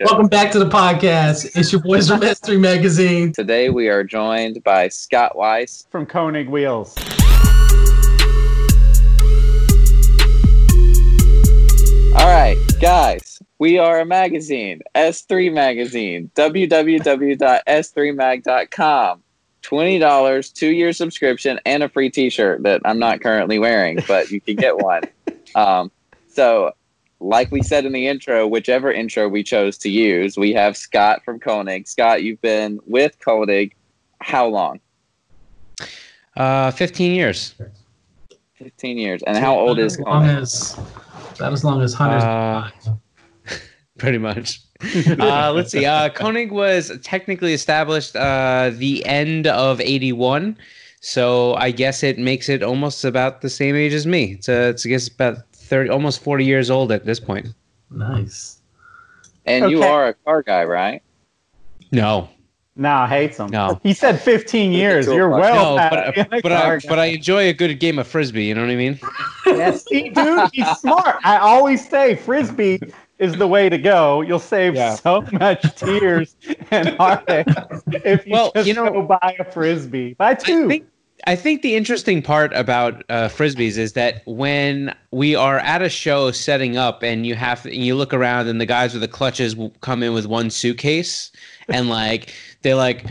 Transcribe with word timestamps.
Welcome 0.00 0.26
back 0.26 0.50
to 0.50 0.58
the 0.58 0.68
podcast. 0.68 1.56
It's 1.56 1.70
your 1.70 1.80
boys 1.80 2.08
from 2.08 2.18
S3 2.18 2.58
Magazine. 2.58 3.32
Today 3.32 3.70
we 3.70 3.88
are 3.88 4.02
joined 4.02 4.64
by 4.64 4.88
Scott 4.88 5.36
Weiss. 5.36 5.86
from 5.88 6.04
Koenig 6.04 6.48
Wheels. 6.48 6.96
All 12.16 12.26
right, 12.26 12.56
guys, 12.80 13.40
we 13.60 13.78
are 13.78 14.00
a 14.00 14.04
magazine, 14.04 14.80
S3 14.96 15.52
Magazine, 15.52 16.28
www.s3mag.com. 16.34 19.20
$20, 19.62 20.52
two 20.52 20.72
year 20.72 20.92
subscription, 20.92 21.60
and 21.64 21.84
a 21.84 21.88
free 21.88 22.10
t 22.10 22.30
shirt 22.30 22.64
that 22.64 22.80
I'm 22.84 22.98
not 22.98 23.20
currently 23.20 23.60
wearing, 23.60 24.00
but 24.08 24.32
you 24.32 24.40
can 24.40 24.56
get 24.56 24.76
one. 24.76 25.02
Um, 25.56 25.92
so, 26.26 26.72
like 27.24 27.50
we 27.50 27.62
said 27.62 27.86
in 27.86 27.92
the 27.92 28.06
intro, 28.06 28.46
whichever 28.46 28.92
intro 28.92 29.28
we 29.28 29.42
chose 29.42 29.78
to 29.78 29.88
use, 29.88 30.36
we 30.36 30.52
have 30.52 30.76
Scott 30.76 31.24
from 31.24 31.40
Koenig. 31.40 31.88
Scott, 31.88 32.22
you've 32.22 32.40
been 32.42 32.78
with 32.86 33.18
Koenig 33.24 33.74
how 34.20 34.46
long? 34.46 34.80
Uh, 36.36 36.70
15 36.70 37.12
years. 37.12 37.54
15 38.56 38.98
years. 38.98 39.22
And 39.26 39.36
how 39.36 39.58
old 39.58 39.78
is 39.78 39.94
As 39.94 40.00
long 40.00 40.22
Koenig? 40.24 40.42
as 40.42 40.78
that 41.38 41.52
as 41.52 41.64
long 41.64 41.80
as 41.82 41.94
Hunter's 41.94 42.22
Uh, 42.22 42.70
Pretty 43.98 44.18
much. 44.18 44.60
uh, 45.18 45.52
let's 45.52 45.70
see. 45.72 45.86
Uh, 45.86 46.08
Koenig 46.10 46.52
was 46.52 46.92
technically 47.02 47.54
established 47.54 48.14
uh, 48.16 48.70
the 48.74 49.04
end 49.06 49.46
of 49.46 49.80
81. 49.80 50.56
So 51.00 51.54
I 51.54 51.70
guess 51.70 52.02
it 52.02 52.18
makes 52.18 52.48
it 52.48 52.62
almost 52.62 53.04
about 53.04 53.40
the 53.40 53.50
same 53.50 53.76
age 53.76 53.92
as 53.92 54.06
me. 54.06 54.32
It's, 54.32 54.48
a, 54.48 54.70
it's 54.70 54.84
I 54.86 54.88
guess, 54.90 55.08
about 55.08 55.38
30, 55.64 55.90
almost 55.90 56.22
40 56.22 56.44
years 56.44 56.70
old 56.70 56.92
at 56.92 57.04
this 57.04 57.20
point. 57.20 57.48
nice. 57.90 58.60
And 59.46 59.70
you 59.70 59.82
are 59.82 60.08
a 60.08 60.14
car 60.14 60.42
guy, 60.42 60.64
right? 60.64 61.02
No, 61.92 62.30
No, 62.76 62.88
Nah, 62.88 63.06
hates 63.06 63.36
them. 63.36 63.50
No. 63.50 63.78
He 63.82 63.92
said 63.92 64.18
15 64.20 64.72
years. 64.72 65.04
Cool. 65.06 65.14
You're 65.16 65.28
well 65.28 65.74
no, 65.76 65.78
past 65.78 66.16
but, 66.30 66.42
but, 66.42 66.50
I, 66.52 66.78
but 66.88 66.98
I 66.98 67.04
enjoy 67.06 67.48
a 67.48 67.52
good 67.52 67.78
game 67.78 67.98
of 67.98 68.06
frisbee. 68.06 68.44
You 68.44 68.54
know 68.54 68.62
what 68.62 68.70
I 68.70 68.76
mean? 68.76 68.98
guy. 69.44 69.70
See, 69.72 70.08
dude, 70.08 70.48
he's 70.52 70.66
smart. 70.78 71.16
I 71.24 71.36
always 71.38 71.86
say 71.88 72.16
frisbee 72.16 72.80
is 73.18 73.34
the 73.36 73.46
way 73.46 73.68
to 73.68 73.76
go. 73.78 74.22
You'll 74.22 74.38
save 74.40 74.74
Yeah. 74.76 74.94
so 74.96 75.20
much 75.32 75.62
tears 75.76 76.36
and 76.70 76.88
heartache 76.96 77.46
if 78.04 78.26
you 78.26 78.32
Well, 78.32 78.50
just 78.54 78.66
you 78.66 78.72
know- 78.74 78.90
go 78.90 79.02
buy 79.02 79.36
a 79.38 79.44
frisbee. 79.44 80.14
Buy 80.14 80.30
I 80.30 80.34
two. 80.34 80.68
think 80.68 80.86
I 81.26 81.36
think 81.36 81.62
the 81.62 81.74
interesting 81.74 82.22
part 82.22 82.52
about 82.54 83.02
uh, 83.08 83.28
frisbees 83.28 83.78
is 83.78 83.92
that 83.94 84.22
when 84.26 84.94
we 85.10 85.34
are 85.34 85.58
at 85.58 85.80
a 85.80 85.88
show 85.88 86.30
setting 86.32 86.76
up 86.76 87.02
and 87.02 87.24
you 87.24 87.34
have 87.34 87.64
and 87.64 87.76
you 87.76 87.94
look 87.94 88.12
around 88.12 88.48
and 88.48 88.60
the 88.60 88.66
guys 88.66 88.92
with 88.92 89.00
the 89.00 89.08
clutches 89.08 89.56
come 89.80 90.02
in 90.02 90.12
with 90.12 90.26
one 90.26 90.50
suitcase 90.50 91.30
and 91.68 91.88
like 91.88 92.34
they 92.62 92.74
like 92.74 93.06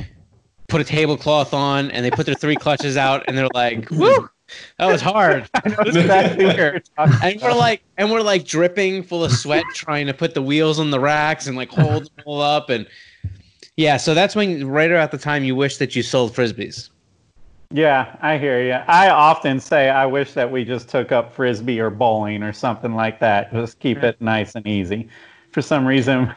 put 0.68 0.82
a 0.82 0.84
tablecloth 0.84 1.54
on 1.54 1.92
and 1.92 2.06
they 2.06 2.12
put 2.12 2.26
their 2.26 2.36
three 2.36 2.56
clutches 2.56 2.98
out 2.98 3.24
and 3.28 3.38
they're 3.38 3.48
like, 3.54 3.90
"Woo, 3.90 4.30
that 4.78 4.88
was 4.88 5.02
hard." 5.02 5.50
I 5.54 5.70
know 5.70 5.78
exactly 5.86 6.46
what 6.46 6.58
you're 6.58 6.82
And 7.24 7.42
we're 7.42 7.54
like, 7.54 7.82
and 7.98 8.12
we're 8.12 8.22
like 8.22 8.46
dripping 8.46 9.04
full 9.04 9.24
of 9.24 9.32
sweat, 9.32 9.64
trying 9.74 10.08
to 10.08 10.14
put 10.14 10.34
the 10.34 10.42
wheels 10.42 10.80
on 10.80 10.92
the 10.92 11.00
racks 11.00 11.48
and 11.48 11.56
like 11.56 11.70
hold 11.70 12.04
them 12.04 12.24
all 12.26 12.42
up. 12.42 12.70
And 12.70 12.86
yeah, 13.78 13.98
so 13.98 14.14
that's 14.14 14.36
when 14.36 14.68
right 14.68 14.92
around 14.92 15.12
the 15.12 15.18
time 15.18 15.44
you 15.44 15.56
wish 15.56 15.78
that 15.78 15.96
you 15.96 16.04
sold 16.04 16.34
frisbees. 16.34 16.90
Yeah, 17.72 18.16
I 18.22 18.38
hear 18.38 18.62
you. 18.62 18.74
I 18.74 19.10
often 19.10 19.60
say 19.60 19.90
I 19.90 20.06
wish 20.06 20.34
that 20.34 20.52
we 20.52 20.64
just 20.64 20.90
took 20.90 21.12
up 21.12 21.34
frisbee 21.34 21.80
or 21.80 21.90
bowling 21.90 22.44
or 22.44 22.54
something 22.54 22.94
like 22.94 23.20
that. 23.20 23.52
Just 23.52 23.80
keep 23.80 24.04
it 24.04 24.22
nice 24.22 24.56
and 24.56 24.66
easy. 24.68 25.10
For 25.52 25.62
some 25.62 25.86
reason, 25.86 26.34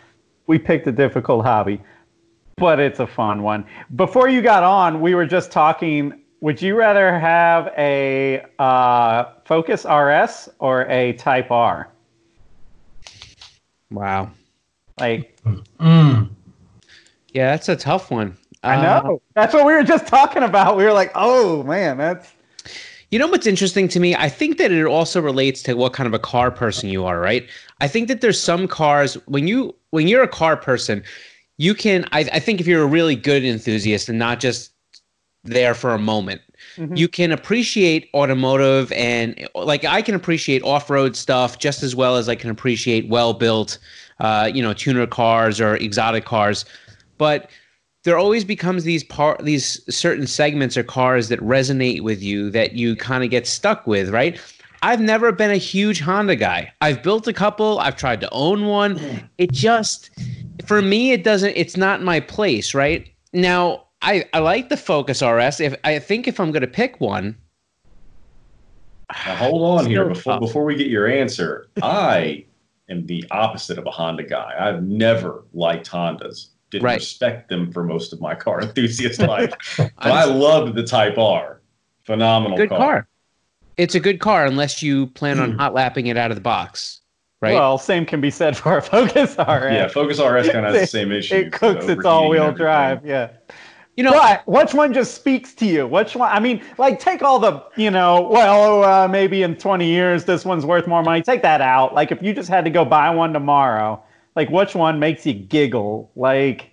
we 0.46 0.58
picked 0.58 0.86
a 0.86 0.92
difficult 0.92 1.44
hobby, 1.44 1.80
but 2.56 2.80
it's 2.80 3.00
a 3.00 3.06
fun 3.06 3.42
one. 3.42 3.66
Before 3.96 4.28
you 4.28 4.40
got 4.40 4.62
on, 4.62 5.00
we 5.00 5.14
were 5.14 5.26
just 5.26 5.50
talking. 5.50 6.22
Would 6.40 6.60
you 6.60 6.76
rather 6.76 7.18
have 7.18 7.72
a 7.78 8.44
uh, 8.58 9.24
Focus 9.44 9.84
RS 9.84 10.48
or 10.58 10.86
a 10.88 11.14
Type 11.14 11.50
R? 11.50 11.90
Wow. 13.90 14.30
Like, 14.98 15.36
Mm. 15.78 16.30
Yeah, 17.32 17.50
that's 17.50 17.68
a 17.68 17.76
tough 17.76 18.10
one. 18.10 18.36
I 18.62 18.76
Uh, 18.76 18.82
know 18.82 19.22
that's 19.34 19.54
what 19.54 19.64
we 19.66 19.72
were 19.72 19.82
just 19.82 20.06
talking 20.06 20.42
about. 20.42 20.76
We 20.76 20.84
were 20.84 20.92
like, 20.92 21.12
oh 21.14 21.62
man, 21.62 21.98
that's 21.98 22.32
You 23.10 23.18
know 23.20 23.28
what's 23.28 23.46
interesting 23.46 23.86
to 23.88 24.00
me? 24.00 24.16
I 24.16 24.28
think 24.28 24.58
that 24.58 24.72
it 24.72 24.84
also 24.84 25.20
relates 25.20 25.62
to 25.64 25.74
what 25.74 25.92
kind 25.92 26.06
of 26.08 26.14
a 26.14 26.18
car 26.18 26.50
person 26.50 26.88
you 26.88 27.04
are, 27.04 27.20
right? 27.20 27.48
I 27.80 27.86
think 27.88 28.08
that 28.08 28.20
there's 28.20 28.40
some 28.40 28.66
cars 28.66 29.14
when 29.26 29.46
you 29.46 29.74
when 29.90 30.08
you're 30.08 30.24
a 30.24 30.28
car 30.28 30.56
person, 30.56 31.04
you 31.58 31.74
can 31.74 32.04
I, 32.12 32.20
I 32.32 32.40
think 32.40 32.60
if 32.60 32.66
you're 32.66 32.82
a 32.82 32.86
really 32.86 33.14
good 33.16 33.44
enthusiast 33.44 34.08
and 34.08 34.18
not 34.18 34.40
just 34.40 34.72
there 35.44 35.74
for 35.74 35.92
a 35.94 35.98
moment, 35.98 36.40
Mhm. 36.78 36.96
you 36.98 37.08
can 37.08 37.30
appreciate 37.32 38.10
automotive 38.14 38.90
and 38.92 39.48
like 39.54 39.84
I 39.84 40.02
can 40.02 40.14
appreciate 40.16 40.62
off-road 40.64 41.14
stuff 41.16 41.58
just 41.58 41.82
as 41.84 41.94
well 41.94 42.16
as 42.16 42.28
I 42.28 42.34
can 42.34 42.50
appreciate 42.50 43.08
well-built 43.08 43.78
uh, 44.20 44.50
you 44.52 44.62
know, 44.62 44.72
tuner 44.74 45.06
cars 45.06 45.60
or 45.60 45.76
exotic 45.76 46.24
cars. 46.24 46.64
But 47.18 47.50
there 48.06 48.16
always 48.16 48.44
becomes 48.44 48.84
these 48.84 49.02
part 49.02 49.44
these 49.44 49.82
certain 49.92 50.28
segments 50.28 50.76
or 50.76 50.84
cars 50.84 51.28
that 51.28 51.40
resonate 51.40 52.02
with 52.02 52.22
you 52.22 52.50
that 52.50 52.74
you 52.74 52.94
kind 52.94 53.24
of 53.24 53.30
get 53.30 53.48
stuck 53.48 53.84
with, 53.84 54.10
right? 54.10 54.40
I've 54.82 55.00
never 55.00 55.32
been 55.32 55.50
a 55.50 55.56
huge 55.56 56.00
Honda 56.00 56.36
guy. 56.36 56.72
I've 56.80 57.02
built 57.02 57.26
a 57.26 57.32
couple, 57.32 57.80
I've 57.80 57.96
tried 57.96 58.20
to 58.20 58.30
own 58.30 58.66
one. 58.66 58.96
Mm. 58.96 59.28
It 59.38 59.50
just 59.50 60.10
for 60.64 60.80
me 60.80 61.10
it 61.10 61.24
doesn't 61.24 61.54
it's 61.56 61.76
not 61.76 62.00
my 62.00 62.20
place, 62.20 62.74
right? 62.74 63.08
Now, 63.32 63.86
I 64.02 64.24
I 64.32 64.38
like 64.38 64.68
the 64.68 64.76
Focus 64.76 65.20
RS. 65.20 65.58
If 65.58 65.74
I 65.82 65.98
think 65.98 66.28
if 66.28 66.38
I'm 66.38 66.52
going 66.52 66.60
to 66.60 66.68
pick 66.68 67.00
one, 67.00 67.36
Now 69.10 69.34
hold 69.34 69.80
on 69.80 69.86
here 69.86 70.04
before 70.04 70.34
tough. 70.34 70.40
before 70.42 70.64
we 70.64 70.76
get 70.76 70.86
your 70.86 71.08
answer. 71.08 71.66
I 71.82 72.44
am 72.88 73.04
the 73.06 73.24
opposite 73.32 73.78
of 73.78 73.86
a 73.86 73.90
Honda 73.90 74.22
guy. 74.22 74.54
I've 74.56 74.84
never 74.84 75.42
liked 75.52 75.90
Hondas. 75.90 76.50
Didn't 76.76 76.84
Right. 76.84 76.94
respect 77.00 77.48
them 77.48 77.72
for 77.72 77.82
most 77.84 78.12
of 78.12 78.20
my 78.20 78.34
car 78.44 78.60
enthusiast 78.62 79.20
life. 79.20 79.52
But 79.78 79.92
I 80.12 80.24
loved 80.24 80.74
the 80.76 80.82
Type 80.84 81.18
R. 81.18 81.60
Phenomenal 82.04 82.56
good 82.56 82.68
car. 82.68 82.78
car. 82.78 83.08
It's 83.76 83.94
a 83.94 84.00
good 84.00 84.20
car 84.20 84.46
unless 84.46 84.82
you 84.82 85.08
plan 85.08 85.38
on 85.40 85.52
hot 85.58 85.74
lapping 85.74 86.06
it 86.06 86.16
out 86.16 86.30
of 86.30 86.36
the 86.36 86.40
box, 86.40 87.00
right? 87.42 87.52
well, 87.52 87.76
same 87.78 88.06
can 88.06 88.20
be 88.22 88.30
said 88.30 88.56
for 88.56 88.78
a 88.78 88.82
Focus 88.82 89.30
RS. 89.38 89.38
Yeah, 89.38 89.88
Focus 89.88 90.18
RS 90.18 90.48
kind 90.50 90.64
of 90.66 90.72
has 90.72 90.82
the 90.82 90.86
same 90.86 91.12
issue. 91.12 91.34
it 91.34 91.52
cooks 91.52 91.86
its 91.86 92.04
all-wheel 92.06 92.52
drive. 92.52 93.04
Yeah. 93.04 93.30
you 93.96 94.02
know, 94.04 94.12
but 94.12 94.46
which 94.46 94.72
one 94.72 94.94
just 94.94 95.14
speaks 95.14 95.52
to 95.56 95.66
you? 95.66 95.86
Which 95.86 96.14
one? 96.16 96.30
I 96.32 96.40
mean, 96.40 96.62
like, 96.78 97.00
take 97.00 97.22
all 97.22 97.38
the, 97.38 97.62
you 97.76 97.90
know, 97.90 98.28
well, 98.30 98.84
uh, 98.84 99.08
maybe 99.08 99.42
in 99.42 99.56
20 99.56 99.86
years 99.86 100.24
this 100.24 100.44
one's 100.44 100.64
worth 100.64 100.86
more 100.86 101.02
money. 101.02 101.20
Take 101.22 101.42
that 101.42 101.60
out. 101.60 101.92
Like, 101.92 102.10
if 102.12 102.22
you 102.22 102.32
just 102.32 102.48
had 102.48 102.64
to 102.64 102.70
go 102.70 102.84
buy 102.84 103.10
one 103.10 103.32
tomorrow, 103.34 104.02
like, 104.36 104.50
which 104.50 104.74
one 104.74 105.00
makes 105.00 105.26
you 105.26 105.32
giggle? 105.32 106.10
Like, 106.14 106.70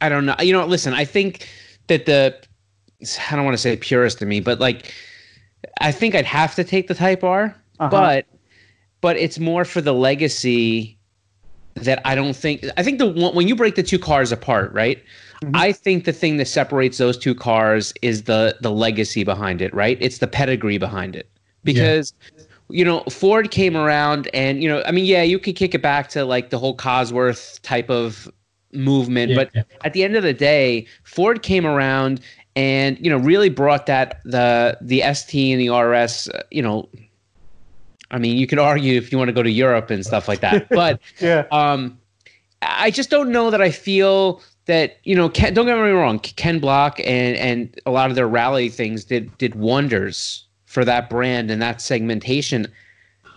I 0.00 0.08
don't 0.08 0.26
know. 0.26 0.36
You 0.40 0.52
know, 0.52 0.64
listen, 0.66 0.92
I 0.92 1.04
think 1.04 1.48
that 1.88 2.06
the 2.06 2.36
I 3.30 3.36
don't 3.36 3.44
want 3.44 3.54
to 3.54 3.60
say 3.60 3.76
purist 3.76 4.18
to 4.20 4.26
me, 4.26 4.40
but 4.40 4.60
like 4.60 4.92
I 5.80 5.90
think 5.92 6.14
I'd 6.14 6.26
have 6.26 6.54
to 6.56 6.64
take 6.64 6.86
the 6.88 6.94
Type 6.94 7.24
R, 7.24 7.56
Uh-huh. 7.80 7.90
but 7.90 8.26
but 9.00 9.16
it's 9.16 9.38
more 9.38 9.64
for 9.64 9.80
the 9.80 9.92
legacy 9.94 10.98
that 11.74 12.00
I 12.04 12.14
don't 12.14 12.36
think 12.36 12.64
I 12.76 12.82
think 12.82 12.98
the 12.98 13.06
one 13.06 13.34
when 13.34 13.48
you 13.48 13.56
break 13.56 13.74
the 13.74 13.82
two 13.82 13.98
cars 13.98 14.30
apart, 14.30 14.72
right? 14.72 15.02
Mhm. 15.42 15.50
I 15.54 15.72
think 15.72 16.04
the 16.04 16.12
thing 16.12 16.36
that 16.36 16.46
separates 16.46 16.98
those 16.98 17.18
two 17.18 17.34
cars 17.34 17.92
is 18.02 18.24
the 18.24 18.56
the 18.60 18.70
legacy 18.70 19.24
behind 19.24 19.60
it, 19.62 19.72
right? 19.74 19.98
It's 20.00 20.18
the 20.18 20.26
pedigree 20.28 20.78
behind 20.78 21.16
it. 21.16 21.28
Because 21.64 22.12
you 22.70 22.84
know, 22.84 23.00
Ford 23.10 23.50
came 23.50 23.76
around 23.76 24.28
and 24.34 24.62
you 24.62 24.68
know, 24.68 24.82
I 24.86 24.90
mean, 24.90 25.04
yeah, 25.04 25.22
you 25.22 25.38
could 25.38 25.56
kick 25.56 25.74
it 25.74 25.82
back 25.82 26.08
to 26.10 26.24
like 26.24 26.50
the 26.50 26.58
whole 26.58 26.76
Cosworth 26.76 27.60
type 27.62 27.90
of 27.90 28.30
movement, 28.72 29.30
Yeah. 29.32 29.44
but 29.52 29.66
at 29.84 29.92
the 29.92 30.02
end 30.02 30.16
of 30.16 30.22
the 30.22 30.32
day, 30.32 30.86
Ford 31.04 31.42
came 31.42 31.66
around 31.66 32.20
and 32.56 32.98
you 33.04 33.10
know 33.10 33.18
really 33.18 33.48
brought 33.48 33.86
that 33.86 34.20
the 34.24 34.76
the 34.80 35.02
ST 35.12 35.52
and 35.52 35.60
the 35.60 35.68
RS. 35.70 36.28
uh, 36.28 36.42
You 36.50 36.62
know, 36.62 36.88
I 38.10 38.18
mean, 38.18 38.36
you 38.36 38.46
could 38.46 38.58
argue 38.58 38.96
if 38.96 39.10
you 39.12 39.18
want 39.18 39.28
to 39.28 39.32
go 39.32 39.42
to 39.42 39.50
Europe 39.50 39.90
and 39.90 40.04
stuff 40.04 40.28
like 40.28 40.40
that, 40.40 40.68
but 40.70 41.00
yeah. 41.20 41.44
um, 41.50 41.98
I 42.62 42.90
just 42.90 43.10
don't 43.10 43.30
know 43.30 43.50
that 43.50 43.60
I 43.60 43.70
feel 43.70 44.40
that 44.66 44.96
you 45.04 45.14
know. 45.14 45.28
Ken, 45.28 45.52
don't 45.52 45.66
get 45.66 45.76
me 45.76 45.90
wrong, 45.90 46.18
Ken 46.18 46.58
Block 46.58 46.98
and 47.00 47.36
and 47.36 47.78
a 47.86 47.90
lot 47.90 48.08
of 48.08 48.16
their 48.16 48.28
rally 48.28 48.68
things 48.70 49.04
did 49.04 49.36
did 49.38 49.54
wonders 49.54 50.46
for 50.74 50.84
that 50.84 51.08
brand 51.08 51.52
and 51.52 51.62
that 51.62 51.80
segmentation. 51.80 52.66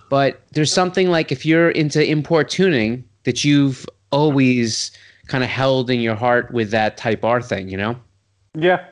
But 0.09 0.41
there's 0.53 0.73
something 0.73 1.09
like 1.09 1.31
if 1.31 1.45
you're 1.45 1.69
into 1.69 2.03
import 2.03 2.49
tuning 2.49 3.03
that 3.25 3.43
you've 3.45 3.85
always 4.11 4.91
kind 5.27 5.43
of 5.43 5.49
held 5.49 5.91
in 5.91 5.99
your 5.99 6.15
heart 6.15 6.51
with 6.51 6.71
that 6.71 6.97
Type 6.97 7.23
R 7.23 7.41
thing, 7.41 7.69
you 7.69 7.77
know. 7.77 7.95
Yeah. 8.55 8.83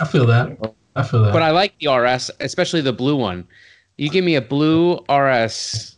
I 0.00 0.06
feel 0.06 0.26
that. 0.26 0.58
I 0.96 1.04
feel 1.04 1.22
that. 1.22 1.32
But 1.32 1.42
I 1.42 1.50
like 1.52 1.74
the 1.78 1.88
RS, 1.94 2.30
especially 2.40 2.80
the 2.80 2.92
blue 2.92 3.14
one. 3.14 3.46
You 3.98 4.10
give 4.10 4.24
me 4.24 4.34
a 4.34 4.40
blue 4.42 4.98
RS, 5.08 5.96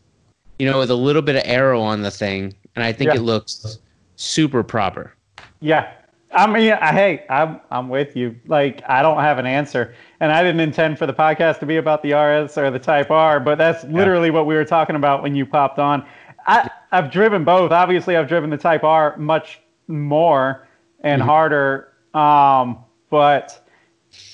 you 0.58 0.70
know, 0.70 0.80
with 0.80 0.90
a 0.90 0.96
little 0.96 1.22
bit 1.22 1.36
of 1.36 1.42
aero 1.46 1.80
on 1.80 2.02
the 2.02 2.10
thing, 2.10 2.52
and 2.74 2.84
I 2.84 2.92
think 2.92 3.12
Yeah. 3.12 3.20
it 3.20 3.22
looks 3.22 3.78
super 4.16 4.62
proper. 4.62 5.14
Yeah. 5.60 5.90
I 6.32 6.48
mean, 6.48 6.72
I, 6.72 6.92
hey, 6.92 7.24
I'm 7.30 7.60
I'm 7.70 7.88
with 7.88 8.16
you. 8.16 8.34
Like, 8.48 8.82
I 8.88 9.00
don't 9.02 9.20
have 9.20 9.38
an 9.38 9.46
answer, 9.46 9.94
and 10.24 10.32
I 10.32 10.42
didn't 10.42 10.60
intend 10.60 10.98
for 10.98 11.04
the 11.04 11.12
podcast 11.12 11.58
to 11.58 11.66
be 11.66 11.76
about 11.76 12.02
the 12.02 12.14
RS 12.14 12.56
or 12.56 12.70
the 12.70 12.78
Type 12.78 13.10
R, 13.10 13.38
but 13.38 13.58
that's 13.58 13.84
literally 13.84 14.30
what 14.30 14.46
we 14.46 14.54
were 14.54 14.64
talking 14.64 14.96
about 14.96 15.22
when 15.22 15.34
you 15.34 15.44
popped 15.44 15.78
on. 15.78 16.02
I 16.46 16.70
I've 16.92 17.12
driven 17.12 17.44
both. 17.44 17.72
Obviously, 17.72 18.16
I've 18.16 18.26
driven 18.26 18.48
the 18.48 18.56
Type 18.56 18.84
R 18.84 19.18
much 19.18 19.60
more 19.86 20.66
and 21.00 21.20
harder, 21.20 21.92
um, 22.14 22.78
but 23.10 23.68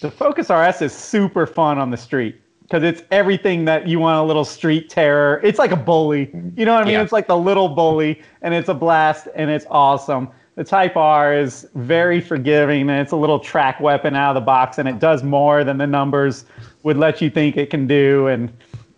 the 0.01 0.13
Focus 0.13 0.49
RS 0.49 0.81
is 0.81 0.93
super 0.93 1.45
fun 1.45 1.77
on 1.79 1.91
the 1.91 1.97
street 1.97 2.41
because 2.63 2.85
it's 2.85 3.03
everything 3.11 3.65
that 3.65 3.89
you 3.89 3.99
want 3.99 4.17
a 4.17 4.23
little 4.23 4.45
street 4.45 4.91
terror. 4.91 5.41
It's 5.43 5.59
like 5.59 5.73
a 5.73 5.77
bully. 5.77 6.31
You 6.55 6.67
know 6.67 6.75
what 6.75 6.85
I 6.85 6.87
mean? 6.87 6.95
Yeah. 6.95 7.03
It's 7.03 7.11
like 7.11 7.27
the 7.27 7.37
little 7.37 7.69
bully, 7.69 8.23
and 8.43 8.55
it's 8.55 8.69
a 8.69 8.75
blast, 8.75 9.27
and 9.35 9.51
it's 9.51 9.67
awesome. 9.69 10.29
The 10.61 10.65
Type 10.65 10.95
R 10.95 11.33
is 11.33 11.67
very 11.75 12.21
forgiving, 12.21 12.91
and 12.91 13.01
it's 13.01 13.13
a 13.13 13.17
little 13.17 13.39
track 13.39 13.81
weapon 13.81 14.15
out 14.15 14.37
of 14.37 14.43
the 14.43 14.45
box, 14.45 14.77
and 14.77 14.87
it 14.87 14.99
does 14.99 15.23
more 15.23 15.65
than 15.65 15.79
the 15.79 15.87
numbers 15.87 16.45
would 16.83 16.99
let 16.99 17.23
you 17.23 17.31
think 17.31 17.57
it 17.57 17.71
can 17.71 17.87
do. 17.87 18.27
And 18.27 18.53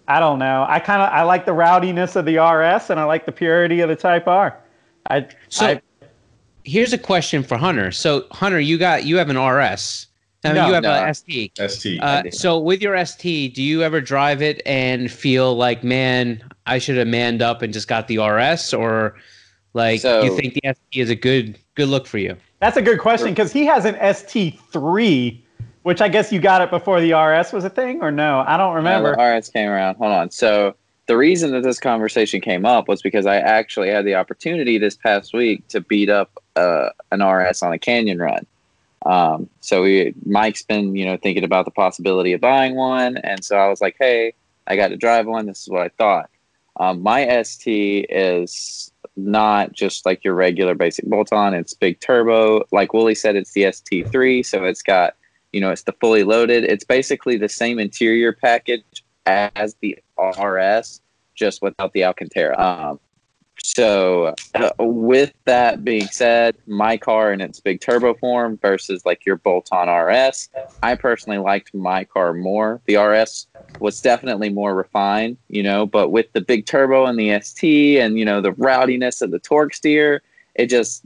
I 0.08 0.18
don't 0.18 0.40
know. 0.40 0.66
I 0.68 0.80
kind 0.80 1.00
of 1.00 1.10
I 1.10 1.22
like 1.22 1.46
the 1.46 1.52
rowdiness 1.52 2.16
of 2.16 2.24
the 2.24 2.38
RS, 2.38 2.90
and 2.90 2.98
I 2.98 3.04
like 3.04 3.26
the 3.26 3.30
purity 3.30 3.78
of 3.78 3.88
the 3.88 3.94
Type 3.94 4.26
R. 4.26 4.58
I 5.08 5.28
So 5.50 5.66
I, 5.66 5.80
here's 6.64 6.92
a 6.92 6.98
question 6.98 7.44
for 7.44 7.56
Hunter. 7.56 7.92
So 7.92 8.26
Hunter, 8.32 8.58
you 8.58 8.76
got 8.76 9.04
you 9.04 9.16
have 9.18 9.30
an 9.30 9.38
RS. 9.38 10.08
I 10.42 10.48
mean, 10.48 10.56
No. 10.56 10.66
you 10.66 10.72
have 10.72 10.82
No. 10.82 10.90
a 10.94 11.14
ST. 11.14 11.52
ST. 11.60 12.02
Uh, 12.02 12.28
so 12.32 12.58
with 12.58 12.82
your 12.82 12.96
ST, 13.06 13.54
do 13.54 13.62
you 13.62 13.84
ever 13.84 14.00
drive 14.00 14.42
it 14.42 14.62
and 14.66 15.12
feel 15.12 15.54
like, 15.54 15.84
man, 15.84 16.42
I 16.66 16.78
should 16.78 16.96
have 16.96 17.06
manned 17.06 17.40
up 17.40 17.62
and 17.62 17.72
just 17.72 17.86
got 17.86 18.08
the 18.08 18.18
RS, 18.18 18.74
or 18.74 19.14
like 19.74 20.00
So- 20.00 20.22
you 20.22 20.36
think 20.36 20.54
the 20.54 20.62
ST 20.64 21.02
is 21.02 21.10
a 21.10 21.16
good 21.16 21.58
good 21.74 21.88
look 21.88 22.06
for 22.06 22.18
you? 22.18 22.36
That's 22.60 22.76
a 22.76 22.82
good 22.82 23.00
question 23.00 23.30
because 23.30 23.52
he 23.52 23.66
has 23.66 23.84
an 23.84 23.96
ST3, 23.96 25.40
which 25.82 26.00
I 26.00 26.08
guess 26.08 26.30
you 26.30 26.40
got 26.40 26.60
it 26.62 26.70
before 26.70 27.00
the 27.00 27.12
RS 27.12 27.52
was 27.52 27.64
a 27.64 27.70
thing, 27.70 28.02
or 28.02 28.12
no? 28.12 28.44
I 28.46 28.56
don't 28.56 28.74
remember. 28.74 29.16
No, 29.16 29.16
the 29.16 29.36
RS 29.36 29.48
came 29.48 29.68
around. 29.68 29.96
Hold 29.96 30.12
on. 30.12 30.30
So 30.30 30.76
the 31.06 31.16
reason 31.16 31.50
that 31.52 31.62
this 31.64 31.80
conversation 31.80 32.40
came 32.40 32.64
up 32.64 32.86
was 32.86 33.02
because 33.02 33.26
I 33.26 33.36
actually 33.36 33.88
had 33.88 34.04
the 34.04 34.14
opportunity 34.14 34.78
this 34.78 34.94
past 34.94 35.34
week 35.34 35.66
to 35.68 35.80
beat 35.80 36.08
up 36.08 36.30
uh, 36.54 36.90
an 37.10 37.20
RS 37.22 37.62
on 37.62 37.72
a 37.72 37.78
canyon 37.78 38.18
run. 38.18 38.46
Um, 39.04 39.48
so 39.60 39.82
we, 39.82 40.14
Mike's 40.24 40.62
been, 40.62 40.94
you 40.94 41.04
know, 41.04 41.16
thinking 41.16 41.42
about 41.42 41.64
the 41.64 41.72
possibility 41.72 42.32
of 42.32 42.40
buying 42.40 42.76
one, 42.76 43.16
and 43.16 43.44
so 43.44 43.56
I 43.56 43.68
was 43.68 43.80
like, 43.80 43.96
"Hey, 43.98 44.34
I 44.68 44.76
got 44.76 44.88
to 44.88 44.96
drive 44.96 45.26
one. 45.26 45.46
This 45.46 45.62
is 45.62 45.68
what 45.68 45.82
I 45.82 45.88
thought." 45.88 46.30
Um, 46.78 47.02
my 47.02 47.26
ST 47.42 48.06
is 48.08 48.91
not 49.16 49.72
just 49.72 50.06
like 50.06 50.24
your 50.24 50.34
regular 50.34 50.74
basic 50.74 51.04
bolt-on. 51.06 51.54
It's 51.54 51.74
big 51.74 52.00
turbo. 52.00 52.64
Like 52.72 52.92
Wooly 52.92 53.14
said, 53.14 53.36
it's 53.36 53.52
the 53.52 53.64
ST3, 53.64 54.44
so 54.44 54.64
it's 54.64 54.82
got, 54.82 55.16
you 55.52 55.60
know, 55.60 55.70
it's 55.70 55.82
the 55.82 55.92
fully 56.00 56.22
loaded. 56.22 56.64
It's 56.64 56.84
basically 56.84 57.36
the 57.36 57.48
same 57.48 57.78
interior 57.78 58.32
package 58.32 59.04
as 59.26 59.76
the 59.80 59.98
RS, 60.18 61.00
just 61.34 61.62
without 61.62 61.92
the 61.92 62.04
Alcantara. 62.04 62.58
Um, 62.58 63.00
so, 63.64 64.34
uh, 64.54 64.70
with 64.78 65.32
that 65.44 65.84
being 65.84 66.06
said, 66.08 66.56
my 66.66 66.96
car 66.96 67.32
in 67.32 67.40
its 67.40 67.60
big 67.60 67.80
turbo 67.80 68.12
form 68.14 68.58
versus 68.60 69.06
like 69.06 69.24
your 69.24 69.36
bolt-on 69.36 69.88
RS, 69.88 70.48
I 70.82 70.96
personally 70.96 71.38
liked 71.38 71.72
my 71.72 72.04
car 72.04 72.32
more. 72.32 72.80
The 72.86 72.96
RS 72.96 73.46
was 73.78 74.00
definitely 74.00 74.50
more 74.50 74.74
refined, 74.74 75.36
you 75.48 75.62
know, 75.62 75.86
but 75.86 76.10
with 76.10 76.32
the 76.32 76.40
big 76.40 76.66
turbo 76.66 77.06
and 77.06 77.18
the 77.18 77.40
ST 77.40 77.98
and 77.98 78.18
you 78.18 78.24
know 78.24 78.40
the 78.40 78.52
rowdiness 78.52 79.22
of 79.22 79.30
the 79.30 79.38
torque 79.38 79.74
steer, 79.74 80.22
it 80.56 80.66
just 80.66 81.04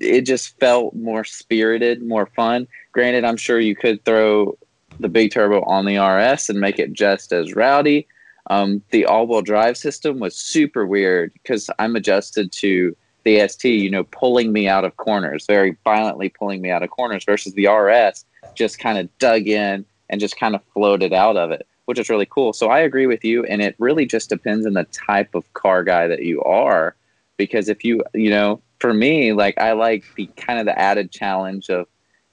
it 0.00 0.22
just 0.22 0.58
felt 0.58 0.94
more 0.94 1.24
spirited, 1.24 2.02
more 2.02 2.26
fun. 2.26 2.66
Granted, 2.92 3.24
I'm 3.24 3.36
sure 3.36 3.60
you 3.60 3.76
could 3.76 4.04
throw 4.04 4.58
the 5.00 5.08
big 5.08 5.30
turbo 5.30 5.62
on 5.62 5.84
the 5.84 5.98
RS 5.98 6.50
and 6.50 6.60
make 6.60 6.78
it 6.78 6.92
just 6.92 7.32
as 7.32 7.54
rowdy. 7.54 8.08
Um, 8.48 8.82
the 8.90 9.04
all-wheel 9.04 9.42
drive 9.42 9.76
system 9.76 10.18
was 10.18 10.34
super 10.34 10.86
weird 10.86 11.32
because 11.34 11.70
I'm 11.78 11.96
adjusted 11.96 12.50
to 12.52 12.96
the 13.24 13.46
ST, 13.46 13.80
you 13.80 13.90
know, 13.90 14.04
pulling 14.04 14.52
me 14.52 14.68
out 14.68 14.84
of 14.84 14.96
corners, 14.96 15.44
very 15.46 15.76
violently 15.84 16.30
pulling 16.30 16.62
me 16.62 16.70
out 16.70 16.82
of 16.82 16.90
corners, 16.90 17.24
versus 17.24 17.52
the 17.52 17.66
RS 17.68 18.24
just 18.54 18.78
kind 18.78 18.98
of 18.98 19.18
dug 19.18 19.46
in 19.46 19.84
and 20.08 20.20
just 20.20 20.38
kind 20.38 20.54
of 20.54 20.62
floated 20.72 21.12
out 21.12 21.36
of 21.36 21.50
it, 21.50 21.66
which 21.84 21.98
is 21.98 22.08
really 22.08 22.26
cool. 22.26 22.52
So 22.54 22.70
I 22.70 22.80
agree 22.80 23.06
with 23.06 23.24
you, 23.24 23.44
and 23.44 23.60
it 23.60 23.74
really 23.78 24.06
just 24.06 24.30
depends 24.30 24.66
on 24.66 24.72
the 24.72 24.84
type 24.84 25.34
of 25.34 25.52
car 25.52 25.84
guy 25.84 26.06
that 26.08 26.22
you 26.22 26.42
are, 26.42 26.96
because 27.36 27.68
if 27.68 27.84
you, 27.84 28.02
you 28.14 28.30
know, 28.30 28.62
for 28.78 28.94
me, 28.94 29.32
like 29.32 29.58
I 29.58 29.72
like 29.72 30.04
the 30.16 30.26
kind 30.38 30.58
of 30.58 30.64
the 30.64 30.78
added 30.78 31.10
challenge 31.10 31.68
of, 31.68 31.86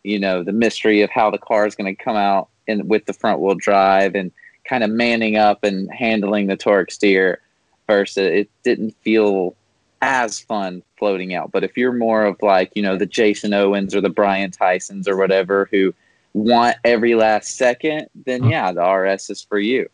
you 0.04 0.20
know, 0.20 0.44
the 0.44 0.54
mystery 0.54 1.02
of 1.02 1.10
how 1.10 1.30
the 1.30 1.38
car 1.38 1.66
is 1.66 1.76
going 1.76 1.94
to 1.94 2.04
come 2.04 2.16
out 2.16 2.50
in 2.68 2.88
with 2.88 3.06
the 3.06 3.14
front 3.14 3.40
wheel 3.40 3.56
drive 3.56 4.16
and 4.16 4.32
kind 4.68 4.84
of 4.84 4.90
manning 4.90 5.38
up 5.38 5.64
and 5.64 5.92
handling 5.92 6.48
the 6.48 6.58
torque 6.58 6.92
steer 6.92 7.42
versus 7.88 8.18
it 8.18 8.50
didn't 8.64 8.92
feel 9.02 9.56
as 10.02 10.40
fun 10.40 10.84
floating 10.98 11.34
out. 11.34 11.52
But 11.52 11.64
if 11.64 11.78
you're 11.78 11.94
more 11.94 12.26
of 12.26 12.42
like, 12.42 12.72
you 12.76 12.82
know, 12.82 12.98
the 12.98 13.06
Jason 13.06 13.54
Owens 13.54 13.96
or 13.96 14.02
the 14.02 14.10
Brian 14.10 14.52
Tysons 14.52 15.08
or 15.08 15.16
whatever 15.16 15.68
who 15.72 15.94
want 16.34 16.78
every 16.84 17.16
last 17.16 17.56
second, 17.58 18.08
then 18.26 18.44
yeah, 18.50 18.72
the 18.72 18.84
RS 18.84 19.30
is 19.30 19.42
for 19.42 19.60
you. 19.60 19.88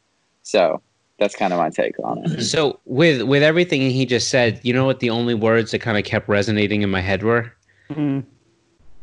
So 0.43 0.81
that's 1.19 1.35
kind 1.35 1.53
of 1.53 1.59
my 1.59 1.69
take 1.69 1.95
on 2.03 2.17
it. 2.25 2.41
So 2.43 2.79
with 2.85 3.21
with 3.23 3.43
everything 3.43 3.81
he 3.91 4.05
just 4.05 4.29
said, 4.29 4.59
you 4.63 4.73
know 4.73 4.85
what 4.85 4.99
the 4.99 5.09
only 5.09 5.35
words 5.35 5.71
that 5.71 5.79
kind 5.79 5.97
of 5.97 6.03
kept 6.03 6.27
resonating 6.27 6.81
in 6.81 6.89
my 6.89 7.01
head 7.01 7.23
were? 7.23 7.51
Mhm. 7.89 8.23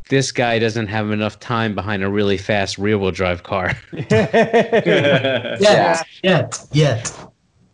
This 0.08 0.32
guy 0.32 0.58
doesn't 0.58 0.86
have 0.86 1.10
enough 1.10 1.38
time 1.38 1.74
behind 1.74 2.02
a 2.02 2.08
really 2.08 2.38
fast 2.38 2.78
rear 2.78 2.98
wheel 2.98 3.10
drive 3.10 3.42
car. 3.42 3.76
Yet, 3.92 5.60
yet, 6.22 6.66
yet. 6.72 7.28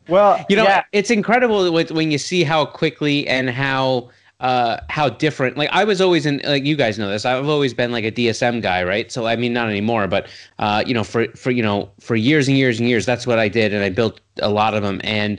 well, 0.08 0.44
You 0.48 0.56
know, 0.56 0.64
yeah, 0.64 0.82
it's 0.92 1.10
incredible 1.10 1.72
when 1.72 2.10
you 2.10 2.18
see 2.18 2.44
how 2.44 2.66
quickly 2.66 3.26
and 3.28 3.50
how 3.50 4.10
uh 4.40 4.78
how 4.90 5.08
different 5.08 5.56
like 5.56 5.68
i 5.70 5.84
was 5.84 6.00
always 6.00 6.26
in 6.26 6.40
like 6.44 6.64
you 6.64 6.74
guys 6.74 6.98
know 6.98 7.08
this 7.08 7.24
i've 7.24 7.48
always 7.48 7.72
been 7.72 7.92
like 7.92 8.04
a 8.04 8.10
dsm 8.10 8.60
guy 8.60 8.82
right? 8.82 9.12
So 9.12 9.26
i 9.26 9.36
mean 9.36 9.52
not 9.52 9.68
anymore 9.68 10.08
but 10.08 10.26
uh 10.58 10.82
you 10.84 10.92
know 10.92 11.04
for 11.04 11.28
for 11.36 11.52
you 11.52 11.62
know 11.62 11.88
for 12.00 12.16
years 12.16 12.48
and 12.48 12.56
years 12.56 12.80
and 12.80 12.88
years 12.88 13.06
that's 13.06 13.28
what 13.28 13.38
i 13.38 13.48
did 13.48 13.72
and 13.72 13.84
i 13.84 13.90
built 13.90 14.20
a 14.42 14.50
lot 14.50 14.74
of 14.74 14.82
them 14.82 15.00
and 15.04 15.38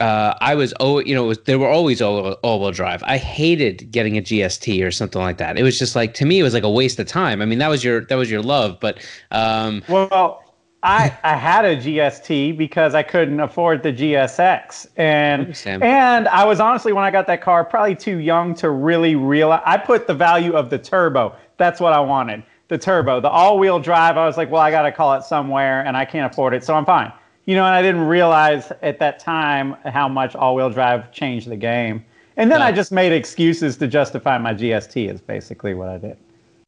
uh, 0.00 0.34
I 0.40 0.54
was 0.54 0.72
oh 0.80 1.00
you 1.00 1.14
know 1.14 1.24
was, 1.24 1.38
they 1.40 1.56
were 1.56 1.68
always 1.68 2.00
all 2.00 2.32
all 2.32 2.60
wheel 2.60 2.72
drive. 2.72 3.02
I 3.04 3.18
hated 3.18 3.90
getting 3.90 4.16
a 4.16 4.22
GST 4.22 4.84
or 4.84 4.90
something 4.90 5.20
like 5.20 5.38
that. 5.38 5.58
It 5.58 5.62
was 5.62 5.78
just 5.78 5.94
like 5.94 6.14
to 6.14 6.24
me 6.24 6.40
it 6.40 6.42
was 6.42 6.54
like 6.54 6.62
a 6.62 6.70
waste 6.70 6.98
of 6.98 7.06
time. 7.06 7.42
I 7.42 7.44
mean 7.44 7.58
that 7.58 7.68
was 7.68 7.84
your 7.84 8.02
that 8.06 8.16
was 8.16 8.30
your 8.30 8.42
love, 8.42 8.78
but 8.80 8.98
um, 9.30 9.82
Well, 9.88 10.42
I 10.82 11.14
I 11.22 11.36
had 11.36 11.64
a 11.66 11.76
GST 11.76 12.56
because 12.56 12.94
I 12.94 13.02
couldn't 13.02 13.40
afford 13.40 13.82
the 13.82 13.92
GSX, 13.92 14.86
and 14.96 15.54
and 15.66 16.28
I 16.28 16.44
was 16.44 16.60
honestly 16.60 16.92
when 16.92 17.04
I 17.04 17.10
got 17.10 17.26
that 17.26 17.42
car 17.42 17.64
probably 17.64 17.94
too 17.94 18.18
young 18.18 18.54
to 18.54 18.70
really 18.70 19.14
realize. 19.14 19.62
I 19.66 19.76
put 19.76 20.06
the 20.06 20.14
value 20.14 20.54
of 20.54 20.70
the 20.70 20.78
turbo. 20.78 21.36
That's 21.58 21.80
what 21.80 21.92
I 21.92 22.00
wanted. 22.00 22.42
The 22.68 22.78
turbo, 22.78 23.20
the 23.20 23.28
all-wheel 23.28 23.80
drive. 23.80 24.16
I 24.16 24.24
was 24.24 24.36
like, 24.36 24.50
well, 24.50 24.62
I 24.62 24.70
got 24.70 24.82
to 24.82 24.92
call 24.92 25.12
it 25.14 25.24
somewhere, 25.24 25.84
and 25.84 25.96
I 25.96 26.04
can't 26.04 26.32
afford 26.32 26.54
it, 26.54 26.64
so 26.64 26.74
I'm 26.74 26.86
fine. 26.86 27.12
You 27.50 27.56
know, 27.56 27.64
and 27.64 27.74
I 27.74 27.82
didn't 27.82 28.06
realize 28.06 28.70
at 28.80 29.00
that 29.00 29.18
time 29.18 29.74
how 29.84 30.06
much 30.06 30.36
all-wheel 30.36 30.70
drive 30.70 31.10
changed 31.10 31.48
the 31.48 31.56
game. 31.56 32.04
And 32.36 32.48
then 32.48 32.60
No. 32.60 32.66
I 32.66 32.70
just 32.70 32.92
made 32.92 33.10
excuses 33.12 33.76
to 33.78 33.88
justify 33.88 34.38
my 34.38 34.54
GST. 34.54 35.12
Is 35.12 35.20
basically 35.20 35.74
what 35.74 35.88
I 35.88 35.98
did. 35.98 36.16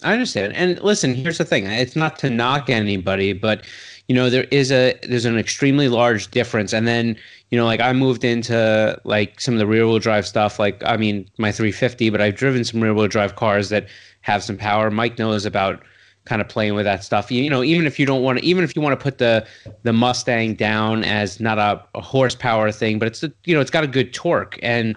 I 0.03 0.13
understand. 0.13 0.57
And 0.57 0.81
listen, 0.81 1.15
here's 1.15 1.39
the 1.39 1.45
thing. 1.45 1.67
It's 1.67 1.95
not 1.95 2.19
to 2.19 2.31
knock 2.31 2.69
anybody, 2.69 3.33
but 3.33 3.65
you 4.09 4.17
know, 4.17 4.29
there 4.29 4.49
is 4.51 4.73
a 4.73 4.99
there's 5.05 5.25
an 5.25 5.39
extremely 5.39 5.89
large 5.89 6.33
difference. 6.33 6.73
And 6.73 6.89
then, 6.89 7.17
you 7.53 7.59
know, 7.59 7.65
like 7.65 7.79
I 7.79 7.93
moved 7.93 8.25
into 8.25 9.01
like 9.05 9.41
some 9.41 9.55
of 9.55 9.61
the 9.61 9.69
rear 9.69 9.87
wheel 9.87 10.01
drive 10.01 10.27
stuff, 10.27 10.59
like 10.59 10.83
I 10.85 10.97
mean 10.97 11.31
my 11.39 11.53
350, 11.53 12.11
but 12.11 12.21
I've 12.21 12.35
driven 12.35 12.65
some 12.65 12.81
rear 12.81 12.93
wheel 12.93 13.07
drive 13.07 13.37
cars 13.37 13.69
that 13.69 13.87
have 14.23 14.43
some 14.43 14.57
power. 14.57 14.91
Mike 14.91 15.17
knows 15.17 15.47
about 15.47 15.81
kind 16.25 16.41
of 16.41 16.49
playing 16.49 16.75
with 16.75 16.85
that 16.85 17.03
stuff. 17.03 17.31
You, 17.31 17.43
you 17.43 17.51
know, 17.51 17.63
even 17.63 17.87
if 17.87 17.99
you 17.99 18.07
don't 18.07 18.23
want 18.23 18.39
to 18.39 18.45
even 18.45 18.63
if 18.65 18.75
you 18.77 18.83
want 18.83 18.99
to 18.99 19.03
put 19.03 19.19
the 19.19 19.47
the 19.83 19.93
Mustang 19.93 20.55
down 20.55 21.05
as 21.05 21.41
not 21.41 21.59
a, 21.59 21.83
a 21.95 22.01
horsepower 22.01 22.71
thing, 22.73 22.99
but 22.99 23.09
it's 23.09 23.23
a, 23.23 23.33
you 23.45 23.55
know, 23.55 23.61
it's 23.61 23.71
got 23.71 23.85
a 23.85 23.89
good 23.89 24.15
torque. 24.15 24.59
And 24.63 24.97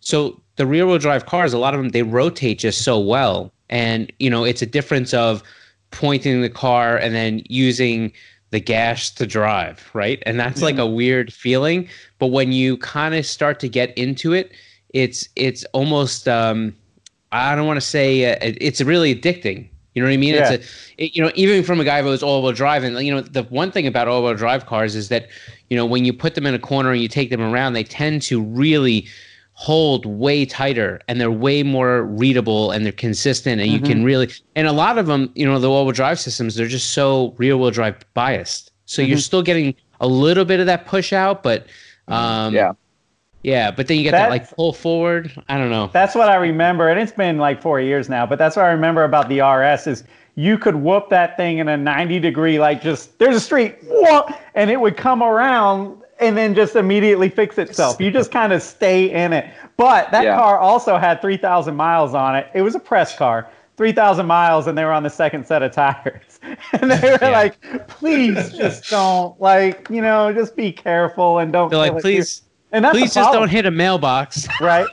so 0.00 0.40
the 0.56 0.66
rear 0.66 0.86
wheel 0.86 0.98
drive 0.98 1.26
cars, 1.26 1.52
a 1.52 1.58
lot 1.58 1.74
of 1.74 1.80
them 1.80 1.90
they 1.90 2.02
rotate 2.02 2.58
just 2.58 2.82
so 2.82 2.98
well, 2.98 3.52
and 3.70 4.12
you 4.18 4.28
know 4.30 4.44
it's 4.44 4.62
a 4.62 4.66
difference 4.66 5.14
of 5.14 5.42
pointing 5.90 6.42
the 6.42 6.50
car 6.50 6.96
and 6.98 7.14
then 7.14 7.42
using 7.48 8.12
the 8.50 8.60
gas 8.60 9.10
to 9.10 9.26
drive, 9.26 9.88
right? 9.94 10.22
And 10.26 10.38
that's 10.40 10.62
like 10.62 10.78
a 10.78 10.86
weird 10.86 11.32
feeling. 11.32 11.86
But 12.18 12.28
when 12.28 12.50
you 12.52 12.76
kind 12.78 13.14
of 13.14 13.24
start 13.26 13.60
to 13.60 13.68
get 13.68 13.96
into 13.96 14.32
it, 14.32 14.52
it's 14.94 15.28
it's 15.36 15.64
almost 15.72 16.26
um, 16.28 16.74
I 17.32 17.54
don't 17.54 17.66
want 17.66 17.76
to 17.80 17.86
say 17.86 18.24
uh, 18.32 18.36
it- 18.42 18.58
it's 18.60 18.80
really 18.80 19.14
addicting. 19.14 19.68
You 19.98 20.04
know 20.04 20.10
what 20.10 20.14
I 20.14 20.18
mean? 20.18 20.34
Yeah. 20.34 20.52
It's 20.52 20.64
a 20.64 21.02
it, 21.02 21.16
you 21.16 21.22
know 21.22 21.32
even 21.34 21.64
from 21.64 21.80
a 21.80 21.84
guy 21.84 22.00
who 22.02 22.08
was 22.08 22.22
all-wheel 22.22 22.52
drive, 22.52 22.84
and 22.84 22.96
you 23.04 23.12
know 23.12 23.20
the 23.20 23.42
one 23.44 23.72
thing 23.72 23.86
about 23.88 24.06
all-wheel 24.06 24.34
drive 24.34 24.66
cars 24.66 24.94
is 24.94 25.08
that 25.08 25.28
you 25.70 25.76
know 25.76 25.84
when 25.84 26.04
you 26.04 26.12
put 26.12 26.36
them 26.36 26.46
in 26.46 26.54
a 26.54 26.58
corner 26.58 26.92
and 26.92 27.02
you 27.02 27.08
take 27.08 27.30
them 27.30 27.40
around, 27.40 27.72
they 27.72 27.82
tend 27.82 28.22
to 28.22 28.40
really 28.40 29.08
hold 29.54 30.06
way 30.06 30.46
tighter 30.46 31.00
and 31.08 31.20
they're 31.20 31.32
way 31.32 31.64
more 31.64 32.04
readable 32.04 32.70
and 32.70 32.84
they're 32.84 32.92
consistent 32.92 33.60
and 33.60 33.72
you 33.72 33.80
can 33.80 33.98
mm-hmm. 33.98 34.04
really 34.04 34.30
and 34.54 34.68
a 34.68 34.72
lot 34.72 34.98
of 34.98 35.06
them 35.06 35.32
you 35.34 35.44
know 35.44 35.58
the 35.58 35.68
all-wheel 35.68 35.90
drive 35.90 36.20
systems 36.20 36.54
they're 36.54 36.68
just 36.68 36.92
so 36.92 37.34
rear-wheel 37.38 37.72
drive 37.72 37.96
biased 38.14 38.70
so 38.86 39.02
you're 39.02 39.16
mm-hmm. 39.16 39.20
still 39.20 39.42
getting 39.42 39.74
a 40.00 40.06
little 40.06 40.44
bit 40.44 40.60
of 40.60 40.66
that 40.66 40.86
push 40.86 41.12
out 41.12 41.42
but 41.42 41.66
mm-hmm. 41.66 42.12
um 42.12 42.54
Yeah. 42.54 42.70
Yeah 43.42 43.70
but 43.70 43.86
then 43.86 43.96
you 43.98 44.02
get 44.02 44.12
that 44.12 44.28
That's- 44.30 44.48
like 44.48 44.56
pull 44.56 44.72
forward 44.72 45.30
i 45.48 45.56
don't 45.58 45.70
know 45.70 45.88
That's 45.92 46.14
what 46.14 46.28
I 46.28 46.36
remember, 46.36 46.88
and 46.88 46.98
it's 47.00 47.12
been 47.12 47.38
like 47.38 47.62
four 47.62 47.80
years 47.80 48.08
now. 48.08 48.26
But 48.26 48.38
that's 48.38 48.56
what 48.56 48.64
I 48.64 48.70
remember 48.72 49.04
about 49.04 49.28
the 49.28 49.40
RS 49.40 49.86
is 49.86 50.04
you 50.34 50.58
could 50.58 50.74
whoop 50.76 51.08
that 51.10 51.36
thing 51.36 51.58
in 51.58 51.68
a 51.68 51.76
90 51.76 52.20
degree, 52.20 52.58
like 52.58 52.80
just 52.82 53.18
there's 53.18 53.36
a 53.36 53.40
street, 53.40 53.76
whoop, 53.84 54.30
and 54.54 54.70
it 54.70 54.80
would 54.80 54.96
come 54.96 55.22
around 55.22 56.02
and 56.20 56.36
then 56.36 56.54
just 56.54 56.74
immediately 56.76 57.28
fix 57.28 57.58
itself. 57.58 58.00
You 58.00 58.10
just 58.10 58.30
kind 58.32 58.52
of 58.52 58.60
stay 58.62 59.10
in 59.10 59.32
it. 59.32 59.46
But 59.76 60.10
that 60.10 60.24
Yeah. 60.24 60.36
car 60.36 60.58
also 60.58 60.96
had 60.96 61.20
3,000 61.20 61.74
miles 61.76 62.14
on 62.14 62.34
it. 62.36 62.48
It 62.54 62.62
was 62.62 62.74
a 62.74 62.80
press 62.80 63.16
car. 63.16 63.48
3,000 63.76 64.26
miles, 64.26 64.66
and 64.66 64.76
they 64.76 64.84
were 64.84 64.92
on 64.92 65.04
the 65.04 65.10
second 65.10 65.46
set 65.46 65.62
of 65.62 65.70
tires. 65.72 66.40
And 66.72 66.90
they 66.90 67.10
were 67.12 67.18
Yeah. 67.22 67.30
like, 67.30 67.88
please 67.88 68.52
just 68.52 68.90
don't, 68.90 69.40
like, 69.40 69.88
you 69.90 70.02
know, 70.02 70.32
just 70.32 70.56
be 70.56 70.72
careful 70.72 71.38
and 71.38 71.52
don't. 71.52 71.68
they're 71.70 71.84
kill 71.84 71.94
like 71.94 71.98
it." 71.98 72.02
please 72.02 72.42
and 72.72 72.84
that's 72.84 72.96
please 72.96 73.14
just 73.14 73.32
don't 73.32 73.48
hit 73.48 73.66
a 73.66 73.70
mailbox 73.70 74.46
Right? 74.60 74.86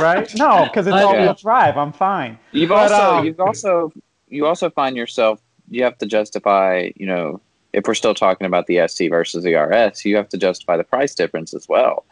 Right? 0.00 0.32
No, 0.36 0.64
because 0.64 0.86
it's 0.86 0.94
I- 0.94 1.02
all 1.04 1.16
wheel 1.16 1.34
drive. 1.34 1.76
I'm 1.76 1.92
fine. 1.92 2.38
You've 2.52 2.68
But, 2.68 2.92
also 2.92 3.16
um, 3.18 3.24
you've 3.26 3.40
also 3.40 3.92
you 4.28 4.46
also 4.46 4.70
find 4.70 4.96
yourself 4.96 5.40
you 5.70 5.82
have 5.84 5.96
to 5.98 6.06
justify 6.06 6.90
you 6.96 7.06
know 7.06 7.40
if 7.72 7.86
we're 7.86 7.94
still 7.94 8.14
talking 8.14 8.46
about 8.46 8.66
the 8.66 8.86
ST 8.88 9.08
versus 9.10 9.44
the 9.44 9.54
RS 9.54 10.04
you 10.04 10.16
have 10.16 10.28
to 10.30 10.36
justify 10.36 10.76
the 10.76 10.84
price 10.84 11.14
difference 11.14 11.54
as 11.54 11.68
well. 11.68 12.04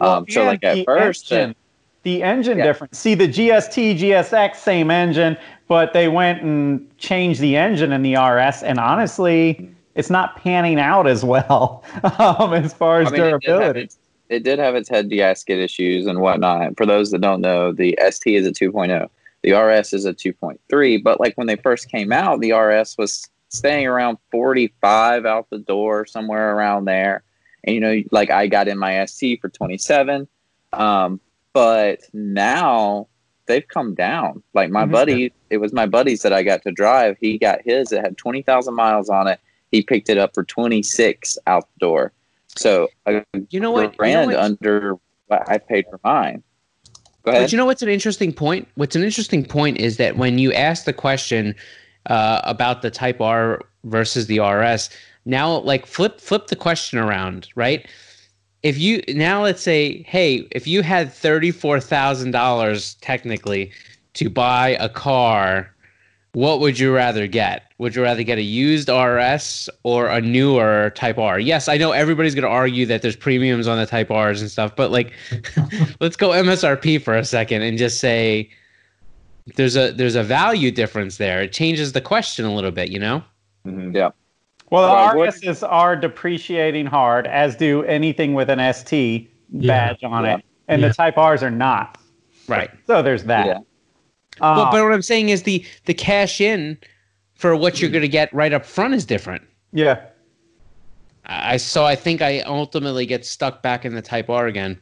um, 0.00 0.26
so 0.28 0.44
like 0.44 0.62
at 0.62 0.74
the 0.74 0.84
first, 0.84 1.32
engine, 1.32 1.54
the 2.02 2.22
engine 2.22 2.58
Yeah. 2.58 2.64
difference. 2.66 2.98
See, 2.98 3.14
the 3.14 3.26
GST, 3.26 3.98
GSX, 3.98 4.56
same 4.56 4.90
engine, 4.90 5.36
but 5.68 5.92
they 5.94 6.06
went 6.08 6.42
and 6.42 6.86
changed 6.98 7.40
the 7.40 7.56
engine 7.56 7.92
in 7.92 8.02
the 8.02 8.14
RS, 8.16 8.62
and 8.62 8.78
honestly, 8.78 9.68
it's 9.94 10.10
not 10.10 10.36
panning 10.36 10.78
out 10.78 11.06
as 11.06 11.24
well 11.24 11.82
um, 12.18 12.52
as 12.52 12.72
far 12.74 13.00
as 13.00 13.08
I 13.08 13.10
mean, 13.12 13.20
it 13.22 13.24
did, 13.32 13.40
durability. 13.40 13.80
its, 13.82 13.98
it 14.28 14.42
did 14.42 14.58
have 14.58 14.74
its 14.74 14.88
head 14.88 15.08
gasket 15.10 15.58
issues 15.58 16.06
and 16.06 16.20
whatnot. 16.20 16.76
For 16.76 16.86
those 16.86 17.10
that 17.10 17.20
don't 17.20 17.40
know, 17.40 17.72
the 17.72 17.98
ST 18.10 18.34
is 18.34 18.46
a 18.46 18.52
2.0, 18.52 19.08
the 19.42 19.52
RS 19.52 19.92
is 19.92 20.04
a 20.04 20.12
2.3. 20.12 21.02
But 21.02 21.20
like 21.20 21.36
when 21.36 21.46
they 21.46 21.56
first 21.56 21.90
came 21.90 22.12
out, 22.12 22.40
the 22.40 22.52
RS 22.52 22.96
was 22.98 23.28
staying 23.48 23.86
around 23.86 24.18
45 24.30 25.26
out 25.26 25.48
the 25.50 25.58
door, 25.58 26.06
somewhere 26.06 26.54
around 26.56 26.84
there. 26.86 27.22
And 27.64 27.74
you 27.74 27.80
know, 27.80 28.02
like 28.10 28.30
I 28.30 28.46
got 28.46 28.68
in 28.68 28.78
my 28.78 29.04
ST 29.06 29.40
for 29.40 29.48
27, 29.48 30.28
um, 30.72 31.20
but 31.52 32.00
now 32.12 33.08
they've 33.46 33.66
come 33.66 33.94
down. 33.94 34.42
Like 34.54 34.70
my 34.70 34.84
Mhm. 34.84 34.90
buddy, 34.92 35.32
it 35.50 35.58
was 35.58 35.72
my 35.72 35.86
buddies 35.86 36.22
that 36.22 36.32
I 36.32 36.42
got 36.42 36.62
to 36.62 36.72
drive. 36.72 37.16
He 37.20 37.38
got 37.38 37.60
his. 37.64 37.92
It 37.92 38.02
had 38.02 38.16
20,000 38.18 38.74
miles 38.74 39.08
on 39.08 39.26
it. 39.28 39.40
He 39.70 39.82
picked 39.82 40.08
it 40.08 40.18
up 40.18 40.34
for 40.34 40.44
26 40.44 41.38
out 41.46 41.68
the 41.74 41.86
door. 41.86 42.12
So 42.56 42.88
you 43.50 43.60
know 43.60 43.70
what, 43.70 43.94
you 44.00 44.12
know 44.12 44.38
under 44.38 44.94
what 45.26 45.48
I 45.48 45.58
paid 45.58 45.86
for 45.90 46.00
mine. 46.04 46.42
Go 47.22 47.32
ahead. 47.32 47.44
But 47.44 47.52
you 47.52 47.58
know 47.58 47.66
what's 47.66 47.82
an 47.82 47.88
interesting 47.88 48.32
point? 48.32 48.68
What's 48.76 48.94
an 48.94 49.02
interesting 49.02 49.44
point 49.44 49.78
is 49.78 49.96
that 49.96 50.16
when 50.16 50.38
you 50.38 50.52
ask 50.52 50.84
the 50.84 50.92
question 50.92 51.54
uh, 52.06 52.40
about 52.44 52.82
the 52.82 52.90
Type 52.90 53.20
R 53.20 53.62
versus 53.84 54.26
the 54.26 54.38
RS, 54.40 54.90
now 55.24 55.58
like 55.58 55.86
flip 55.86 56.20
flip 56.20 56.46
the 56.46 56.56
question 56.56 56.98
around, 56.98 57.48
right? 57.56 57.86
If 58.62 58.78
you 58.78 59.02
now 59.08 59.42
let's 59.42 59.62
say, 59.62 60.02
hey, 60.02 60.46
if 60.52 60.66
you 60.66 60.82
had 60.82 61.12
thirty 61.12 61.50
four 61.50 61.80
thousand 61.80 62.30
dollars 62.30 62.94
technically 63.00 63.72
to 64.14 64.30
buy 64.30 64.70
a 64.80 64.88
car, 64.88 65.74
what 66.36 66.60
would 66.60 66.78
you 66.78 66.94
rather 66.94 67.26
get? 67.26 67.62
Would 67.78 67.96
you 67.96 68.02
rather 68.02 68.22
get 68.22 68.36
a 68.36 68.42
used 68.42 68.90
RS 68.90 69.70
or 69.84 70.06
a 70.08 70.20
newer 70.20 70.92
Type 70.94 71.16
R? 71.16 71.38
Yes, 71.38 71.66
I 71.66 71.78
know 71.78 71.92
everybody's 71.92 72.34
going 72.34 72.42
to 72.42 72.50
argue 72.50 72.84
that 72.84 73.00
there's 73.00 73.16
premiums 73.16 73.66
on 73.66 73.78
the 73.78 73.86
Type 73.86 74.10
Rs 74.10 74.42
and 74.42 74.50
stuff, 74.50 74.76
but 74.76 74.90
like, 74.90 75.14
let's 76.00 76.14
go 76.14 76.28
MSRP 76.32 77.00
for 77.00 77.14
a 77.16 77.24
second 77.24 77.62
and 77.62 77.78
just 77.78 78.00
say 78.00 78.50
there's 79.54 79.76
a 79.78 79.92
there's 79.92 80.14
a 80.14 80.22
value 80.22 80.70
difference 80.70 81.16
there. 81.16 81.40
It 81.40 81.54
changes 81.54 81.92
the 81.92 82.02
question 82.02 82.44
a 82.44 82.54
little 82.54 82.70
bit, 82.70 82.90
you 82.90 82.98
know. 82.98 83.24
Mhm. 83.66 83.94
Yeah. 83.94 84.10
Well, 84.68 84.82
Well, 84.92 85.12
the 85.12 85.18
what- 85.18 85.28
RSs 85.30 85.62
are 85.66 85.96
depreciating 85.96 86.84
hard, 86.84 87.26
as 87.28 87.56
do 87.56 87.82
anything 87.84 88.34
with 88.34 88.50
an 88.50 88.60
ST 88.60 89.30
Yeah. 89.54 89.88
badge 89.88 90.04
on 90.04 90.24
Yeah. 90.26 90.34
it, 90.36 90.44
and 90.68 90.82
Yeah. 90.82 90.88
the 90.88 90.94
Type 90.94 91.16
Rs 91.16 91.42
are 91.42 91.50
not. 91.50 91.96
Right. 92.46 92.68
So 92.86 93.00
there's 93.00 93.24
that. 93.24 93.62
Yeah. 94.40 94.50
Um, 94.50 94.56
but 94.56 94.70
but 94.72 94.82
what 94.82 94.92
I'm 94.92 95.02
saying 95.02 95.28
is 95.30 95.42
the 95.44 95.64
the 95.84 95.94
cash 95.94 96.40
in 96.40 96.78
for 97.34 97.54
what 97.56 97.80
you're 97.80 97.90
going 97.90 98.02
to 98.02 98.08
get 98.08 98.32
right 98.32 98.52
up 98.52 98.64
front 98.64 98.94
is 98.94 99.04
different. 99.04 99.42
yeah. 99.72 100.00
I 101.28 101.56
so 101.56 101.84
I 101.84 101.96
think 101.96 102.22
I 102.22 102.40
ultimately 102.42 103.04
get 103.04 103.26
stuck 103.26 103.60
back 103.62 103.84
in 103.84 103.94
the 103.94 104.02
Type 104.02 104.30
R 104.30 104.46
again. 104.46 104.80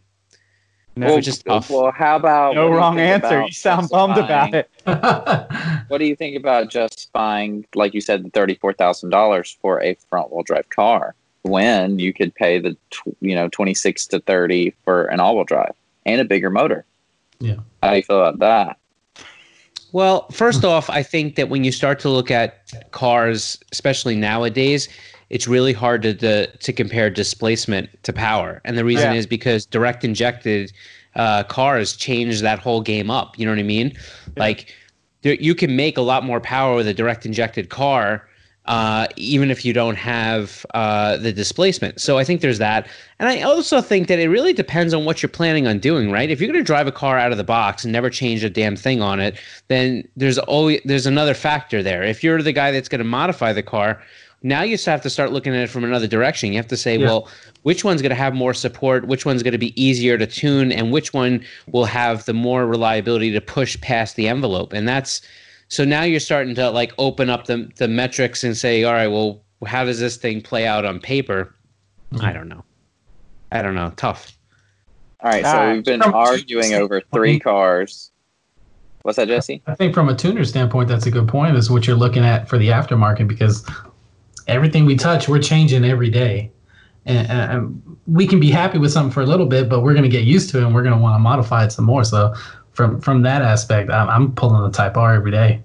Well, 0.96 1.16
which 1.16 1.26
is 1.26 1.42
tough. 1.42 1.70
well, 1.70 1.90
how 1.90 2.16
about 2.16 2.54
No 2.54 2.64
what 2.64 2.68
do 2.68 2.72
you 2.74 2.78
wrong 2.78 3.00
answer. 3.00 3.42
You 3.42 3.50
sound 3.50 3.88
bummed 3.88 4.18
about 4.18 4.54
it. 4.54 4.70
What 5.88 5.98
do 5.98 6.06
you 6.06 6.14
think 6.16 6.36
about 6.36 6.70
just 6.70 7.10
buying, 7.12 7.66
like 7.74 7.94
you 7.94 8.00
said, 8.00 8.24
the 8.24 8.30
thirty-four 8.30 8.74
thousand 8.74 9.10
dollars 9.10 9.56
for 9.60 9.82
a 9.82 9.94
front-wheel 10.08 10.42
drive 10.44 10.68
car 10.70 11.14
when 11.42 11.98
you 11.98 12.12
could 12.12 12.34
pay 12.34 12.58
the 12.58 12.76
tw- 12.90 13.16
you 13.20 13.34
know 13.34 13.48
twenty-six 13.48 14.06
to 14.08 14.20
thirty 14.20 14.74
for 14.84 15.06
an 15.06 15.20
all-wheel 15.20 15.44
drive 15.44 15.74
and 16.06 16.20
a 16.20 16.24
bigger 16.24 16.50
motor? 16.50 16.84
Yeah. 17.40 17.56
How 17.82 17.90
do 17.90 17.96
you 17.96 18.02
feel 18.02 18.20
about 18.22 18.38
that? 18.40 18.76
Well, 19.94 20.28
first 20.32 20.64
off, 20.64 20.90
I 20.90 21.04
think 21.04 21.36
that 21.36 21.48
when 21.48 21.62
you 21.62 21.70
start 21.70 22.00
to 22.00 22.08
look 22.08 22.28
at 22.28 22.72
cars, 22.90 23.60
especially 23.70 24.16
nowadays, 24.16 24.88
it's 25.30 25.46
really 25.46 25.72
hard 25.72 26.02
to 26.02 26.12
to, 26.14 26.48
to 26.48 26.72
compare 26.72 27.08
displacement 27.10 27.88
to 28.02 28.12
power, 28.12 28.60
and 28.64 28.76
the 28.76 28.84
reason 28.84 29.12
Yeah. 29.12 29.18
is 29.18 29.24
because 29.24 29.64
direct 29.64 30.02
injected 30.02 30.72
uh, 31.14 31.44
cars 31.44 31.94
change 31.94 32.40
that 32.40 32.58
whole 32.58 32.80
game 32.80 33.08
up. 33.08 33.38
You 33.38 33.46
know 33.46 33.52
what 33.52 33.60
I 33.60 33.62
mean? 33.62 33.92
Like, 34.36 34.74
there, 35.22 35.34
you 35.34 35.54
can 35.54 35.76
make 35.76 35.96
a 35.96 36.02
lot 36.02 36.24
more 36.24 36.40
power 36.40 36.74
with 36.74 36.88
a 36.88 36.94
direct 36.94 37.24
injected 37.24 37.68
car. 37.68 38.28
Uh, 38.66 39.06
even 39.16 39.50
if 39.50 39.62
you 39.62 39.74
don't 39.74 39.96
have 39.96 40.64
uh, 40.72 41.18
the 41.18 41.32
displacement. 41.34 42.00
So 42.00 42.16
I 42.16 42.24
think 42.24 42.40
there's 42.40 42.56
that. 42.58 42.88
And 43.18 43.28
I 43.28 43.42
also 43.42 43.82
think 43.82 44.08
that 44.08 44.18
it 44.18 44.28
really 44.30 44.54
depends 44.54 44.94
on 44.94 45.04
what 45.04 45.22
you're 45.22 45.28
planning 45.28 45.66
on 45.66 45.78
doing, 45.78 46.10
right? 46.10 46.30
If 46.30 46.40
you're 46.40 46.50
going 46.50 46.64
to 46.64 46.66
drive 46.66 46.86
a 46.86 46.92
car 46.92 47.18
out 47.18 47.30
of 47.30 47.36
the 47.36 47.44
box 47.44 47.84
and 47.84 47.92
never 47.92 48.08
change 48.08 48.42
a 48.42 48.48
damn 48.48 48.74
thing 48.74 49.02
on 49.02 49.20
it, 49.20 49.36
then 49.68 50.08
there's 50.16 50.38
always 50.38 50.80
there's 50.86 51.04
another 51.04 51.34
factor 51.34 51.82
there. 51.82 52.02
If 52.02 52.24
you're 52.24 52.40
the 52.40 52.52
guy 52.52 52.70
that's 52.70 52.88
going 52.88 53.00
to 53.00 53.04
modify 53.04 53.52
the 53.52 53.62
car, 53.62 54.02
now 54.42 54.62
you 54.62 54.74
just 54.74 54.86
have 54.86 55.02
to 55.02 55.10
start 55.10 55.30
looking 55.32 55.54
at 55.54 55.60
it 55.60 55.68
from 55.70 55.84
another 55.84 56.06
direction. 56.06 56.50
You 56.50 56.56
have 56.58 56.68
to 56.68 56.76
say, 56.76 56.96
Yeah. 56.96 57.06
well, 57.06 57.28
which 57.64 57.84
one's 57.84 58.00
going 58.00 58.10
to 58.10 58.16
have 58.16 58.34
more 58.34 58.54
support, 58.54 59.06
which 59.06 59.26
one's 59.26 59.42
going 59.42 59.52
to 59.52 59.58
be 59.58 59.78
easier 59.82 60.16
to 60.16 60.26
tune, 60.26 60.70
and 60.72 60.90
which 60.90 61.12
one 61.12 61.44
will 61.70 61.86
have 61.86 62.24
the 62.24 62.34
more 62.34 62.66
reliability 62.66 63.30
to 63.32 63.40
push 63.42 63.78
past 63.80 64.16
the 64.16 64.28
envelope. 64.28 64.72
And 64.72 64.86
that's 64.88 65.20
so 65.74 65.84
now 65.84 66.02
you're 66.04 66.20
starting 66.20 66.54
to 66.54 66.70
like 66.70 66.92
open 66.98 67.28
up 67.28 67.46
the 67.46 67.68
the 67.76 67.88
metrics 67.88 68.44
and 68.44 68.56
say, 68.56 68.84
all 68.84 68.92
right, 68.92 69.08
well, 69.08 69.42
how 69.66 69.84
does 69.84 69.98
this 69.98 70.16
thing 70.16 70.40
play 70.40 70.66
out 70.66 70.84
on 70.84 71.00
paper? 71.00 71.54
I 72.20 72.32
don't 72.32 72.48
know. 72.48 72.64
I 73.50 73.60
don't 73.62 73.74
know. 73.74 73.92
Tough. 73.96 74.36
All 75.20 75.30
right, 75.30 75.42
so 75.44 75.50
Ah, 75.50 75.72
we've 75.72 75.84
been 75.84 76.02
arguing 76.02 76.74
over 76.74 77.00
three 77.12 77.40
cars. 77.40 78.10
What's 79.02 79.16
that, 79.16 79.28
Jesse? 79.28 79.62
I 79.66 79.74
think 79.74 79.94
from 79.94 80.08
a 80.08 80.14
tuner 80.14 80.44
standpoint, 80.44 80.88
that's 80.88 81.06
a 81.06 81.10
good 81.10 81.26
point. 81.28 81.56
Is 81.56 81.70
what 81.70 81.86
you're 81.86 81.96
looking 81.96 82.24
at 82.24 82.48
for 82.48 82.56
the 82.58 82.68
aftermarket 82.68 83.26
because 83.26 83.68
everything 84.46 84.84
we 84.84 84.96
touch, 84.96 85.28
we're 85.28 85.40
changing 85.42 85.84
every 85.84 86.10
day, 86.10 86.50
and, 87.06 87.28
and- 87.30 87.52
and 87.52 87.96
we 88.06 88.26
can 88.26 88.38
be 88.38 88.50
happy 88.50 88.78
with 88.78 88.92
something 88.92 89.10
for 89.12 89.22
a 89.22 89.26
little 89.26 89.46
bit, 89.46 89.68
but 89.68 89.80
we're 89.80 89.94
going 89.94 90.04
to 90.04 90.10
get 90.10 90.24
used 90.24 90.50
to 90.50 90.58
it, 90.58 90.64
and 90.64 90.74
we're 90.74 90.82
going 90.82 90.94
to 90.94 91.00
want 91.00 91.14
to 91.14 91.18
modify 91.18 91.64
it 91.64 91.70
some 91.72 91.86
more. 91.86 92.04
So, 92.04 92.34
from 92.74 93.00
from 93.00 93.22
that 93.22 93.42
aspect, 93.42 93.90
I'm, 93.90 94.08
I'm 94.08 94.32
pulling 94.32 94.62
the 94.62 94.70
Type 94.70 94.96
R 94.96 95.14
every 95.14 95.30
day. 95.30 95.62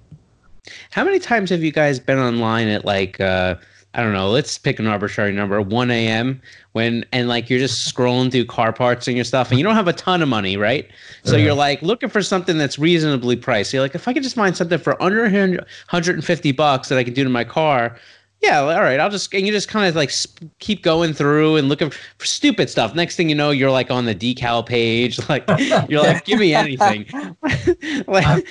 How 0.90 1.04
many 1.04 1.18
times 1.18 1.50
have 1.50 1.62
you 1.62 1.72
guys 1.72 1.98
been 1.98 2.18
online 2.18 2.68
at 2.68 2.84
like 2.84 3.20
uh 3.20 3.56
I 3.92 4.02
don't 4.04 4.12
know, 4.12 4.30
let's 4.30 4.56
pick 4.56 4.78
an 4.78 4.86
arbitrary 4.86 5.32
number, 5.32 5.60
1 5.60 5.90
a.m. 5.90 6.40
when 6.72 7.04
and 7.12 7.28
like 7.28 7.50
you're 7.50 7.58
just 7.58 7.92
scrolling 7.92 8.30
through 8.30 8.44
car 8.44 8.72
parts 8.72 9.08
and 9.08 9.16
your 9.16 9.24
stuff 9.24 9.50
and 9.50 9.58
you 9.58 9.64
don't 9.64 9.74
have 9.74 9.88
a 9.88 9.92
ton 9.92 10.22
of 10.22 10.28
money, 10.28 10.56
right? 10.56 10.88
So 11.24 11.36
you're 11.36 11.54
like 11.54 11.82
looking 11.82 12.08
for 12.08 12.22
something 12.22 12.56
that's 12.56 12.78
reasonably 12.78 13.34
priced. 13.34 13.72
You're 13.72 13.82
like, 13.82 13.96
if 13.96 14.06
I 14.06 14.12
could 14.12 14.22
just 14.22 14.36
find 14.36 14.56
something 14.56 14.78
for 14.78 15.00
under 15.02 15.22
100 15.22 15.58
150 15.58 16.52
bucks 16.52 16.88
that 16.88 16.98
I 16.98 17.04
can 17.04 17.14
do 17.14 17.24
to 17.24 17.30
my 17.30 17.42
car, 17.42 17.98
yeah, 18.40 18.60
all 18.60 18.80
right, 18.80 18.98
I'll 18.98 19.10
just 19.10 19.32
and 19.34 19.46
you 19.46 19.52
just 19.52 19.68
kind 19.68 19.86
of 19.88 19.94
like 19.94 20.10
sp- 20.10 20.48
keep 20.58 20.82
going 20.82 21.12
through 21.12 21.56
and 21.56 21.68
looking 21.68 21.90
for 21.90 22.26
stupid 22.26 22.70
stuff. 22.70 22.94
Next 22.94 23.16
thing 23.16 23.28
you 23.28 23.34
know, 23.34 23.50
you're 23.50 23.70
like 23.70 23.90
on 23.90 24.06
the 24.06 24.14
decal 24.14 24.64
page, 24.64 25.18
like 25.28 25.44
you're 25.90 26.00
like, 26.00 26.24
give 26.24 26.38
me 26.38 26.54
anything. 26.54 27.06
like, 28.06 28.46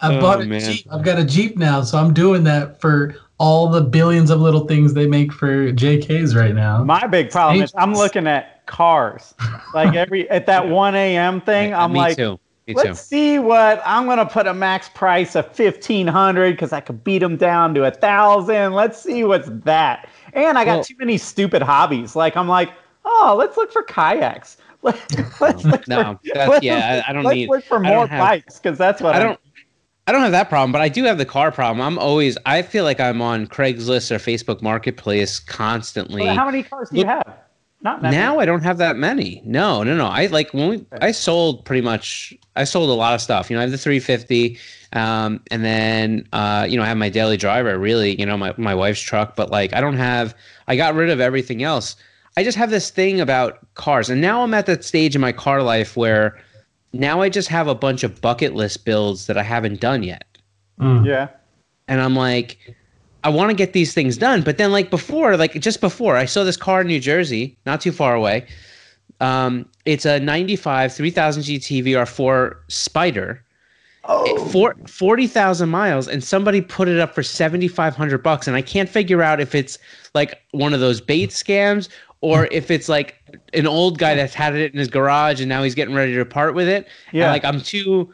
I 0.00 0.14
Oh, 0.14 0.20
bought 0.20 0.40
a 0.40 0.46
man. 0.46 0.60
Jeep. 0.60 0.86
I've 0.90 1.02
got 1.04 1.18
a 1.18 1.24
Jeep 1.24 1.56
now, 1.56 1.82
so 1.82 1.98
I'm 1.98 2.12
doing 2.14 2.44
that 2.44 2.80
for 2.80 3.14
all 3.38 3.68
the 3.68 3.80
billions 3.80 4.30
of 4.30 4.40
little 4.40 4.66
things 4.66 4.94
they 4.94 5.06
make 5.06 5.32
for 5.32 5.72
JKs 5.72 6.36
right 6.36 6.54
now. 6.54 6.84
My 6.84 7.06
big 7.06 7.30
problem 7.30 7.62
is 7.62 7.72
I'm 7.76 7.94
looking 7.94 8.26
at 8.26 8.66
cars. 8.66 9.34
Like 9.74 9.94
every 9.94 10.28
at 10.30 10.46
that 10.46 10.68
1 10.68 10.94
a.m. 10.94 11.40
thing, 11.40 11.70
Yeah, 11.70 11.82
I'm 11.84 11.92
me 11.92 11.98
like, 11.98 12.16
too. 12.16 12.38
Let's 12.76 12.88
too. 12.88 12.94
see 13.16 13.38
what 13.38 13.82
I'm 13.84 14.06
gonna 14.06 14.26
put 14.26 14.46
a 14.46 14.54
max 14.54 14.88
price 14.88 15.34
of 15.36 15.46
1500 15.46 16.52
because 16.52 16.72
I 16.72 16.80
could 16.80 17.02
beat 17.04 17.18
them 17.18 17.36
down 17.36 17.74
to 17.74 17.84
a 17.84 17.90
thousand. 17.90 18.72
Let's 18.74 19.00
see 19.00 19.24
what's 19.24 19.48
that. 19.64 20.08
And 20.32 20.58
I 20.58 20.64
got 20.64 20.74
Well- 20.76 20.84
too 20.84 20.94
many 20.98 21.18
stupid 21.18 21.62
hobbies. 21.62 22.14
Like 22.16 22.36
I'm 22.36 22.48
like, 22.48 22.70
oh, 23.04 23.34
let's 23.38 23.56
look 23.56 23.72
for 23.72 23.82
kayaks. 23.82 24.56
Let's, 24.84 25.00
let's 25.40 25.64
look 25.64 25.86
No, 25.86 26.18
for, 26.24 26.34
that's, 26.34 26.50
let's 26.50 26.64
yeah, 26.64 27.02
I 27.06 27.10
I 27.10 27.12
don't 27.12 27.22
let's 27.22 27.36
need. 27.36 27.48
look 27.48 27.62
for 27.64 27.78
more 27.78 28.04
have- 28.08 28.18
bikes 28.20 28.58
because 28.58 28.76
that's 28.76 29.00
what 29.00 29.14
I 29.14 29.18
I'm- 29.18 29.26
don't. 29.28 29.40
I 30.08 30.10
don't 30.10 30.22
have 30.22 30.32
that 30.32 30.48
problem, 30.48 30.72
but 30.72 30.80
I 30.80 30.88
do 30.88 31.04
have 31.04 31.18
the 31.18 31.24
car 31.24 31.52
problem. 31.52 31.80
I'm 31.80 31.96
always. 32.00 32.36
I 32.46 32.62
feel 32.62 32.82
like 32.82 32.98
I'm 32.98 33.22
on 33.22 33.46
Craigslist 33.46 34.10
or 34.10 34.16
Facebook 34.16 34.60
Marketplace 34.60 35.38
constantly. 35.38 36.22
Well, 36.22 36.34
How 36.34 36.46
many 36.46 36.64
cars 36.64 36.90
do 36.90 36.98
you 36.98 37.06
have? 37.06 37.32
Not 37.82 38.00
that 38.02 38.12
now. 38.12 38.38
I 38.38 38.46
don't 38.46 38.62
have 38.62 38.78
that 38.78 38.96
many. 38.96 39.42
No, 39.44 39.82
no, 39.82 39.96
no. 39.96 40.06
I 40.06 40.26
like 40.26 40.54
when 40.54 40.68
we, 40.68 40.86
I 41.00 41.10
sold 41.10 41.64
pretty 41.64 41.80
much. 41.82 42.32
I 42.54 42.64
sold 42.64 42.90
a 42.90 42.92
lot 42.92 43.14
of 43.14 43.20
stuff. 43.20 43.50
You 43.50 43.56
know, 43.56 43.60
I 43.60 43.62
have 43.62 43.72
the 43.72 43.78
350, 43.78 44.56
um, 44.92 45.40
and 45.50 45.64
then 45.64 46.28
uh, 46.32 46.64
you 46.68 46.76
know 46.76 46.84
I 46.84 46.86
have 46.86 46.96
my 46.96 47.08
daily 47.08 47.36
driver. 47.36 47.76
Really, 47.78 48.18
you 48.20 48.24
know, 48.26 48.36
my 48.36 48.54
my 48.56 48.74
wife's 48.74 49.00
truck. 49.00 49.34
But 49.34 49.50
like 49.50 49.74
I 49.74 49.80
don't 49.80 49.96
have. 49.96 50.34
I 50.68 50.76
got 50.76 50.94
rid 50.94 51.10
of 51.10 51.20
everything 51.20 51.62
else. 51.64 51.96
I 52.36 52.44
just 52.44 52.56
have 52.56 52.70
this 52.70 52.88
thing 52.90 53.20
about 53.20 53.58
cars, 53.74 54.08
and 54.08 54.20
now 54.20 54.42
I'm 54.42 54.54
at 54.54 54.66
that 54.66 54.84
stage 54.84 55.14
in 55.14 55.20
my 55.20 55.32
car 55.32 55.62
life 55.62 55.96
where 55.96 56.40
now 56.92 57.20
I 57.20 57.28
just 57.28 57.48
have 57.48 57.66
a 57.68 57.74
bunch 57.74 58.04
of 58.04 58.20
bucket 58.20 58.54
list 58.54 58.84
builds 58.84 59.26
that 59.26 59.36
I 59.36 59.42
haven't 59.42 59.80
done 59.80 60.02
yet 60.02 60.24
Mm. 60.78 61.06
Yeah. 61.06 61.28
and 61.88 62.00
I'm 62.00 62.14
like, 62.14 62.58
I 63.24 63.28
want 63.28 63.50
to 63.50 63.54
get 63.54 63.72
these 63.72 63.94
things 63.94 64.16
done. 64.16 64.42
But 64.42 64.58
then, 64.58 64.72
like 64.72 64.90
before, 64.90 65.36
like 65.36 65.54
just 65.54 65.80
before, 65.80 66.16
I 66.16 66.24
saw 66.24 66.44
this 66.44 66.56
car 66.56 66.80
in 66.80 66.86
New 66.86 67.00
Jersey, 67.00 67.56
not 67.66 67.80
too 67.80 67.92
far 67.92 68.14
away. 68.14 68.46
Um, 69.20 69.68
it's 69.84 70.04
a 70.04 70.18
95 70.18 70.92
3000 70.92 71.42
GT 71.44 71.84
VR4 71.84 72.56
Spyder. 72.68 73.38
Oh. 74.04 74.46
For 74.46 74.74
40,000 74.88 75.68
miles 75.68 76.08
and 76.08 76.24
somebody 76.24 76.60
put 76.60 76.88
it 76.88 76.98
up 76.98 77.14
for 77.14 77.22
7500 77.22 78.20
bucks 78.20 78.48
and 78.48 78.56
I 78.56 78.60
can't 78.62 78.88
figure 78.88 79.22
out 79.22 79.40
if 79.40 79.54
it's 79.54 79.78
like 80.12 80.40
one 80.50 80.74
of 80.74 80.80
those 80.80 81.00
bait 81.00 81.30
scams 81.30 81.88
or 82.20 82.48
if 82.50 82.68
it's 82.68 82.88
like 82.88 83.14
an 83.54 83.68
old 83.68 83.98
guy 83.98 84.16
that's 84.16 84.34
had 84.34 84.56
it 84.56 84.72
in 84.72 84.78
his 84.80 84.88
garage 84.88 85.40
and 85.40 85.48
now 85.48 85.62
he's 85.62 85.76
getting 85.76 85.94
ready 85.94 86.16
to 86.16 86.24
part 86.24 86.56
with 86.56 86.66
it. 86.66 86.88
Yeah. 87.12 87.26
And 87.26 87.32
like 87.32 87.44
I'm 87.44 87.60
too 87.60 88.12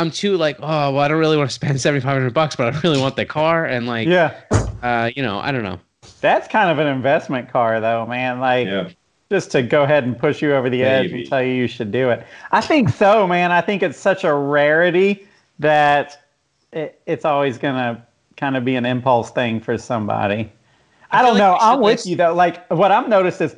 I'm 0.00 0.10
too 0.10 0.36
like, 0.36 0.56
oh, 0.60 0.92
well, 0.92 0.98
I 0.98 1.08
don't 1.08 1.18
really 1.18 1.36
want 1.36 1.50
to 1.50 1.54
spend 1.54 1.80
7500 1.80 2.32
bucks, 2.34 2.56
but 2.56 2.74
I 2.74 2.80
really 2.80 2.98
want 2.98 3.16
the 3.16 3.26
car 3.26 3.66
and 3.66 3.86
like 3.86 4.08
yeah. 4.08 4.40
uh, 4.82 5.10
you 5.14 5.22
know, 5.22 5.38
I 5.38 5.52
don't 5.52 5.62
know. 5.62 5.78
That's 6.20 6.48
kind 6.48 6.70
of 6.70 6.78
an 6.78 6.86
investment 6.86 7.50
car, 7.50 7.80
though, 7.80 8.06
man. 8.06 8.40
Like, 8.40 8.66
Yeah. 8.66 8.88
just 9.30 9.50
to 9.52 9.62
go 9.62 9.84
ahead 9.84 10.04
and 10.04 10.18
push 10.18 10.42
you 10.42 10.54
over 10.54 10.68
the 10.68 10.82
edge 10.82 11.12
and 11.12 11.26
tell 11.26 11.42
you 11.42 11.52
you 11.52 11.66
should 11.66 11.90
do 11.92 12.10
it. 12.10 12.26
I 12.52 12.60
think 12.60 12.90
so, 12.90 13.26
man. 13.26 13.52
I 13.52 13.60
think 13.62 13.82
it's 13.82 13.98
such 13.98 14.24
a 14.24 14.34
rarity 14.34 15.26
that 15.60 16.22
it, 16.72 17.00
it's 17.06 17.24
always 17.24 17.56
going 17.58 17.74
to 17.74 18.02
kind 18.36 18.56
of 18.56 18.64
be 18.64 18.76
an 18.76 18.84
impulse 18.86 19.30
thing 19.30 19.60
for 19.60 19.78
somebody. 19.78 20.52
I, 21.10 21.20
I 21.20 21.22
don't 21.22 21.32
like 21.34 21.38
know. 21.38 21.56
I'm 21.60 21.78
with 21.80 21.84
list- 22.00 22.06
you, 22.06 22.16
though. 22.16 22.34
Like, 22.34 22.70
what 22.70 22.92
I've 22.92 23.08
noticed 23.08 23.40
is 23.40 23.56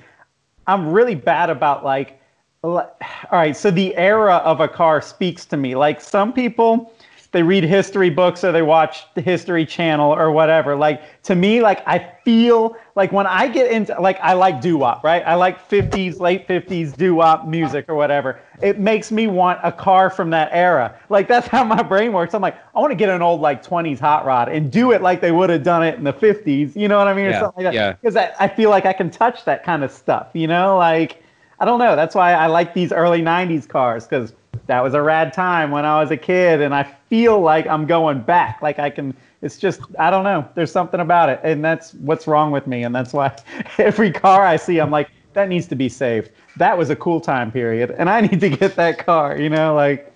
I'm 0.68 0.92
really 0.92 1.14
bad 1.16 1.50
about, 1.50 1.84
like, 1.84 2.08
li- 2.08 2.21
all 2.62 2.88
right, 3.32 3.56
so 3.56 3.70
the 3.70 3.94
era 3.96 4.36
of 4.36 4.60
a 4.60 4.68
car 4.68 5.00
speaks 5.00 5.44
to 5.46 5.56
me. 5.56 5.74
Like, 5.74 6.00
some 6.00 6.32
people. 6.32 6.92
They 7.32 7.42
read 7.42 7.64
history 7.64 8.10
books 8.10 8.44
or 8.44 8.52
they 8.52 8.60
watch 8.60 9.06
the 9.14 9.22
History 9.22 9.64
Channel 9.64 10.12
or 10.12 10.30
whatever. 10.30 10.76
Like 10.76 11.22
to 11.22 11.34
me, 11.34 11.62
like 11.62 11.82
I 11.86 12.12
feel 12.26 12.76
like 12.94 13.10
when 13.10 13.26
I 13.26 13.48
get 13.48 13.72
into 13.72 13.98
like 13.98 14.20
I 14.20 14.34
like 14.34 14.60
doo 14.60 14.76
wop, 14.76 15.02
right? 15.02 15.22
I 15.26 15.34
like 15.36 15.66
50s, 15.66 16.20
late 16.20 16.46
50s 16.46 16.92
doo 16.94 17.14
wop 17.14 17.46
music 17.46 17.86
or 17.88 17.94
whatever. 17.94 18.42
It 18.60 18.78
makes 18.78 19.10
me 19.10 19.28
want 19.28 19.60
a 19.62 19.72
car 19.72 20.10
from 20.10 20.28
that 20.28 20.50
era. 20.52 20.94
Like 21.08 21.26
that's 21.26 21.46
how 21.48 21.64
my 21.64 21.82
brain 21.82 22.12
works. 22.12 22.34
I'm 22.34 22.42
like, 22.42 22.58
I 22.74 22.80
want 22.80 22.90
to 22.90 22.96
get 22.96 23.08
an 23.08 23.22
old 23.22 23.40
like 23.40 23.64
20s 23.64 23.98
hot 23.98 24.26
rod 24.26 24.50
and 24.50 24.70
do 24.70 24.92
it 24.92 25.00
like 25.00 25.22
they 25.22 25.32
would 25.32 25.48
have 25.48 25.62
done 25.62 25.82
it 25.82 25.94
in 25.94 26.04
the 26.04 26.12
50s. 26.12 26.76
You 26.76 26.86
know 26.86 26.98
what 26.98 27.08
I 27.08 27.14
mean? 27.14 27.24
Or 27.28 27.32
Yeah, 27.32 27.40
something 27.40 27.64
like 27.64 27.72
that. 27.72 27.74
yeah. 27.74 27.96
Because 28.02 28.14
I, 28.14 28.34
I 28.40 28.46
feel 28.46 28.68
like 28.68 28.84
I 28.84 28.92
can 28.92 29.10
touch 29.10 29.46
that 29.46 29.64
kind 29.64 29.82
of 29.82 29.90
stuff. 29.90 30.28
You 30.34 30.48
know, 30.48 30.76
like 30.76 31.21
I 31.62 31.64
don't 31.64 31.78
know. 31.78 31.94
That's 31.94 32.16
why 32.16 32.32
I 32.32 32.48
like 32.48 32.74
these 32.74 32.90
early 32.90 33.22
90s 33.22 33.68
cars 33.68 34.04
because 34.04 34.32
that 34.66 34.82
was 34.82 34.94
a 34.94 35.00
rad 35.00 35.32
time 35.32 35.70
when 35.70 35.84
I 35.84 36.00
was 36.00 36.10
a 36.10 36.16
kid. 36.16 36.60
And 36.60 36.74
I 36.74 36.82
feel 37.08 37.40
like 37.40 37.68
I'm 37.68 37.86
going 37.86 38.20
back. 38.22 38.60
Like 38.60 38.80
I 38.80 38.90
can, 38.90 39.14
it's 39.42 39.58
just, 39.58 39.80
I 39.96 40.10
don't 40.10 40.24
know. 40.24 40.44
There's 40.56 40.72
something 40.72 40.98
about 40.98 41.28
it. 41.28 41.38
And 41.44 41.64
that's 41.64 41.94
what's 41.94 42.26
wrong 42.26 42.50
with 42.50 42.66
me. 42.66 42.82
And 42.82 42.92
that's 42.92 43.12
why 43.12 43.36
every 43.78 44.10
car 44.10 44.44
I 44.44 44.56
see, 44.56 44.80
I'm 44.80 44.90
like, 44.90 45.08
that 45.34 45.48
needs 45.48 45.68
to 45.68 45.76
be 45.76 45.88
saved. 45.88 46.32
That 46.56 46.76
was 46.76 46.90
a 46.90 46.96
cool 46.96 47.20
time 47.20 47.52
period. 47.52 47.94
And 47.96 48.10
I 48.10 48.22
need 48.22 48.40
to 48.40 48.48
get 48.48 48.74
that 48.74 48.98
car, 48.98 49.38
you 49.38 49.48
know, 49.48 49.72
like, 49.72 50.12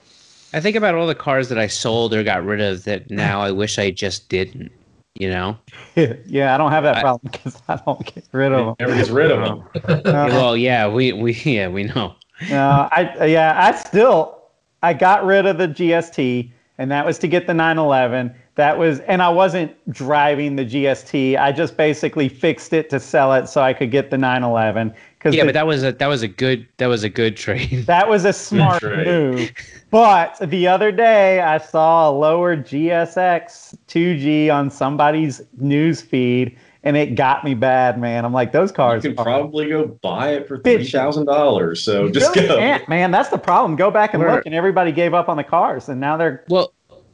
I 0.53 0.59
think 0.59 0.75
about 0.75 0.97
all 0.97 1.07
the 1.07 1.15
cars 1.15 1.49
that 1.51 1.59
I 1.59 1.69
sold 1.69 2.13
or 2.13 2.25
got 2.25 2.45
rid 2.45 2.61
of 2.61 2.83
that 2.85 3.07
mm. 3.07 3.13
now 3.13 3.41
I 3.41 3.53
wish 3.53 3.79
I 3.79 3.93
just 3.93 4.29
didn't, 4.29 4.73
you 5.21 5.31
know? 5.31 5.57
yeah, 6.27 6.55
I 6.55 6.59
don't 6.59 6.73
have 6.73 6.85
that 6.85 6.97
I- 6.99 7.01
problem 7.01 7.31
because 7.33 7.61
I 7.69 7.77
don't 7.77 8.05
get 8.15 8.25
rid 8.33 8.53
of 8.53 8.67
them. 8.67 8.75
Never 8.81 8.95
gets 8.97 9.11
rid 9.11 9.31
of 9.31 9.41
them. 9.41 9.65
Uh, 10.07 10.29
well, 10.31 10.57
yeah, 10.57 10.89
we, 10.89 11.13
we 11.13 11.33
yeah, 11.45 11.69
we 11.69 11.85
know. 11.85 12.15
No, 12.51 12.89
I 12.93 13.27
yeah, 13.27 13.55
I 13.59 13.75
still 13.75 14.43
I 14.83 14.93
got 14.93 15.25
rid 15.25 15.47
of 15.47 15.59
the 15.59 15.69
GST, 15.69 16.51
and 16.79 16.91
that 16.91 17.05
was 17.05 17.19
to 17.21 17.29
get 17.29 17.47
the 17.47 17.55
911. 17.55 18.35
That 18.57 18.79
was, 18.79 19.01
and 19.01 19.21
I 19.23 19.29
wasn't 19.29 19.73
driving 19.93 20.57
the 20.57 20.65
GST. 20.65 21.39
I 21.39 21.53
just 21.53 21.77
basically 21.77 22.29
fixed 22.29 22.73
it 22.73 22.89
to 22.91 23.01
sell 23.01 23.33
it 23.35 23.49
so 23.49 23.63
I 23.63 23.73
could 23.73 23.91
get 23.91 24.11
the 24.11 24.19
911. 24.19 24.95
Because 25.27 25.37
Yeah, 25.37 25.45
but 25.45 25.55
that 25.55 25.67
was 25.67 25.83
a 25.83 25.91
that 25.93 26.07
was 26.07 26.23
a 26.23 26.29
good 26.29 26.69
that 26.77 26.87
was 26.87 27.03
a 27.03 27.09
good 27.09 27.37
trade. 27.37 27.85
that 27.87 28.09
was 28.09 28.25
a 28.25 28.33
smart 28.33 28.81
trade. 28.81 29.07
move. 29.07 29.51
But 29.91 30.37
the 30.41 30.69
other 30.69 30.93
day, 30.93 31.41
I 31.41 31.59
saw 31.59 32.09
a 32.09 32.13
lower 32.13 32.57
GSX 32.57 33.77
2G 33.89 34.51
on 34.53 34.71
somebody's 34.71 35.43
news 35.59 36.01
feed, 36.01 36.57
and 36.85 36.97
it 36.97 37.15
got 37.17 37.45
me 37.45 37.55
bad, 37.55 37.99
man. 38.01 38.25
I'm 38.25 38.33
like, 38.33 38.53
those 38.53 38.71
You 38.71 38.75
cars. 38.77 39.03
can 39.03 39.13
are- 39.19 39.25
probably 39.25 39.69
go 39.69 39.87
buy 40.03 40.31
it 40.35 40.47
for 40.47 40.59
three 40.59 40.85
thousand 40.89 41.27
dollars. 41.27 41.83
So 41.83 42.05
You 42.07 42.13
just 42.13 42.35
really 42.37 42.49
go. 42.49 42.59
can't, 42.59 42.89
man. 42.89 43.11
That's 43.11 43.29
the 43.31 43.39
problem. 43.39 43.75
Go 43.77 43.91
back 43.91 44.15
and 44.15 44.23
We're- 44.23 44.35
look, 44.37 44.47
and 44.47 44.55
everybody 44.55 44.93
gave 44.93 45.13
up 45.15 45.29
on 45.29 45.37
the 45.37 45.45
cars, 45.45 45.89
and 45.89 46.01
now 46.01 46.17
they're 46.17 46.45
Well, 46.49 46.73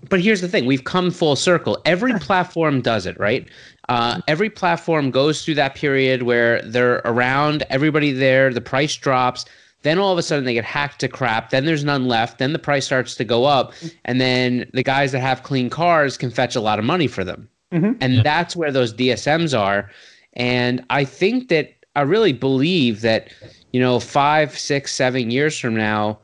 but 0.08 0.20
here's 0.20 0.40
the 0.40 0.48
thing: 0.48 0.66
we've 0.66 0.84
come 0.84 1.10
full 1.10 1.36
circle. 1.36 1.80
Every 1.84 2.12
platform 2.18 2.80
does 2.80 3.06
it, 3.06 3.18
right? 3.18 3.46
Uh, 3.88 4.20
every 4.28 4.50
platform 4.50 5.10
goes 5.10 5.44
through 5.44 5.54
that 5.56 5.74
period 5.74 6.22
where 6.22 6.62
they're 6.62 7.02
around, 7.04 7.64
everybody 7.68 8.12
there, 8.12 8.52
the 8.52 8.60
price 8.60 8.94
drops. 8.96 9.44
Then 9.82 9.98
all 9.98 10.12
of 10.12 10.18
a 10.18 10.22
sudden 10.22 10.44
they 10.44 10.54
get 10.54 10.64
hacked 10.64 11.00
to 11.00 11.08
crap. 11.08 11.50
Then 11.50 11.64
there's 11.64 11.84
none 11.84 12.06
left. 12.06 12.38
Then 12.38 12.52
the 12.52 12.58
price 12.58 12.86
starts 12.86 13.16
to 13.16 13.24
go 13.24 13.44
up, 13.44 13.72
and 14.04 14.20
then 14.20 14.70
the 14.72 14.84
guys 14.84 15.12
that 15.12 15.20
have 15.20 15.42
clean 15.42 15.68
cars 15.70 16.16
can 16.16 16.30
fetch 16.30 16.54
a 16.54 16.60
lot 16.60 16.78
of 16.78 16.84
money 16.84 17.08
for 17.08 17.24
them. 17.24 17.48
Mhm. 17.72 17.96
And 18.00 18.22
that's 18.24 18.54
where 18.54 18.70
those 18.70 18.92
DSMs 18.92 19.58
are. 19.58 19.90
And 20.34 20.84
I 20.90 21.04
think 21.04 21.48
that 21.48 21.72
I 21.96 22.02
really 22.02 22.32
believe 22.32 23.00
that, 23.02 23.28
you 23.72 23.80
know, 23.80 23.98
five, 23.98 24.56
six, 24.58 24.94
seven 24.94 25.30
years 25.30 25.58
from 25.58 25.74
now, 25.74 26.18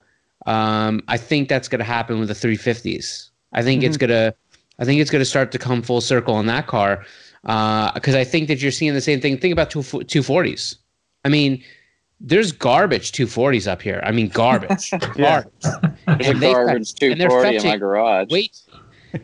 um, 0.47 1.03
I 1.09 1.17
think 1.17 1.49
that's 1.49 1.69
going 1.69 1.81
to 1.81 1.85
happen 1.85 2.19
with 2.19 2.29
the 2.29 2.35
350s. 2.35 3.28
I 3.53 3.63
think 3.63 3.83
it's 3.83 3.97
going 3.97 4.11
to, 4.11 4.35
I 4.79 4.85
think 4.85 5.01
it's 5.01 5.11
going 5.11 5.21
to 5.21 5.27
start 5.27 5.53
to 5.53 5.59
come 5.59 5.83
full 5.83 6.01
circle 6.01 6.35
on 6.35 6.47
that 6.47 6.67
car 6.67 7.05
because 7.43 8.15
I 8.15 8.25
think 8.25 8.49
that 8.49 8.61
you're 8.61 8.73
seeing 8.73 8.95
the 8.95 9.01
same 9.01 9.21
thing. 9.21 9.39
Think 9.39 9.53
about 9.53 9.71
two 9.71 9.81
240s. 9.81 10.77
I 11.25 11.29
mean, 11.29 11.63
there's 12.21 12.53
garbage 12.53 13.13
240s 13.13 13.67
up 13.71 13.81
here. 13.81 14.01
I 14.05 14.11
mean, 14.13 14.29
garbage. 14.29 14.91
Yeah. 15.17 15.43
garbage. 15.43 15.53
There's 15.63 16.27
a 16.27 16.31
And 16.31 16.41
they 16.41 16.53
garbage 16.53 16.93
fetch- 16.93 17.11
and 17.13 17.21
they're 17.21 17.29
240 17.29 17.57
in 17.57 17.63
my 17.65 17.77
garage. 17.77 18.29
Wait, 18.31 18.61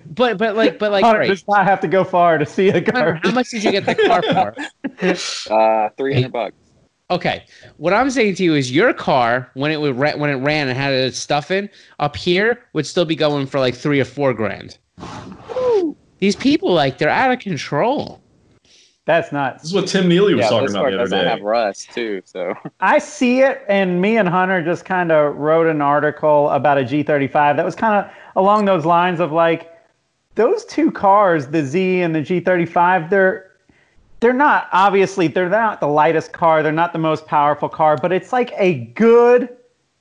but 0.07 0.39
but 0.39 0.57
like 0.57 0.79
but 0.79 0.91
like 0.93 1.05
all 1.05 1.19
right. 1.19 1.29
does 1.29 1.45
not 1.47 1.65
have 1.67 1.81
to 1.81 1.89
go 1.89 2.05
far 2.05 2.39
to 2.39 2.47
see 2.47 2.69
a 2.69 2.73
Hunter, 2.75 2.93
car. 2.93 3.21
How 3.23 3.33
much 3.33 3.51
did 3.51 3.65
you 3.65 3.71
get 3.73 3.85
the 3.85 3.95
car 3.95 4.23
for? 4.23 4.55
Uh, 5.53 5.89
300 5.99 6.33
bucks. 6.33 6.57
Okay, 7.15 7.45
what 7.77 7.93
I'm 7.93 8.11
saying 8.11 8.35
to 8.35 8.43
you 8.43 8.55
is 8.57 8.73
your 8.73 8.93
car 8.93 9.49
when 9.55 9.71
it 9.71 9.81
would 9.81 9.97
ra- 9.97 10.17
when 10.17 10.31
it 10.31 10.35
ran 10.35 10.67
and 10.67 10.77
had 10.77 10.93
its 10.93 11.17
stuff 11.17 11.53
in 11.53 11.71
up 12.01 12.17
here 12.17 12.65
would 12.73 12.89
still 12.89 13.05
be 13.05 13.15
going 13.15 13.47
for 13.47 13.61
like 13.61 13.77
three 13.77 14.01
or 14.01 14.05
four 14.05 14.35
grand. 14.35 14.79
These 16.19 16.35
people 16.35 16.73
like 16.75 16.99
they're 16.99 17.09
out 17.09 17.31
of 17.31 17.39
control. 17.39 18.21
That's 19.07 19.31
not. 19.31 19.59
This 19.59 19.67
is 19.67 19.75
what 19.75 19.87
Tim 19.87 20.09
Neely 20.09 20.35
was 20.35 20.43
Yeah, 20.43 20.49
talking 20.49 20.65
this 20.65 20.73
about 20.73 20.81
car 20.81 20.91
the 20.91 20.97
other 20.97 21.05
doesn't 21.05 21.19
day. 21.19 21.29
have 21.31 21.41
rust 21.43 21.93
too, 21.93 22.21
so 22.25 22.53
I 22.81 22.99
see 22.99 23.43
it, 23.43 23.63
and 23.69 24.01
me 24.03 24.17
and 24.17 24.29
Hunter 24.29 24.61
just 24.65 24.85
kind 24.85 25.13
of 25.13 25.37
wrote 25.37 25.69
an 25.69 25.81
article 25.81 26.51
about 26.51 26.79
a 26.79 26.83
G35 26.83 27.55
that 27.55 27.65
was 27.65 27.77
kind 27.77 28.05
of 28.05 28.11
along 28.35 28.65
those 28.65 28.85
lines 28.85 29.21
of 29.21 29.31
like 29.31 29.71
those 30.35 30.65
two 30.65 30.91
cars, 30.91 31.47
the 31.47 31.63
Z 31.63 32.01
and 32.01 32.13
the 32.13 32.21
G35, 32.23 33.09
they're 33.09 33.53
they're 34.25 34.33
not 34.33 34.71
obviously 34.73 35.29
they're 35.29 35.51
not 35.51 35.81
the 35.81 35.87
lightest 35.87 36.33
car, 36.33 36.63
they're 36.63 36.73
not 36.73 36.95
the 36.95 36.99
most 36.99 37.27
powerful 37.27 37.69
car, 37.69 37.99
but 38.01 38.11
it's 38.11 38.33
like 38.33 38.55
a 38.57 38.87
good 38.95 39.55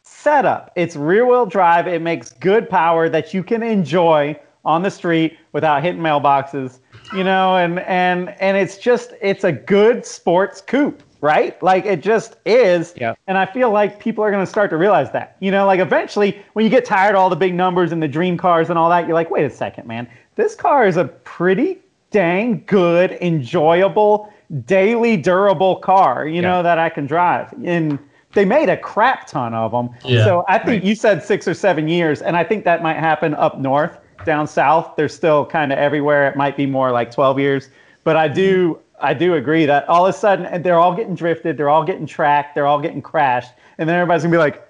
setup. 0.04 0.72
It's 0.78 0.96
rear 0.96 1.26
wheel 1.26 1.46
drive. 1.46 1.88
It 1.90 2.02
makes 2.02 2.32
good 2.32 2.70
power 2.70 3.10
that 3.10 3.34
you 3.34 3.44
can 3.44 3.62
enjoy 3.62 4.40
on 4.64 4.82
the 4.82 4.90
street 4.90 5.38
without 5.52 5.84
hitting 5.84 6.00
mailboxes, 6.02 6.80
you 7.14 7.26
know, 7.26 7.58
and 7.58 7.80
and 7.82 8.30
and 8.40 8.56
it's 8.56 8.78
just 8.78 9.12
it's 9.22 9.44
a 9.44 9.52
good 9.52 10.06
sports 10.06 10.62
coupe. 10.62 11.04
right? 11.24 11.62
Like 11.64 11.86
it 11.86 12.02
just 12.02 12.36
is. 12.46 12.94
Yeah. 12.98 13.16
And 13.28 13.38
I 13.38 13.46
feel 13.46 13.72
like 13.72 13.98
people 13.98 14.24
are 14.26 14.32
going 14.32 14.44
to 14.46 14.50
start 14.50 14.70
to 14.72 14.78
realize 14.78 15.12
that. 15.14 15.38
You 15.40 15.52
know, 15.52 15.66
like 15.66 15.80
eventually 15.80 16.42
when 16.52 16.66
you 16.66 16.70
get 16.70 16.84
tired 16.84 17.16
of 17.16 17.20
all 17.20 17.30
the 17.30 17.36
big 17.36 17.56
numbers 17.56 17.94
and 17.94 18.04
the 18.04 18.10
dream 18.10 18.38
cars 18.38 18.70
and 18.70 18.78
all 18.78 18.90
that, 18.90 19.06
you're 19.06 19.14
like, 19.16 19.32
wait 19.32 19.46
a 19.46 19.50
second, 19.50 19.88
man. 19.88 20.08
This 20.36 20.54
car 20.54 20.86
is 20.86 20.98
a 20.98 21.06
pretty 21.06 21.80
dang 22.14 22.64
good, 22.68 23.18
enjoyable, 23.20 24.32
daily 24.66 25.18
durable 25.18 25.76
car, 25.78 26.26
you 26.28 26.36
Yeah. 26.36 26.42
know, 26.42 26.64
that 26.64 26.80
I 26.80 26.88
can 26.90 27.06
drive. 27.06 27.54
And 27.66 28.00
they 28.34 28.46
made 28.46 28.70
a 28.70 28.78
crap 28.78 29.28
ton 29.28 29.54
of 29.54 29.72
them. 29.72 29.90
Yeah, 30.06 30.24
so 30.24 30.46
I 30.48 30.58
think 30.60 30.84
you 30.86 30.96
said 30.96 31.22
six 31.22 31.48
or 31.48 31.54
seven 31.54 31.88
years, 31.90 32.22
and 32.22 32.38
I 32.38 32.44
think 32.44 32.64
that 32.66 32.82
might 32.82 32.98
happen 32.98 33.34
up 33.36 33.60
north. 33.60 33.98
Down 34.26 34.48
south, 34.48 34.94
they're 34.96 35.10
still 35.10 35.46
kind 35.46 35.74
of 35.74 35.78
everywhere. 35.80 36.28
It 36.30 36.38
might 36.38 36.56
be 36.56 36.66
more 36.66 36.92
like 36.92 37.12
12 37.12 37.40
years. 37.40 37.70
But 38.06 38.16
I 38.16 38.28
do 38.30 38.80
I 39.02 39.14
do 39.14 39.34
agree 39.34 39.66
that 39.66 39.88
all 39.90 40.06
of 40.06 40.16
a 40.16 40.18
sudden 40.18 40.62
they're 40.62 40.80
all 40.80 40.96
getting 40.96 41.14
drifted, 41.16 41.58
they're 41.58 41.70
all 41.70 41.84
getting 41.84 42.06
tracked, 42.06 42.56
they're 42.56 42.68
all 42.68 42.80
getting 42.80 43.02
crashed, 43.02 43.52
and 43.78 43.90
then 43.90 43.98
everybody's 43.98 44.24
gonna 44.24 44.32
be 44.32 44.38
like, 44.38 44.66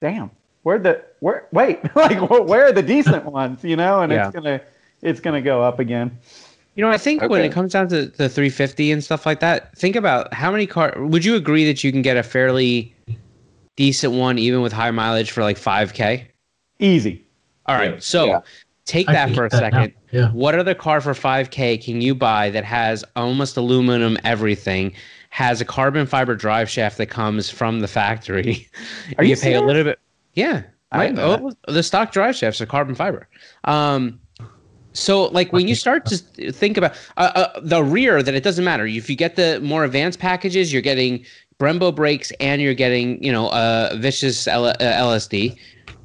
"Damn, 0.00 0.30
where 0.62 0.78
the 0.78 1.00
where? 1.20 1.46
Wait, 1.52 1.78
like 1.96 2.20
where 2.28 2.66
are 2.66 2.72
the 2.72 2.82
decent 2.82 3.24
ones?" 3.24 3.64
You 3.64 3.76
know, 3.76 4.02
and 4.02 4.12
Yeah. 4.12 4.26
it's 4.26 4.34
gonna 4.34 4.60
it's 5.02 5.20
gonna 5.20 5.40
go 5.40 5.62
up 5.62 5.78
again. 5.78 6.18
You 6.76 6.84
know, 6.84 6.90
I 6.90 6.98
think 6.98 7.22
when 7.22 7.42
it 7.42 7.52
comes 7.52 7.72
down 7.72 7.88
to 7.88 8.06
the 8.06 8.28
350 8.28 8.92
and 8.92 9.02
stuff 9.02 9.24
like 9.26 9.40
that, 9.40 9.76
think 9.78 9.96
about 9.96 10.32
how 10.34 10.50
many 10.52 10.66
car. 10.66 10.92
Would 10.98 11.24
you 11.24 11.34
agree 11.34 11.64
that 11.66 11.82
you 11.82 11.90
can 11.90 12.02
get 12.02 12.16
a 12.18 12.22
fairly 12.22 12.94
decent 13.76 14.12
one 14.12 14.38
even 14.38 14.60
with 14.60 14.72
high 14.72 14.90
mileage 14.90 15.30
for 15.30 15.42
like 15.42 15.56
5k? 15.58 16.24
Easy. 16.78 17.24
All 17.64 17.76
right, 17.76 17.92
Yeah. 17.94 17.98
so 17.98 18.26
Yeah. 18.26 18.40
take 18.84 19.06
that 19.06 19.34
for 19.34 19.46
a 19.46 19.48
get 19.48 19.60
that 19.60 19.72
now. 19.72 19.78
second. 19.80 19.94
Yeah. 20.12 20.28
What 20.32 20.54
other 20.54 20.74
car 20.74 21.00
for 21.00 21.14
5k 21.14 21.82
can 21.82 22.00
you 22.02 22.14
buy 22.14 22.50
that 22.50 22.64
has 22.64 23.04
almost 23.16 23.56
aluminum 23.56 24.18
everything, 24.24 24.92
has 25.30 25.62
a 25.62 25.64
carbon 25.64 26.06
fiber 26.06 26.34
drive 26.36 26.68
shaft 26.68 26.98
that 26.98 27.06
comes 27.06 27.48
from 27.48 27.80
the 27.80 27.88
factory? 27.88 28.68
Are 29.16 29.24
you 29.24 29.30
you 29.30 29.36
pay 29.40 29.54
a 29.54 29.62
little 29.62 29.82
bit? 29.84 29.98
Yeah, 30.34 30.62
I 30.92 30.98
right. 30.98 31.14
know 31.14 31.50
Oh, 31.66 31.72
the 31.72 31.82
stock 31.82 32.12
drive 32.12 32.36
shafts 32.36 32.60
are 32.60 32.66
carbon 32.66 32.94
fiber. 32.94 33.28
Um, 33.64 34.20
so 34.96 35.24
like 35.26 35.52
when 35.52 35.68
you 35.68 35.74
start 35.74 36.06
to 36.06 36.16
think 36.52 36.76
about 36.76 36.94
uh, 37.16 37.30
uh, 37.34 37.60
the 37.62 37.82
rear, 37.82 38.22
that 38.22 38.34
it 38.34 38.42
doesn't 38.42 38.64
matter 38.64 38.86
if 38.86 39.10
you 39.10 39.16
get 39.16 39.36
the 39.36 39.60
more 39.60 39.84
advanced 39.84 40.18
packages, 40.18 40.72
you're 40.72 40.82
getting 40.82 41.24
Brembo 41.58 41.94
brakes 41.94 42.32
and 42.40 42.60
you're 42.62 42.74
getting 42.74 43.22
you 43.22 43.32
know 43.32 43.48
uh, 43.48 43.94
viscous 43.98 44.46
L- 44.48 44.66
uh, 44.66 44.74
LSD. 44.78 45.56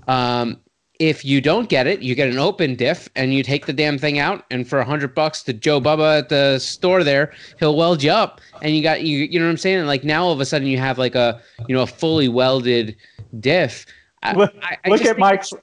Um, 0.08 0.60
if 1.00 1.26
you 1.26 1.42
don't 1.42 1.68
get 1.68 1.88
it, 1.88 2.02
you 2.04 2.14
get 2.14 2.30
an 2.30 2.38
open 2.38 2.76
diff 2.76 3.10
and 3.16 3.34
you 3.34 3.42
take 3.42 3.66
the 3.66 3.74
damn 3.74 3.98
thing 3.98 4.20
out, 4.20 4.46
and 4.52 4.68
for 4.68 4.80
a 4.80 4.86
hundred 4.86 5.16
bucks 5.16 5.42
to 5.44 5.54
Joe 5.54 5.82
Bubba 5.82 6.20
at 6.20 6.30
the 6.30 6.60
store 6.60 7.04
there, 7.04 7.34
he'll 7.60 7.76
weld 7.76 8.04
you 8.04 8.12
up, 8.12 8.40
and 8.62 8.76
you 8.76 8.84
got 8.84 9.02
you 9.02 9.20
you 9.20 9.40
know 9.40 9.46
what 9.46 9.52
I'm 9.52 9.58
saying? 9.58 9.80
And 9.80 9.88
like 9.88 10.04
now 10.04 10.26
all 10.26 10.32
of 10.32 10.40
a 10.40 10.46
sudden 10.46 10.68
you 10.68 10.78
have 10.78 10.98
like 11.00 11.16
a 11.16 11.42
you 11.68 11.76
know 11.76 11.82
a 11.84 11.88
fully 11.88 12.28
welded 12.30 12.96
diff. 13.40 13.86
I- 14.22 14.34
Look, 14.34 14.54
I- 14.62 14.78
I 14.86 14.90
look 14.90 15.04
at 15.04 15.18
Mike's 15.18 15.54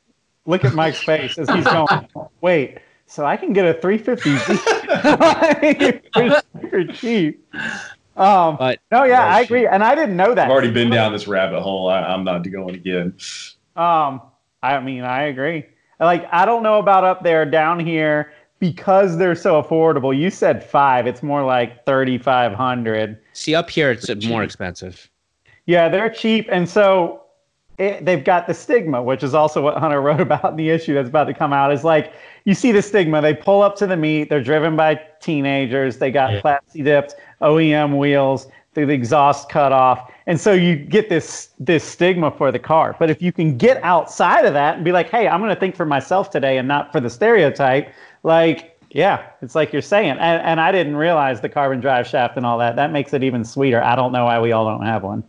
look 0.47 0.65
at 0.65 0.75
Mike's 0.75 1.03
face 1.03 1.39
as 1.39 1.49
he's 1.51 1.65
going. 1.65 2.09
Wait, 2.41 2.79
so 3.09 3.25
I 3.25 3.37
can 3.37 3.53
get 3.53 3.65
a 3.65 3.75
350 3.81 4.37
for 4.37 4.55
super 6.61 6.85
cheap. 6.93 7.45
Um, 8.17 8.57
But 8.59 8.81
no, 8.91 9.05
yeah, 9.05 9.27
I 9.27 9.41
agree, 9.41 9.67
and 9.67 9.83
I 9.83 9.95
didn't 9.95 10.17
know 10.17 10.35
that. 10.35 10.47
I've 10.47 10.51
already 10.51 10.71
been 10.71 10.91
down 10.91 11.13
this 11.13 11.27
rabbit 11.27 11.63
hole. 11.63 11.89
I, 11.89 12.03
I'm 12.03 12.25
not 12.25 12.49
going 12.51 12.75
again. 12.75 13.15
Um, 13.77 14.21
I 14.63 14.81
mean, 14.81 15.05
I 15.05 15.25
agree. 15.25 15.65
Like, 16.01 16.27
I 16.31 16.45
don't 16.45 16.63
know 16.63 16.79
about 16.79 17.05
up 17.05 17.23
there, 17.23 17.45
down 17.45 17.81
here, 17.81 18.33
because 18.61 19.19
they're 19.19 19.35
so 19.35 19.63
affordable. 19.63 20.17
You 20.17 20.31
said 20.31 20.63
five; 20.63 21.07
it's 21.07 21.23
more 21.23 21.45
like 21.45 21.85
thirty-five 21.87 22.53
hundred. 22.53 23.19
see 23.33 23.55
up 23.55 23.71
here 23.71 23.91
it's 23.91 24.27
more 24.27 24.43
expensive. 24.43 25.11
Yeah, 25.67 25.89
they're 25.89 26.11
cheap, 26.11 26.49
and 26.51 26.69
so 26.69 27.23
it, 27.79 28.05
they've 28.05 28.25
got 28.25 28.47
the 28.47 28.55
stigma, 28.55 29.03
which 29.03 29.23
is 29.23 29.35
also 29.35 29.63
what 29.63 29.77
Hunter 29.77 30.01
wrote 30.03 30.21
about 30.21 30.51
in 30.51 30.57
the 30.57 30.71
issue 30.71 30.95
that's 30.95 31.09
about 31.09 31.25
to 31.25 31.35
come 31.35 31.53
out. 31.53 31.73
Is 31.73 31.85
like 31.85 32.13
you 32.49 32.55
see 32.55 32.73
the 32.73 32.81
stigma. 32.81 33.21
They 33.21 33.35
pull 33.35 33.61
up 33.61 33.77
to 33.77 33.87
the 33.87 33.97
meet. 33.97 34.31
They're 34.31 34.43
driven 34.43 34.75
by 34.75 34.99
teenagers. 35.21 35.99
They 35.99 36.11
got 36.11 36.33
Yeah. 36.33 36.41
plastic 36.41 36.83
dipped 36.83 37.15
OEM 37.43 37.99
wheels. 37.99 38.49
The, 38.73 38.87
the 38.87 38.93
exhaust 38.95 39.51
cut 39.51 39.73
off, 39.73 40.11
and 40.27 40.39
so 40.41 40.53
you 40.53 40.77
get 40.77 41.09
this 41.09 41.51
this 41.59 41.83
stigma 41.85 42.31
for 42.31 42.51
the 42.53 42.59
car. 42.59 42.95
But 42.99 43.11
if 43.11 43.21
you 43.21 43.33
can 43.33 43.57
get 43.59 43.83
outside 43.83 44.45
of 44.45 44.55
that 44.55 44.77
and 44.77 44.85
be 44.85 44.93
like, 44.93 45.11
"Hey, 45.11 45.27
I'm 45.29 45.41
going 45.41 45.53
to 45.55 45.59
think 45.61 45.75
for 45.75 45.85
myself 45.85 46.31
today 46.31 46.59
and 46.59 46.69
not 46.69 46.91
for 46.93 47.01
the 47.01 47.11
stereotype," 47.11 47.93
like 48.23 48.77
yeah, 48.91 49.25
it's 49.43 49.55
like 49.55 49.73
you're 49.73 49.83
saying. 49.83 50.13
And, 50.13 50.41
and 50.43 50.61
I 50.61 50.73
didn't 50.73 50.97
realize 50.97 51.41
the 51.43 51.49
carbon 51.51 51.81
drive 51.81 52.07
shaft 52.07 52.37
and 52.39 52.47
all 52.47 52.57
that. 52.59 52.77
That 52.77 52.91
makes 52.93 53.13
it 53.13 53.23
even 53.23 53.45
sweeter. 53.45 53.83
I 53.83 53.95
don't 53.97 54.13
know 54.13 54.25
why 54.27 54.39
we 54.41 54.53
all 54.53 54.65
don't 54.65 54.87
have 54.87 55.03
one. 55.03 55.23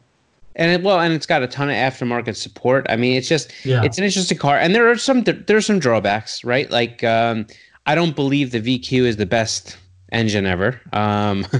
And 0.59 0.71
it, 0.71 0.83
well, 0.83 0.99
and 0.99 1.13
it's 1.13 1.25
got 1.25 1.41
a 1.41 1.47
ton 1.47 1.69
of 1.69 1.75
aftermarket 1.75 2.35
support. 2.35 2.85
I 2.89 2.97
mean, 2.97 3.15
it's 3.15 3.29
just 3.29 3.51
Yeah. 3.65 3.81
it's 3.83 3.97
an 3.97 4.03
interesting 4.03 4.37
car, 4.37 4.57
and 4.57 4.75
there 4.75 4.87
are 4.91 4.97
some 4.97 5.23
there 5.23 5.57
are 5.57 5.61
some 5.61 5.79
drawbacks, 5.79 6.43
right? 6.43 6.69
Like 6.69 7.01
um, 7.03 7.47
I 7.85 7.95
don't 7.95 8.15
believe 8.15 8.51
the 8.51 8.59
VQ 8.61 9.05
is 9.05 9.15
the 9.15 9.25
best 9.25 9.77
engine 10.11 10.45
ever. 10.45 10.79
Um, 10.91 11.47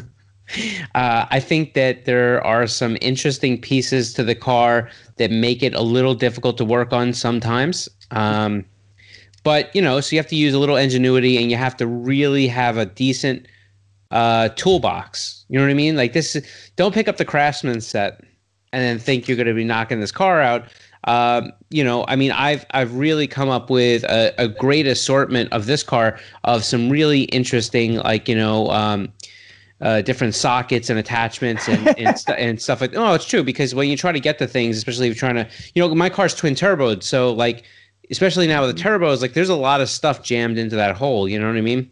uh, 0.96 1.26
I 1.32 1.40
think 1.40 1.76
that 1.76 2.04
there 2.04 2.46
are 2.46 2.68
some 2.68 2.98
interesting 3.02 3.60
pieces 3.62 4.14
to 4.16 4.24
the 4.24 4.36
car 4.36 4.90
that 5.16 5.32
make 5.32 5.64
it 5.64 5.74
a 5.74 5.82
little 5.82 6.14
difficult 6.14 6.58
to 6.58 6.66
work 6.66 6.92
on 6.92 7.14
sometimes. 7.14 7.88
Um, 8.12 8.66
but 9.44 9.74
you 9.74 9.82
know, 9.82 10.02
so 10.02 10.14
you 10.14 10.20
have 10.20 10.28
to 10.28 10.36
use 10.36 10.54
a 10.54 10.60
little 10.60 10.76
ingenuity, 10.76 11.38
and 11.42 11.50
you 11.50 11.56
have 11.56 11.78
to 11.78 11.88
really 11.88 12.48
have 12.48 12.76
a 12.78 12.86
decent 12.86 13.48
uh, 14.12 14.50
toolbox. 14.58 15.46
You 15.48 15.58
know 15.58 15.64
what 15.64 15.72
I 15.72 15.76
mean? 15.76 15.96
Like 15.96 16.12
this, 16.12 16.36
don't 16.76 16.94
pick 16.94 17.08
up 17.08 17.16
the 17.16 17.24
Craftsman 17.26 17.80
set 17.80 18.22
and 18.74 18.82
then 18.84 19.00
think 19.00 19.28
you're 19.28 19.38
going 19.38 19.48
to 19.48 19.54
be 19.54 19.64
knocking 19.64 20.00
this 20.00 20.12
car 20.12 20.42
out. 20.42 20.66
Um, 21.06 21.54
you 21.70 21.84
know, 21.84 22.06
I 22.08 22.16
mean, 22.16 22.32
I've 22.32 22.66
I've 22.72 22.94
really 22.96 23.28
come 23.28 23.50
up 23.50 23.70
with 23.70 24.04
a, 24.04 24.34
a 24.38 24.48
great 24.48 24.86
assortment 24.86 25.52
of 25.54 25.66
this 25.66 25.82
car 25.82 26.20
of 26.44 26.64
some 26.64 26.90
really 26.90 27.24
interesting, 27.24 27.96
like 27.96 28.28
you 28.28 28.36
know, 28.36 28.70
um, 28.70 29.12
uh, 29.82 30.02
different 30.02 30.36
sockets 30.36 30.90
and 30.90 31.00
attachments 31.00 31.68
and 31.70 31.88
and, 31.98 32.18
stu- 32.18 32.34
and 32.34 32.62
stuff 32.62 32.82
like. 32.82 32.92
No, 32.92 33.14
it's 33.14 33.26
true 33.26 33.44
because 33.44 33.74
when 33.74 33.88
you 33.88 33.96
try 33.96 34.12
to 34.12 34.20
get 34.20 34.40
the 34.40 34.48
things, 34.48 34.78
especially 34.78 35.08
if 35.08 35.16
you're 35.16 35.32
trying 35.32 35.46
to, 35.46 35.50
you 35.74 35.82
know, 35.82 35.94
my 35.96 36.10
car's 36.10 36.36
twin 36.36 36.54
turboed, 36.54 37.02
so 37.02 37.32
like, 37.32 37.64
especially 38.12 38.48
now 38.48 38.66
with 38.66 38.76
the 38.76 38.82
turbos, 38.84 39.22
like 39.22 39.34
there's 39.34 39.50
a 39.50 39.56
lot 39.56 39.80
of 39.80 39.90
stuff 39.90 40.22
jammed 40.22 40.58
into 40.58 40.76
that 40.76 40.98
hole. 40.98 41.30
You 41.30 41.40
know 41.40 41.48
what 41.48 41.58
I 41.58 41.62
mean? 41.62 41.90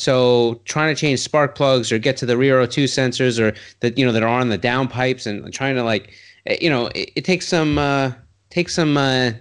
Right. 0.00 0.20
So 0.20 0.60
trying 0.64 0.94
to 0.94 1.00
change 1.00 1.20
spark 1.20 1.54
plugs 1.54 1.92
or 1.92 1.98
get 1.98 2.16
to 2.18 2.26
the 2.26 2.36
rear 2.36 2.60
O2 2.60 2.84
sensors 2.84 3.38
or 3.40 3.54
that 3.80 3.98
you 3.98 4.04
know 4.06 4.12
that 4.12 4.22
are 4.22 4.28
on 4.28 4.48
the 4.48 4.58
down 4.58 4.88
pipes 4.88 5.26
and 5.26 5.52
trying 5.52 5.74
to 5.76 5.82
like 5.84 6.12
eh, 6.46 6.56
you 6.60 6.70
know 6.70 6.86
it, 6.88 7.10
it 7.16 7.24
takes 7.24 7.46
some 7.48 7.78
uh 7.78 8.12
takes 8.50 8.74
some 8.74 8.96
uh 8.96 9.32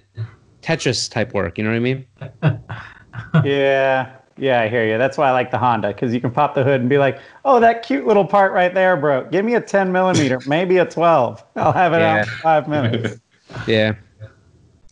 Tetris 0.61 1.09
type 1.09 1.33
work, 1.33 1.57
you 1.57 1.63
know 1.63 1.71
what 1.71 1.77
I 1.77 1.79
mean? 1.79 2.05
yeah, 3.43 4.15
yeah, 4.37 4.61
I 4.61 4.69
hear 4.69 4.85
you. 4.85 4.97
That's 4.97 5.17
why 5.17 5.27
I 5.29 5.31
like 5.31 5.51
the 5.51 5.57
Honda 5.57 5.89
because 5.89 6.13
you 6.13 6.21
can 6.21 6.31
pop 6.31 6.53
the 6.55 6.63
hood 6.63 6.81
and 6.81 6.89
be 6.89 6.97
like, 6.97 7.19
"Oh, 7.45 7.59
that 7.59 7.83
cute 7.83 8.05
little 8.05 8.25
part 8.25 8.53
right 8.53 8.73
there, 8.73 8.95
bro. 8.97 9.25
Give 9.29 9.43
me 9.45 9.55
a 9.55 9.61
10 9.61 9.91
millimeter, 9.91 10.39
maybe 10.45 10.77
a 10.77 10.85
12. 10.85 11.43
I'll 11.55 11.73
have 11.73 11.93
it 11.93 12.01
Yeah. 12.01 12.21
out 12.21 12.27
in 12.27 12.33
five 12.43 12.67
minutes." 12.67 13.19
Yeah. 13.67 13.95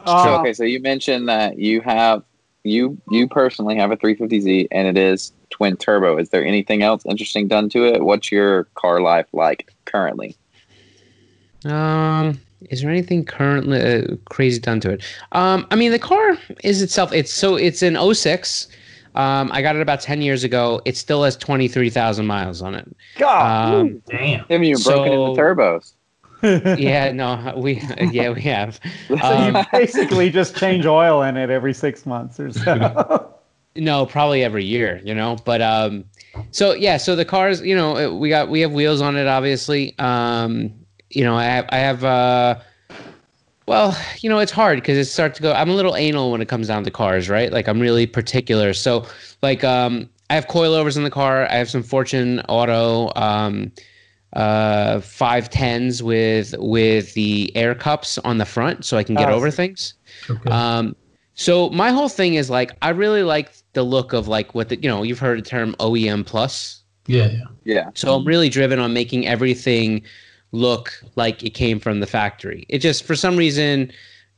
Uh, 0.06 0.38
okay, 0.40 0.54
so 0.54 0.64
you 0.64 0.82
mentioned 0.82 1.30
that 1.30 1.58
you 1.58 1.82
have 1.82 2.24
you 2.64 2.98
you 3.10 3.28
personally 3.28 3.76
have 3.78 3.92
a 3.92 3.98
350Z 3.98 4.68
and 4.72 4.88
it 4.88 4.98
is 4.98 5.32
twin 5.60 5.76
turbo. 5.76 6.18
Is 6.18 6.30
there 6.30 6.44
anything 6.46 6.84
else 6.84 7.06
interesting 7.06 7.50
done 7.50 7.68
to 7.72 7.84
it? 7.84 8.02
What's 8.06 8.32
your 8.32 8.64
car 8.76 9.02
life 9.02 9.28
like 9.34 9.74
currently? 9.84 10.38
Um 11.66 12.40
is 12.70 12.82
there 12.82 12.90
anything 12.90 13.24
currently 13.26 13.82
uh, 13.82 14.16
crazy 14.30 14.60
done 14.62 14.80
to 14.82 14.92
it? 14.92 15.04
Um 15.34 15.68
I 15.70 15.76
mean 15.76 15.92
the 15.92 16.00
car 16.00 16.38
is 16.64 16.82
itself 16.82 17.12
it's 17.12 17.34
so 17.34 17.56
it's 17.58 17.82
an 17.82 17.98
06. 18.14 18.70
Um 19.16 19.52
I 19.52 19.62
got 19.62 19.76
it 19.76 19.82
about 19.82 20.00
10 20.00 20.22
years 20.22 20.46
ago. 20.46 20.82
It 20.86 20.96
still 20.96 21.24
has 21.26 21.36
23,000 21.36 22.26
miles 22.26 22.62
on 22.62 22.74
it. 22.76 22.88
God. 23.18 23.74
Um 23.76 24.02
Damn. 24.08 24.40
Haven't 24.40 24.64
even 24.64 24.82
broken 24.82 25.12
So- 25.12 25.26
into 25.32 25.42
turbos. 25.42 25.94
yeah, 26.80 27.12
no, 27.12 27.54
we 27.58 27.82
yeah, 28.14 28.30
we 28.30 28.42
have. 28.44 28.80
so 29.10 29.16
Um, 29.18 29.58
you 29.58 29.64
basically 29.74 30.30
just 30.30 30.56
change 30.56 30.86
oil 30.86 31.22
in 31.24 31.36
it 31.36 31.50
every 31.50 31.74
six 31.74 32.06
months 32.06 32.40
or 32.40 32.50
so. 32.54 33.36
No, 33.76 34.06
probably 34.06 34.44
every 34.44 34.66
year, 34.66 35.00
you 35.04 35.14
know. 35.14 35.38
But 35.46 35.62
um, 35.62 36.06
so 36.52 36.74
yeah, 36.74 36.98
so 36.98 37.16
the 37.16 37.26
cars, 37.26 37.62
you 37.62 37.76
know, 37.76 38.16
we 38.16 38.30
got 38.30 38.50
we 38.50 38.62
have 38.62 38.72
wheels 38.72 39.02
on 39.02 39.16
it, 39.16 39.28
obviously. 39.28 39.98
Um, 40.00 40.74
you 41.10 41.24
know, 41.24 41.36
I 41.36 41.46
have 41.46 41.66
I 41.70 41.78
have 41.78 42.04
uh, 42.04 42.60
well, 43.68 43.96
you 44.22 44.30
know, 44.30 44.40
it's 44.40 44.52
hard 44.52 44.78
because 44.80 44.98
it 44.98 45.06
starts 45.06 45.38
to 45.38 45.44
go. 45.44 45.54
I'm 45.54 45.70
a 45.70 45.74
little 45.74 45.96
anal 45.96 46.32
when 46.32 46.42
it 46.42 46.48
comes 46.48 46.68
down 46.68 46.84
to 46.84 46.92
cars, 46.92 47.30
right? 47.30 47.52
Like 47.52 47.68
I'm 47.68 47.80
really 47.80 48.08
particular. 48.08 48.74
So 48.74 49.06
like 49.44 49.64
um, 49.64 50.10
I 50.30 50.36
have 50.36 50.48
coilovers 50.48 50.98
in 50.98 51.04
the 51.04 51.12
car. 51.12 51.46
I 51.46 51.56
have 51.56 51.70
some 51.70 51.84
Fortune 51.84 52.40
Auto 52.50 53.12
um, 53.16 53.72
uh, 54.34 55.00
five 55.02 55.50
tens 55.50 56.02
with 56.02 56.56
with 56.58 57.14
the 57.14 57.56
air 57.56 57.76
cups 57.76 58.18
on 58.20 58.40
the 58.40 58.46
front, 58.46 58.86
so 58.86 58.98
I 58.98 59.04
can 59.04 59.16
get 59.16 59.30
Oh, 59.30 59.34
over 59.36 59.52
things. 59.52 59.94
Okay. 60.30 60.50
Um, 60.50 60.96
so 61.40 61.70
my 61.70 61.90
whole 61.92 62.10
thing 62.10 62.34
is 62.34 62.50
like 62.50 62.74
I 62.82 62.90
really 62.90 63.24
like 63.24 63.54
the 63.72 63.84
look 63.84 64.12
of 64.12 64.28
like 64.28 64.54
what 64.54 64.68
the 64.68 64.76
you 64.76 64.90
know 64.90 65.04
you've 65.04 65.20
heard 65.20 65.40
the 65.40 65.50
term 65.50 65.74
OEM 65.80 66.26
plus 66.26 66.84
Yeah, 67.08 67.30
yeah. 67.30 67.44
Yeah. 67.64 67.90
So 67.94 68.14
I'm 68.14 68.26
really 68.26 68.50
driven 68.50 68.78
on 68.78 68.92
making 68.92 69.26
everything 69.26 70.02
look 70.52 70.92
like 71.16 71.42
it 71.42 71.52
came 71.52 71.80
from 71.80 72.02
the 72.02 72.08
factory. 72.08 72.66
It 72.68 72.80
just 72.80 73.06
for 73.06 73.16
some 73.16 73.38
reason, 73.38 73.90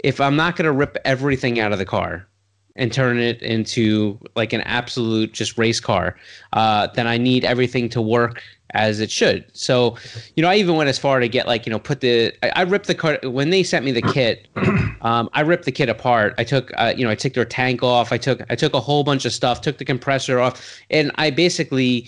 if 0.04 0.22
I'm 0.22 0.36
not 0.36 0.56
gonna 0.56 0.72
rip 0.72 0.96
everything 1.04 1.60
out 1.60 1.72
of 1.72 1.80
the 1.80 1.86
car 1.86 2.28
and 2.76 2.94
turn 2.94 3.18
it 3.18 3.42
into 3.42 4.20
like 4.36 4.54
an 4.54 4.62
absolute 4.62 5.34
just 5.34 5.58
race 5.58 5.80
car, 5.80 6.16
uh, 6.54 6.86
then 6.94 7.08
I 7.08 7.18
need 7.18 7.46
everything 7.46 7.90
to 7.90 8.02
work 8.02 8.44
as 8.74 9.00
it 9.00 9.12
should. 9.12 9.46
So, 9.54 9.98
you 10.36 10.44
know, 10.44 10.50
I 10.50 10.56
even 10.56 10.76
went 10.76 10.90
as 10.90 10.98
far 10.98 11.20
to 11.20 11.28
get 11.28 11.48
like, 11.48 11.66
you 11.66 11.72
know, 11.72 11.80
put 11.80 12.02
the 12.02 12.34
I, 12.44 12.62
I 12.62 12.62
ripped 12.64 12.88
the 12.88 12.96
car 12.96 13.20
when 13.24 13.50
they 13.50 13.64
sent 13.64 13.86
me 13.86 13.92
the 13.92 14.02
kit. 14.02 14.48
Um, 15.02 15.32
I 15.34 15.42
ripped 15.42 15.66
the 15.66 15.72
kit 15.72 15.90
apart. 15.90 16.36
I 16.38 16.44
took, 16.44 16.70
uh, 16.78 16.94
you 16.96 17.04
know, 17.04 17.10
I 17.10 17.16
took 17.16 17.34
their 17.34 17.44
tank 17.44 17.82
off. 17.82 18.12
I 18.12 18.20
took 18.20 18.40
I 18.52 18.56
took 18.56 18.76
a 18.76 18.80
whole 18.80 19.04
bunch 19.04 19.26
of 19.26 19.34
stuff. 19.34 19.62
Took 19.62 19.80
the 19.80 19.86
compressor 19.86 20.40
off, 20.40 20.80
and 20.92 21.12
I 21.16 21.32
basically 21.32 22.08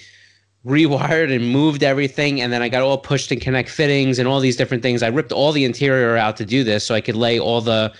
rewired 0.65 1.33
and 1.35 1.49
moved 1.49 1.83
everything 1.83 2.39
and 2.39 2.53
then 2.53 2.61
I 2.61 2.69
got 2.69 2.83
all 2.83 2.97
pushed 2.97 3.31
and 3.31 3.41
connect 3.41 3.69
fittings 3.69 4.17
and 4.17 4.27
all 4.27 4.39
these 4.39 4.55
different 4.55 4.81
things. 4.81 5.03
I 5.03 5.07
ripped 5.07 5.31
all 5.31 5.51
the 5.51 5.65
interior 5.65 6.15
out 6.15 6.37
to 6.37 6.45
do 6.45 6.63
this 6.63 6.85
so 6.85 6.95
I 6.95 7.01
could 7.01 7.15
lay 7.15 7.39
all 7.39 7.61
the 7.61 7.91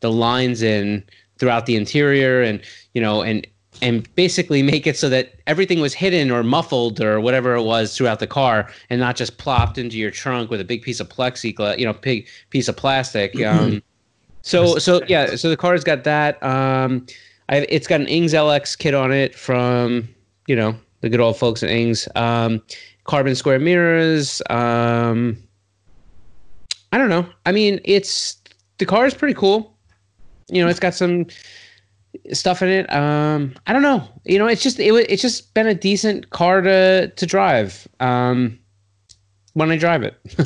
the 0.00 0.10
lines 0.10 0.62
in 0.62 1.04
throughout 1.38 1.66
the 1.66 1.76
interior 1.76 2.42
and 2.42 2.60
you 2.94 3.00
know 3.00 3.22
and 3.22 3.46
and 3.82 4.14
basically 4.14 4.62
make 4.62 4.86
it 4.86 4.96
so 4.96 5.08
that 5.08 5.34
everything 5.48 5.80
was 5.80 5.92
hidden 5.92 6.30
or 6.30 6.44
muffled 6.44 7.00
or 7.00 7.20
whatever 7.20 7.54
it 7.56 7.62
was 7.62 7.96
throughout 7.96 8.20
the 8.20 8.26
car 8.28 8.70
and 8.88 9.00
not 9.00 9.16
just 9.16 9.38
plopped 9.38 9.76
into 9.76 9.98
your 9.98 10.10
trunk 10.10 10.50
with 10.50 10.60
a 10.60 10.64
big 10.64 10.82
piece 10.82 11.00
of 11.00 11.08
plexiglass, 11.08 11.76
you 11.78 11.84
know, 11.84 11.92
big 11.92 12.28
piece 12.50 12.68
of 12.68 12.76
plastic. 12.76 13.38
Um, 13.42 13.82
so 14.42 14.78
so 14.78 15.02
yeah, 15.08 15.34
so 15.34 15.50
the 15.50 15.56
car's 15.56 15.84
got 15.84 16.04
that. 16.04 16.42
Um, 16.42 17.06
I, 17.48 17.66
it's 17.68 17.86
got 17.86 18.00
an 18.00 18.06
Ings 18.06 18.32
LX 18.32 18.78
kit 18.78 18.94
on 18.94 19.12
it 19.12 19.34
from 19.34 20.08
you 20.46 20.56
know 20.56 20.76
the 21.00 21.08
good 21.08 21.20
old 21.20 21.36
folks 21.36 21.62
at 21.62 21.70
Ings. 21.70 22.08
Um, 22.14 22.62
carbon 23.04 23.34
square 23.34 23.58
mirrors. 23.58 24.40
Um, 24.48 25.36
I 26.92 26.98
don't 26.98 27.08
know. 27.08 27.26
I 27.46 27.52
mean, 27.52 27.80
it's 27.84 28.40
the 28.78 28.86
car 28.86 29.06
is 29.06 29.14
pretty 29.14 29.34
cool. 29.34 29.76
You 30.48 30.62
know, 30.62 30.68
it's 30.68 30.80
got 30.80 30.94
some 30.94 31.26
stuff 32.32 32.62
in 32.62 32.68
it. 32.68 32.92
Um, 32.92 33.54
I 33.66 33.72
don't 33.72 33.82
know. 33.82 34.06
You 34.24 34.38
know, 34.38 34.46
it's 34.46 34.62
just 34.62 34.78
it, 34.78 34.92
wa- 34.92 35.04
it's 35.08 35.22
just 35.22 35.54
been 35.54 35.66
a 35.66 35.74
decent 35.74 36.30
car 36.30 36.60
to 36.60 37.08
to 37.08 37.26
drive. 37.26 37.86
Um, 38.00 38.58
when 39.54 39.70
I 39.70 39.76
drive 39.76 40.02
it, 40.02 40.16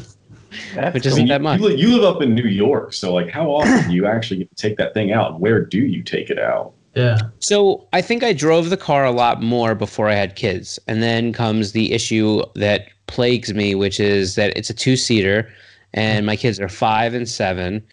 That's 0.75 0.95
which 0.95 1.07
I 1.07 1.11
isn't 1.11 1.17
mean, 1.19 1.29
that 1.29 1.41
you, 1.41 1.45
much. 1.45 1.61
you, 1.61 1.69
you 1.71 1.95
live 1.97 2.05
up 2.17 2.23
in 2.23 2.35
New 2.35 2.49
York, 2.49 2.93
so 2.93 3.13
like, 3.15 3.31
how 3.31 3.51
often 3.51 3.89
do 3.89 3.95
you 3.95 4.07
actually 4.07 4.39
get 4.39 4.49
to 4.51 4.57
take 4.57 4.77
that 4.79 4.95
thing 4.95 5.13
out, 5.13 5.41
where 5.41 5.65
do 5.65 5.79
you 5.79 6.03
take 6.03 6.31
it 6.31 6.39
out? 6.39 6.73
Yeah. 6.95 7.19
So 7.41 7.87
I 7.93 8.01
think 8.01 8.25
I 8.25 8.33
drove 8.33 8.71
the 8.71 8.77
car 8.77 9.05
a 9.05 9.11
lot 9.11 9.43
more 9.43 9.75
before 9.75 10.09
I 10.09 10.15
had 10.15 10.35
kids, 10.35 10.79
and 10.89 11.03
then 11.03 11.33
comes 11.33 11.73
the 11.73 11.93
issue 11.93 12.43
that 12.55 12.89
plagues 13.07 13.53
me, 13.53 13.75
which 13.75 14.01
is 14.01 14.35
that 14.37 14.57
it's 14.57 14.71
a 14.71 14.75
two 14.75 14.97
seater, 14.97 15.49
and 15.93 16.25
my 16.27 16.37
kids 16.37 16.59
are 16.59 16.69
five 16.71 17.13
and 17.13 17.29
seven, 17.29 17.85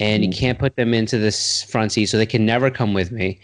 and 0.00 0.24
you 0.24 0.30
can't 0.30 0.58
put 0.58 0.76
them 0.76 0.94
into 0.94 1.18
this 1.18 1.62
front 1.64 1.92
seat, 1.92 2.06
so 2.06 2.16
they 2.16 2.26
can 2.26 2.46
never 2.46 2.70
come 2.70 2.94
with 2.94 3.10
me. 3.10 3.40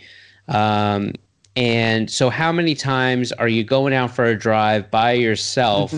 Um, 0.49 1.13
and 1.57 2.11
so, 2.11 2.31
how 2.31 2.53
many 2.53 2.75
times 2.75 3.33
are 3.33 3.49
you 3.49 3.65
going 3.65 3.95
out 3.95 4.11
for 4.11 4.25
a 4.25 4.37
drive 4.37 4.91
by 4.91 5.13
yourself, 5.13 5.95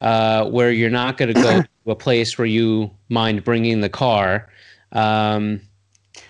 uh, 0.00 0.44
where 0.50 0.70
you're 0.70 0.90
not 0.90 1.16
going 1.16 1.28
to 1.34 1.34
go 1.34 1.62
to 1.84 1.90
a 1.90 1.96
place 1.96 2.38
where 2.38 2.46
you 2.46 2.90
mind 3.08 3.44
bringing 3.44 3.80
the 3.80 3.88
car? 3.88 4.48
Um, 4.92 5.60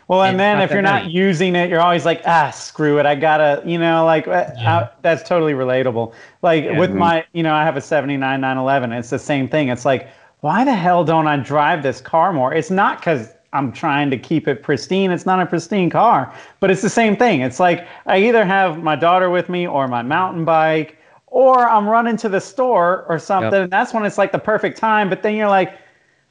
Well, 0.08 0.22
and 0.22 0.30
And 0.32 0.40
then 0.40 0.60
if 0.62 0.70
you're 0.70 0.80
not 0.80 1.10
using 1.10 1.54
it, 1.54 1.68
you're 1.68 1.82
always 1.82 2.06
like, 2.06 2.22
ah, 2.26 2.50
screw 2.50 2.98
it. 2.98 3.04
I 3.04 3.14
gotta, 3.14 3.62
you 3.66 3.78
know, 3.78 4.04
like 4.06 4.26
uh, 4.26 4.46
Yeah. 4.56 4.76
uh, 4.76 4.88
that's 5.02 5.22
totally 5.28 5.52
relatable. 5.52 6.14
Like 6.42 6.64
Yeah. 6.64 6.78
with 6.78 6.92
my, 6.94 7.24
you 7.34 7.42
know, 7.42 7.54
I 7.54 7.64
have 7.64 7.76
a 7.76 7.80
79 7.82 8.40
911. 8.40 8.92
It's 8.92 9.10
the 9.10 9.18
same 9.18 9.46
thing. 9.48 9.68
It's 9.68 9.84
like, 9.84 10.08
why 10.40 10.64
the 10.64 10.74
hell 10.74 11.04
don't 11.04 11.26
I 11.26 11.36
drive 11.36 11.82
this 11.82 12.00
car 12.00 12.32
more? 12.32 12.54
It's 12.54 12.70
not 12.70 12.98
because 12.98 13.34
I'm 13.52 13.72
trying 13.72 14.10
to 14.10 14.18
keep 14.18 14.46
it 14.46 14.62
pristine. 14.62 15.10
It's 15.10 15.24
not 15.24 15.40
a 15.40 15.46
pristine 15.46 15.88
car, 15.90 16.32
but 16.60 16.70
it's 16.70 16.82
the 16.82 16.90
same 16.90 17.16
thing. 17.16 17.40
It's 17.40 17.58
like 17.58 17.86
I 18.06 18.18
either 18.18 18.44
have 18.44 18.82
my 18.82 18.94
daughter 18.94 19.30
with 19.30 19.48
me 19.48 19.66
or 19.66 19.88
my 19.88 20.02
mountain 20.02 20.44
bike, 20.44 20.98
or 21.28 21.66
I'm 21.68 21.88
running 21.88 22.16
to 22.18 22.28
the 22.28 22.40
store 22.40 23.04
or 23.08 23.18
something. 23.18 23.52
Yep. 23.52 23.62
And 23.64 23.72
that's 23.72 23.94
when 23.94 24.04
it's 24.04 24.18
like 24.18 24.32
the 24.32 24.38
perfect 24.38 24.76
time. 24.78 25.08
But 25.08 25.22
then 25.22 25.34
you're 25.34 25.48
like, 25.48 25.72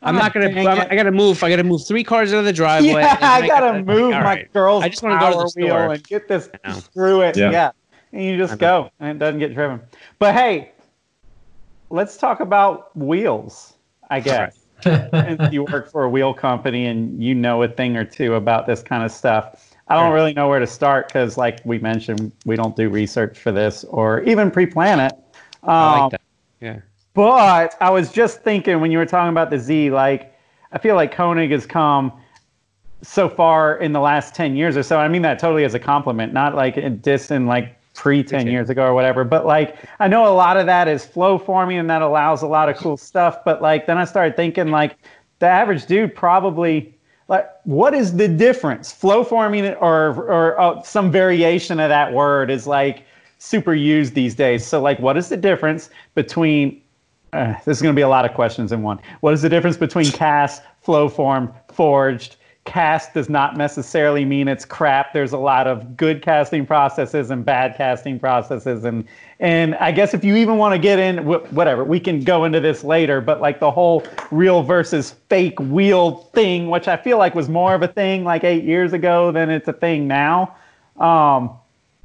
I'm 0.03 0.15
"Ah, 0.15 0.19
not 0.19 0.33
gonna. 0.33 0.53
dang 0.53 0.67
I'm. 0.67 0.79
I 0.91 0.95
gotta 0.95 1.11
move. 1.11 1.41
I 1.43 1.49
gotta 1.49 1.63
move 1.63 1.85
three 1.87 2.03
cars 2.03 2.33
out 2.33 2.39
of 2.39 2.45
the 2.45 2.53
driveway. 2.53 3.01
Yeah, 3.01 3.17
I 3.19 3.47
gotta 3.47 3.47
gotta- 3.47 3.83
move 3.83 4.03
all 4.03 4.11
my 4.11 4.21
right. 4.23 4.53
girl's 4.53 4.83
I 4.83 4.89
just 4.89 5.01
wanna 5.01 5.19
go 5.19 5.31
to 5.31 5.37
the 5.37 5.37
power 5.37 5.51
wheel 5.55 5.67
store. 5.85 5.93
and 5.93 6.03
get 6.03 6.27
this. 6.27 6.49
I. 6.63 6.73
Screw 6.79 7.21
it. 7.21 7.35
Yeah. 7.35 7.49
Yeah. 7.51 7.71
And 8.13 8.23
you 8.23 8.37
just 8.37 8.59
go, 8.59 8.89
and 8.99 9.09
it 9.09 9.19
doesn't 9.19 9.39
get 9.39 9.53
driven. 9.55 9.81
But 10.19 10.35
hey, 10.35 10.71
let's 11.89 12.15
talk 12.17 12.39
about 12.41 12.95
wheels. 12.95 13.73
I 14.09 14.19
guess. 14.19 14.56
And 14.85 15.51
you 15.53 15.63
work 15.63 15.91
for 15.91 16.03
a 16.03 16.09
wheel 16.09 16.33
company, 16.33 16.85
and 16.85 17.21
you 17.21 17.35
know 17.35 17.63
a 17.63 17.67
thing 17.67 17.97
or 17.97 18.05
two 18.05 18.35
about 18.35 18.67
this 18.67 18.81
kind 18.81 19.03
of 19.03 19.11
stuff. 19.11 19.73
I 19.89 19.95
don't 19.95 20.13
really 20.13 20.33
know 20.33 20.49
where 20.49 20.59
to 20.59 20.67
start 20.67 21.07
because, 21.07 21.37
like 21.37 21.59
we 21.63 21.79
mentioned, 21.79 22.31
we 22.45 22.55
don't 22.55 22.75
do 22.75 22.89
research 22.89 23.39
for 23.39 23.51
this 23.51 23.85
or 23.85 24.21
even 24.23 24.51
pre-plan 24.51 24.99
it. 24.99 25.13
Um, 25.63 25.69
I 25.69 25.99
like 25.99 26.11
that. 26.11 26.21
Yeah. 26.59 26.79
but 27.13 27.75
I 27.79 27.89
was 27.89 28.11
just 28.11 28.41
thinking 28.41 28.81
when 28.81 28.91
you 28.91 28.97
were 28.97 29.05
talking 29.05 29.31
about 29.31 29.49
the 29.49 29.59
Z, 29.59 29.91
like 29.91 30.35
I 30.71 30.77
feel 30.77 30.95
like 30.95 31.11
Koenig 31.11 31.51
has 31.51 31.65
come 31.65 32.11
so 33.01 33.29
far 33.29 33.77
in 33.77 33.93
the 33.93 33.99
last 33.99 34.35
10 34.35 34.55
years 34.55 34.75
or 34.75 34.83
so. 34.83 34.97
I 34.97 35.07
mean 35.07 35.21
that 35.21 35.39
totally 35.39 35.63
as 35.63 35.73
a 35.73 35.79
compliment, 35.79 36.33
not 36.33 36.55
like 36.55 36.77
a 36.77 36.85
in 36.85 36.99
distant 36.99 37.45
like 37.45 37.76
pre 37.97 38.23
10 38.23 38.47
years 38.47 38.69
ago 38.69 38.85
or 38.85 38.93
whatever. 38.93 39.25
But 39.25 39.45
like 39.45 39.77
I 39.99 40.07
know 40.07 40.31
a 40.31 40.33
lot 40.33 40.55
of 40.55 40.67
that 40.67 40.87
is 40.87 41.03
flow 41.03 41.37
forming 41.37 41.77
and 41.79 41.89
that 41.89 42.01
allows 42.01 42.43
a 42.43 42.47
lot 42.47 42.69
of 42.69 42.77
cool 42.77 42.95
stuff. 42.95 43.43
But 43.43 43.61
like 43.61 43.87
then 43.87 43.97
I 43.97 44.05
started 44.05 44.37
thinking 44.37 44.71
like 44.71 44.95
the 45.39 45.47
average 45.47 45.87
dude 45.87 46.15
probably 46.15 46.95
like 47.27 47.49
what 47.65 47.93
is 47.93 48.15
the 48.15 48.27
difference? 48.27 48.91
Flow 48.91 49.23
forming 49.23 49.65
or 49.75 50.15
or 50.23 50.61
uh, 50.61 50.81
some 50.83 51.11
variation 51.11 51.79
of 51.79 51.89
that 51.89 52.13
word 52.13 52.49
is 52.49 52.67
like 52.67 53.03
super 53.39 53.73
used 53.73 54.13
these 54.13 54.35
days. 54.35 54.65
So 54.65 54.79
like 54.79 54.99
what 54.99 55.17
is 55.17 55.27
the 55.29 55.37
difference 55.37 55.89
between 56.13 56.81
uh, 57.33 57.55
this 57.65 57.77
is 57.77 57.81
going 57.81 57.93
to 57.93 57.99
be 57.99 58.03
a 58.03 58.07
lot 58.07 58.23
of 58.23 58.33
questions 58.33 58.71
in 58.71 58.83
one. 58.83 58.99
What 59.19 59.33
is 59.33 59.41
the 59.41 59.49
difference 59.49 59.75
between 59.75 60.05
cast, 60.11 60.61
flow 60.81 61.09
formed, 61.09 61.49
forged? 61.73 62.36
Cast 62.67 63.13
does 63.13 63.29
not 63.29 63.55
necessarily 63.55 64.25
mean 64.25 64.49
it's 64.49 64.65
crap. 64.65 65.13
There's 65.13 65.31
a 65.31 65.37
lot 65.37 65.67
of 65.67 65.95
good 65.95 66.21
casting 66.21 66.65
processes 66.65 67.31
and 67.31 67.45
bad 67.45 67.77
casting 67.77 68.19
processes, 68.19 68.83
and 68.83 69.05
and 69.39 69.73
I 69.75 69.93
guess 69.93 70.13
if 70.13 70.25
you 70.25 70.35
even 70.35 70.57
want 70.57 70.73
to 70.73 70.77
get 70.77 70.99
in, 70.99 71.25
whatever, 71.25 71.85
we 71.85 71.97
can 71.97 72.25
go 72.25 72.43
into 72.43 72.59
this 72.59 72.83
later. 72.83 73.21
But 73.21 73.39
like 73.39 73.61
the 73.61 73.71
whole 73.71 74.05
real 74.31 74.63
versus 74.63 75.15
fake 75.29 75.57
wheel 75.61 76.29
thing, 76.33 76.69
which 76.69 76.89
I 76.89 76.97
feel 76.97 77.17
like 77.17 77.35
was 77.35 77.47
more 77.47 77.73
of 77.73 77.83
a 77.83 77.87
thing 77.87 78.25
like 78.25 78.43
eight 78.43 78.65
years 78.65 78.91
ago 78.91 79.31
than 79.31 79.49
it's 79.49 79.69
a 79.69 79.73
thing 79.73 80.05
now. 80.05 80.53
Um, 80.97 81.51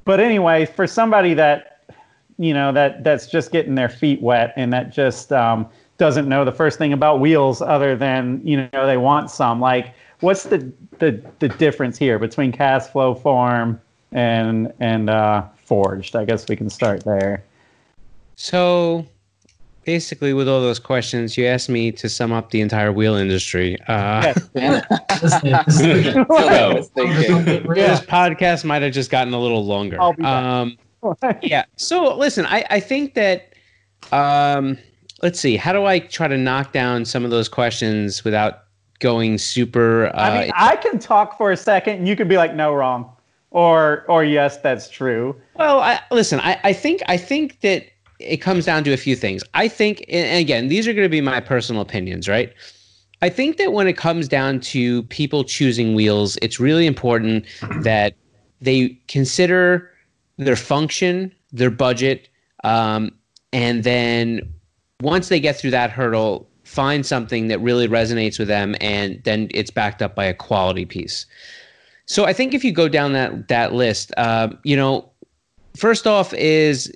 but 0.05 0.21
anyway, 0.21 0.65
for 0.65 0.87
somebody 0.87 1.35
that 1.35 1.81
you 2.39 2.55
know 2.55 2.71
that 2.71 3.03
that's 3.03 3.27
just 3.27 3.51
getting 3.51 3.75
their 3.75 3.89
feet 3.89 4.23
wet 4.23 4.53
and 4.57 4.73
that 4.73 4.93
just 4.93 5.33
um, 5.33 5.69
doesn't 5.99 6.29
know 6.29 6.45
the 6.45 6.53
first 6.53 6.79
thing 6.79 6.93
about 6.93 7.19
wheels 7.19 7.61
other 7.61 7.97
than 7.97 8.41
you 8.47 8.69
know 8.73 8.87
they 8.87 8.97
want 8.97 9.29
some 9.29 9.61
like 9.61 9.93
what's 10.23 10.45
the 10.45 10.73
the, 10.99 11.23
the 11.41 11.49
difference 11.49 11.99
here 11.99 12.19
between 12.19 12.51
cast 12.53 12.91
flow 12.93 13.15
form 13.15 13.79
and 14.13 14.73
and 14.81 15.11
uh, 15.11 15.43
forged 15.65 16.17
i 16.17 16.25
guess 16.25 16.49
we 16.49 16.57
can 16.57 16.71
start 16.71 17.05
there 17.05 17.45
So 18.37 19.07
basically, 19.85 20.33
with 20.33 20.49
all 20.49 20.61
those 20.61 20.79
questions, 20.79 21.37
you 21.37 21.45
asked 21.47 21.69
me 21.69 21.93
to 21.93 22.09
sum 22.09 22.33
up 22.33 22.51
the 22.51 22.61
entire 22.61 22.93
wheel 22.93 23.15
industry. 23.15 23.77
Uh, 23.89 24.33
Yes. 24.55 24.83
Listen, 25.23 25.51
this- 26.29 26.31
I 26.31 26.75
was 26.75 26.89
thinking. 26.89 27.45
This 27.75 28.01
podcast 28.19 28.65
might 28.65 28.83
have 28.83 28.93
just 28.93 29.11
gotten 29.11 29.35
a 29.35 29.41
little 29.41 29.65
longer. 29.65 30.01
I'll 30.01 30.13
be. 30.15 30.25
Um, 30.25 30.77
yeah. 31.43 31.65
So 31.77 32.17
listen, 32.17 32.47
I, 32.47 32.65
I 32.71 32.81
think 32.81 33.15
that 33.15 33.53
um, 34.13 34.79
let's 35.23 35.39
see, 35.41 35.57
how 35.57 35.73
do 35.73 35.85
I 35.85 35.99
try 35.99 36.29
to 36.29 36.39
knock 36.39 36.73
down 36.73 37.05
some 37.05 37.25
of 37.25 37.31
those 37.31 37.49
questions 37.49 38.25
without 38.25 38.65
going 39.03 39.37
super? 39.37 40.07
Uh, 40.15 40.21
i 40.23 40.41
mean 40.41 40.53
i 40.57 40.77
can 40.77 40.99
talk 40.99 41.37
for 41.37 41.53
a 41.53 41.57
second 41.57 41.99
and 41.99 42.09
you 42.09 42.17
could 42.17 42.29
be 42.29 42.39
like 42.39 42.55
no 42.55 42.73
wrong 42.73 43.15
or 43.51 44.07
or 44.09 44.25
yes 44.25 44.57
that's 44.59 44.89
true 44.89 45.37
Well, 45.57 45.81
I, 45.81 46.01
listen, 46.11 46.41
I, 46.41 46.59
I 46.65 46.73
think 46.73 47.03
I 47.07 47.19
think 47.19 47.61
that 47.61 47.85
it 48.19 48.39
comes 48.39 48.65
down 48.65 48.85
to 48.85 48.93
a 48.93 48.97
few 48.97 49.17
things. 49.17 49.43
I 49.55 49.69
think, 49.69 50.05
and 50.09 50.39
again, 50.39 50.69
these 50.69 50.87
are 50.89 50.93
going 50.93 51.05
to 51.05 51.11
be 51.11 51.21
my 51.21 51.41
personal 51.41 51.83
opinions, 51.83 52.29
right? 52.29 52.53
I 53.21 53.29
think 53.29 53.57
that 53.59 53.73
when 53.73 53.87
it 53.87 53.97
comes 53.97 54.29
down 54.29 54.61
to 54.61 55.03
people 55.05 55.45
choosing 55.45 55.95
wheels, 55.95 56.39
it's 56.43 56.59
really 56.59 56.87
important 56.87 57.47
that 57.81 58.15
they 58.61 58.99
consider 59.09 59.91
their 60.39 60.57
function, 60.57 61.33
their 61.53 61.71
budget, 61.71 62.29
um, 62.65 63.11
and 63.53 63.85
then 63.85 64.53
once 65.01 65.29
they 65.29 65.41
get 65.41 65.57
through 65.57 65.73
that 65.73 65.91
hurdle, 65.91 66.49
find 66.73 67.05
something 67.05 67.49
that 67.49 67.59
really 67.61 67.87
resonates 67.87 68.39
with 68.39 68.49
them, 68.49 68.75
and 68.81 69.21
then 69.25 69.49
it's 69.53 69.71
backed 69.71 70.01
up 70.01 70.15
by 70.15 70.25
a 70.25 70.35
quality 70.35 70.87
piece. 70.87 71.27
So 72.07 72.25
I 72.25 72.33
think 72.33 72.55
if 72.55 72.65
you 72.65 72.73
go 72.73 72.89
down 72.89 73.13
that 73.13 73.49
that 73.49 73.75
list, 73.75 74.13
uh, 74.17 74.49
you 74.65 74.77
know, 74.77 75.09
first 75.77 76.07
off 76.07 76.33
is 76.35 76.91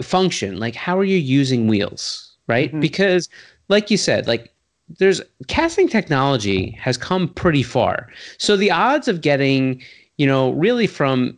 function, 0.00 0.58
like 0.58 0.74
how 0.74 0.98
are 0.98 1.04
you 1.04 1.18
using 1.18 1.66
wheels, 1.66 2.36
right? 2.46 2.72
Mhm. 2.72 2.80
Because, 2.80 3.28
like 3.68 3.90
you 3.90 3.96
said, 3.96 4.26
like 4.26 4.52
there's 4.98 5.20
casting 5.46 5.88
technology 5.88 6.70
has 6.80 6.96
come 6.96 7.28
pretty 7.28 7.62
far. 7.62 8.08
So 8.38 8.56
the 8.56 8.70
odds 8.70 9.08
of 9.08 9.20
getting, 9.20 9.82
you 10.18 10.26
know, 10.26 10.50
really 10.52 10.86
from 10.86 11.36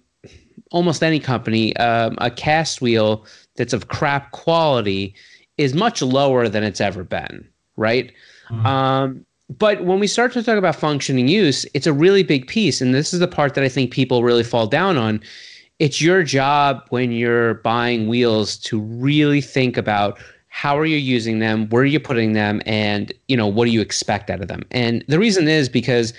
almost 0.71 1.03
any 1.03 1.21
company, 1.21 1.77
um, 1.77 2.17
a 2.19 2.31
cast 2.31 2.81
wheel 2.81 3.27
that's 3.57 3.75
of 3.75 3.89
crap 3.89 4.31
quality 4.33 5.15
is 5.59 5.75
much 5.75 6.01
lower 6.01 6.49
than 6.49 6.65
it's 6.65 6.81
ever 6.81 7.05
been, 7.05 7.47
right? 7.77 8.13
Mhm. 8.51 8.65
Um, 8.65 9.27
but 9.59 9.85
when 9.85 10.01
we 10.01 10.07
start 10.07 10.33
to 10.33 10.43
talk 10.43 10.57
about 10.57 10.77
functioning 10.77 11.29
use, 11.29 11.67
it's 11.75 11.87
a 11.87 11.93
really 11.93 12.23
big 12.23 12.47
piece. 12.47 12.81
And 12.81 12.95
this 12.95 13.13
is 13.13 13.21
the 13.21 13.29
part 13.29 13.55
that 13.55 13.65
I 13.65 13.69
think 13.69 13.91
people 13.91 14.23
really 14.23 14.45
fall 14.45 14.67
down 14.67 14.97
on. 14.97 15.21
It's 15.79 16.01
your 16.01 16.23
job 16.23 16.83
when 16.91 17.13
you're 17.13 17.55
buying 17.55 18.09
wheels 18.09 18.57
to 18.59 18.79
really 18.81 19.41
think 19.41 19.77
about 19.77 20.19
how 20.49 20.79
are 20.79 20.85
you 20.87 20.99
using 20.99 21.39
them, 21.39 21.69
where 21.71 21.83
are 21.83 21.87
you 21.87 21.99
putting 21.99 22.35
them, 22.35 22.61
and 22.67 23.13
you 23.27 23.37
know 23.37 23.47
what 23.47 23.65
do 23.65 23.71
you 23.71 23.81
expect 23.81 24.31
out 24.31 24.41
of 24.41 24.49
them. 24.49 24.63
And 24.71 25.03
the 25.09 25.19
reason 25.19 25.49
is 25.49 25.69
because 25.69 26.13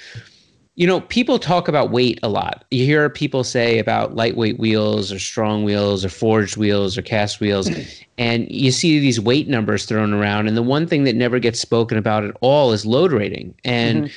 you 0.76 0.88
know 0.88 1.02
people 1.02 1.38
talk 1.38 1.68
about 1.68 1.92
weight 1.92 2.20
a 2.24 2.30
lot. 2.30 2.66
You 2.72 2.86
hear 2.86 3.10
people 3.10 3.44
say 3.44 3.78
about 3.78 4.16
lightweight 4.16 4.58
wheels 4.58 5.12
or 5.12 5.20
strong 5.20 5.64
wheels 5.64 6.04
or 6.04 6.10
forged 6.10 6.58
wheels 6.58 6.98
or 6.98 7.04
cast 7.04 7.40
wheels, 7.40 7.68
hmm. 7.68 7.82
and 8.18 8.50
you 8.50 8.72
see 8.72 9.00
these 9.00 9.20
weight 9.20 9.48
numbers 9.48 9.86
thrown 9.86 10.14
around. 10.14 10.48
And 10.48 10.58
the 10.58 10.64
one 10.64 10.88
thing 10.88 11.04
that 11.04 11.16
never 11.16 11.38
gets 11.38 11.60
spoken 11.60 11.98
about 11.98 12.24
at 12.24 12.36
all 12.42 12.72
is 12.72 12.86
load 12.86 13.12
rating. 13.12 13.54
And 13.64 14.06
mm-hmm. 14.06 14.14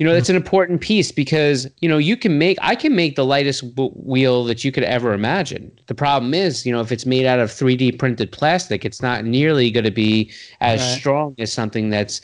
you 0.00 0.06
know 0.06 0.12
that's 0.12 0.28
an 0.28 0.34
important 0.34 0.80
piece 0.80 1.12
because 1.12 1.68
you 1.80 1.88
know 1.88 1.98
you 1.98 2.16
can 2.16 2.38
make 2.38 2.58
I 2.60 2.74
can 2.74 2.96
make 2.96 3.14
the 3.14 3.24
lightest 3.24 3.76
w- 3.76 3.94
wheel 3.94 4.44
that 4.46 4.64
you 4.64 4.72
could 4.72 4.84
ever 4.84 5.12
imagine. 5.12 5.70
The 5.86 5.94
problem 5.94 6.34
is, 6.34 6.66
you 6.66 6.72
know, 6.72 6.80
if 6.80 6.90
it's 6.90 7.06
made 7.06 7.24
out 7.24 7.38
of 7.38 7.50
3D 7.50 8.00
printed 8.00 8.32
plastic, 8.32 8.84
it's 8.84 9.00
not 9.00 9.24
nearly 9.24 9.70
going 9.70 9.84
to 9.84 9.92
be 9.92 10.32
as 10.60 10.80
Right. 10.80 10.98
strong 10.98 11.36
as 11.38 11.52
something 11.52 11.90
that's 11.90 12.20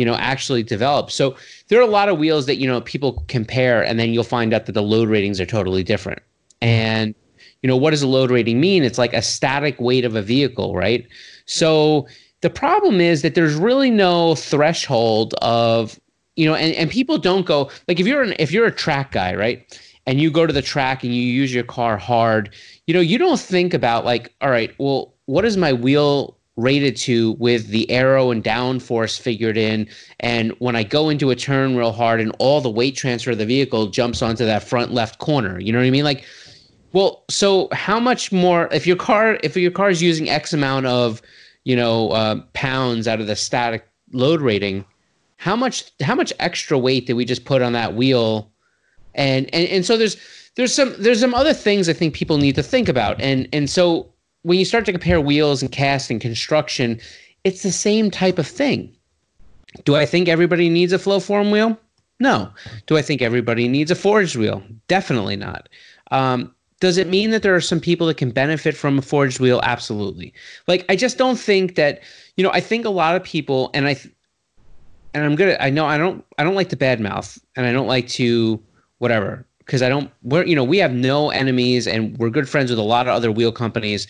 you 0.00 0.06
know 0.06 0.14
actually 0.14 0.62
develop 0.62 1.10
So 1.10 1.36
there 1.68 1.78
are 1.78 1.88
a 1.90 1.96
lot 1.98 2.08
of 2.08 2.16
wheels 2.16 2.46
that 2.46 2.56
you 2.56 2.66
know 2.66 2.80
people 2.80 3.22
compare, 3.28 3.84
and 3.84 4.00
then 4.00 4.14
you'll 4.14 4.24
find 4.24 4.54
out 4.54 4.64
that 4.64 4.72
the 4.72 4.82
load 4.82 5.10
ratings 5.10 5.38
are 5.40 5.46
totally 5.46 5.84
different. 5.84 6.22
And 6.62 7.14
you 7.62 7.68
know 7.68 7.76
what 7.76 7.90
does 7.90 8.02
a 8.02 8.08
load 8.08 8.30
rating 8.30 8.60
mean? 8.60 8.82
It's 8.82 8.96
like 8.96 9.12
a 9.12 9.20
static 9.20 9.78
weight 9.78 10.06
of 10.06 10.16
a 10.16 10.22
vehicle, 10.22 10.74
right? 10.74 11.06
So 11.44 12.06
the 12.40 12.48
problem 12.48 12.98
is 12.98 13.20
that 13.20 13.34
there's 13.34 13.54
really 13.54 13.90
no 13.90 14.34
threshold 14.34 15.34
of 15.42 16.00
you 16.36 16.46
know, 16.46 16.54
and, 16.54 16.74
and 16.76 16.90
people 16.90 17.18
don't 17.18 17.44
go 17.44 17.70
like 17.86 18.00
if 18.00 18.06
you're 18.06 18.22
an 18.22 18.34
if 18.38 18.50
you're 18.52 18.66
a 18.66 18.72
track 18.72 19.12
guy, 19.12 19.34
right? 19.34 19.78
And 20.06 20.18
you 20.18 20.30
go 20.30 20.46
to 20.46 20.52
the 20.52 20.62
track 20.62 21.04
and 21.04 21.14
you 21.14 21.22
use 21.22 21.52
your 21.52 21.64
car 21.64 21.98
hard, 21.98 22.54
you 22.86 22.94
know, 22.94 23.00
you 23.00 23.18
don't 23.18 23.38
think 23.38 23.74
about 23.74 24.06
like, 24.06 24.32
all 24.40 24.50
right, 24.50 24.74
well, 24.78 25.14
what 25.26 25.44
is 25.44 25.58
my 25.58 25.74
wheel 25.74 26.39
rated 26.56 26.96
to 26.96 27.32
with 27.32 27.68
the 27.68 27.90
aero 27.90 28.30
and 28.30 28.42
downforce 28.44 29.18
figured 29.18 29.56
in? 29.56 29.88
And 30.20 30.52
when 30.58 30.76
I 30.76 30.82
go 30.82 31.08
into 31.08 31.30
a 31.30 31.36
turn 31.36 31.76
real 31.76 31.92
hard 31.92 32.20
and 32.20 32.34
all 32.38 32.60
the 32.60 32.70
weight 32.70 32.96
transfer 32.96 33.32
of 33.32 33.38
the 33.38 33.46
vehicle 33.46 33.86
jumps 33.88 34.22
onto 34.22 34.44
that 34.44 34.62
front 34.62 34.92
left 34.92 35.18
corner, 35.18 35.58
you 35.58 35.72
know 35.72 35.78
what 35.78 35.86
I 35.86 35.90
mean? 35.90 36.04
Like, 36.04 36.24
well, 36.92 37.24
so 37.30 37.68
how 37.72 38.00
much 38.00 38.32
more 38.32 38.68
if 38.72 38.86
your 38.86 38.96
car 38.96 39.38
if 39.42 39.56
your 39.56 39.70
car 39.70 39.90
is 39.90 40.02
using 40.02 40.28
X 40.28 40.52
amount 40.52 40.86
of, 40.86 41.22
you 41.64 41.76
know, 41.76 42.10
uh, 42.10 42.40
pounds 42.52 43.06
out 43.06 43.20
of 43.20 43.26
the 43.26 43.36
static 43.36 43.86
load 44.12 44.40
rating, 44.40 44.84
how 45.36 45.56
much 45.56 45.90
how 46.02 46.14
much 46.14 46.32
extra 46.38 46.78
weight 46.78 47.06
did 47.06 47.14
we 47.14 47.24
just 47.24 47.44
put 47.44 47.62
on 47.62 47.72
that 47.72 47.94
wheel 47.94 48.50
and 49.14 49.52
and, 49.54 49.68
and 49.68 49.86
so 49.86 49.96
there's 49.96 50.16
there's 50.56 50.74
some 50.74 50.94
there's 50.98 51.20
some 51.20 51.34
other 51.34 51.54
things 51.54 51.88
i 51.88 51.92
think 51.92 52.14
people 52.14 52.36
need 52.36 52.54
to 52.54 52.62
think 52.62 52.88
about 52.88 53.20
and 53.20 53.48
and 53.52 53.70
so 53.70 54.12
when 54.42 54.58
you 54.58 54.64
start 54.64 54.84
to 54.86 54.92
compare 54.92 55.20
wheels 55.20 55.62
and 55.62 55.70
cast 55.70 56.10
and 56.10 56.20
construction 56.20 57.00
it's 57.42 57.62
the 57.62 57.72
same 57.72 58.10
type 58.10 58.38
of 58.38 58.46
thing. 58.46 58.94
Do 59.84 59.96
i 59.96 60.06
think 60.06 60.28
everybody 60.28 60.68
needs 60.68 60.92
a 60.92 60.98
flow 60.98 61.20
form 61.20 61.50
wheel? 61.50 61.78
No. 62.18 62.50
Do 62.86 62.96
i 62.96 63.02
think 63.02 63.22
everybody 63.22 63.68
needs 63.68 63.90
a 63.90 63.96
forged 63.96 64.36
wheel? 64.36 64.62
Definitely 64.88 65.36
not. 65.36 65.68
Um, 66.10 66.54
does 66.80 66.96
it 66.96 67.08
mean 67.08 67.30
that 67.30 67.42
there 67.42 67.54
are 67.54 67.60
some 67.60 67.80
people 67.80 68.06
that 68.06 68.16
can 68.16 68.30
benefit 68.30 68.74
from 68.74 68.98
a 68.98 69.02
forged 69.02 69.38
wheel? 69.38 69.60
Absolutely. 69.62 70.32
Like 70.66 70.84
i 70.88 70.96
just 70.96 71.18
don't 71.18 71.38
think 71.38 71.76
that 71.76 72.00
you 72.36 72.44
know 72.44 72.50
i 72.52 72.60
think 72.60 72.84
a 72.84 72.90
lot 72.90 73.16
of 73.16 73.22
people 73.24 73.70
and 73.74 73.86
i 73.86 73.94
th- 73.94 74.14
and 75.14 75.24
I'm 75.24 75.34
gonna 75.34 75.56
I 75.60 75.70
know 75.70 75.86
I 75.86 75.98
don't 75.98 76.24
I 76.38 76.44
don't 76.44 76.54
like 76.54 76.68
to 76.70 76.76
badmouth 76.76 77.40
and 77.56 77.66
I 77.66 77.72
don't 77.72 77.86
like 77.86 78.08
to 78.10 78.62
whatever 78.98 79.46
because 79.70 79.82
I 79.82 79.88
don't 79.88 80.10
we're 80.24 80.44
you 80.44 80.56
know 80.56 80.64
we 80.64 80.78
have 80.78 80.92
no 80.92 81.30
enemies 81.30 81.86
and 81.86 82.18
we're 82.18 82.28
good 82.28 82.48
friends 82.48 82.70
with 82.70 82.78
a 82.80 82.82
lot 82.82 83.06
of 83.06 83.14
other 83.14 83.30
wheel 83.30 83.52
companies, 83.52 84.08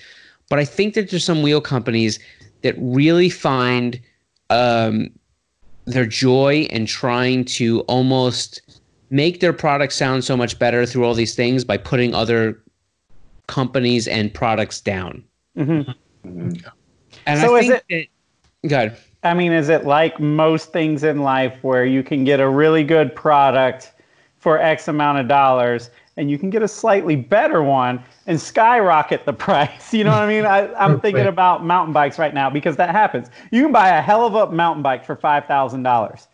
but 0.49 0.59
I 0.59 0.65
think 0.65 0.95
that 0.95 1.11
there's 1.11 1.23
some 1.23 1.43
wheel 1.43 1.61
companies 1.61 2.19
that 2.63 2.75
really 2.79 3.29
find 3.29 4.01
um, 4.49 5.11
their 5.85 6.07
joy 6.07 6.67
in 6.71 6.87
trying 6.87 7.45
to 7.45 7.81
almost 7.83 8.81
make 9.11 9.41
their 9.41 9.53
product 9.53 9.93
sound 9.93 10.25
so 10.25 10.35
much 10.35 10.59
better 10.59 10.87
through 10.87 11.05
all 11.05 11.13
these 11.13 11.35
things 11.35 11.63
by 11.63 11.77
putting 11.77 12.15
other 12.15 12.59
companies 13.47 14.09
and 14.09 14.33
products 14.33 14.81
down. 14.81 15.23
Mhm. 15.59 15.95
Mhm. 16.27 16.65
And 17.27 17.39
So 17.39 17.55
I 17.55 17.59
is 17.59 17.69
think 17.69 17.85
that, 17.91 18.07
good. 18.67 18.97
I 19.25 19.35
mean, 19.35 19.53
is 19.53 19.69
it 19.69 19.85
like 19.85 20.19
most 20.19 20.73
things 20.73 21.05
in 21.05 21.21
life 21.21 21.53
where 21.61 21.85
you 21.85 22.03
can 22.03 22.25
get 22.25 22.41
a 22.41 22.49
really 22.49 22.83
good 22.83 23.15
product 23.15 23.93
for 24.41 24.59
X 24.59 24.89
amount 24.89 25.19
of 25.19 25.29
dollars 25.29 25.91
and 26.17 26.31
you 26.31 26.39
can 26.39 26.51
get 26.51 26.63
a 26.63 26.69
slightly 26.69 27.15
better 27.17 27.63
one 27.63 28.03
and 28.27 28.41
skyrocket 28.41 29.25
the 29.25 29.33
price? 29.47 29.95
You 29.95 30.05
know 30.05 30.11
what 30.11 30.23
I 30.23 30.29
mean? 30.29 30.45
I, 30.45 30.73
I'm 30.75 31.01
thinking 31.01 31.27
about 31.27 31.65
mountain 31.65 31.93
bikes 31.93 32.19
right 32.19 32.35
now 32.35 32.51
because 32.51 32.77
that 32.77 32.91
happens. 32.91 33.29
You 33.53 33.63
can 33.63 33.73
buy 33.73 33.91
a 33.91 34.03
hell 34.03 34.27
of 34.27 34.35
a 34.35 34.53
mountain 34.53 34.83
bike 34.83 35.05
for 35.05 35.15
$5,000. 35.15 36.27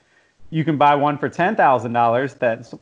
You 0.50 0.64
can 0.64 0.78
buy 0.78 0.94
one 0.94 1.18
for 1.18 1.28
$10,000 1.28 2.38
that's 2.38 2.74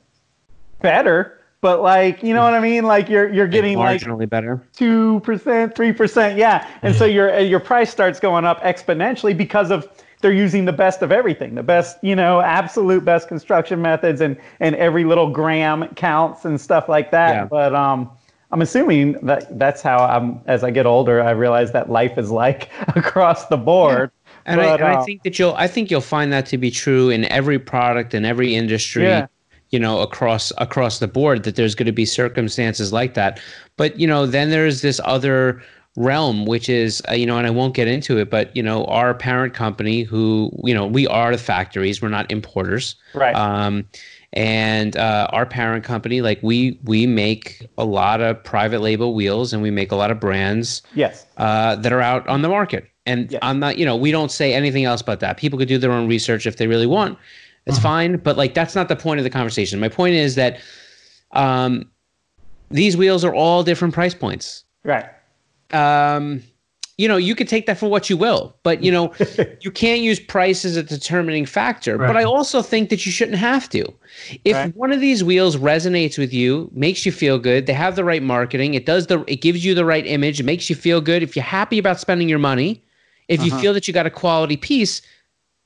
better, 0.80 1.40
but 1.64 1.80
like, 1.80 2.22
you 2.22 2.34
know 2.34 2.42
what 2.42 2.52
I 2.52 2.60
mean? 2.60 2.84
Like 2.84 3.08
you're 3.08 3.32
you're 3.32 3.48
getting 3.48 3.78
like 3.78 4.02
marginally 4.02 4.28
better. 4.28 4.62
two 4.74 5.20
percent, 5.20 5.74
three 5.74 5.94
percent, 5.94 6.36
yeah. 6.36 6.68
And 6.82 6.94
so 6.94 7.04
your 7.16 7.38
your 7.38 7.58
price 7.58 7.90
starts 7.90 8.20
going 8.20 8.44
up 8.44 8.60
exponentially 8.60 9.34
because 9.34 9.70
of 9.70 9.88
they're 10.24 10.32
using 10.32 10.64
the 10.64 10.72
best 10.72 11.02
of 11.02 11.12
everything, 11.12 11.54
the 11.54 11.62
best, 11.62 11.98
you 12.02 12.16
know, 12.16 12.40
absolute 12.40 13.04
best 13.04 13.28
construction 13.28 13.82
methods, 13.82 14.22
and 14.22 14.38
and 14.58 14.74
every 14.76 15.04
little 15.04 15.28
gram 15.28 15.86
counts 15.96 16.46
and 16.46 16.58
stuff 16.58 16.88
like 16.88 17.10
that. 17.10 17.34
Yeah. 17.34 17.44
But 17.44 17.74
um, 17.74 18.10
I'm 18.50 18.62
assuming 18.62 19.12
that 19.26 19.58
that's 19.58 19.82
how 19.82 19.98
I'm. 19.98 20.40
As 20.46 20.64
I 20.64 20.70
get 20.70 20.86
older, 20.86 21.20
I 21.20 21.32
realize 21.32 21.72
that 21.72 21.90
life 21.90 22.16
is 22.16 22.30
like 22.30 22.70
across 22.96 23.48
the 23.48 23.58
board. 23.58 24.10
And, 24.46 24.62
I, 24.62 24.64
But, 24.64 24.80
and 24.80 24.88
I 24.88 24.94
uh, 24.94 25.04
think 25.04 25.24
that 25.24 25.38
you'll 25.38 25.52
I 25.56 25.68
think 25.68 25.90
you'll 25.90 26.00
find 26.00 26.32
that 26.32 26.46
to 26.46 26.56
be 26.56 26.70
true 26.70 27.10
in 27.10 27.26
every 27.26 27.58
product 27.58 28.14
in 28.14 28.24
every 28.24 28.54
industry. 28.54 29.02
Yeah. 29.02 29.26
You 29.72 29.78
know, 29.78 30.00
across 30.00 30.54
across 30.56 31.00
the 31.00 31.08
board, 31.08 31.42
that 31.42 31.56
there's 31.56 31.74
going 31.74 31.84
to 31.84 31.92
be 31.92 32.06
circumstances 32.06 32.94
like 32.94 33.12
that. 33.12 33.40
But 33.76 34.00
you 34.00 34.06
know, 34.06 34.24
then 34.24 34.48
there's 34.48 34.80
this 34.80 35.02
other 35.04 35.62
realm, 35.96 36.44
which 36.44 36.68
is 36.68 37.02
uh, 37.08 37.14
you 37.14 37.26
know, 37.26 37.38
and 37.38 37.46
I 37.46 37.50
won't 37.50 37.74
get 37.74 37.88
into 37.88 38.18
it, 38.18 38.30
but 38.30 38.54
you 38.56 38.62
know, 38.62 38.84
our 38.86 39.14
parent 39.14 39.54
company, 39.54 40.02
who 40.02 40.50
you 40.64 40.74
know, 40.74 40.86
we 40.86 41.06
are 41.06 41.32
the 41.32 41.38
factories, 41.38 42.02
we're 42.02 42.08
not 42.08 42.30
importers. 42.30 42.96
Right. 43.14 43.34
Um, 43.34 43.86
and 44.32 44.96
uh, 44.96 45.28
our 45.30 45.46
parent 45.46 45.84
company, 45.84 46.20
like 46.20 46.40
we 46.42 46.78
we 46.84 47.06
make 47.06 47.68
a 47.78 47.84
lot 47.84 48.20
of 48.20 48.42
private 48.42 48.80
label 48.80 49.14
wheels, 49.14 49.52
and 49.52 49.62
we 49.62 49.70
make 49.70 49.92
a 49.92 49.96
lot 49.96 50.10
of 50.10 50.18
brands 50.18 50.82
yes. 50.94 51.26
uh, 51.36 51.76
that 51.76 51.92
are 51.92 52.00
out 52.00 52.26
on 52.28 52.42
the 52.42 52.48
market. 52.48 52.88
And 53.06 53.30
Yes. 53.30 53.38
I'm 53.42 53.60
not, 53.60 53.78
you 53.78 53.84
know, 53.84 53.96
we 53.96 54.10
don't 54.10 54.32
say 54.32 54.54
anything 54.54 54.84
else 54.84 55.02
but 55.02 55.20
that. 55.20 55.36
People 55.36 55.58
could 55.58 55.68
do 55.68 55.78
their 55.78 55.92
own 55.92 56.08
research 56.08 56.46
if 56.46 56.56
they 56.56 56.66
really 56.66 56.86
want. 56.86 57.18
It's 57.66 57.78
fine, 57.78 58.16
but 58.16 58.36
like 58.36 58.54
that's 58.54 58.74
not 58.74 58.88
the 58.88 58.96
point 58.96 59.20
of 59.20 59.24
the 59.24 59.30
conversation. 59.30 59.80
My 59.80 59.88
point 59.88 60.14
is 60.14 60.34
that 60.34 60.60
um, 61.32 61.90
these 62.70 62.96
wheels 62.96 63.24
are 63.24 63.34
all 63.34 63.62
different 63.62 63.94
price 63.94 64.14
points. 64.14 64.64
Right. 64.84 65.06
Um, 65.72 66.42
you 66.96 67.08
know, 67.08 67.16
you 67.16 67.34
could 67.34 67.48
take 67.48 67.66
that 67.66 67.76
for 67.76 67.90
what 67.90 68.08
you 68.08 68.16
will, 68.16 68.54
but 68.62 68.80
you 68.84 68.92
know, 68.92 69.12
you 69.60 69.70
can't 69.72 70.00
use 70.00 70.20
price 70.20 70.64
as 70.64 70.76
a 70.76 70.82
determining 70.82 71.44
factor. 71.44 71.98
But 71.98 72.16
I 72.16 72.22
also 72.22 72.62
think 72.62 72.88
that 72.90 73.04
you 73.04 73.10
shouldn't 73.10 73.38
have 73.38 73.68
to. 73.70 73.84
If 74.44 74.54
Right. 74.56 74.76
one 74.76 74.92
of 74.92 75.00
these 75.00 75.24
wheels 75.24 75.56
resonates 75.56 76.16
with 76.18 76.32
you, 76.32 76.70
makes 76.72 77.04
you 77.04 77.10
feel 77.10 77.38
good, 77.40 77.66
they 77.66 77.72
have 77.72 77.96
the 77.96 78.04
right 78.04 78.22
marketing, 78.22 78.74
it 78.74 78.86
does 78.86 79.08
the 79.08 79.24
it 79.26 79.40
gives 79.40 79.64
you 79.64 79.74
the 79.74 79.84
right 79.84 80.06
image, 80.06 80.38
it 80.38 80.44
makes 80.44 80.70
you 80.70 80.76
feel 80.76 81.00
good. 81.00 81.22
If 81.24 81.34
you're 81.34 81.42
happy 81.44 81.78
about 81.78 81.98
spending 81.98 82.28
your 82.28 82.38
money, 82.38 82.80
if 83.26 83.42
you 83.42 83.50
Uh-huh. 83.50 83.60
feel 83.60 83.74
that 83.74 83.88
you 83.88 83.94
got 83.94 84.06
a 84.06 84.10
quality 84.10 84.56
piece, 84.56 85.02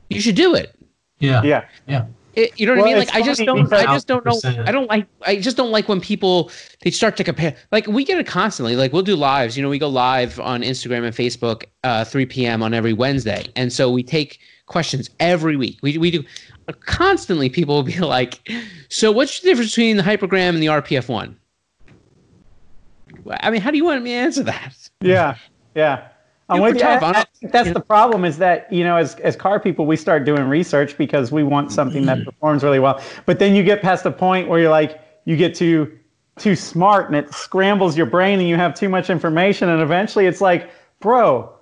you 0.09 0.21
should 0.23 0.37
do 0.37 0.55
it. 0.55 0.75
Yeah. 1.19 1.43
Yeah. 1.43 1.65
Yeah. 1.87 2.05
It, 2.35 2.59
you 2.59 2.67
know 2.67 2.73
what 2.73 2.79
Well, 2.79 2.87
I 2.87 2.91
mean? 2.91 2.99
Like 2.99 3.15
I 3.15 3.23
just 3.23 3.45
don't. 3.45 3.73
I 3.73 3.85
just 3.85 4.07
don't 4.07 4.25
know. 4.25 4.41
I 4.65 4.71
don't 4.71 4.89
like. 4.89 5.07
I 5.27 5.37
just 5.37 5.57
don't 5.57 5.71
like 5.71 5.89
when 5.89 6.01
people 6.01 6.51
they 6.83 6.91
start 6.91 7.17
to 7.17 7.25
compare. 7.25 7.57
Like 7.73 7.87
we 7.87 8.05
get 8.05 8.19
it 8.19 8.27
constantly. 8.27 8.77
Like 8.77 8.93
we'll 8.93 9.03
do 9.03 9.17
lives. 9.17 9.57
You 9.57 9.63
know, 9.63 9.69
we 9.69 9.79
go 9.79 9.89
live 9.89 10.39
on 10.39 10.63
Instagram 10.63 11.05
and 11.05 11.15
Facebook, 11.15 11.65
uh, 11.85 12.05
3 12.05 12.27
p.m. 12.27 12.63
on 12.63 12.75
every 12.75 12.93
Wednesday, 12.93 13.47
and 13.57 13.73
so 13.73 13.91
we 13.91 14.03
take 14.03 14.39
questions 14.67 15.11
every 15.19 15.57
week. 15.57 15.79
We 15.83 15.99
we 15.99 16.11
do 16.11 16.23
constantly. 16.81 17.49
People 17.49 17.75
will 17.75 17.83
be 17.83 17.99
like, 17.99 18.41
"So 18.89 19.11
what's 19.11 19.41
the 19.41 19.49
difference 19.49 19.71
between 19.71 19.97
the 19.97 20.03
Hypergram 20.03 20.51
and 20.51 20.63
the 20.63 20.67
RPF 20.67 21.09
one?" 21.09 21.37
I 23.31 23.51
mean, 23.51 23.61
how 23.61 23.71
do 23.71 23.77
you 23.77 23.85
want 23.85 24.03
me 24.03 24.11
to 24.11 24.17
answer 24.17 24.43
that? 24.45 24.91
Yeah. 25.01 25.37
Yeah. 25.75 26.09
I'm 26.49 26.61
with 26.61 26.75
you. 26.77 26.81
tough. 26.81 27.03
I- 27.03 27.07
I 27.07 27.11
I 27.11 27.13
don't- 27.43 27.53
that's 27.53 27.71
the 27.73 27.81
problem 27.81 28.25
is 28.25 28.39
that, 28.39 28.73
you 28.73 28.83
know, 28.85 28.97
as, 28.97 29.15
as 29.17 29.37
car 29.37 29.61
people, 29.61 29.87
we 29.87 29.97
start 29.97 30.25
doing 30.25 30.45
research 30.49 30.97
because 30.97 31.31
we 31.31 31.43
want 31.43 31.73
something 31.73 32.07
that 32.07 32.25
performs 32.25 32.65
really 32.65 32.79
well. 32.79 33.01
But 33.27 33.39
then 33.39 33.55
you 33.55 33.63
get 33.63 33.83
past 33.83 34.07
a 34.07 34.11
point 34.11 34.49
where 34.49 34.59
you're 34.61 34.71
like, 34.71 35.01
you 35.25 35.37
get 35.37 35.55
too 35.55 35.93
too 36.39 36.55
smart 36.55 37.09
and 37.09 37.17
it 37.17 37.35
scrambles 37.35 37.97
your 37.97 38.07
brain 38.07 38.39
and 38.39 38.49
you 38.49 38.55
have 38.55 38.73
too 38.73 38.89
much 38.89 39.11
information 39.11 39.69
and 39.71 39.83
eventually 39.83 40.25
it's 40.27 40.41
like, 40.41 40.71
bro, 41.01 41.53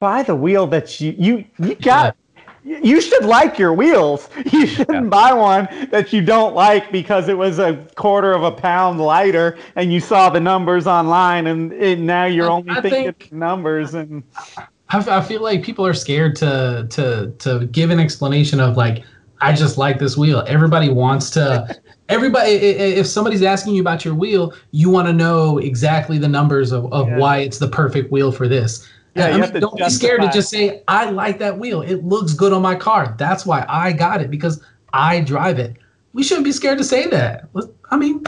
buy 0.00 0.24
the 0.24 0.34
wheel 0.34 0.66
that 0.66 1.00
you 1.00 1.14
you 1.16 1.44
you 1.60 1.74
got 1.76 2.16
you 2.64 3.00
should 3.00 3.24
like 3.24 3.58
your 3.58 3.72
wheels. 3.74 4.28
You 4.50 4.66
shouldn't 4.66 5.10
buy 5.10 5.32
one 5.34 5.68
that 5.90 6.12
you 6.12 6.22
don't 6.22 6.54
like 6.54 6.90
because 6.90 7.28
it 7.28 7.36
was 7.36 7.58
a 7.58 7.76
quarter 7.94 8.32
of 8.32 8.42
a 8.42 8.50
pound 8.52 9.00
lighter 9.00 9.58
and 9.76 9.92
you 9.92 10.00
saw 10.00 10.30
the 10.30 10.40
numbers 10.40 10.86
online 10.86 11.46
and, 11.46 11.72
and 11.74 12.06
now 12.06 12.24
you're 12.24 12.50
I- 12.50 12.54
only 12.54 12.70
I 12.70 12.80
thinking 12.80 13.12
think- 13.12 13.32
numbers 13.32 13.94
and 13.94 14.22
I 14.88 15.20
feel 15.22 15.42
like 15.42 15.62
people 15.64 15.84
are 15.86 15.94
scared 15.94 16.36
to 16.36 16.86
to 16.90 17.32
to 17.38 17.66
give 17.66 17.90
an 17.90 17.98
explanation 18.00 18.60
of 18.60 18.76
like 18.76 19.02
I 19.40 19.52
just 19.52 19.76
like 19.76 19.98
this 19.98 20.16
wheel. 20.16 20.42
Everybody 20.46 20.88
wants 20.88 21.30
to. 21.30 21.76
Everybody, 22.10 22.50
i- 22.52 22.54
i- 22.54 22.94
if 23.00 23.06
somebody's 23.06 23.42
asking 23.42 23.74
you 23.74 23.80
about 23.80 24.04
your 24.04 24.14
wheel, 24.14 24.52
you 24.72 24.90
want 24.90 25.08
to 25.08 25.12
know 25.12 25.56
exactly 25.58 26.18
the 26.18 26.28
numbers 26.28 26.70
of, 26.70 26.90
of 26.92 27.08
Yeah. 27.08 27.16
why 27.18 27.38
it's 27.38 27.58
the 27.58 27.68
perfect 27.68 28.12
wheel 28.12 28.30
for 28.30 28.46
this. 28.46 28.86
Yeah, 29.14 29.26
I 29.26 29.28
you 29.28 29.34
mean, 29.34 29.42
have 29.42 29.52
to 29.52 29.60
don't 29.60 29.76
be 29.76 29.88
scared 29.90 30.22
to 30.22 30.28
just 30.28 30.50
say 30.50 30.82
I 30.88 31.10
like 31.10 31.38
that 31.38 31.58
wheel. 31.58 31.82
It 31.82 32.04
looks 32.04 32.34
good 32.34 32.52
on 32.52 32.62
my 32.62 32.74
car. 32.74 33.14
That's 33.18 33.46
why 33.46 33.64
I 33.68 33.92
got 33.92 34.20
it 34.20 34.30
because 34.30 34.60
I 34.92 35.20
drive 35.20 35.58
it. 35.58 35.76
We 36.12 36.22
shouldn't 36.22 36.44
be 36.44 36.52
scared 36.52 36.78
to 36.78 36.84
say 36.84 37.06
that. 37.08 37.48
I 37.90 37.96
mean, 37.96 38.24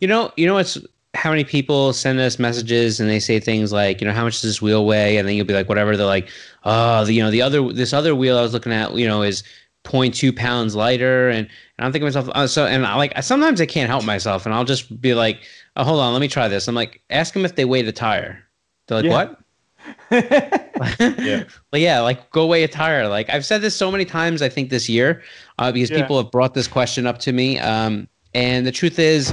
You 0.00 0.08
know, 0.08 0.32
you 0.36 0.46
know 0.46 0.54
what's 0.54 0.78
how 1.14 1.30
many 1.30 1.44
people 1.44 1.92
send 1.92 2.18
us 2.18 2.38
messages 2.38 2.98
and 2.98 3.08
they 3.08 3.20
say 3.20 3.38
things 3.38 3.70
like, 3.72 4.00
you 4.00 4.06
know, 4.06 4.12
how 4.14 4.24
much 4.24 4.34
does 4.40 4.42
this 4.50 4.62
wheel 4.62 4.86
weigh? 4.86 5.18
And 5.18 5.28
then 5.28 5.36
you'll 5.36 5.46
be 5.46 5.54
like, 5.54 5.68
whatever. 5.68 5.96
They're 5.96 6.06
like, 6.06 6.30
oh, 6.64 7.04
the, 7.04 7.12
you 7.12 7.22
know, 7.22 7.30
the 7.30 7.42
other 7.42 7.72
this 7.72 7.92
other 7.92 8.14
wheel 8.16 8.38
I 8.38 8.42
was 8.42 8.52
looking 8.54 8.72
at, 8.72 8.94
you 8.94 9.06
know, 9.06 9.22
is 9.22 9.42
0.2 9.84 10.34
pounds 10.34 10.74
lighter. 10.74 11.28
And, 11.28 11.46
and 11.78 11.86
I'm 11.86 11.92
thinking 11.92 12.10
to 12.10 12.18
myself, 12.18 12.34
uh, 12.34 12.46
so 12.46 12.66
and 12.66 12.86
I 12.86 12.96
like 12.96 13.22
sometimes 13.22 13.60
I 13.60 13.66
can't 13.66 13.90
help 13.90 14.04
myself, 14.04 14.46
and 14.46 14.54
I'll 14.54 14.64
just 14.64 15.00
be 15.00 15.14
like, 15.14 15.42
oh, 15.76 15.84
hold 15.84 16.00
on, 16.00 16.12
let 16.12 16.20
me 16.20 16.28
try 16.28 16.48
this. 16.48 16.66
I'm 16.68 16.74
like, 16.74 17.02
ask 17.10 17.34
them 17.34 17.44
if 17.44 17.54
they 17.56 17.64
weighed 17.64 17.86
the 17.86 17.92
tire. 17.92 18.42
They're 18.88 18.98
like, 18.98 19.04
Yeah. 19.06 19.12
what? 19.12 19.41
Yeah. 20.10 21.44
But 21.70 21.80
yeah, 21.80 22.00
like 22.00 22.30
go 22.30 22.46
weigh 22.46 22.64
a 22.64 22.68
tire. 22.68 23.08
Like 23.08 23.30
I've 23.30 23.44
said 23.44 23.60
this 23.62 23.74
so 23.76 23.90
many 23.90 24.04
times, 24.04 24.42
I 24.42 24.48
think 24.48 24.70
this 24.70 24.88
year, 24.88 25.22
uh, 25.58 25.70
because 25.72 25.90
Yeah. 25.90 26.00
people 26.00 26.20
have 26.20 26.30
brought 26.30 26.54
this 26.54 26.66
question 26.68 27.06
up 27.06 27.18
to 27.20 27.32
me. 27.32 27.58
Um, 27.58 28.08
and 28.34 28.66
the 28.66 28.72
truth 28.72 28.98
is, 28.98 29.32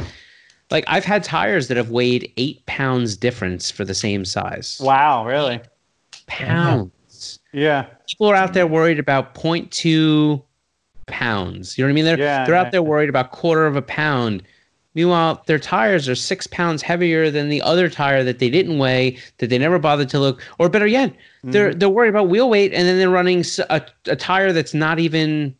like 0.71 0.83
I've 0.87 1.05
had 1.05 1.23
tires 1.23 1.67
that 1.69 1.77
have 1.77 1.89
weighed 1.89 2.31
eight 2.37 2.65
pounds 2.65 3.17
difference 3.17 3.71
for 3.71 3.83
the 3.83 3.95
same 3.95 4.25
size. 4.25 4.79
wow, 4.81 5.25
really? 5.25 5.59
Pounds. 6.27 7.39
Yeah. 7.51 7.87
People 8.07 8.27
are 8.27 8.35
out 8.35 8.53
there 8.53 8.67
worried 8.67 8.99
about 8.99 9.33
0.2 9.35 10.41
pounds. 11.07 11.77
You 11.77 11.83
know 11.83 11.87
what 11.87 11.91
I 11.91 11.95
mean? 11.95 12.05
They're 12.05 12.19
Yeah, 12.19 12.45
they're 12.45 12.55
out 12.55 12.71
there 12.71 12.83
worried 12.83 13.09
about 13.09 13.31
quarter 13.31 13.65
of 13.65 13.75
a 13.75 13.81
pound. 13.81 14.43
Meanwhile, 14.95 15.43
their 15.45 15.59
tires 15.59 16.09
are 16.09 16.15
six 16.15 16.47
pounds 16.47 16.81
heavier 16.81 17.29
than 17.29 17.49
the 17.49 17.61
other 17.61 17.89
tire 17.89 18.23
that 18.23 18.39
they 18.39 18.49
didn't 18.49 18.79
weigh, 18.79 19.17
that 19.37 19.49
they 19.49 19.57
never 19.59 19.77
bothered 19.79 20.09
to 20.09 20.19
look. 20.19 20.41
Or 20.57 20.67
better 20.69 20.87
yet, 20.87 21.13
they're 21.43 21.69
Mm-hmm. 21.69 21.79
they're 21.79 21.89
worried 21.89 22.09
about 22.09 22.27
wheel 22.29 22.49
weight, 22.49 22.73
and 22.73 22.87
then 22.87 22.97
they're 22.97 23.09
running 23.09 23.45
a, 23.69 23.81
a 24.07 24.15
tire 24.15 24.51
that's 24.51 24.73
not 24.73 24.99
even 24.99 25.55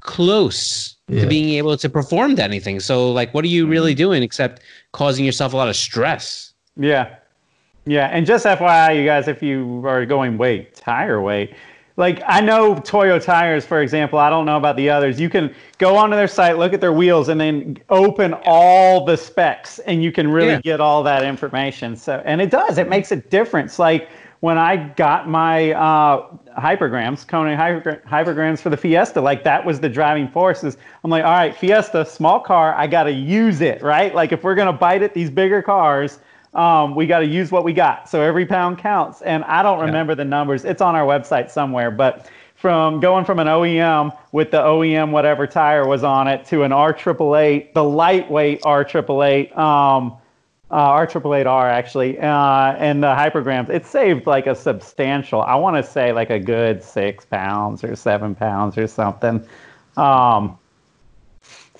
close 0.00 0.96
Yeah. 1.08 1.22
to 1.22 1.26
being 1.26 1.50
able 1.50 1.76
to 1.76 1.88
perform 1.88 2.36
to 2.36 2.42
anything. 2.44 2.80
So, 2.80 3.12
like, 3.12 3.32
what 3.34 3.44
are 3.44 3.48
you 3.48 3.66
really 3.66 3.94
doing 3.94 4.22
except 4.22 4.62
causing 4.92 5.24
yourself 5.24 5.52
a 5.52 5.56
lot 5.56 5.68
of 5.68 5.76
stress? 5.76 6.52
Yeah. 6.76 7.16
Yeah. 7.84 8.06
And 8.06 8.26
just 8.26 8.44
FYI, 8.46 8.98
you 8.98 9.04
guys, 9.04 9.28
if 9.28 9.42
you 9.42 9.82
are 9.86 10.04
going 10.06 10.38
weight, 10.38 10.74
tire 10.76 11.20
weight, 11.20 11.54
like 11.96 12.22
I 12.26 12.40
know 12.40 12.74
Toyo 12.76 13.18
tires, 13.18 13.64
for 13.64 13.80
example, 13.80 14.18
I 14.18 14.28
don't 14.28 14.44
know 14.44 14.58
about 14.58 14.76
the 14.76 14.90
others. 14.90 15.18
You 15.18 15.30
can 15.30 15.54
go 15.78 15.96
onto 15.96 16.14
their 16.16 16.28
site, 16.28 16.58
look 16.58 16.72
at 16.72 16.80
their 16.80 16.92
wheels, 16.92 17.28
and 17.28 17.40
then 17.40 17.78
open 17.88 18.34
all 18.44 19.04
the 19.04 19.16
specs, 19.16 19.78
and 19.80 20.02
you 20.02 20.12
can 20.12 20.30
really 20.30 20.52
Yeah. 20.52 20.60
get 20.60 20.80
all 20.80 21.02
that 21.04 21.22
information. 21.24 21.96
So, 21.96 22.22
and 22.26 22.40
it 22.40 22.50
does, 22.50 22.76
it 22.78 22.88
makes 22.88 23.12
a 23.12 23.16
difference. 23.16 23.78
Like 23.78 24.08
when 24.40 24.58
I 24.58 24.76
got 24.76 25.28
my 25.28 25.72
uh, 25.72 26.26
hypergrams, 26.58 27.26
Konig 27.26 27.56
hypergra- 27.56 28.02
hypergrams 28.04 28.58
for 28.60 28.68
the 28.68 28.76
Fiesta, 28.76 29.18
like 29.20 29.42
that 29.44 29.64
was 29.64 29.80
the 29.80 29.88
driving 29.88 30.28
forces. 30.28 30.76
I'm 31.02 31.10
like, 31.10 31.24
all 31.24 31.32
right, 31.32 31.56
Fiesta, 31.56 32.04
small 32.04 32.40
car, 32.40 32.74
I 32.74 32.86
got 32.86 33.04
to 33.04 33.12
use 33.12 33.62
it, 33.62 33.82
right? 33.82 34.14
Like 34.14 34.32
if 34.32 34.44
we're 34.44 34.54
gonna 34.54 34.72
bite 34.72 35.02
at 35.02 35.14
these 35.14 35.30
bigger 35.30 35.62
cars, 35.62 36.18
um, 36.56 36.94
we 36.94 37.06
got 37.06 37.20
to 37.20 37.26
use 37.26 37.52
what 37.52 37.64
we 37.64 37.72
got. 37.72 38.08
So 38.08 38.22
every 38.22 38.46
pound 38.46 38.78
counts. 38.78 39.20
And 39.22 39.44
I 39.44 39.62
don't 39.62 39.78
remember 39.78 40.14
the 40.14 40.24
numbers. 40.24 40.64
It's 40.64 40.80
on 40.80 40.96
our 40.96 41.06
website 41.06 41.50
somewhere, 41.50 41.90
but 41.90 42.30
from 42.54 42.98
going 43.00 43.26
from 43.26 43.38
an 43.38 43.46
OEM 43.46 44.16
with 44.32 44.50
the 44.50 44.60
OEM 44.62 45.10
whatever 45.10 45.46
tire 45.46 45.86
was 45.86 46.02
on 46.02 46.26
it 46.26 46.46
to 46.46 46.62
an 46.62 46.72
R888, 46.72 47.74
the 47.74 47.84
lightweight 47.84 48.62
R888, 48.62 49.56
um, 49.56 50.16
uh, 50.70 50.92
R888R 50.92 51.70
actually, 51.70 52.18
uh, 52.18 52.72
and 52.78 53.02
the 53.02 53.14
hypergrams, 53.14 53.68
it 53.68 53.84
saved 53.84 54.26
like 54.26 54.46
a 54.46 54.54
substantial, 54.54 55.42
I 55.42 55.54
want 55.56 55.76
to 55.76 55.82
say 55.88 56.12
like 56.12 56.30
a 56.30 56.40
good 56.40 56.82
six 56.82 57.26
pounds 57.26 57.84
or 57.84 57.94
seven 57.94 58.34
pounds 58.34 58.78
or 58.78 58.86
something. 58.86 59.46
Um, 59.98 60.58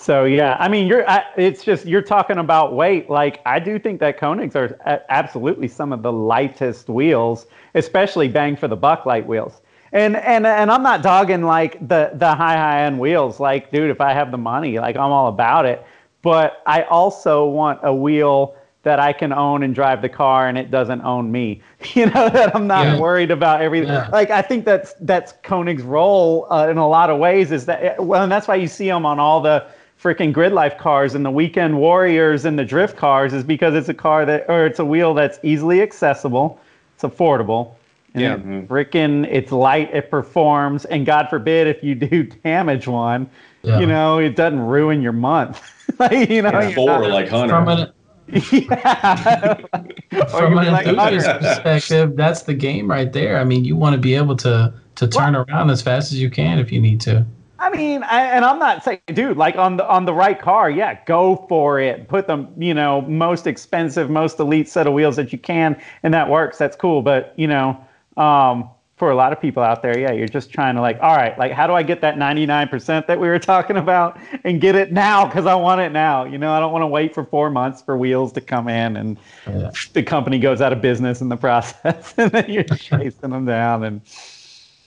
so 0.06 0.24
yeah, 0.24 0.56
I 0.60 0.68
mean, 0.68 0.86
you're. 0.86 1.08
I, 1.10 1.24
it's 1.36 1.64
just 1.64 1.84
you're 1.84 2.00
talking 2.00 2.38
about 2.38 2.74
weight. 2.74 3.10
Like 3.10 3.40
I 3.44 3.58
do 3.58 3.76
think 3.76 3.98
that 3.98 4.20
Konigs 4.20 4.54
are 4.54 4.78
a- 4.86 5.00
absolutely 5.10 5.66
some 5.66 5.92
of 5.92 6.02
the 6.02 6.12
lightest 6.12 6.88
wheels, 6.88 7.46
especially 7.74 8.28
bang 8.28 8.54
for 8.56 8.68
the 8.68 8.76
buck 8.76 9.04
light 9.04 9.26
wheels. 9.26 9.62
And 9.90 10.14
and 10.14 10.46
and 10.46 10.70
I'm 10.70 10.84
not 10.84 11.02
dogging 11.02 11.42
like 11.42 11.72
the 11.88 12.12
the 12.14 12.32
high 12.36 12.56
high 12.56 12.82
end 12.82 13.00
wheels. 13.00 13.40
Like, 13.40 13.72
dude, 13.72 13.90
if 13.90 14.00
I 14.00 14.12
have 14.12 14.30
the 14.30 14.38
money, 14.38 14.78
like 14.78 14.94
I'm 14.96 15.10
all 15.10 15.26
about 15.26 15.66
it. 15.66 15.84
But 16.22 16.62
I 16.66 16.82
also 16.82 17.46
want 17.46 17.80
a 17.82 17.92
wheel 17.94 18.54
that 18.84 19.00
I 19.00 19.12
can 19.12 19.32
own 19.32 19.64
and 19.64 19.74
drive 19.74 20.00
the 20.02 20.08
car, 20.08 20.46
and 20.48 20.56
it 20.56 20.70
doesn't 20.70 21.00
own 21.02 21.32
me. 21.32 21.62
You 21.94 22.06
know 22.06 22.28
that 22.28 22.54
I'm 22.54 22.68
not 22.68 22.86
Yeah. 22.86 23.00
worried 23.00 23.32
about 23.32 23.60
everything. 23.60 23.88
Yeah. 23.88 24.08
Like 24.12 24.30
I 24.30 24.42
think 24.42 24.64
that's 24.64 24.94
that's 25.00 25.34
Konig's 25.42 25.82
role 25.82 26.46
uh, 26.50 26.68
in 26.70 26.78
a 26.78 26.88
lot 26.88 27.10
of 27.10 27.18
ways. 27.18 27.50
Is 27.50 27.66
that 27.66 28.04
well, 28.04 28.22
and 28.22 28.30
that's 28.30 28.46
why 28.46 28.54
you 28.54 28.68
see 28.68 28.86
them 28.86 29.04
on 29.04 29.18
all 29.18 29.40
the 29.40 29.66
freaking 30.02 30.32
grid 30.32 30.52
life 30.52 30.76
cars 30.78 31.14
and 31.14 31.24
the 31.24 31.30
weekend 31.30 31.78
warriors 31.78 32.44
and 32.44 32.58
the 32.58 32.64
drift 32.64 32.96
cars 32.96 33.32
is 33.32 33.42
because 33.42 33.74
it's 33.74 33.88
a 33.88 33.94
car 33.94 34.24
that 34.26 34.44
or 34.48 34.66
it's 34.66 34.78
a 34.78 34.84
wheel 34.84 35.14
that's 35.14 35.38
easily 35.42 35.80
accessible, 35.82 36.60
it's 36.94 37.02
affordable. 37.04 37.72
And 38.14 38.22
Yeah. 38.22 38.34
it 38.34 38.40
mm-hmm. 38.40 38.72
freaking 38.72 39.26
it's 39.30 39.52
light, 39.52 39.94
it 39.94 40.10
performs, 40.10 40.84
and 40.86 41.06
God 41.06 41.28
forbid 41.28 41.66
if 41.66 41.82
you 41.82 41.94
do 41.94 42.24
damage 42.44 42.86
one, 42.86 43.28
Yeah. 43.62 43.80
you 43.80 43.86
know, 43.86 44.18
it 44.18 44.36
doesn't 44.36 44.60
ruin 44.60 45.02
your 45.02 45.12
month. 45.12 45.62
like, 45.98 46.28
you 46.28 46.42
know, 46.42 46.50
Or 46.50 46.70
four 46.72 46.86
not- 46.86 47.10
like 47.10 47.28
Hunter. 47.28 47.54
from 47.54 47.68
an 47.68 47.92
yeah. 48.28 49.60
Or 50.12 50.26
from 50.26 50.58
an 50.58 50.64
be 50.64 50.70
like, 50.70 50.86
enthusiast 50.86 51.40
perspective, 51.40 52.16
that's 52.16 52.42
the 52.42 52.54
game 52.54 52.90
right 52.90 53.12
there. 53.12 53.38
I 53.38 53.44
mean, 53.44 53.64
you 53.64 53.76
want 53.76 53.94
to 53.94 54.00
be 54.00 54.14
able 54.14 54.36
to 54.36 54.72
to 54.96 55.06
turn 55.06 55.36
around 55.36 55.70
as 55.70 55.82
fast 55.82 56.10
as 56.12 56.20
you 56.20 56.30
can 56.30 56.58
if 56.58 56.72
you 56.72 56.80
need 56.80 57.00
to. 57.02 57.24
I 57.58 57.70
mean, 57.70 58.02
I, 58.02 58.22
and 58.26 58.44
I'm 58.44 58.58
not 58.58 58.84
saying, 58.84 59.00
dude, 59.08 59.36
like 59.36 59.56
on 59.56 59.76
the 59.76 59.88
on 59.88 60.04
the 60.04 60.12
right 60.14 60.40
car, 60.40 60.70
yeah, 60.70 60.98
go 61.06 61.46
for 61.48 61.80
it. 61.80 62.08
Put 62.08 62.26
the 62.26 62.46
you 62.56 62.74
know 62.74 63.00
most 63.02 63.46
expensive, 63.46 64.10
most 64.10 64.38
elite 64.38 64.68
set 64.68 64.86
of 64.86 64.92
wheels 64.92 65.16
that 65.16 65.32
you 65.32 65.38
can, 65.38 65.80
and 66.02 66.12
that 66.12 66.28
works. 66.28 66.58
That's 66.58 66.76
cool. 66.76 67.02
But 67.02 67.32
you 67.36 67.46
know, 67.46 67.78
um, 68.16 68.68
for 68.96 69.10
a 69.10 69.14
lot 69.14 69.32
of 69.32 69.40
people 69.40 69.62
out 69.62 69.82
there, 69.82 69.98
yeah, 69.98 70.12
you're 70.12 70.28
just 70.28 70.50
trying 70.50 70.74
to 70.74 70.80
like, 70.80 70.98
all 71.02 71.16
right, 71.16 71.38
like 71.38 71.52
how 71.52 71.66
do 71.66 71.74
I 71.74 71.82
get 71.82 72.00
that 72.00 72.16
99% 72.16 73.06
that 73.06 73.20
we 73.20 73.28
were 73.28 73.38
talking 73.54 73.76
about 73.76 74.18
and 74.44 74.60
get 74.60 74.74
it 74.74 74.90
now 74.92 75.26
because 75.26 75.44
I 75.46 75.54
want 75.54 75.82
it 75.82 75.92
now. 75.92 76.24
You 76.24 76.38
know, 76.38 76.52
I 76.52 76.60
don't 76.60 76.72
want 76.72 76.82
to 76.82 76.86
wait 76.86 77.14
for 77.14 77.24
four 77.24 77.50
months 77.50 77.82
for 77.82 77.96
wheels 77.98 78.32
to 78.32 78.40
come 78.40 78.68
in 78.68 78.96
and 78.96 79.18
Yeah. 79.46 79.70
the 79.92 80.02
company 80.02 80.38
goes 80.38 80.60
out 80.62 80.72
of 80.72 80.80
business 80.80 81.20
in 81.20 81.28
the 81.28 81.36
process, 81.46 82.14
and 82.16 82.30
then 82.32 82.50
you're 82.50 82.64
chasing 82.64 83.30
them 83.30 83.44
down 83.44 83.84
and. 83.84 84.00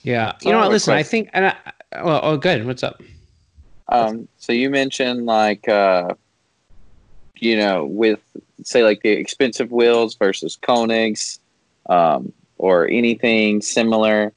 Yeah. 0.02 0.32
You 0.40 0.52
know 0.52 0.60
what? 0.60 0.70
Listen, 0.70 0.94
I 0.94 1.02
think, 1.02 1.28
and 1.34 1.48
I, 1.48 1.56
well, 1.92 2.20
oh, 2.22 2.36
good. 2.36 2.66
What's 2.66 2.82
up? 2.82 3.02
Um, 3.88 4.28
so 4.38 4.52
you 4.52 4.70
mentioned 4.70 5.26
like, 5.26 5.68
uh, 5.68 6.14
you 7.36 7.56
know, 7.56 7.86
with 7.86 8.20
say 8.62 8.84
like 8.84 9.02
the 9.02 9.10
expensive 9.10 9.72
wheels 9.72 10.14
versus 10.14 10.56
Konigs, 10.60 11.38
um, 11.88 12.32
or 12.58 12.86
anything 12.88 13.62
similar, 13.62 14.32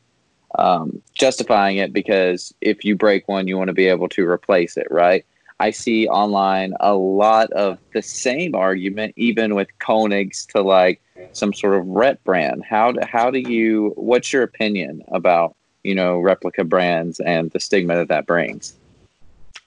um, 0.58 1.02
justifying 1.14 1.78
it 1.78 1.94
because 1.94 2.54
if 2.62 2.86
you 2.86 2.96
break 2.96 3.28
one, 3.28 3.48
you 3.48 3.58
want 3.58 3.68
to 3.68 3.74
be 3.74 3.88
able 3.88 4.08
to 4.10 4.28
replace 4.28 4.78
it, 4.78 4.88
right? 4.90 5.26
I 5.60 5.72
see 5.72 6.08
online 6.08 6.74
a 6.80 6.96
lot 6.96 7.52
of 7.52 7.78
the 7.94 8.02
same 8.02 8.56
argument, 8.56 9.14
even 9.18 9.56
with 9.56 9.68
Konigs 9.80 10.48
to 10.48 10.62
like 10.62 11.02
some 11.34 11.54
sort 11.54 11.76
of 11.76 11.88
ret 11.88 12.24
brand. 12.24 12.64
How 12.68 12.92
do, 12.92 13.00
how 13.04 13.30
do 13.30 13.40
you? 13.40 13.94
What's 13.96 14.34
your 14.34 14.44
opinion 14.44 15.04
about 15.10 15.56
you 15.84 15.96
know 15.96 16.20
replica 16.20 16.64
brands 16.64 17.20
and 17.20 17.52
the 17.52 17.60
stigma 17.60 17.96
that 17.96 18.10
that 18.10 18.26
brings? 18.26 18.74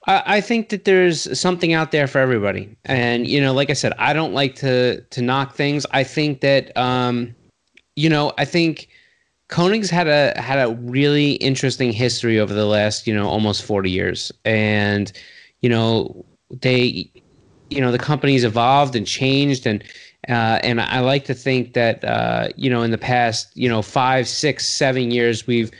I, 0.09 0.39
think 0.39 0.69
that 0.69 0.85
there's 0.85 1.37
something 1.37 1.73
out 1.73 1.91
there 1.91 2.07
for 2.07 2.19
everybody, 2.19 2.73
and 2.85 3.27
you 3.27 3.41
know, 3.41 3.53
like 3.53 3.69
I 3.69 3.73
said, 3.73 3.91
I 3.97 4.13
don't 4.13 4.33
like 4.33 4.55
to 4.55 5.01
to 5.01 5.21
knock 5.21 5.55
things. 5.55 5.85
I 5.91 6.05
think 6.05 6.39
that 6.39 6.75
um, 6.77 7.35
you 7.97 8.09
know, 8.09 8.31
I 8.37 8.45
think 8.45 8.87
Konig's 9.49 9.89
had 9.89 10.07
a 10.07 10.39
had 10.39 10.59
a 10.59 10.73
really 10.75 11.33
interesting 11.33 11.91
history 11.91 12.39
over 12.39 12.53
the 12.53 12.65
last, 12.65 13.07
you 13.07 13.13
know, 13.13 13.27
almost 13.27 13.63
40 13.63 13.89
years. 13.89 14.31
And, 14.45 15.11
you 15.61 15.69
know, 15.69 16.25
they 16.61 17.11
you 17.69 17.81
know, 17.81 17.91
the 17.91 17.99
company's 17.99 18.45
evolved 18.45 18.95
and 18.95 19.05
changed 19.05 19.67
and 19.67 19.83
uh, 20.29 20.59
and 20.61 20.81
I 20.81 20.99
like 20.99 21.25
to 21.25 21.33
think 21.33 21.73
that 21.73 22.03
uh, 22.03 22.49
you 22.57 22.69
know 22.69 22.81
in 22.81 22.91
the 22.91 22.97
past 22.97 23.55
you 23.55 23.69
know 23.69 23.81
five, 23.81 24.27
six, 24.27 24.67
seven 24.67 25.11
years 25.11 25.47
we've 25.47 25.71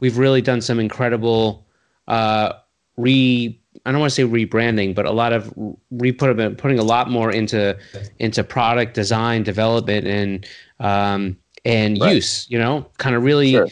we've 0.00 0.18
really 0.18 0.42
done 0.42 0.60
some 0.60 0.78
incredible 0.80 1.66
uh, 2.08 2.52
re 2.96 3.58
I 3.84 3.92
don't 3.92 4.00
want 4.00 4.10
to 4.12 4.14
say 4.14 4.24
rebranding, 4.24 4.94
but 4.94 5.06
a 5.06 5.12
lot 5.12 5.32
of 5.32 5.52
re 5.90 6.10
put 6.12 6.58
putting 6.58 6.78
a 6.78 6.82
lot 6.84 7.10
more 7.10 7.30
into 7.30 7.76
into 8.18 8.42
product 8.42 8.94
design, 8.94 9.42
development, 9.42 10.06
and 10.06 10.46
um, 10.80 11.36
and 11.64 12.00
Right. 12.00 12.14
use. 12.14 12.46
You 12.50 12.58
know, 12.58 12.86
kind 12.98 13.14
of 13.14 13.22
really 13.22 13.52
Sure. 13.52 13.68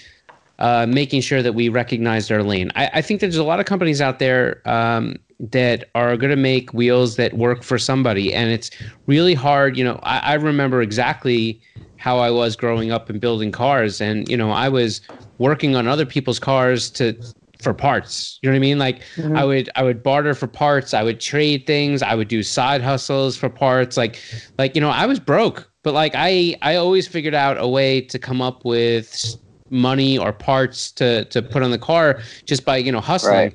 uh, 0.58 0.86
making 0.88 1.20
sure 1.22 1.42
that 1.42 1.54
we 1.54 1.68
recognize 1.68 2.30
our 2.30 2.42
lane. 2.42 2.70
I, 2.76 2.90
I 2.94 3.02
think 3.02 3.20
there's 3.20 3.36
a 3.36 3.44
lot 3.44 3.58
of 3.60 3.66
companies 3.66 4.00
out 4.00 4.18
there 4.20 4.62
um, 4.68 5.16
that 5.40 5.90
are 5.96 6.16
going 6.16 6.30
to 6.30 6.36
make 6.36 6.72
wheels 6.72 7.16
that 7.16 7.34
work 7.34 7.62
for 7.64 7.76
somebody, 7.78 8.32
and 8.32 8.50
it's 8.50 8.70
really 9.06 9.34
hard. 9.34 9.76
You 9.76 9.84
know, 9.84 9.98
I, 10.04 10.18
I 10.18 10.34
remember 10.34 10.80
exactly 10.80 11.60
how 12.04 12.18
I 12.18 12.30
was 12.30 12.54
growing 12.54 12.92
up 12.92 13.08
and 13.08 13.18
building 13.18 13.50
cars, 13.50 13.98
and 13.98 14.28
you 14.28 14.36
know, 14.36 14.50
I 14.50 14.68
was 14.68 15.00
working 15.38 15.74
on 15.74 15.88
other 15.88 16.04
people's 16.04 16.38
cars 16.38 16.90
to 16.98 17.16
for 17.62 17.72
parts. 17.72 18.38
You 18.42 18.50
know 18.50 18.52
what 18.52 18.58
I 18.58 18.68
mean? 18.68 18.78
Like 18.78 19.00
Mhm. 19.16 19.38
I 19.38 19.44
would 19.46 19.70
I 19.74 19.82
would 19.82 20.02
barter 20.02 20.34
for 20.34 20.46
parts. 20.46 20.92
I 20.92 21.02
would 21.02 21.18
trade 21.18 21.66
things. 21.66 22.02
I 22.02 22.14
would 22.14 22.28
do 22.28 22.42
side 22.42 22.82
hustles 22.82 23.38
for 23.38 23.48
parts. 23.48 23.96
Like 23.96 24.20
like 24.58 24.74
you 24.74 24.82
know 24.82 24.90
I 24.90 25.06
was 25.06 25.18
broke, 25.18 25.70
but 25.82 25.94
like 25.94 26.12
I 26.14 26.56
I 26.60 26.74
always 26.76 27.08
figured 27.08 27.34
out 27.34 27.56
a 27.58 27.66
way 27.66 28.02
to 28.02 28.18
come 28.18 28.42
up 28.42 28.66
with 28.66 29.36
money 29.70 30.18
or 30.18 30.30
parts 30.30 30.92
to 30.98 31.24
to 31.32 31.40
put 31.40 31.62
on 31.62 31.70
the 31.70 31.78
car 31.78 32.20
just 32.44 32.66
by 32.66 32.76
you 32.76 32.92
know 32.92 33.00
hustling. 33.00 33.34
Right. 33.34 33.54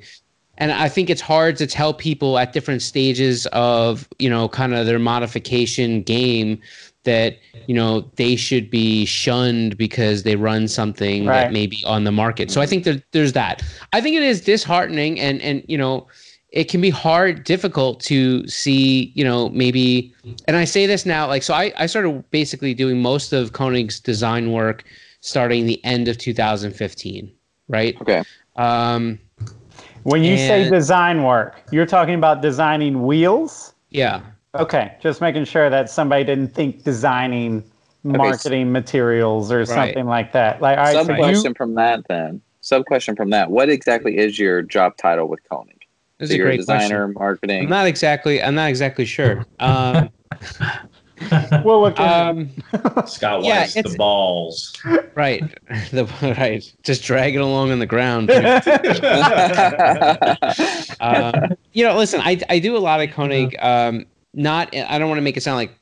And 0.58 0.72
I 0.72 0.88
think 0.90 1.08
it's 1.08 1.22
hard 1.22 1.56
to 1.56 1.66
tell 1.66 1.94
people 1.94 2.36
at 2.36 2.52
different 2.52 2.82
stages 2.82 3.46
of 3.52 4.08
you 4.18 4.28
know 4.28 4.48
kind 4.48 4.74
of 4.74 4.86
their 4.86 4.98
modification 4.98 6.02
game 6.02 6.58
that 7.04 7.38
you 7.66 7.74
know 7.74 8.02
they 8.16 8.36
should 8.36 8.70
be 8.70 9.04
shunned 9.04 9.76
because 9.78 10.22
they 10.22 10.36
run 10.36 10.68
something 10.68 11.26
Right. 11.26 11.44
that 11.44 11.52
may 11.52 11.66
be 11.66 11.82
on 11.86 12.04
the 12.04 12.12
market. 12.12 12.50
So 12.50 12.60
I 12.60 12.66
think 12.66 12.84
that 12.84 13.02
there's 13.12 13.32
that. 13.32 13.62
I 13.92 14.00
think 14.00 14.16
it 14.16 14.22
is 14.22 14.40
disheartening 14.42 15.18
and 15.20 15.40
and 15.42 15.64
you 15.68 15.78
know 15.78 16.06
it 16.50 16.64
can 16.64 16.80
be 16.80 16.90
hard 16.90 17.44
difficult 17.44 18.00
to 18.00 18.46
see 18.48 19.12
you 19.14 19.24
know 19.24 19.48
maybe 19.50 20.12
and 20.46 20.56
I 20.56 20.64
say 20.64 20.84
this 20.86 21.06
now 21.06 21.26
like 21.26 21.42
so 21.42 21.54
I 21.54 21.72
I 21.78 21.86
started 21.86 22.28
basically 22.30 22.74
doing 22.74 23.00
most 23.00 23.32
of 23.32 23.52
Konig's 23.52 24.00
design 24.00 24.52
work 24.52 24.84
starting 25.20 25.66
the 25.66 25.82
end 25.84 26.08
of 26.08 26.16
2015, 26.18 27.30
right? 27.68 27.96
Okay. 28.00 28.22
Um 28.56 29.18
When 30.02 30.22
you 30.24 30.36
say 30.36 30.68
design 30.68 31.22
work, 31.24 31.60
you're 31.70 31.86
talking 31.86 32.14
about 32.14 32.42
designing 32.42 33.04
wheels? 33.06 33.74
yeah. 33.90 34.20
Okay, 34.54 34.96
just 35.00 35.20
making 35.20 35.44
sure 35.44 35.70
that 35.70 35.88
somebody 35.90 36.24
didn't 36.24 36.48
think 36.54 36.82
designing 36.82 37.62
marketing 38.02 38.72
materials 38.72 39.52
or 39.52 39.64
something 39.64 40.06
like 40.06 40.32
that. 40.32 40.60
Like, 40.60 40.76
all 40.78 40.84
right, 40.84 40.96
Sub 40.96 41.06
so 41.06 41.14
question 41.14 41.50
you, 41.50 41.54
from 41.54 41.74
that 41.74 42.00
then. 42.08 42.40
Sub 42.60 42.84
question 42.86 43.14
from 43.14 43.30
that. 43.30 43.50
What 43.50 43.68
exactly 43.70 44.18
is 44.18 44.38
your 44.38 44.62
job 44.62 44.96
title 44.96 45.28
with 45.28 45.40
Konig? 45.50 45.76
That's 46.18 46.30
So 46.30 46.34
a 46.34 46.38
you're 46.38 46.46
a 46.48 46.50
great 46.50 46.56
designer, 46.58 47.06
question. 47.06 47.14
marketing. 47.14 47.62
I'm 47.64 47.70
not 47.70 47.86
exactly 47.86 48.42
I'm 48.42 48.54
not 48.54 48.68
exactly 48.68 49.04
sure. 49.04 49.46
Um 49.60 50.10
well, 51.64 51.82
look, 51.82 52.00
um 52.00 52.50
Scott 53.06 53.44
Yeah, 53.44 53.60
likes 53.60 53.74
the 53.74 53.94
balls. 53.96 54.72
right. 55.14 55.42
The 55.92 56.04
right. 56.38 56.72
Just 56.82 57.04
drag 57.04 57.36
it 57.36 57.38
along 57.38 57.70
on 57.70 57.78
the 57.78 57.86
ground. 57.86 58.30
uh, 61.00 61.48
you 61.72 61.84
know, 61.84 61.96
listen, 61.96 62.20
I, 62.22 62.40
I 62.48 62.58
do 62.58 62.76
a 62.76 62.78
lot 62.78 63.00
of 63.00 63.10
Konig. 63.10 63.54
Um, 63.62 64.06
not, 64.34 64.74
I 64.74 64.98
don't 64.98 65.08
want 65.08 65.18
to 65.18 65.22
make 65.22 65.36
it 65.36 65.42
sound 65.42 65.56
like 65.56 65.74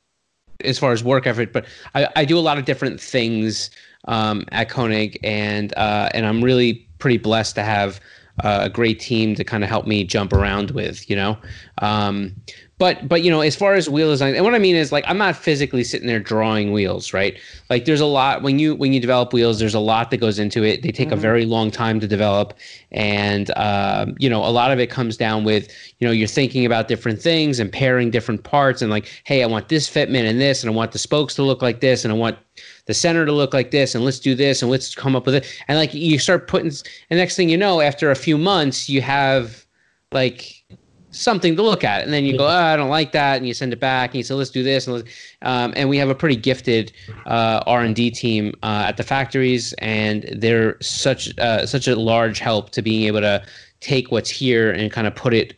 as 0.65 0.79
far 0.79 0.93
as 0.93 1.05
work 1.05 1.27
effort, 1.27 1.53
but 1.53 1.67
I, 1.95 2.09
I 2.17 2.25
do 2.25 2.39
a 2.39 2.41
lot 2.41 2.59
of 2.59 2.65
different 2.65 3.01
things 3.01 3.71
um, 4.07 4.45
at 4.53 4.69
Konig, 4.69 5.19
and 5.23 5.77
uh, 5.77 6.09
and 6.15 6.27
I'm 6.27 6.43
really 6.43 6.89
pretty 6.99 7.19
blessed 7.19 7.55
to 7.57 7.63
have 7.63 8.01
uh, 8.43 8.61
a 8.63 8.69
great 8.69 9.01
team 9.01 9.35
to 9.35 9.45
kind 9.45 9.63
of 9.65 9.71
help 9.71 9.87
me 9.87 10.05
jump 10.05 10.33
around 10.33 10.71
with, 10.73 11.09
you 11.11 11.17
know. 11.17 11.39
Um, 11.83 12.35
but 12.79 13.09
but 13.09 13.23
you 13.23 13.31
know, 13.31 13.41
as 13.41 13.57
far 13.57 13.75
as 13.75 13.89
wheel 13.91 14.11
design, 14.11 14.35
and 14.35 14.45
what 14.45 14.55
I 14.55 14.59
mean 14.59 14.77
is 14.77 14.93
like 14.93 15.05
I'm 15.07 15.19
not 15.19 15.37
physically 15.37 15.85
sitting 15.85 16.07
there 16.07 16.21
drawing 16.21 16.73
wheels, 16.73 17.13
right? 17.13 17.39
Like 17.71 17.85
there's 17.85 18.01
a 18.01 18.07
lot 18.07 18.43
when 18.43 18.59
you 18.59 18.75
when 18.75 18.93
you 18.93 19.01
develop 19.01 19.33
wheels, 19.33 19.59
there's 19.59 19.75
a 19.75 19.81
lot 19.81 20.11
that 20.11 20.19
goes 20.19 20.39
into 20.39 20.65
it. 20.65 20.83
They 20.83 20.93
take 20.93 21.11
a 21.11 21.17
very 21.17 21.45
long 21.45 21.71
time 21.71 22.01
to 22.01 22.07
develop, 22.07 22.55
and 22.93 23.51
um, 23.57 24.15
you 24.19 24.31
know 24.31 24.45
a 24.45 24.51
lot 24.51 24.71
of 24.71 24.79
it 24.79 24.91
comes 24.91 25.17
down 25.17 25.45
with 25.45 25.69
you 25.99 26.07
know 26.07 26.13
you're 26.13 26.29
thinking 26.29 26.65
about 26.65 26.89
different 26.89 27.21
things 27.21 27.59
and 27.59 27.71
pairing 27.71 28.11
different 28.11 28.45
parts 28.45 28.83
and 28.83 28.91
like 28.91 29.09
hey 29.25 29.43
i 29.43 29.47
want 29.47 29.69
this 29.69 29.89
fitment 29.89 30.29
and 30.29 30.41
this 30.41 30.63
and 30.63 30.71
i 30.71 30.75
want 30.75 30.93
the 30.93 30.99
spokes 30.99 31.35
to 31.35 31.43
look 31.43 31.63
like 31.63 31.81
this 31.81 32.05
and 32.05 32.13
i 32.13 32.17
want 32.17 32.39
the 32.87 32.95
center 32.95 33.27
to 33.27 33.33
look 33.33 33.53
like 33.53 33.71
this 33.71 33.95
and 33.95 34.05
let's 34.05 34.19
do 34.19 34.35
this 34.35 34.63
and 34.63 34.71
let's 34.71 34.95
come 34.95 35.15
up 35.15 35.27
with 35.27 35.35
it 35.35 35.63
and 35.69 35.79
like 35.79 35.93
you 35.93 36.19
start 36.19 36.49
putting 36.49 36.71
and 37.11 37.19
next 37.19 37.37
thing 37.37 37.49
you 37.49 37.57
know 37.57 37.81
after 37.81 38.11
a 38.11 38.17
few 38.17 38.39
months 38.39 38.89
you 38.89 39.01
have 39.03 39.67
like 40.13 40.65
something 41.11 41.57
to 41.57 41.63
look 41.63 41.85
at 41.85 42.05
and 42.05 42.13
then 42.13 42.25
you 42.25 42.37
go 42.37 42.45
oh, 42.45 42.51
i 42.51 42.77
don't 42.77 42.91
like 42.91 43.13
that 43.13 43.37
and 43.39 43.47
you 43.47 43.55
send 43.55 43.73
it 43.73 43.81
back 43.81 44.11
and 44.11 44.17
you 44.17 44.23
say 44.23 44.35
let's 44.35 44.51
do 44.51 44.63
this 44.63 44.87
and, 44.87 44.97
let's, 44.97 45.09
um, 45.43 45.73
and 45.75 45.89
we 45.89 45.97
have 45.97 46.11
a 46.11 46.15
pretty 46.15 46.37
gifted 46.37 46.93
uh, 47.27 47.63
r&d 47.67 48.11
team 48.11 48.53
uh, 48.63 48.85
at 48.89 48.97
the 48.97 49.03
factories 49.03 49.73
and 49.79 50.29
they're 50.37 50.77
such 50.81 51.37
uh, 51.39 51.65
such 51.65 51.89
a 51.89 51.97
large 51.97 52.39
help 52.39 52.71
to 52.71 52.83
being 52.83 53.07
able 53.07 53.21
to 53.21 53.43
take 53.81 54.11
what's 54.11 54.31
here 54.31 54.71
and 54.71 54.93
kind 54.93 55.07
of 55.07 55.15
put 55.15 55.33
it 55.33 55.55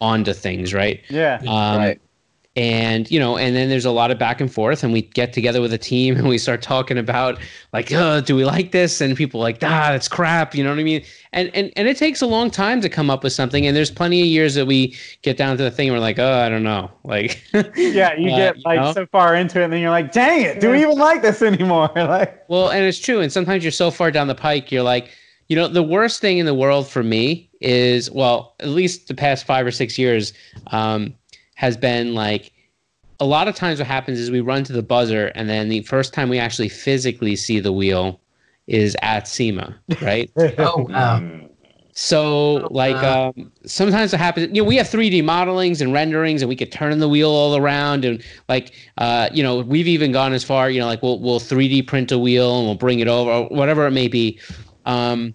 onto 0.00 0.32
things 0.32 0.74
right 0.74 1.00
yeah. 1.08 1.40
um, 1.48 1.78
Right. 1.78 2.00
And 2.60 3.10
you 3.10 3.18
know 3.18 3.38
and 3.38 3.56
then 3.56 3.70
there's 3.70 3.86
a 3.86 3.90
lot 3.90 4.10
of 4.10 4.18
back 4.18 4.38
and 4.38 4.52
forth 4.52 4.84
and 4.84 4.92
we 4.92 5.00
get 5.00 5.32
together 5.32 5.62
with 5.62 5.72
a 5.72 5.78
team 5.78 6.14
and 6.18 6.28
we 6.28 6.36
start 6.36 6.60
talking 6.60 6.98
about 6.98 7.38
like 7.72 7.90
oh, 7.92 8.20
do 8.20 8.36
we 8.36 8.44
like 8.44 8.70
this 8.70 9.00
and 9.00 9.16
people 9.16 9.40
are 9.40 9.44
like 9.44 9.56
ah 9.62 9.88
that's 9.90 10.08
crap 10.08 10.54
you 10.54 10.62
know 10.62 10.68
what 10.68 10.78
i 10.78 10.82
mean 10.82 11.02
and, 11.32 11.50
and 11.54 11.72
and 11.76 11.88
it 11.88 11.96
takes 11.96 12.20
a 12.20 12.26
long 12.26 12.50
time 12.50 12.82
to 12.82 12.88
come 12.90 13.08
up 13.08 13.24
with 13.24 13.32
something 13.32 13.66
and 13.66 13.74
there's 13.74 13.90
plenty 13.90 14.20
of 14.20 14.26
years 14.26 14.54
that 14.54 14.66
we 14.66 14.94
get 15.22 15.38
down 15.38 15.56
to 15.56 15.62
the 15.62 15.70
thing 15.70 15.88
and 15.88 15.96
we're 15.96 16.00
like 16.00 16.18
oh 16.18 16.40
i 16.40 16.50
don't 16.50 16.62
know 16.62 16.90
like 17.04 17.42
Yeah, 17.76 18.14
you 18.16 18.30
uh, 18.30 18.36
get 18.36 18.56
you 18.56 18.62
like 18.64 18.80
know? 18.80 18.92
so 18.92 19.06
far 19.06 19.34
into 19.34 19.60
it, 19.60 19.64
and 19.64 19.72
then 19.72 19.80
you're 19.80 19.90
like, 19.90 20.12
"Dang 20.12 20.42
it, 20.42 20.60
do 20.60 20.70
we 20.70 20.82
even 20.82 20.98
like 20.98 21.22
this 21.22 21.42
anymore?" 21.42 21.90
like, 21.96 22.44
Well, 22.48 22.70
and 22.70 22.84
it's 22.84 22.98
true. 22.98 23.20
And 23.20 23.32
sometimes 23.32 23.64
you're 23.64 23.72
so 23.72 23.90
far 23.90 24.10
down 24.10 24.28
the 24.28 24.34
pike, 24.34 24.70
you're 24.70 24.82
like, 24.82 25.10
you 25.48 25.56
know, 25.56 25.66
the 25.66 25.82
worst 25.82 26.20
thing 26.20 26.38
in 26.38 26.46
the 26.46 26.54
world 26.54 26.86
for 26.88 27.02
me 27.02 27.50
is, 27.60 28.10
well, 28.10 28.54
at 28.60 28.68
least 28.68 29.08
the 29.08 29.14
past 29.14 29.44
five 29.44 29.66
or 29.66 29.70
six 29.70 29.98
years, 29.98 30.32
um, 30.68 31.14
has 31.60 31.76
been 31.76 32.14
like, 32.14 32.52
a 33.20 33.26
lot 33.26 33.46
of 33.46 33.54
times 33.54 33.80
what 33.80 33.86
happens 33.86 34.18
is 34.18 34.30
we 34.30 34.40
run 34.40 34.64
to 34.64 34.72
the 34.72 34.82
buzzer, 34.82 35.26
and 35.34 35.46
then 35.46 35.68
the 35.68 35.82
first 35.82 36.14
time 36.14 36.30
we 36.30 36.38
actually 36.38 36.70
physically 36.70 37.36
see 37.36 37.60
the 37.60 37.70
wheel 37.70 38.18
is 38.66 38.96
at 39.02 39.28
SEMA, 39.28 39.78
right? 40.00 40.30
oh 40.56 40.86
wow. 40.88 41.22
So 41.92 42.66
like 42.70 42.94
wow. 42.94 43.34
um, 43.36 43.52
sometimes 43.66 44.14
it 44.14 44.16
happens. 44.16 44.48
You 44.54 44.62
know, 44.62 44.68
we 44.68 44.76
have 44.76 44.86
3D 44.86 45.22
modelings 45.22 45.82
and 45.82 45.92
renderings, 45.92 46.40
and 46.40 46.48
we 46.48 46.56
could 46.56 46.72
turn 46.72 46.98
the 46.98 47.10
wheel 47.10 47.28
all 47.28 47.54
around, 47.54 48.06
and 48.06 48.24
like 48.48 48.72
uh, 48.96 49.28
you 49.30 49.42
know, 49.42 49.58
we've 49.58 49.88
even 49.88 50.12
gone 50.12 50.32
as 50.32 50.42
far. 50.42 50.70
You 50.70 50.80
know, 50.80 50.86
like 50.86 51.02
we'll 51.02 51.20
we'll 51.20 51.40
3D 51.40 51.86
print 51.86 52.10
a 52.10 52.18
wheel 52.18 52.56
and 52.56 52.66
we'll 52.66 52.74
bring 52.74 53.00
it 53.00 53.08
over, 53.08 53.30
or 53.30 53.48
whatever 53.48 53.86
it 53.86 53.90
may 53.90 54.08
be. 54.08 54.40
Um, 54.86 55.34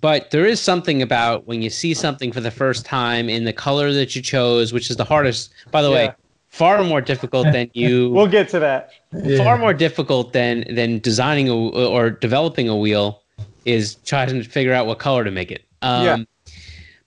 but 0.00 0.30
there 0.30 0.46
is 0.46 0.60
something 0.60 1.02
about 1.02 1.46
when 1.46 1.62
you 1.62 1.70
see 1.70 1.94
something 1.94 2.32
for 2.32 2.40
the 2.40 2.50
first 2.50 2.84
time 2.84 3.28
in 3.28 3.44
the 3.44 3.52
color 3.52 3.92
that 3.92 4.14
you 4.16 4.22
chose, 4.22 4.72
which 4.72 4.90
is 4.90 4.96
the 4.96 5.04
hardest. 5.04 5.52
By 5.70 5.82
the 5.82 5.88
Yeah. 5.90 5.94
way, 6.08 6.10
far 6.48 6.82
more 6.84 7.00
difficult 7.00 7.46
than 7.52 7.70
you 7.74 8.10
we'll 8.10 8.26
get 8.26 8.48
to 8.50 8.58
that. 8.60 8.90
Yeah. 9.24 9.38
far 9.42 9.56
more 9.58 9.72
difficult 9.74 10.32
than 10.32 10.64
than 10.74 10.98
designing 11.00 11.48
a, 11.48 11.56
or 11.56 12.10
developing 12.10 12.68
a 12.68 12.76
wheel 12.76 13.22
is 13.64 13.94
trying 14.04 14.28
to 14.28 14.42
figure 14.44 14.72
out 14.72 14.86
what 14.86 14.98
color 14.98 15.24
to 15.24 15.30
make 15.30 15.50
it. 15.50 15.64
Um, 15.82 16.04
Yeah. 16.04 16.16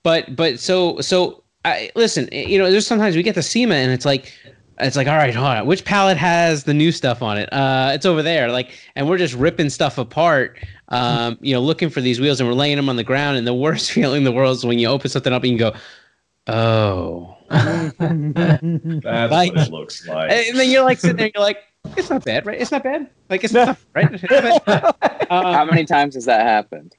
But 0.02 0.36
but 0.36 0.60
so 0.60 1.00
so 1.00 1.42
I 1.64 1.90
listen. 1.96 2.28
You 2.32 2.58
know, 2.58 2.70
there's 2.70 2.86
sometimes 2.86 3.16
we 3.16 3.22
get 3.24 3.34
the 3.34 3.42
SEMA 3.42 3.74
and 3.74 3.92
it's 3.92 4.04
like. 4.04 4.32
It's 4.78 4.96
like, 4.96 5.06
all 5.06 5.16
right, 5.16 5.34
hold 5.34 5.46
on. 5.46 5.66
Which 5.66 5.84
palette 5.84 6.18
has 6.18 6.64
the 6.64 6.74
new 6.74 6.92
stuff 6.92 7.22
on 7.22 7.38
it? 7.38 7.50
Uh, 7.52 7.92
it's 7.94 8.04
over 8.04 8.22
there. 8.22 8.50
Like, 8.50 8.72
and 8.94 9.08
we're 9.08 9.16
just 9.18 9.34
ripping 9.34 9.70
stuff 9.70 9.96
apart. 9.98 10.58
Um, 10.88 11.38
you 11.40 11.54
know, 11.54 11.60
looking 11.60 11.88
for 11.88 12.00
these 12.00 12.20
wheels, 12.20 12.40
and 12.40 12.48
we're 12.48 12.54
laying 12.54 12.76
them 12.76 12.88
on 12.88 12.96
the 12.96 13.04
ground. 13.04 13.36
And 13.38 13.46
the 13.46 13.54
worst 13.54 13.90
feeling 13.92 14.18
in 14.18 14.24
the 14.24 14.32
world 14.32 14.56
is 14.56 14.66
when 14.66 14.78
you 14.78 14.88
open 14.88 15.10
something 15.10 15.32
up 15.32 15.42
and 15.44 15.52
you 15.52 15.58
go, 15.58 15.72
"Oh," 16.46 17.36
That's 17.48 17.92
Like- 19.32 19.54
what 19.54 19.66
it 19.66 19.70
looks 19.72 20.06
like. 20.06 20.30
and 20.30 20.58
then 20.58 20.70
you're 20.70 20.84
like 20.84 20.98
sitting 20.98 21.16
there, 21.16 21.30
you're 21.34 21.42
like, 21.42 21.58
"It's 21.96 22.10
not 22.10 22.24
bad, 22.24 22.44
right? 22.46 22.60
It's 22.60 22.70
not 22.70 22.82
bad. 22.82 23.08
Like, 23.30 23.44
it's 23.44 23.52
not 23.52 23.78
right." 23.94 24.12
It's 24.12 24.22
not 24.66 25.00
bad. 25.00 25.26
How 25.30 25.62
Um, 25.62 25.68
many 25.68 25.84
times 25.84 26.14
has 26.14 26.24
that 26.26 26.42
happened? 26.42 26.94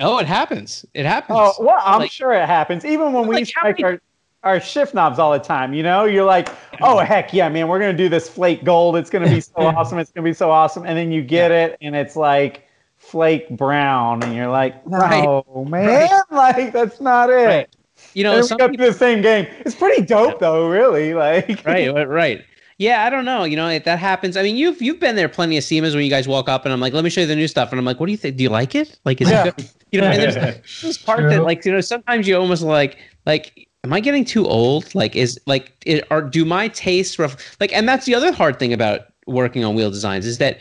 oh, 0.00 0.18
it 0.18 0.26
happens. 0.26 0.84
It 0.94 1.06
happens. 1.06 1.38
Oh 1.40 1.52
well, 1.60 1.80
I'm 1.84 2.00
Like- 2.00 2.10
sure 2.10 2.32
it 2.32 2.46
happens. 2.46 2.84
Even 2.84 3.12
when 3.12 3.26
we 3.26 3.36
Like, 3.36 3.50
how 3.54 3.64
make 3.68 3.80
many- 3.80 3.84
our 3.94 4.00
our 4.46 4.60
shift 4.60 4.94
knobs 4.94 5.18
all 5.18 5.32
the 5.32 5.38
time. 5.38 5.74
You 5.74 5.82
know, 5.82 6.04
you're 6.04 6.24
like, 6.24 6.48
oh 6.80 6.98
heck 7.00 7.32
yeah, 7.34 7.48
man, 7.48 7.68
we're 7.68 7.80
gonna 7.80 7.92
do 7.92 8.08
this 8.08 8.28
flake 8.28 8.64
gold. 8.64 8.96
It's 8.96 9.10
gonna 9.10 9.28
be 9.28 9.40
so 9.40 9.52
awesome. 9.56 9.98
It's 9.98 10.12
gonna 10.12 10.24
be 10.24 10.32
so 10.32 10.50
awesome. 10.50 10.84
And 10.86 10.96
then 10.96 11.10
you 11.12 11.22
get 11.22 11.50
it, 11.50 11.76
and 11.80 11.94
it's 11.96 12.16
like 12.16 12.62
flake 12.96 13.48
brown, 13.50 14.22
and 14.22 14.34
you're 14.34 14.48
like, 14.48 14.86
no, 14.86 15.44
Right. 15.48 15.68
man, 15.68 16.08
like 16.30 16.72
that's 16.72 17.00
not 17.00 17.28
it. 17.28 17.46
Right. 17.46 17.68
You 18.14 18.24
know, 18.24 18.36
we 18.36 18.42
some 18.42 18.58
go 18.58 18.68
through 18.68 18.76
the 18.78 18.92
same 18.92 19.20
game. 19.20 19.46
It's 19.60 19.74
pretty 19.74 20.02
dope 20.02 20.38
though, 20.38 20.68
really. 20.68 21.12
Like, 21.26 21.64
right, 21.66 21.92
right, 21.92 22.08
right. 22.08 22.44
Yeah, 22.78 23.04
I 23.04 23.10
don't 23.10 23.24
know. 23.24 23.44
You 23.44 23.56
know, 23.56 23.68
if 23.70 23.84
that 23.84 23.98
happens, 23.98 24.36
I 24.36 24.42
mean, 24.42 24.54
you've 24.56 24.80
you've 24.82 25.00
been 25.00 25.16
there 25.16 25.30
plenty 25.30 25.56
of 25.56 25.64
SEMAs 25.64 25.94
when 25.94 26.04
you 26.04 26.10
guys 26.10 26.28
walk 26.28 26.48
up 26.48 26.64
and 26.66 26.72
I'm 26.74 26.80
like, 26.80 26.92
let 26.92 27.04
me 27.04 27.10
show 27.10 27.22
you 27.22 27.26
the 27.26 27.34
new 27.36 27.48
stuff, 27.48 27.72
and 27.72 27.78
I'm 27.78 27.84
like, 27.86 27.98
what 27.98 28.06
do 28.06 28.12
you 28.12 28.18
think? 28.18 28.36
Do 28.36 28.42
you 28.42 28.50
like 28.50 28.74
it? 28.74 28.98
Like, 29.04 29.20
is 29.22 29.30
Yeah. 29.30 29.46
it 29.46 29.56
good? 29.56 29.68
You 29.92 30.00
know, 30.02 30.08
and 30.08 30.20
there's 30.20 30.82
this 30.82 30.98
part 30.98 31.28
that, 31.30 31.44
like, 31.44 31.64
you 31.64 31.72
know, 31.72 31.80
sometimes 31.80 32.26
you 32.28 32.36
almost 32.36 32.62
like, 32.62 32.98
like, 33.24 33.65
am 33.86 33.92
I 33.92 34.00
getting 34.00 34.24
too 34.24 34.46
old? 34.46 34.94
Like, 34.94 35.14
is 35.16 35.40
like, 35.46 35.72
it, 35.86 36.04
or 36.10 36.20
do 36.20 36.44
my 36.44 36.68
tastes 36.68 37.18
ref- 37.18 37.56
like? 37.60 37.72
And 37.72 37.88
that's 37.88 38.04
the 38.04 38.14
other 38.14 38.32
hard 38.32 38.58
thing 38.58 38.72
about 38.72 39.02
working 39.26 39.64
on 39.64 39.74
wheel 39.74 39.90
designs 39.90 40.26
is 40.26 40.38
that 40.38 40.58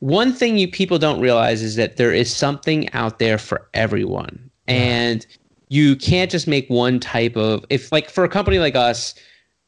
one 0.00 0.32
thing 0.32 0.58
you 0.58 0.68
people 0.68 0.98
don't 0.98 1.20
realize 1.20 1.62
is 1.62 1.76
that 1.76 1.96
there 1.96 2.12
is 2.12 2.34
something 2.34 2.92
out 2.92 3.18
there 3.18 3.38
for 3.38 3.68
everyone, 3.74 4.50
and 4.66 5.26
you 5.68 5.96
can't 5.96 6.30
just 6.30 6.46
make 6.46 6.68
one 6.68 7.00
type 7.00 7.36
of 7.36 7.64
if 7.70 7.92
like 7.92 8.10
for 8.10 8.24
a 8.24 8.28
company 8.28 8.58
like 8.58 8.74
us 8.76 9.14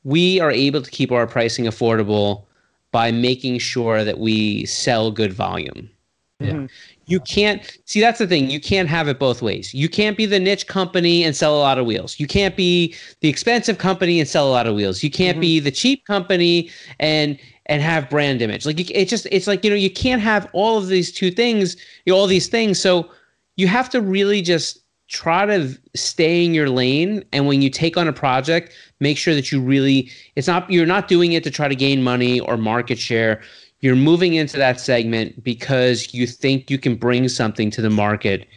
we 0.04 0.38
are 0.38 0.52
able 0.52 0.80
to 0.80 0.90
keep 0.90 1.10
our 1.10 1.26
pricing 1.26 1.64
affordable 1.64 2.44
by 2.92 3.10
making 3.10 3.58
sure 3.58 4.04
that 4.04 4.20
we 4.20 4.64
sell 4.66 5.10
good 5.10 5.32
volume. 5.32 5.90
Yeah. 6.38 6.52
Mhm. 6.52 6.70
You 7.06 7.20
can't 7.20 7.62
see 7.84 8.00
that's 8.00 8.18
the 8.18 8.26
thing. 8.26 8.50
You 8.50 8.60
can't 8.60 8.88
have 8.88 9.08
it 9.08 9.18
both 9.18 9.40
ways. 9.40 9.72
You 9.72 9.88
can't 9.88 10.16
be 10.16 10.26
the 10.26 10.40
niche 10.40 10.66
company 10.66 11.22
and 11.22 11.36
sell 11.36 11.56
a 11.56 11.60
lot 11.60 11.78
of 11.78 11.86
wheels. 11.86 12.18
You 12.18 12.26
can't 12.26 12.56
be 12.56 12.94
the 13.20 13.28
expensive 13.28 13.78
company 13.78 14.18
and 14.18 14.28
sell 14.28 14.48
a 14.48 14.50
lot 14.50 14.66
of 14.66 14.74
wheels. 14.74 15.02
You 15.02 15.10
can't 15.10 15.40
be 15.40 15.58
mm-hmm. 15.58 15.64
the 15.64 15.70
cheap 15.70 16.04
company 16.04 16.70
and 16.98 17.38
and 17.66 17.82
have 17.82 18.10
brand 18.10 18.42
image. 18.42 18.66
Like 18.66 18.78
you, 18.78 18.86
it 18.90 19.08
just 19.08 19.26
it's 19.30 19.46
like 19.46 19.64
you 19.64 19.70
know 19.70 19.76
you 19.76 19.90
can't 19.90 20.22
have 20.22 20.48
all 20.52 20.78
of 20.78 20.88
these 20.88 21.12
two 21.12 21.30
things, 21.30 21.76
you 22.04 22.12
know, 22.12 22.18
all 22.18 22.26
these 22.26 22.48
things. 22.48 22.80
So 22.80 23.08
you 23.56 23.68
have 23.68 23.88
to 23.90 24.00
really 24.00 24.42
just 24.42 24.80
try 25.08 25.46
to 25.46 25.76
stay 25.94 26.44
in 26.44 26.52
your 26.52 26.68
lane 26.68 27.24
and 27.32 27.46
when 27.46 27.62
you 27.62 27.70
take 27.70 27.96
on 27.96 28.08
a 28.08 28.12
project 28.12 28.72
make 28.98 29.16
sure 29.16 29.36
that 29.36 29.52
you 29.52 29.60
really 29.60 30.10
it's 30.34 30.48
not 30.48 30.68
you're 30.68 30.84
not 30.84 31.06
doing 31.06 31.32
it 31.32 31.44
to 31.44 31.50
try 31.50 31.68
to 31.68 31.76
gain 31.76 32.02
money 32.02 32.40
or 32.40 32.56
market 32.56 32.98
share 32.98 33.40
you're 33.80 33.96
moving 33.96 34.34
into 34.34 34.56
that 34.56 34.80
segment 34.80 35.42
because 35.44 36.12
you 36.14 36.26
think 36.26 36.70
you 36.70 36.78
can 36.78 36.96
bring 36.96 37.28
something 37.28 37.70
to 37.70 37.82
the 37.82 37.90
market 37.90 38.48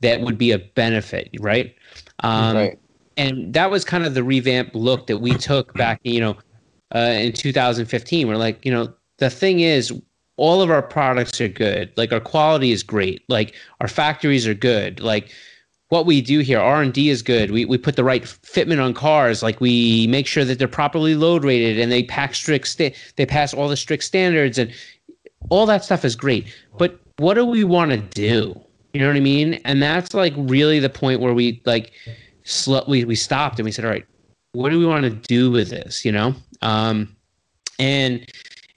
that 0.00 0.20
would 0.20 0.36
be 0.36 0.50
a 0.50 0.58
benefit 0.58 1.30
right? 1.40 1.74
Um, 2.20 2.56
right. 2.56 2.78
and 3.16 3.52
that 3.54 3.70
was 3.70 3.84
kind 3.84 4.04
of 4.04 4.14
the 4.14 4.24
revamped 4.24 4.74
look 4.74 5.06
that 5.06 5.18
we 5.18 5.32
took 5.34 5.72
back 5.74 6.00
you 6.02 6.20
know 6.20 6.36
uh, 6.94 6.98
in 6.98 7.32
2015 7.32 8.28
we're 8.28 8.36
like 8.36 8.64
you 8.64 8.72
know 8.72 8.92
the 9.18 9.30
thing 9.30 9.60
is 9.60 9.92
all 10.36 10.62
of 10.62 10.70
our 10.70 10.82
products 10.82 11.40
are 11.40 11.48
good. 11.48 11.92
Like 11.96 12.12
our 12.12 12.20
quality 12.20 12.72
is 12.72 12.82
great. 12.82 13.22
Like 13.28 13.54
our 13.80 13.88
factories 13.88 14.46
are 14.46 14.54
good. 14.54 15.00
Like 15.00 15.32
what 15.94 16.06
we 16.06 16.20
do 16.20 16.40
here 16.40 16.58
r&d 16.58 17.08
is 17.08 17.22
good. 17.22 17.52
We, 17.52 17.64
we 17.66 17.78
put 17.78 17.94
the 17.94 18.02
right 18.02 18.24
fitment 18.24 18.82
on 18.82 18.94
cars. 18.94 19.44
Like 19.44 19.60
we 19.60 20.08
make 20.08 20.26
sure 20.26 20.44
that 20.44 20.58
they're 20.58 20.66
properly 20.66 21.14
load 21.14 21.44
rated 21.44 21.78
and 21.78 21.92
they 21.92 22.02
pack 22.02 22.34
strict 22.34 22.66
sta- 22.66 22.92
they 23.14 23.24
pass 23.24 23.54
all 23.54 23.68
the 23.68 23.76
strict 23.76 24.02
standards 24.02 24.58
and 24.58 24.72
all 25.50 25.66
that 25.66 25.84
stuff 25.84 26.04
is 26.04 26.16
great. 26.16 26.52
But 26.78 26.98
what 27.18 27.34
do 27.34 27.46
we 27.46 27.62
want 27.62 27.92
to 27.92 27.98
do? 27.98 28.60
You 28.92 29.00
know 29.00 29.06
what 29.06 29.16
i 29.16 29.20
mean? 29.20 29.54
And 29.64 29.80
that's 29.80 30.14
like 30.14 30.34
really 30.36 30.80
the 30.80 30.90
point 30.90 31.20
where 31.20 31.32
we 31.32 31.62
like 31.64 31.92
sl- 32.42 32.88
we, 32.88 33.04
we 33.04 33.14
stopped 33.14 33.60
and 33.60 33.64
we 33.64 33.70
said 33.70 33.84
all 33.84 33.90
right 33.92 34.04
what 34.50 34.70
do 34.70 34.78
we 34.80 34.86
want 34.86 35.04
to 35.04 35.10
do 35.10 35.52
with 35.52 35.70
this? 35.70 36.04
You 36.04 36.10
know? 36.10 36.34
Um 36.60 37.14
and 37.78 38.28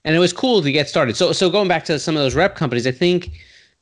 and 0.05 0.15
it 0.15 0.20
was 0.20 0.34
cool 0.34 0.61
to 0.61 0.72
get 0.72 0.88
started. 0.88 1.15
So 1.15 1.32
so 1.32 1.49
going 1.49 1.68
back 1.68 1.84
to 1.86 1.97
some 1.97 2.15
of 2.15 2.22
those 2.22 2.36
rep 2.36 2.53
companies 2.53 2.86
i 2.86 2.91
think 2.91 3.32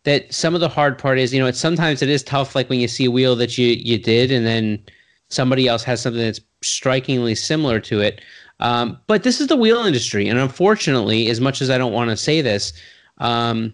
that 0.06 0.34
some 0.34 0.56
of 0.56 0.62
the 0.62 0.70
hard 0.70 0.98
part 0.98 1.20
is 1.20 1.34
you 1.34 1.40
know 1.40 1.48
it's 1.48 1.60
sometimes 1.60 2.02
it 2.02 2.10
is 2.10 2.24
tough 2.24 2.56
like 2.56 2.70
when 2.70 2.80
you 2.80 2.88
see 2.88 3.06
a 3.06 3.12
wheel 3.12 3.36
that 3.36 3.58
you 3.58 3.68
you 3.68 3.98
did 3.98 4.32
and 4.32 4.46
then 4.46 4.84
somebody 5.30 5.68
else 5.68 5.84
has 5.84 6.02
something 6.02 6.22
that's 6.22 6.42
strikingly 6.62 7.36
similar 7.36 7.80
to 7.80 8.00
it. 8.00 8.22
Um, 8.60 8.98
but 9.08 9.24
this 9.24 9.42
is 9.42 9.48
the 9.48 9.58
wheel 9.58 9.84
industry 9.84 10.30
and 10.30 10.40
unfortunately 10.40 11.30
as 11.30 11.42
much 11.42 11.62
as 11.62 11.70
i 11.70 11.78
don't 11.78 11.92
want 11.92 12.10
to 12.10 12.16
say 12.16 12.40
this 12.40 12.72
um, 13.18 13.74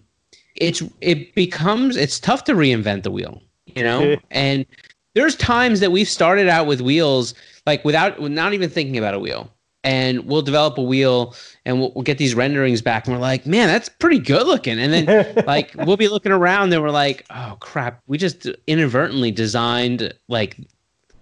it's 0.56 0.82
it 1.02 1.36
becomes 1.36 1.96
it's 1.96 2.20
tough 2.20 2.46
to 2.46 2.54
reinvent 2.54 3.04
the 3.04 3.12
wheel 3.12 3.44
you 3.76 3.84
know? 3.84 4.16
And 4.32 4.66
there's 5.14 5.36
times 5.36 5.80
that 5.80 5.92
we've 5.92 6.10
started 6.10 6.48
out 6.48 6.68
with 6.68 6.82
wheels 6.82 7.34
like 7.66 7.84
without 7.86 8.20
not 8.22 8.54
even 8.54 8.70
thinking 8.70 8.98
about 8.98 9.14
a 9.14 9.20
wheel 9.20 9.52
and 9.84 10.26
we'll 10.26 10.42
develop 10.42 10.78
a 10.78 10.82
wheel 10.82 11.36
and 11.66 11.80
we'll, 11.80 11.92
we'll 11.94 12.04
get 12.04 12.18
these 12.18 12.36
renderings 12.36 12.82
back. 12.82 13.08
And 13.08 13.16
we're 13.16 13.22
like 13.22 13.46
man 13.46 13.68
that's 13.68 13.90
pretty 13.90 14.20
good 14.20 14.46
looking. 14.46 14.80
And 14.80 14.94
then 14.94 15.44
like 15.48 15.74
we'll 15.76 15.98
be 15.98 16.08
looking 16.08 16.32
around 16.32 16.74
and 16.74 16.82
we're 16.82 16.90
like 16.90 17.26
oh 17.30 17.58
crap. 17.60 18.02
We 18.08 18.18
just 18.18 18.48
inadvertently 18.68 19.32
designed 19.32 20.14
like 20.28 20.58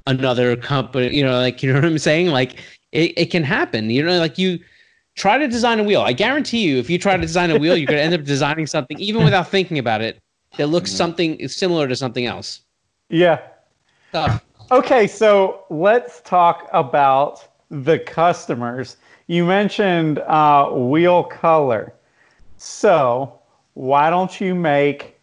another 0.07 0.55
company 0.55 1.15
you 1.15 1.23
know 1.23 1.39
like 1.39 1.61
you 1.63 1.71
know 1.71 1.79
what 1.79 1.85
i'm 1.85 1.97
saying? 1.97 2.27
Like 2.27 2.59
it, 2.91 3.13
it 3.17 3.25
can 3.27 3.43
happen 3.43 3.89
you 3.89 4.03
know 4.03 4.17
like 4.17 4.37
you 4.37 4.59
try 5.15 5.37
to 5.37 5.47
design 5.47 5.79
a 5.79 5.83
wheel. 5.83 6.01
I 6.01 6.13
guarantee 6.13 6.63
you 6.67 6.77
if 6.77 6.89
you 6.89 6.97
try 6.97 7.15
to 7.15 7.21
design 7.21 7.51
a 7.51 7.57
wheel 7.57 7.77
you're 7.77 7.87
going 7.87 7.97
to 7.97 8.03
end 8.03 8.13
up 8.13 8.23
designing 8.23 8.67
something 8.67 8.99
even 8.99 9.23
without 9.23 9.49
thinking 9.49 9.77
about 9.77 10.01
it 10.01 10.19
that 10.57 10.67
looks 10.67 10.89
mm-hmm. 10.89 10.97
something 10.97 11.47
similar 11.47 11.87
to 11.87 11.95
something 11.95 12.25
else. 12.25 12.61
Yeah. 13.09 13.39
Tough. 14.11 14.43
Okay, 14.71 15.07
so 15.07 15.65
let's 15.69 16.21
talk 16.21 16.69
about 16.73 17.47
the 17.69 17.99
customers. 17.99 18.97
You 19.27 19.45
mentioned 19.45 20.19
uh, 20.19 20.69
wheel 20.69 21.23
color. 21.23 21.93
So 22.57 23.39
why 23.73 24.09
don't 24.09 24.41
you 24.41 24.55
make 24.55 25.19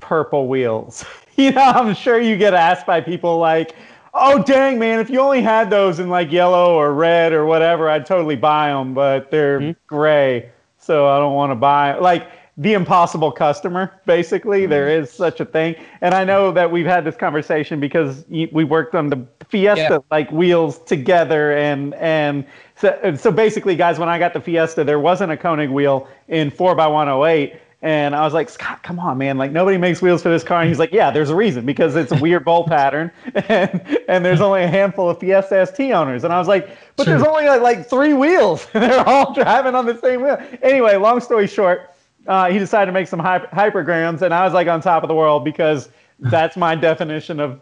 purple 0.00 0.48
wheels? 0.48 1.04
you 1.36 1.52
know, 1.52 1.62
I'm 1.62 1.94
sure 1.94 2.20
you 2.20 2.36
get 2.36 2.54
asked 2.54 2.86
by 2.86 3.00
people 3.00 3.38
like, 3.38 3.74
oh, 4.14 4.42
dang, 4.42 4.78
man, 4.78 4.98
if 4.98 5.10
you 5.10 5.20
only 5.20 5.42
had 5.42 5.70
those 5.70 6.00
in 6.00 6.08
like 6.08 6.32
yellow 6.32 6.74
or 6.74 6.92
red 6.94 7.32
or 7.32 7.44
whatever, 7.46 7.88
I'd 7.88 8.06
totally 8.06 8.36
buy 8.36 8.68
them, 8.68 8.94
but 8.94 9.30
they're 9.30 9.60
Mhm. 9.60 9.76
gray. 9.86 10.50
So 10.78 11.06
I 11.06 11.18
don't 11.18 11.34
want 11.34 11.50
to 11.50 11.56
buy 11.56 11.94
Like, 11.98 12.28
the 12.58 12.74
impossible 12.74 13.30
customer, 13.30 13.92
basically. 14.04 14.66
There 14.66 14.88
mm-hmm. 14.88 15.04
is 15.04 15.10
such 15.10 15.38
a 15.40 15.44
thing. 15.44 15.76
And 16.00 16.12
I 16.12 16.24
know 16.24 16.50
that 16.52 16.70
we've 16.70 16.86
had 16.86 17.04
this 17.04 17.16
conversation 17.16 17.78
because 17.78 18.24
we 18.28 18.64
worked 18.64 18.96
on 18.96 19.08
the 19.08 19.24
Fiesta 19.48 19.80
Yeah. 19.80 19.98
like 20.10 20.30
wheels 20.32 20.80
together. 20.80 21.52
And, 21.56 21.94
and 21.94 22.44
so, 22.74 23.14
so 23.16 23.30
basically, 23.30 23.76
guys, 23.76 23.98
when 24.00 24.08
I 24.08 24.18
got 24.18 24.32
the 24.34 24.40
Fiesta, 24.40 24.82
there 24.82 24.98
wasn't 24.98 25.30
a 25.30 25.36
Konig 25.36 25.70
wheel 25.70 26.08
in 26.26 26.50
4x108. 26.50 27.60
And 27.80 28.16
I 28.16 28.22
was 28.22 28.34
like, 28.34 28.48
Scott, 28.50 28.82
come 28.82 28.98
on, 28.98 29.18
man. 29.18 29.38
Like, 29.38 29.52
nobody 29.52 29.78
makes 29.78 30.02
wheels 30.02 30.20
for 30.20 30.30
this 30.30 30.42
car. 30.42 30.60
And 30.60 30.68
he's 30.68 30.80
like, 30.80 30.90
yeah, 30.90 31.12
there's 31.12 31.30
a 31.30 31.36
reason 31.36 31.64
because 31.64 31.94
it's 31.94 32.10
a 32.10 32.16
weird 32.16 32.44
bolt 32.44 32.66
pattern. 32.76 33.12
And, 33.34 34.00
and 34.08 34.24
there's 34.24 34.40
only 34.40 34.64
a 34.64 34.68
handful 34.68 35.08
of 35.08 35.20
Fiesta 35.20 35.64
ST 35.64 35.92
owners. 35.92 36.24
And 36.24 36.32
I 36.32 36.40
was 36.40 36.48
like, 36.48 36.76
but 36.96 37.04
Sure. 37.04 37.16
there's 37.16 37.28
only 37.28 37.46
like, 37.46 37.62
like 37.62 37.88
three 37.88 38.14
wheels. 38.14 38.66
And 38.74 38.82
They're 38.90 39.08
all 39.08 39.32
driving 39.32 39.76
on 39.76 39.86
the 39.86 39.96
same 39.96 40.22
wheel. 40.22 40.42
Anyway, 40.60 40.96
long 40.96 41.20
story 41.20 41.46
short, 41.46 41.94
uh, 42.28 42.50
he 42.50 42.58
decided 42.58 42.86
to 42.86 42.92
make 42.92 43.08
some 43.08 43.18
hy- 43.18 43.46
hypergrams. 43.52 44.22
And 44.22 44.32
I 44.32 44.44
was 44.44 44.52
like 44.52 44.68
on 44.68 44.80
top 44.80 45.02
of 45.02 45.08
the 45.08 45.14
world 45.14 45.44
because 45.44 45.88
that's 46.20 46.56
my 46.56 46.74
definition 46.74 47.40
of 47.40 47.60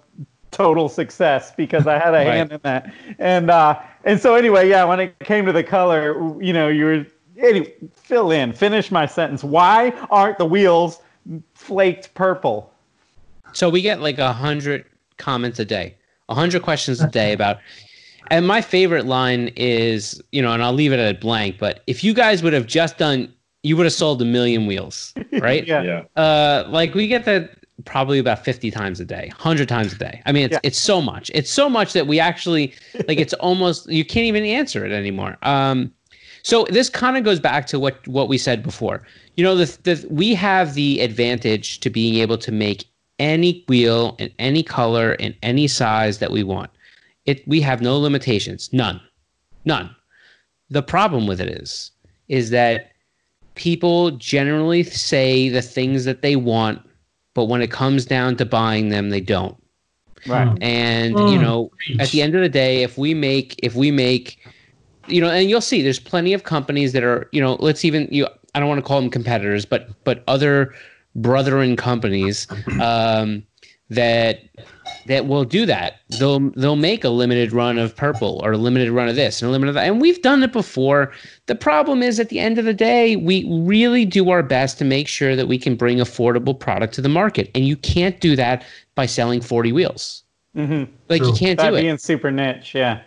total 0.50 0.88
success 0.88 1.52
because 1.56 1.86
I 1.86 1.98
had 1.98 2.14
a 2.14 2.24
hand 2.24 2.52
in 2.52 2.60
that. 2.62 2.92
And 3.18 3.50
uh, 3.50 3.80
and 4.04 4.20
so 4.20 4.34
anyway, 4.34 4.68
yeah, 4.68 4.84
when 4.84 5.00
it 5.00 5.18
came 5.20 5.46
to 5.46 5.52
the 5.52 5.64
color, 5.64 6.14
you 6.42 6.52
know, 6.52 6.68
you 6.68 6.84
were 6.84 7.06
anyway, 7.38 7.74
fill 7.94 8.30
in, 8.30 8.52
finish 8.52 8.90
my 8.90 9.06
sentence. 9.06 9.44
Why 9.44 9.90
aren't 10.10 10.38
the 10.38 10.46
wheels 10.46 11.00
flaked 11.54 12.14
purple? 12.14 12.72
So 13.52 13.70
we 13.70 13.82
get 13.82 14.00
like 14.00 14.18
a 14.18 14.32
hundred 14.32 14.84
comments 15.16 15.58
a 15.58 15.64
day, 15.64 15.96
a 16.28 16.34
hundred 16.34 16.62
questions 16.62 17.00
a 17.00 17.08
day 17.08 17.32
about. 17.32 17.58
And 18.28 18.46
my 18.46 18.60
favorite 18.60 19.06
line 19.06 19.52
is, 19.54 20.20
you 20.32 20.42
know, 20.42 20.52
and 20.52 20.62
I'll 20.62 20.72
leave 20.72 20.92
it 20.92 20.98
at 20.98 21.20
blank. 21.20 21.58
But 21.58 21.84
if 21.86 22.02
you 22.02 22.12
guys 22.12 22.42
would 22.42 22.52
have 22.52 22.66
just 22.66 22.98
done, 22.98 23.32
you 23.66 23.76
would 23.76 23.86
have 23.86 23.92
sold 23.92 24.22
a 24.22 24.24
million 24.24 24.66
wheels, 24.66 25.12
right? 25.40 25.66
Yeah. 25.66 25.82
Yeah. 25.82 26.22
Uh, 26.22 26.64
like 26.68 26.94
we 26.94 27.08
get 27.08 27.24
that 27.24 27.50
probably 27.84 28.18
about 28.18 28.42
50 28.44 28.70
times 28.70 29.00
a 29.00 29.04
day 29.04 29.28
100 29.36 29.68
times 29.68 29.92
a 29.92 29.98
day 29.98 30.22
i 30.24 30.32
mean 30.32 30.44
it's, 30.46 30.52
Yeah. 30.54 30.60
it's 30.62 30.78
so 30.78 31.02
much 31.02 31.30
it's 31.34 31.50
so 31.50 31.68
much 31.68 31.92
that 31.92 32.06
we 32.06 32.18
actually 32.18 32.72
like 33.06 33.18
it's 33.18 33.34
almost 33.48 33.86
you 33.90 34.02
can't 34.02 34.24
even 34.24 34.44
answer 34.44 34.86
it 34.86 34.92
anymore 34.92 35.36
um 35.42 35.92
so 36.42 36.64
this 36.70 36.88
kind 36.88 37.18
of 37.18 37.22
goes 37.22 37.38
back 37.38 37.66
to 37.66 37.78
what 37.78 37.94
what 38.08 38.28
we 38.28 38.38
said 38.38 38.62
before 38.62 39.02
you 39.36 39.44
know 39.44 39.54
the, 39.54 39.66
the 39.82 40.06
we 40.08 40.34
have 40.34 40.72
the 40.72 41.00
advantage 41.00 41.80
to 41.80 41.90
being 41.90 42.14
able 42.14 42.38
to 42.38 42.50
make 42.50 42.86
any 43.18 43.62
wheel 43.68 44.16
in 44.18 44.32
any 44.38 44.62
color 44.62 45.12
in 45.14 45.34
any 45.42 45.68
size 45.68 46.18
that 46.18 46.32
we 46.32 46.42
want 46.42 46.70
it 47.26 47.46
we 47.46 47.60
have 47.60 47.82
no 47.82 47.98
limitations 47.98 48.70
none 48.72 48.98
none 49.66 49.94
the 50.70 50.82
problem 50.82 51.26
with 51.26 51.40
it 51.42 51.50
is 51.50 51.90
is 52.28 52.48
that 52.50 52.90
people 53.56 54.12
generally 54.12 54.84
say 54.84 55.48
the 55.48 55.62
things 55.62 56.04
that 56.04 56.22
they 56.22 56.36
want 56.36 56.80
but 57.34 57.46
when 57.46 57.62
it 57.62 57.70
comes 57.70 58.06
down 58.06 58.36
to 58.36 58.44
buying 58.46 58.90
them 58.90 59.10
they 59.10 59.20
don't 59.20 59.56
Right. 60.26 60.58
And 60.60 61.20
you 61.20 61.38
Mm. 61.38 61.42
know, 61.42 61.70
at 62.00 62.10
the 62.10 62.22
end 62.22 62.34
of 62.34 62.42
the 62.42 62.48
day, 62.48 62.82
if 62.82 62.98
we 62.98 63.14
make 63.14 63.58
if 63.62 63.74
we 63.76 63.90
make 63.90 64.38
you 65.06 65.20
know, 65.20 65.30
and 65.30 65.48
you'll 65.48 65.60
see 65.60 65.82
there's 65.82 66.00
plenty 66.00 66.32
of 66.32 66.42
companies 66.44 66.92
that 66.92 67.04
are, 67.04 67.28
you 67.32 67.40
know, 67.40 67.54
let's 67.60 67.84
even 67.84 68.08
you 68.10 68.26
I 68.54 68.60
don't 68.60 68.68
want 68.68 68.78
to 68.80 68.86
call 68.86 69.00
them 69.00 69.10
competitors, 69.10 69.64
but 69.64 69.94
but 70.04 70.24
other 70.26 70.74
brethren 71.14 71.76
companies 71.76 72.48
um, 72.78 73.44
that 73.90 74.40
that 75.06 75.26
will 75.26 75.44
do 75.44 75.66
that. 75.66 76.00
They'll 76.18 76.50
they'll 76.50 76.76
make 76.76 77.04
a 77.04 77.08
limited 77.08 77.52
run 77.52 77.78
of 77.78 77.94
purple 77.96 78.40
or 78.44 78.52
a 78.52 78.56
limited 78.56 78.90
run 78.90 79.08
of 79.08 79.16
this 79.16 79.42
and 79.42 79.48
a 79.48 79.52
limited 79.52 79.70
of 79.70 79.74
that. 79.74 79.86
And 79.86 80.00
we've 80.00 80.20
done 80.22 80.42
it 80.42 80.52
before. 80.52 81.12
The 81.46 81.54
problem 81.54 82.02
is 82.02 82.20
at 82.20 82.28
the 82.28 82.38
end 82.38 82.58
of 82.58 82.64
the 82.64 82.74
day, 82.74 83.16
we 83.16 83.44
really 83.48 84.04
do 84.04 84.30
our 84.30 84.42
best 84.42 84.78
to 84.78 84.84
make 84.84 85.08
sure 85.08 85.36
that 85.36 85.48
we 85.48 85.58
can 85.58 85.76
bring 85.76 85.98
affordable 85.98 86.58
product 86.58 86.94
to 86.94 87.00
the 87.02 87.08
market. 87.08 87.50
And 87.54 87.66
you 87.66 87.76
can't 87.76 88.20
do 88.20 88.36
that 88.36 88.64
by 88.94 89.06
selling 89.06 89.40
40 89.40 89.72
wheels. 89.72 90.22
Mm-hmm. 90.56 90.90
Like 91.08 91.22
you 91.22 91.32
can't 91.32 91.58
That 91.58 91.70
do 91.70 91.76
it 91.76 91.82
being 91.82 91.98
super 91.98 92.30
niche, 92.30 92.74
yeah. 92.74 93.02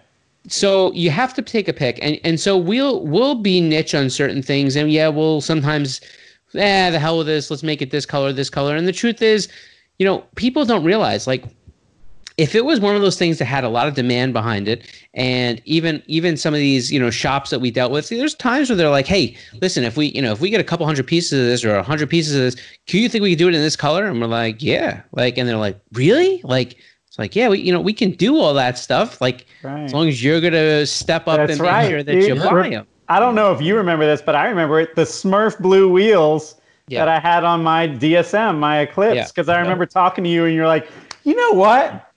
so 0.48 0.92
you 0.94 1.10
have 1.10 1.34
to 1.34 1.42
take 1.42 1.68
a 1.68 1.74
pick 1.74 1.98
and 2.02 2.20
and 2.24 2.40
so 2.40 2.56
we'll 2.56 3.06
we'll 3.06 3.36
be 3.36 3.60
niche 3.60 3.96
on 3.96 4.10
certain 4.10 4.42
things 4.44 4.76
and 4.76 4.92
yeah 4.92 5.08
we'll 5.08 5.42
sometimes 5.42 6.00
eh 6.56 6.90
the 6.92 7.00
hell 7.00 7.18
with 7.18 7.28
this 7.28 7.50
let's 7.50 7.64
make 7.64 7.82
it 7.82 7.92
this 7.92 8.06
color 8.06 8.32
this 8.32 8.50
color 8.50 8.76
and 8.76 8.88
the 8.88 8.92
truth 8.94 9.22
is 9.22 9.48
you 9.98 10.06
know 10.06 10.24
people 10.36 10.64
don't 10.64 10.84
realize 10.84 11.28
like 11.28 11.44
if 12.40 12.56
it 12.56 12.64
was 12.64 12.80
one 12.80 12.96
of 12.96 13.02
those 13.02 13.18
things 13.18 13.38
that 13.38 13.46
had 13.46 13.64
a 13.64 13.70
lot 13.70 13.88
of 13.88 13.94
demand 13.96 14.32
behind 14.34 14.68
it 14.68 14.88
and 15.14 15.62
even 15.66 16.02
even 16.08 16.38
some 16.38 16.54
of 16.54 16.60
these 16.60 16.92
you 16.92 17.00
know 17.00 17.10
shops 17.10 17.50
that 17.50 17.60
we 17.60 17.70
dealt 17.70 17.92
with 17.92 18.08
there's 18.10 18.34
times 18.36 18.70
where 18.70 18.78
they're 18.78 18.90
like 18.90 19.06
hey 19.08 19.36
listen 19.62 19.84
if 19.84 19.98
we 19.98 20.08
you 20.16 20.22
know 20.22 20.32
if 20.32 20.40
we 20.40 20.50
get 20.50 20.62
a 20.62 20.64
couple 20.64 20.86
hundred 20.86 21.06
pieces 21.06 21.34
of 21.40 21.46
this 21.46 21.66
or 21.66 21.76
a 21.76 21.84
hundred 21.84 22.10
pieces 22.10 22.34
of 22.36 22.42
this 22.42 22.56
do 22.88 22.98
you 22.98 23.10
think 23.10 23.22
we 23.22 23.32
could 23.32 23.40
do 23.40 23.48
it 23.50 23.56
in 23.56 23.62
this 23.62 23.76
color 23.76 24.06
and 24.06 24.22
we're 24.22 24.28
like 24.28 24.62
yeah 24.64 25.02
like 25.12 25.38
and 25.38 25.48
they're 25.50 25.58
like 25.58 25.80
really 25.94 26.40
like 26.44 26.78
it's 27.08 27.20
like 27.20 27.36
yeah 27.36 27.50
we 27.50 27.60
you 27.60 27.74
know 27.74 27.82
we 27.82 27.94
can 27.94 28.12
do 28.12 28.38
all 28.38 28.54
that 28.54 28.78
stuff 28.78 29.20
like 29.22 29.46
Right. 29.64 29.84
as 29.84 29.94
long 29.94 30.08
as 30.08 30.24
you're 30.24 30.40
gonna 30.40 30.86
step 30.86 31.28
up 31.28 31.38
That's 31.38 31.52
and 31.54 31.62
make 31.62 31.70
right, 31.72 31.90
sure 31.90 32.04
that 32.04 32.12
dude. 32.12 32.24
you 32.30 32.36
buy 32.36 32.70
them. 32.70 32.88
I 33.10 33.20
don't 33.20 33.36
know 33.36 33.52
if 33.52 33.60
you 33.62 33.76
remember 33.76 34.06
this, 34.06 34.22
but 34.22 34.36
I 34.36 34.48
remember 34.48 34.80
it. 34.80 34.96
The 34.96 35.02
Smurf 35.02 35.58
blue 35.60 35.92
wheels 35.92 36.56
Yeah. 36.88 37.04
that 37.04 37.10
I 37.10 37.20
had 37.20 37.44
on 37.44 37.62
my 37.64 37.88
DSM, 37.88 38.58
my 38.60 38.80
Eclipse, 38.82 39.32
because 39.32 39.50
I 39.50 39.60
remember 39.60 39.86
talking 39.86 40.24
to 40.24 40.30
you 40.30 40.46
and 40.46 40.54
you're 40.56 40.68
like, 40.68 40.88
you 41.26 41.36
know 41.36 41.52
what? 41.60 42.09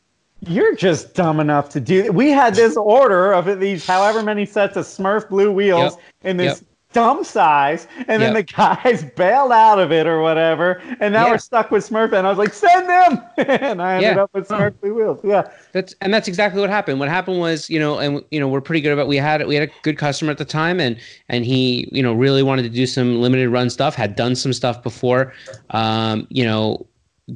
You're 0.46 0.74
just 0.74 1.14
dumb 1.14 1.38
enough 1.40 1.68
to 1.70 1.80
do. 1.80 2.10
We 2.12 2.30
had 2.30 2.54
this 2.54 2.76
order 2.76 3.32
of 3.32 3.60
these 3.60 3.86
however 3.86 4.22
many 4.22 4.44
sets 4.44 4.76
of 4.76 4.84
Smurf 4.84 5.28
blue 5.28 5.52
wheels 5.52 5.96
in 6.24 6.36
this 6.36 6.60
Yep. 6.60 6.68
dumb 6.94 7.24
size, 7.24 7.86
and 8.08 8.20
then 8.20 8.34
the 8.34 8.42
guys 8.42 9.04
bailed 9.16 9.52
out 9.52 9.78
of 9.78 9.92
it 9.92 10.06
or 10.06 10.20
whatever, 10.20 10.82
and 11.00 11.14
now 11.14 11.26
Yeah. 11.26 11.30
we're 11.32 11.38
stuck 11.38 11.70
with 11.70 11.88
Smurf. 11.88 12.12
And 12.12 12.26
I 12.26 12.30
was 12.30 12.38
like, 12.38 12.52
send 12.52 12.88
them, 12.88 13.22
and 13.38 13.80
I 13.80 13.94
ended 13.94 14.16
Yeah. 14.16 14.22
up 14.24 14.30
with 14.34 14.48
Smurf 14.48 14.74
blue 14.80 14.94
wheels. 14.94 15.20
Yeah, 15.22 15.44
That's 15.70 15.94
and 16.00 16.12
that's 16.12 16.26
exactly 16.26 16.60
what 16.60 16.70
happened. 16.70 16.98
What 16.98 17.08
happened 17.08 17.38
was, 17.38 17.70
you 17.70 17.78
know, 17.78 17.98
and 17.98 18.20
you 18.32 18.40
know, 18.40 18.48
we're 18.48 18.60
pretty 18.60 18.80
good 18.80 18.92
about. 18.92 19.06
We 19.06 19.18
had 19.18 19.46
we 19.46 19.54
had 19.54 19.68
a 19.68 19.72
good 19.82 19.96
customer 19.96 20.32
at 20.32 20.38
the 20.38 20.44
time, 20.44 20.80
and 20.80 20.96
and 21.28 21.44
he, 21.44 21.88
you 21.92 22.02
know, 22.02 22.12
really 22.12 22.42
wanted 22.42 22.62
to 22.64 22.68
do 22.68 22.86
some 22.86 23.20
limited 23.22 23.48
run 23.48 23.70
stuff. 23.70 23.94
Had 23.94 24.16
done 24.16 24.34
some 24.34 24.52
stuff 24.52 24.82
before, 24.82 25.32
um, 25.70 26.26
you 26.30 26.44
know, 26.44 26.84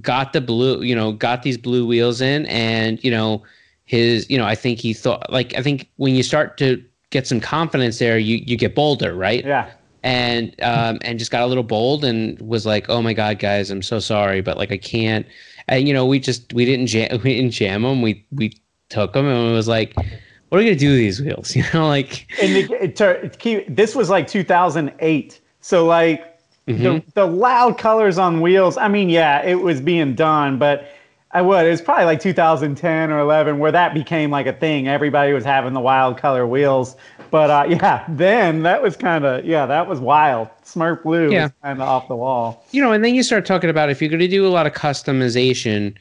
got 0.00 0.32
the 0.32 0.40
blue, 0.40 0.82
you 0.82 0.94
know, 0.94 1.12
got 1.12 1.42
these 1.42 1.58
blue 1.58 1.86
wheels 1.86 2.20
in, 2.20 2.46
and 2.46 3.02
you 3.04 3.10
know, 3.10 3.42
his, 3.84 4.28
you 4.28 4.38
know, 4.38 4.44
I 4.44 4.54
think 4.54 4.78
he 4.78 4.92
thought 4.92 5.30
like 5.32 5.54
I 5.54 5.62
think 5.62 5.88
when 5.96 6.14
you 6.14 6.22
start 6.22 6.58
to 6.58 6.82
get 7.10 7.26
some 7.26 7.40
confidence 7.40 7.98
there, 7.98 8.18
you 8.18 8.36
you 8.46 8.56
get 8.56 8.74
bolder, 8.74 9.14
right? 9.14 9.44
yeah. 9.44 9.70
and 10.02 10.54
um 10.62 10.98
and 11.02 11.18
just 11.18 11.30
got 11.30 11.42
a 11.42 11.46
little 11.46 11.64
bold 11.64 12.04
and 12.04 12.40
was 12.40 12.64
like 12.66 12.88
oh 12.88 13.02
my 13.02 13.12
god 13.12 13.38
guys 13.40 13.70
i'm 13.70 13.82
so 13.82 13.98
sorry 13.98 14.40
but 14.40 14.56
like 14.56 14.70
i 14.70 14.76
can't 14.76 15.26
and 15.68 15.88
you 15.88 15.94
know 15.94 16.06
we 16.06 16.20
just 16.20 16.52
we 16.52 16.64
didn't 16.64 16.86
jam 16.86 17.08
we 17.24 17.34
didn't 17.34 17.50
jam 17.50 17.82
them 17.82 18.02
we 18.02 18.24
we 18.32 18.52
took 18.88 19.12
them 19.14 19.26
and 19.26 19.50
it 19.50 19.52
was 19.52 19.66
like 19.66 19.96
what 19.96 20.58
are 20.58 20.58
we 20.58 20.64
gonna 20.64 20.76
do 20.76 20.90
with 20.90 20.98
these 20.98 21.20
wheels 21.20 21.56
you 21.58 21.64
know 21.74 21.88
like 21.88 22.26
and 22.40 22.96
to, 22.96 23.28
to 23.28 23.36
keep 23.38 23.74
this 23.74 23.94
was 23.94 24.08
like 24.08 24.26
2008 24.26 25.40
so 25.60 25.84
like 25.84 26.35
Mm-hmm. 26.68 26.82
the, 26.82 27.02
the 27.14 27.26
loud 27.26 27.78
colors 27.78 28.18
on 28.18 28.40
wheels 28.40 28.76
i 28.76 28.88
mean 28.88 29.08
yeah 29.08 29.40
it 29.44 29.54
was 29.60 29.80
being 29.80 30.16
done 30.16 30.58
but 30.58 30.88
i 31.30 31.40
would 31.40 31.64
it 31.64 31.70
was 31.70 31.80
probably 31.80 32.06
like 32.06 32.20
2010 32.20 33.12
or 33.12 33.20
11 33.20 33.60
where 33.60 33.70
that 33.70 33.94
became 33.94 34.32
like 34.32 34.46
a 34.48 34.52
thing 34.52 34.88
everybody 34.88 35.32
was 35.32 35.44
having 35.44 35.74
the 35.74 35.80
wild 35.80 36.18
color 36.18 36.44
wheels 36.44 36.96
but 37.30 37.50
uh, 37.50 37.64
yeah 37.68 38.04
then 38.08 38.64
that 38.64 38.82
was 38.82 38.96
kind 38.96 39.24
of 39.24 39.44
yeah 39.44 39.64
that 39.64 39.86
was 39.86 40.00
wild 40.00 40.48
smurf 40.64 41.04
blue 41.04 41.30
Yeah. 41.30 41.44
was 41.44 41.52
kind 41.62 41.80
of 41.80 41.86
off 41.88 42.08
the 42.08 42.16
wall 42.16 42.64
you 42.72 42.82
know 42.82 42.90
and 42.90 43.04
then 43.04 43.14
you 43.14 43.22
start 43.22 43.46
talking 43.46 43.70
about 43.70 43.88
if 43.88 44.02
you're 44.02 44.10
gonna 44.10 44.26
do 44.26 44.44
a 44.44 44.48
lot 44.50 44.66
of 44.66 44.72
customization 44.72 45.96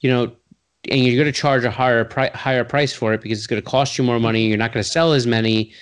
you 0.00 0.08
know 0.10 0.32
and 0.90 1.04
you're 1.04 1.16
going 1.22 1.30
to 1.30 1.38
charge 1.38 1.64
a 1.64 1.70
higher 1.70 2.04
pri- 2.04 2.30
higher 2.30 2.64
price 2.64 2.92
for 2.94 3.12
it 3.12 3.20
because 3.20 3.36
it's 3.36 3.48
going 3.48 3.60
to 3.60 3.68
cost 3.68 3.98
you 3.98 4.04
more 4.04 4.20
money 4.20 4.46
you're 4.46 4.56
not 4.56 4.72
going 4.72 4.82
to 4.82 4.88
sell 4.88 5.12
as 5.12 5.26
many 5.26 5.72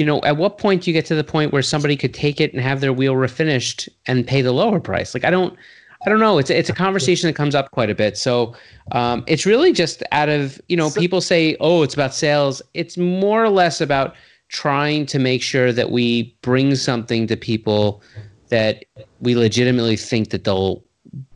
you 0.00 0.06
know 0.06 0.18
at 0.22 0.38
what 0.38 0.56
point 0.56 0.82
do 0.82 0.90
you 0.90 0.94
get 0.94 1.04
to 1.06 1.14
the 1.14 1.22
point 1.22 1.52
where 1.52 1.60
somebody 1.60 1.94
could 1.94 2.14
take 2.14 2.40
it 2.40 2.54
and 2.54 2.62
have 2.62 2.80
their 2.80 2.92
wheel 2.92 3.12
refinished 3.14 3.86
and 4.06 4.26
pay 4.26 4.40
the 4.40 4.52
lower 4.52 4.80
price? 4.80 5.12
Like 5.14 5.24
i 5.24 5.30
don't 5.30 5.54
i 6.06 6.08
don't 6.08 6.20
know. 6.20 6.38
It's 6.38 6.48
a, 6.48 6.58
it's 6.58 6.70
a 6.70 6.72
conversation 6.72 7.26
that 7.28 7.34
comes 7.34 7.54
up 7.54 7.70
quite 7.72 7.90
a 7.90 7.94
bit. 7.94 8.16
So 8.16 8.54
um, 8.92 9.22
it's 9.26 9.44
really 9.44 9.70
just 9.74 10.02
out 10.12 10.30
of 10.30 10.58
you 10.70 10.76
know 10.80 10.88
So- 10.88 10.98
people 10.98 11.20
say 11.20 11.42
oh 11.60 11.82
it's 11.82 11.92
about 11.92 12.14
sales. 12.14 12.62
It's 12.72 12.96
more 12.96 13.44
or 13.44 13.50
less 13.50 13.82
about 13.82 14.14
trying 14.48 15.04
to 15.06 15.18
make 15.18 15.42
sure 15.42 15.70
that 15.72 15.90
we 15.90 16.34
bring 16.40 16.74
something 16.74 17.26
to 17.26 17.36
people 17.36 18.02
that 18.48 18.84
we 19.20 19.36
legitimately 19.36 19.96
think 19.96 20.30
that 20.30 20.42
they'll 20.44 20.82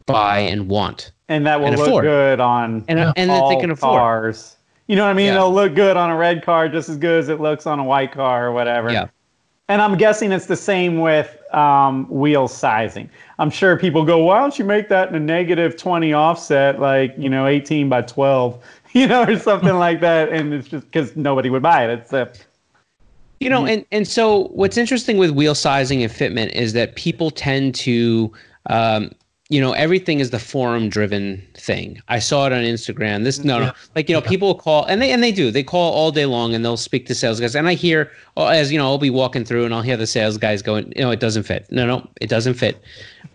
buy 0.07 0.39
and 0.39 0.69
want 0.69 1.13
and 1.29 1.47
that 1.47 1.61
will 1.61 1.69
And 1.69 1.77
look 1.77 1.87
afford. 1.87 2.05
good 2.05 2.41
on 2.41 2.85
and, 2.89 2.99
and 3.17 3.31
that 3.31 3.49
they 3.51 3.57
can 3.61 3.71
afford. 3.71 3.99
cars 4.01 4.54
you 4.87 4.97
know 4.97 5.05
what 5.05 5.11
i 5.11 5.15
mean 5.15 5.27
Yeah. 5.27 5.37
it'll 5.37 5.53
look 5.55 5.75
good 5.75 5.97
on 5.97 6.11
a 6.11 6.17
red 6.17 6.45
car 6.45 6.69
just 6.69 6.89
as 6.89 6.97
good 6.97 7.19
as 7.21 7.29
it 7.29 7.41
looks 7.41 7.67
on 7.67 7.79
a 7.79 7.85
white 7.85 8.13
car 8.13 8.47
or 8.47 8.53
whatever 8.53 8.91
Yeah. 8.93 9.09
And 9.71 9.81
I'm 9.81 9.97
guessing 9.97 10.31
it's 10.31 10.45
the 10.45 10.57
same 10.57 11.01
with 11.01 11.39
um, 11.55 12.07
wheel 12.11 12.49
sizing. 12.49 13.09
I'm 13.39 13.49
sure 13.49 13.79
people 13.79 14.05
go, 14.05 14.19
why 14.19 14.39
don't 14.39 14.59
you 14.59 14.65
make 14.67 14.91
that 14.91 15.09
in 15.09 15.15
a 15.15 15.21
negative 15.21 15.79
20 15.79 16.13
offset, 16.13 16.81
like, 16.81 17.15
you 17.17 17.31
know, 17.31 17.47
18 17.47 17.89
by 17.89 18.03
12, 18.03 18.63
you 18.93 19.07
know, 19.07 19.23
or 19.23 19.39
something 19.39 19.73
like 19.77 20.03
that. 20.03 20.29
And 20.29 20.53
it's 20.53 20.69
just 20.69 20.85
because 20.91 21.17
nobody 21.17 21.49
would 21.49 21.63
buy 21.63 21.85
it. 21.87 21.99
It's 21.99 22.13
a, 22.13 22.31
You 23.41 23.49
know, 23.49 23.65
and 23.65 23.87
and 23.91 24.07
so 24.07 24.49
what's 24.49 24.77
interesting 24.77 25.17
with 25.17 25.31
wheel 25.31 25.55
sizing 25.55 26.03
and 26.03 26.13
fitment 26.13 26.53
is 26.53 26.75
that 26.75 26.95
people 26.97 27.31
tend 27.31 27.75
to, 27.77 28.31
um, 28.69 29.13
you 29.51 29.61
know, 29.61 29.73
everything 29.73 30.21
is 30.21 30.31
the 30.31 30.39
forum 30.39 30.89
driven 30.89 31.47
thing. 31.55 32.01
I 32.09 32.19
saw 32.19 32.47
it 32.47 32.53
on 32.53 32.61
Instagram. 32.61 33.25
This 33.25 33.45
no, 33.45 33.59
no, 33.59 33.73
like 33.95 34.09
you 34.09 34.15
know, 34.15 34.23
people 34.23 34.55
call 34.55 34.85
and 34.87 35.03
they 35.03 35.11
and 35.11 35.23
they 35.23 35.33
do. 35.33 35.51
They 35.51 35.63
call 35.63 35.93
all 35.93 36.11
day 36.11 36.25
long 36.25 36.55
and 36.55 36.65
they'll 36.65 36.79
speak 36.79 37.05
to 37.07 37.15
sales 37.15 37.41
guys. 37.41 37.55
And 37.55 37.69
I 37.69 37.75
hear 37.75 38.11
oh, 38.39 38.47
as 38.47 38.73
you 38.73 38.79
know, 38.79 38.87
I'll 38.87 38.99
be 38.99 39.11
walking 39.11 39.45
through 39.45 39.67
and 39.67 39.75
I'll 39.75 39.83
hear 39.83 39.99
the 39.99 40.07
sales 40.07 40.39
guys 40.39 40.63
going, 40.63 40.93
you 40.97 41.03
know, 41.03 41.11
it 41.11 41.21
doesn't 41.21 41.43
fit. 41.43 41.67
No, 41.71 41.87
no, 41.87 42.09
it 42.21 42.31
doesn't 42.31 42.55
fit. 42.55 42.83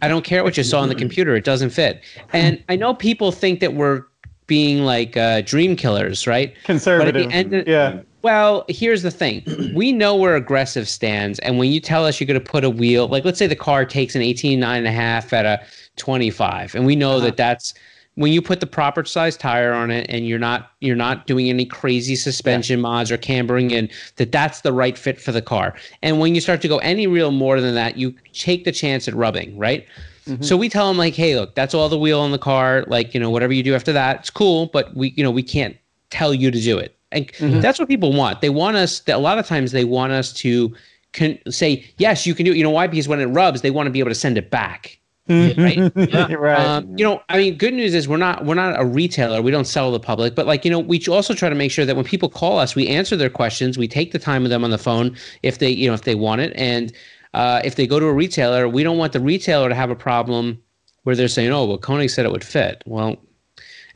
I 0.01 0.07
don't 0.07 0.23
care 0.23 0.43
what 0.43 0.57
you 0.57 0.63
saw 0.63 0.79
on 0.79 0.89
the 0.89 0.95
computer. 0.95 1.35
It 1.35 1.43
doesn't 1.43 1.71
fit. 1.71 2.01
And 2.33 2.63
I 2.69 2.75
know 2.75 2.93
people 2.93 3.31
think 3.31 3.59
that 3.59 3.75
we're 3.75 4.03
being 4.47 4.83
like 4.83 5.15
uh, 5.15 5.41
dream 5.41 5.75
killers, 5.75 6.25
right? 6.25 6.55
conservative. 6.63 7.27
of- 7.27 7.67
yeah. 7.67 8.01
Well, 8.21 8.65
here's 8.67 9.01
the 9.01 9.11
thing. 9.11 9.43
We 9.73 9.93
know 9.93 10.13
where 10.13 10.35
aggressive 10.35 10.89
stands. 10.89 11.39
And 11.39 11.57
when 11.57 11.71
you 11.71 11.79
tell 11.79 12.05
us 12.05 12.19
you're 12.19 12.27
going 12.27 12.39
to 12.39 12.45
put 12.45 12.65
a 12.65 12.69
wheel, 12.69 13.07
like 13.07 13.23
let's 13.23 13.39
say 13.39 13.47
the 13.47 13.55
car 13.55 13.85
takes 13.85 14.13
an 14.13 14.21
18, 14.21 14.59
nine 14.59 14.79
and 14.79 14.87
a 14.87 14.91
half 14.91 15.31
at 15.31 15.45
a 15.45 15.61
25. 15.99 16.73
And 16.73 16.85
we 16.85 16.95
know 16.95 17.17
uh-huh. 17.17 17.25
that 17.25 17.37
that's 17.37 17.73
when 18.15 18.33
you 18.33 18.41
put 18.41 18.59
the 18.59 18.67
proper 18.67 19.05
size 19.05 19.37
tire 19.37 19.71
on 19.71 19.91
it 19.91 20.05
and 20.09 20.27
you're 20.27 20.39
not, 20.39 20.71
you're 20.81 20.95
not 20.95 21.25
doing 21.27 21.47
any 21.47 21.65
crazy 21.65 22.15
suspension 22.15 22.81
mods 22.81 23.11
or 23.11 23.17
cambering 23.17 23.71
in 23.71 23.89
that 24.17 24.31
that's 24.31 24.61
the 24.61 24.73
right 24.73 24.97
fit 24.97 25.21
for 25.21 25.31
the 25.31 25.41
car. 25.41 25.73
And 26.01 26.19
when 26.19 26.35
you 26.35 26.41
start 26.41 26.61
to 26.61 26.67
go 26.67 26.79
any 26.79 27.07
real 27.07 27.31
more 27.31 27.61
than 27.61 27.75
that, 27.75 27.97
you 27.97 28.13
take 28.33 28.65
the 28.65 28.71
chance 28.71 29.07
at 29.07 29.13
rubbing, 29.13 29.57
right? 29.57 29.85
Mm-hmm. 30.25 30.43
So 30.43 30.57
we 30.57 30.67
tell 30.67 30.87
them 30.87 30.97
like, 30.97 31.13
hey, 31.13 31.39
look, 31.39 31.55
that's 31.55 31.73
all 31.73 31.87
the 31.87 31.97
wheel 31.97 32.19
on 32.19 32.31
the 32.31 32.37
car. 32.37 32.83
Like, 32.87 33.13
you 33.13 33.19
know, 33.19 33.29
whatever 33.29 33.53
you 33.53 33.63
do 33.63 33.73
after 33.73 33.93
that, 33.93 34.19
it's 34.19 34.29
cool, 34.29 34.67
but 34.67 34.93
we, 34.95 35.13
you 35.15 35.23
know, 35.23 35.31
we 35.31 35.43
can't 35.43 35.77
tell 36.09 36.33
you 36.33 36.51
to 36.51 36.59
do 36.59 36.77
it. 36.77 36.97
And 37.11 37.27
mm-hmm. 37.33 37.61
that's 37.61 37.79
what 37.79 37.87
people 37.87 38.13
want. 38.13 38.41
They 38.41 38.49
want 38.49 38.77
us. 38.77 39.01
A 39.07 39.17
lot 39.17 39.39
of 39.39 39.47
times, 39.47 39.71
they 39.71 39.85
want 39.85 40.11
us 40.11 40.31
to 40.33 40.75
can 41.13 41.39
say, 41.51 41.83
yes, 41.97 42.27
you 42.27 42.35
can 42.35 42.45
do 42.45 42.51
it. 42.51 42.57
You 42.57 42.63
know 42.63 42.69
why? 42.69 42.87
Because 42.87 43.07
when 43.07 43.19
it 43.19 43.25
rubs, 43.25 43.61
they 43.61 43.71
want 43.71 43.87
to 43.87 43.91
be 43.91 43.99
able 43.99 44.11
to 44.11 44.15
send 44.15 44.37
it 44.37 44.51
back. 44.51 44.98
Right. 45.59 45.91
Yeah. 45.95 46.33
right. 46.33 46.59
Um, 46.59 46.97
you 46.97 47.05
know, 47.05 47.21
I 47.29 47.37
mean, 47.37 47.55
good 47.55 47.73
news 47.73 47.93
is 47.93 48.07
we're 48.07 48.17
not 48.17 48.45
we're 48.45 48.55
not 48.55 48.79
a 48.79 48.85
retailer. 48.85 49.41
We 49.41 49.51
don't 49.51 49.65
sell 49.65 49.91
to 49.91 49.91
the 49.91 49.99
public, 49.99 50.33
but 50.33 50.47
like 50.47 50.65
you 50.65 50.71
know, 50.71 50.79
we 50.79 50.99
also 51.07 51.33
try 51.33 51.49
to 51.49 51.55
make 51.55 51.71
sure 51.71 51.85
that 51.85 51.95
when 51.95 52.05
people 52.05 52.29
call 52.29 52.57
us, 52.57 52.75
we 52.75 52.87
answer 52.87 53.15
their 53.15 53.29
questions. 53.29 53.77
We 53.77 53.87
take 53.87 54.11
the 54.11 54.19
time 54.19 54.41
with 54.41 54.49
them 54.49 54.63
on 54.63 54.71
the 54.71 54.77
phone 54.77 55.15
if 55.43 55.59
they 55.59 55.69
you 55.69 55.87
know 55.87 55.93
if 55.93 56.01
they 56.01 56.15
want 56.15 56.41
it, 56.41 56.51
and 56.55 56.91
uh, 57.33 57.61
if 57.63 57.75
they 57.75 57.85
go 57.85 57.99
to 57.99 58.05
a 58.07 58.13
retailer, 58.13 58.67
we 58.67 58.83
don't 58.83 58.97
want 58.97 59.13
the 59.13 59.19
retailer 59.19 59.69
to 59.69 59.75
have 59.75 59.91
a 59.91 59.95
problem 59.95 60.61
where 61.03 61.15
they're 61.15 61.27
saying, 61.27 61.51
"Oh, 61.51 61.65
well, 61.65 61.77
Konig 61.77 62.09
said 62.09 62.25
it 62.25 62.31
would 62.31 62.43
fit." 62.43 62.83
Well, 62.87 63.17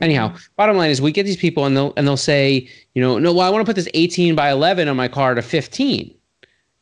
anyhow, 0.00 0.36
bottom 0.56 0.76
line 0.76 0.90
is 0.90 1.02
we 1.02 1.12
get 1.12 1.24
these 1.24 1.36
people 1.36 1.64
and 1.64 1.76
they'll 1.76 1.92
and 1.96 2.06
they'll 2.06 2.16
say, 2.16 2.68
you 2.94 3.02
know, 3.02 3.18
no, 3.18 3.32
well, 3.32 3.46
I 3.46 3.50
want 3.50 3.66
to 3.66 3.68
put 3.68 3.76
this 3.76 3.88
18 3.94 4.34
by 4.34 4.50
11 4.50 4.88
on 4.88 4.96
my 4.96 5.08
car 5.08 5.34
to 5.34 5.42
15, 5.42 6.14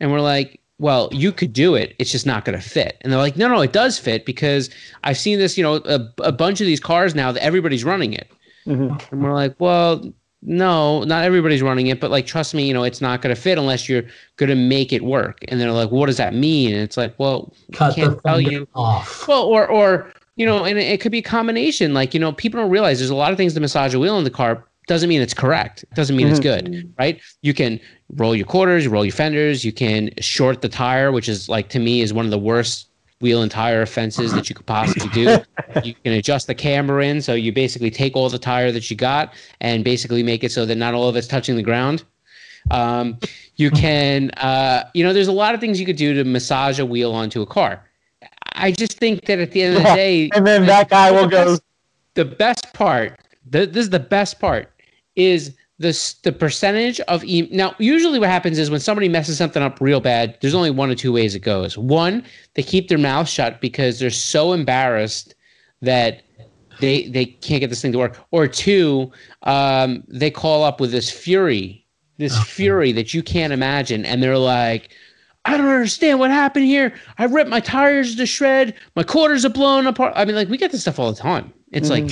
and 0.00 0.12
we're 0.12 0.20
like, 0.20 0.60
well, 0.82 1.08
you 1.12 1.30
could 1.30 1.52
do 1.52 1.76
it. 1.76 1.94
It's 2.00 2.10
just 2.10 2.26
not 2.26 2.44
going 2.44 2.58
to 2.58 2.68
fit. 2.68 2.98
And 3.02 3.12
they're 3.12 3.20
like, 3.20 3.36
no, 3.36 3.46
no, 3.46 3.60
it 3.60 3.72
does 3.72 4.00
fit 4.00 4.26
because 4.26 4.68
I've 5.04 5.16
seen 5.16 5.38
this, 5.38 5.56
you 5.56 5.62
know, 5.62 5.76
a, 5.76 6.00
a 6.24 6.32
bunch 6.32 6.60
of 6.60 6.66
these 6.66 6.80
cars 6.80 7.14
now 7.14 7.30
that 7.30 7.42
everybody's 7.42 7.84
running 7.84 8.12
it. 8.12 8.28
Mhm. 8.66 9.12
And 9.12 9.22
we're 9.22 9.32
like, 9.32 9.54
well, 9.60 10.04
no, 10.42 11.04
not 11.04 11.22
everybody's 11.22 11.62
running 11.62 11.86
it, 11.86 12.00
but 12.00 12.10
like, 12.10 12.26
trust 12.26 12.52
me, 12.52 12.66
you 12.66 12.74
know, 12.74 12.82
it's 12.82 13.00
not 13.00 13.22
going 13.22 13.32
to 13.32 13.40
fit 13.40 13.58
unless 13.58 13.88
you're 13.88 14.02
going 14.38 14.50
to 14.50 14.56
make 14.56 14.92
it 14.92 15.04
work. 15.04 15.38
And 15.46 15.60
they're 15.60 15.70
like, 15.70 15.92
what 15.92 16.06
does 16.06 16.16
that 16.16 16.34
mean? 16.34 16.72
And 16.74 16.82
it's 16.82 16.96
like, 16.96 17.14
well, 17.16 17.52
Cut 17.72 17.94
can't 17.94 18.16
the 18.16 18.20
tell 18.28 18.40
you. 18.40 18.66
off. 18.74 19.28
well, 19.28 19.44
or, 19.44 19.68
or, 19.68 20.12
you 20.34 20.44
know, 20.44 20.64
and 20.64 20.80
it, 20.80 20.88
it 20.88 21.00
could 21.00 21.12
be 21.12 21.18
a 21.18 21.22
combination. 21.22 21.94
Like, 21.94 22.12
you 22.12 22.18
know, 22.18 22.32
people 22.32 22.60
don't 22.60 22.70
realize 22.70 22.98
there's 22.98 23.10
a 23.10 23.14
lot 23.14 23.30
of 23.30 23.36
things 23.36 23.54
to 23.54 23.60
massage 23.60 23.94
a 23.94 24.00
wheel 24.00 24.18
in 24.18 24.24
the 24.24 24.30
car. 24.30 24.64
Doesn't 24.88 25.08
mean 25.08 25.22
it's 25.22 25.32
correct. 25.34 25.84
Doesn't 25.94 26.16
mean 26.16 26.26
it's 26.26 26.40
good, 26.40 26.92
right? 26.98 27.20
You 27.42 27.54
can 27.54 27.78
roll 28.16 28.34
your 28.34 28.46
quarters, 28.46 28.84
you 28.84 28.90
roll 28.90 29.04
your 29.04 29.12
fenders. 29.12 29.64
You 29.64 29.72
can 29.72 30.10
short 30.20 30.60
the 30.60 30.68
tire, 30.68 31.12
which 31.12 31.28
is 31.28 31.48
like 31.48 31.68
to 31.70 31.78
me 31.78 32.00
is 32.00 32.12
one 32.12 32.24
of 32.24 32.30
the 32.30 32.38
worst 32.38 32.88
wheel 33.20 33.42
and 33.42 33.50
tire 33.50 33.82
offenses 33.82 34.32
that 34.32 34.48
you 34.48 34.54
could 34.54 34.66
possibly 34.66 35.08
do. 35.10 35.38
you 35.84 35.94
can 35.94 36.12
adjust 36.12 36.48
the 36.48 36.54
camber 36.54 37.00
in, 37.00 37.22
so 37.22 37.34
you 37.34 37.52
basically 37.52 37.90
take 37.90 38.16
all 38.16 38.28
the 38.28 38.38
tire 38.38 38.72
that 38.72 38.90
you 38.90 38.96
got 38.96 39.34
and 39.60 39.84
basically 39.84 40.22
make 40.22 40.42
it 40.42 40.50
so 40.50 40.66
that 40.66 40.76
not 40.76 40.94
all 40.94 41.08
of 41.08 41.16
it's 41.16 41.28
touching 41.28 41.54
the 41.56 41.62
ground. 41.62 42.04
Um, 42.70 43.18
you 43.56 43.70
can, 43.70 44.30
uh, 44.30 44.84
you 44.94 45.04
know, 45.04 45.12
there's 45.12 45.28
a 45.28 45.32
lot 45.32 45.54
of 45.54 45.60
things 45.60 45.78
you 45.80 45.86
could 45.86 45.96
do 45.96 46.14
to 46.14 46.24
massage 46.24 46.78
a 46.78 46.86
wheel 46.86 47.12
onto 47.12 47.42
a 47.42 47.46
car. 47.46 47.88
I 48.54 48.72
just 48.72 48.98
think 48.98 49.24
that 49.26 49.38
at 49.38 49.52
the 49.52 49.62
end 49.62 49.76
of 49.76 49.82
the 49.82 49.94
day, 49.94 50.30
And 50.34 50.46
then 50.46 50.66
that 50.66 50.88
guy 50.88 51.10
will 51.10 51.28
go, 51.28 51.58
the 52.14 52.24
best 52.24 52.72
part 52.72 53.18
the, 53.48 53.66
this 53.66 53.84
is 53.84 53.90
the 53.90 54.00
best 54.00 54.40
part 54.40 54.70
is 55.16 55.54
this 55.78 56.14
the 56.14 56.32
percentage 56.32 57.00
of 57.00 57.24
e- 57.24 57.48
now 57.50 57.74
usually 57.78 58.18
what 58.18 58.28
happens 58.28 58.58
is 58.58 58.70
when 58.70 58.80
somebody 58.80 59.08
messes 59.08 59.38
something 59.38 59.62
up 59.62 59.80
real 59.80 60.00
bad 60.00 60.36
there's 60.40 60.54
only 60.54 60.70
one 60.70 60.90
or 60.90 60.94
two 60.94 61.12
ways 61.12 61.34
it 61.34 61.40
goes 61.40 61.76
one 61.76 62.24
they 62.54 62.62
keep 62.62 62.88
their 62.88 62.98
mouth 62.98 63.28
shut 63.28 63.60
because 63.60 63.98
they're 63.98 64.10
so 64.10 64.52
embarrassed 64.52 65.34
that 65.80 66.22
they 66.80 67.08
they 67.08 67.24
can't 67.24 67.60
get 67.60 67.70
this 67.70 67.82
thing 67.82 67.92
to 67.92 67.98
work 67.98 68.18
or 68.30 68.46
two 68.46 69.10
um, 69.42 70.04
they 70.08 70.30
call 70.30 70.62
up 70.62 70.80
with 70.80 70.92
this 70.92 71.10
fury 71.10 71.84
this 72.18 72.38
fury 72.44 72.92
that 72.92 73.12
you 73.12 73.22
can't 73.22 73.52
imagine 73.52 74.04
and 74.04 74.22
they're 74.22 74.38
like 74.38 74.90
I 75.44 75.56
don't 75.56 75.66
understand 75.66 76.20
what 76.20 76.30
happened 76.30 76.66
here. 76.66 76.94
I 77.18 77.24
ripped 77.24 77.50
my 77.50 77.58
tires 77.58 78.14
to 78.14 78.26
shred. 78.26 78.74
My 78.94 79.02
quarters 79.02 79.44
are 79.44 79.48
blown 79.48 79.88
apart. 79.88 80.12
I 80.14 80.24
mean, 80.24 80.36
like 80.36 80.48
we 80.48 80.56
get 80.56 80.70
this 80.70 80.82
stuff 80.82 81.00
all 81.00 81.12
the 81.12 81.20
time. 81.20 81.52
It's 81.72 81.90
like, 81.90 82.10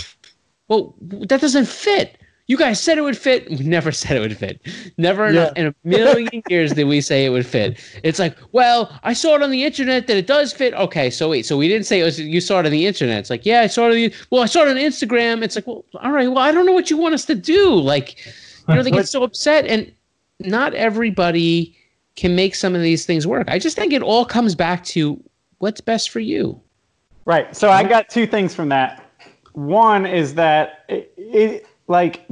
well, 0.67 0.97
that 1.01 1.41
doesn't 1.41 1.69
fit. 1.69 2.20
You 2.51 2.57
guys 2.57 2.81
said 2.81 2.99
it 2.99 3.03
would 3.03 3.17
fit. 3.17 3.49
We 3.49 3.59
never 3.59 3.93
said 4.01 4.17
it 4.17 4.21
would 4.21 4.37
fit. 4.37 4.61
Never 4.99 5.27
in, 5.27 5.37
Yeah. 5.37 5.53
a, 5.55 5.61
in 5.61 5.67
a 5.69 5.75
million 5.85 6.43
years 6.49 6.73
did 6.73 6.83
we 6.83 7.01
say 7.01 7.25
it 7.25 7.29
would 7.29 7.47
fit. 7.47 7.79
It's 8.03 8.19
like, 8.19 8.37
well, 8.51 8.91
I 9.05 9.13
saw 9.13 9.37
it 9.37 9.43
on 9.43 9.53
the 9.53 9.63
internet 9.63 10.09
that 10.09 10.17
it 10.17 10.27
does 10.27 10.53
fit. 10.53 10.75
Okay, 10.75 11.11
so 11.11 11.31
wait, 11.31 11.47
so 11.47 11.57
we 11.57 11.69
didn't 11.69 11.87
say 11.87 12.01
it 12.01 12.03
was 12.03 12.19
you 12.19 12.41
saw 12.41 12.59
it 12.59 12.67
on 12.67 12.73
the 12.73 12.87
internet. 12.89 13.21
It's 13.21 13.31
like, 13.31 13.47
yeah, 13.47 13.61
I 13.61 13.69
saw 13.69 13.85
it. 13.87 13.91
On 13.91 13.95
the, 13.95 14.13
well, 14.31 14.43
I 14.43 14.47
saw 14.47 14.63
it 14.63 14.69
on 14.69 14.75
Instagram. 14.75 15.45
It's 15.45 15.55
like, 15.55 15.69
well, 15.69 15.85
all 16.03 16.11
right. 16.11 16.27
Well, 16.27 16.39
I 16.39 16.51
don't 16.51 16.67
know 16.67 16.73
what 16.73 16.91
you 16.91 16.97
want 16.97 17.15
us 17.15 17.25
to 17.27 17.37
do. 17.37 17.73
Like, 17.73 18.17
you 18.69 18.75
know, 18.75 18.83
they 18.83 18.91
get 18.91 19.09
so 19.17 19.23
upset, 19.23 19.65
and 19.67 19.93
not 20.41 20.75
everybody 20.75 21.77
can 22.17 22.35
make 22.35 22.57
some 22.57 22.75
of 22.75 22.83
these 22.83 23.07
things 23.07 23.29
work. 23.29 23.49
I 23.49 23.61
just 23.61 23.77
think 23.77 23.93
it 23.93 24.03
all 24.03 24.25
comes 24.25 24.57
back 24.57 24.83
to 24.87 25.23
what's 25.59 25.81
best 25.81 26.11
for 26.11 26.19
you. 26.19 26.61
Right. 27.27 27.55
So 27.55 27.71
I 27.71 27.85
got 27.85 28.09
two 28.09 28.27
things 28.27 28.57
from 28.57 28.71
that. 28.71 29.05
One 29.53 30.05
is 30.05 30.35
that 30.35 30.85
it, 30.89 31.13
it 31.17 31.67
like 31.91 32.25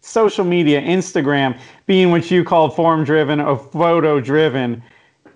social 0.00 0.44
media, 0.44 0.82
Instagram, 0.82 1.56
being 1.86 2.10
what 2.10 2.30
you 2.30 2.44
call 2.44 2.68
form 2.68 3.04
driven 3.04 3.40
or 3.40 3.56
photo 3.56 4.20
driven, 4.20 4.82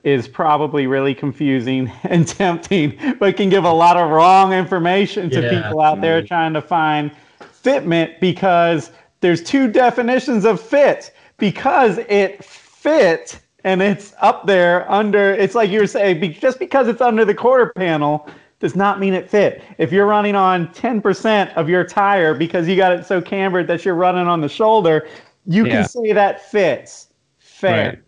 is 0.05 0.29
probably 0.29 0.87
really 0.87 1.15
confusing 1.15 1.91
and 2.05 2.27
tempting, 2.27 2.99
but 3.19 3.37
can 3.37 3.49
give 3.49 3.65
a 3.65 3.73
lot 3.73 3.97
of 3.97 4.11
wrong 4.11 4.53
information 4.53 5.31
to 5.31 5.41
Yeah. 5.41 5.63
people 5.63 5.81
out 5.81 6.01
there 6.01 6.23
trying 6.23 6.53
to 6.55 6.61
find 6.63 7.11
fitment 7.41 8.19
because 8.21 8.91
there's 9.21 9.43
two 9.43 9.69
definitions 9.71 10.45
of 10.45 10.61
fit 10.61 11.15
because 11.39 11.99
it 12.09 12.45
fit 12.45 13.41
and 13.65 13.83
it's 13.83 14.15
up 14.21 14.47
there 14.47 14.91
under 14.91 15.33
it's 15.35 15.55
like 15.57 15.69
you 15.71 15.81
were 15.81 15.87
saying 15.87 16.33
just 16.35 16.59
because 16.61 16.87
it's 16.89 17.01
under 17.01 17.25
the 17.25 17.35
quarter 17.35 17.73
panel 17.77 18.29
does 18.61 18.75
not 18.75 18.99
mean 18.99 19.15
it 19.15 19.31
fit. 19.31 19.63
If 19.79 19.93
you're 19.93 20.07
running 20.07 20.35
on 20.35 20.69
10% 20.69 21.55
of 21.55 21.69
your 21.69 21.85
tire 21.85 22.35
because 22.35 22.67
you 22.67 22.77
got 22.77 22.93
it 22.93 23.07
so 23.07 23.21
cambered 23.21 23.67
that 23.69 23.85
you're 23.85 23.95
running 23.95 24.27
on 24.27 24.41
the 24.41 24.49
shoulder 24.49 25.07
you 25.47 25.65
Yeah. 25.65 25.73
can 25.83 25.89
say 25.89 26.13
that 26.13 26.51
fits. 26.51 27.09
Fair. 27.39 27.87
Right. 27.89 27.99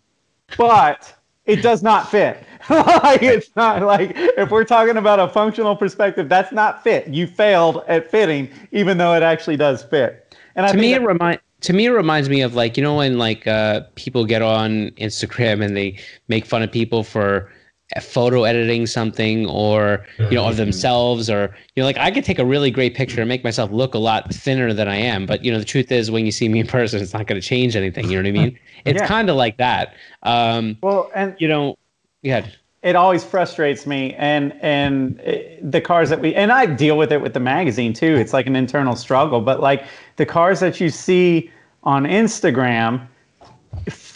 but 0.59 1.15
it 1.47 1.63
does 1.63 1.83
not 1.83 2.11
fit. 2.11 2.45
Like 2.69 3.23
it's 3.23 3.51
not 3.57 3.83
like 3.83 4.13
if 4.15 4.51
we're 4.51 4.65
talking 4.65 4.97
about 4.99 5.19
a 5.19 5.29
functional 5.29 5.75
perspective 5.75 6.29
that's 6.29 6.53
not 6.53 6.85
fit. 6.85 7.09
You 7.09 7.27
failed 7.27 7.83
at 7.89 8.11
fitting 8.11 8.49
even 8.73 8.99
though 8.99 9.15
it 9.15 9.23
actually 9.23 9.57
does 9.57 9.83
fit. 9.83 10.37
And 10.55 10.67
I 10.67 10.73
to 10.73 10.77
me 10.79 10.93
that- 10.93 11.03
it 11.03 11.07
remind 11.07 11.41
to 11.63 11.73
me 11.73 11.87
it 11.87 11.91
reminds 11.91 12.29
me 12.29 12.43
of 12.43 12.55
like 12.55 12.77
you 12.77 12.83
know 12.83 12.97
when 12.97 13.19
like 13.19 13.47
uh 13.47 13.81
people 13.95 14.25
get 14.25 14.43
on 14.43 14.91
Instagram 14.99 15.65
and 15.65 15.77
they 15.77 15.99
make 16.29 16.45
fun 16.47 16.63
of 16.63 16.71
people 16.71 17.03
for 17.03 17.51
photo 18.01 18.45
editing 18.45 18.87
something 18.87 19.47
or 19.47 20.07
you 20.29 20.37
know 20.37 20.47
of 20.47 20.57
themselves 20.57 21.29
or 21.29 21.55
you 21.75 21.83
know 21.83 21.87
like 21.87 21.99
I 21.99 22.11
could 22.11 22.25
take 22.25 22.39
a 22.39 22.45
really 22.45 22.71
great 22.71 22.95
picture 22.95 23.21
and 23.21 23.29
make 23.29 23.43
myself 23.43 23.71
look 23.73 23.95
a 23.95 23.99
lot 23.99 24.33
thinner 24.33 24.73
than 24.73 24.87
I 24.87 24.97
am 24.97 25.27
but 25.27 25.45
you 25.45 25.51
know 25.51 25.59
the 25.59 25.65
truth 25.65 25.91
is 25.91 26.11
when 26.11 26.25
you 26.25 26.31
see 26.31 26.49
me 26.49 26.61
in 26.61 26.67
person 26.69 27.01
it's 27.03 27.13
not 27.13 27.27
going 27.27 27.41
to 27.41 27.47
change 27.47 27.75
anything 27.75 28.09
you 28.09 28.17
know 28.17 28.23
what 28.23 28.29
I 28.29 28.33
mean? 28.33 28.59
It's 28.85 29.01
Yeah. 29.01 29.07
kind 29.07 29.29
of 29.29 29.37
like 29.37 29.57
that. 29.59 29.95
Um 30.23 30.77
well 30.83 31.11
and 31.15 31.35
you 31.39 31.49
know 31.49 31.77
yeah 32.23 32.47
it 32.83 32.97
always 32.97 33.25
frustrates 33.25 33.87
me 33.87 34.15
and 34.15 34.55
and 34.63 35.21
uh, 35.21 35.33
the 35.63 35.81
cars 35.81 36.09
that 36.11 36.21
we 36.21 36.35
and 36.35 36.51
I 36.53 36.67
deal 36.67 36.97
with 36.97 37.13
it 37.13 37.21
with 37.21 37.35
the 37.35 37.41
magazine 37.41 37.93
too 37.93 38.17
it's 38.17 38.33
like 38.33 38.47
an 38.47 38.57
internal 38.57 38.97
struggle 38.97 39.41
but 39.41 39.61
like 39.61 39.85
the 40.17 40.27
cars 40.27 40.61
that 40.61 40.81
you 40.81 40.89
see 40.89 41.51
on 41.83 42.05
Instagram 42.05 43.07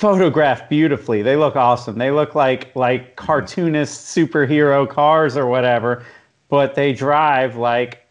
photographed 0.05 0.68
beautifully 0.68 1.22
they 1.22 1.34
look 1.34 1.57
awesome 1.57 1.96
they 1.96 2.11
look 2.11 2.34
like 2.34 2.70
like 2.76 3.16
cartoonist 3.16 4.14
superhero 4.14 4.86
cars 4.86 5.34
or 5.34 5.46
whatever 5.46 6.05
but 6.50 6.74
they 6.74 6.92
drive 6.92 7.57
like 7.57 8.07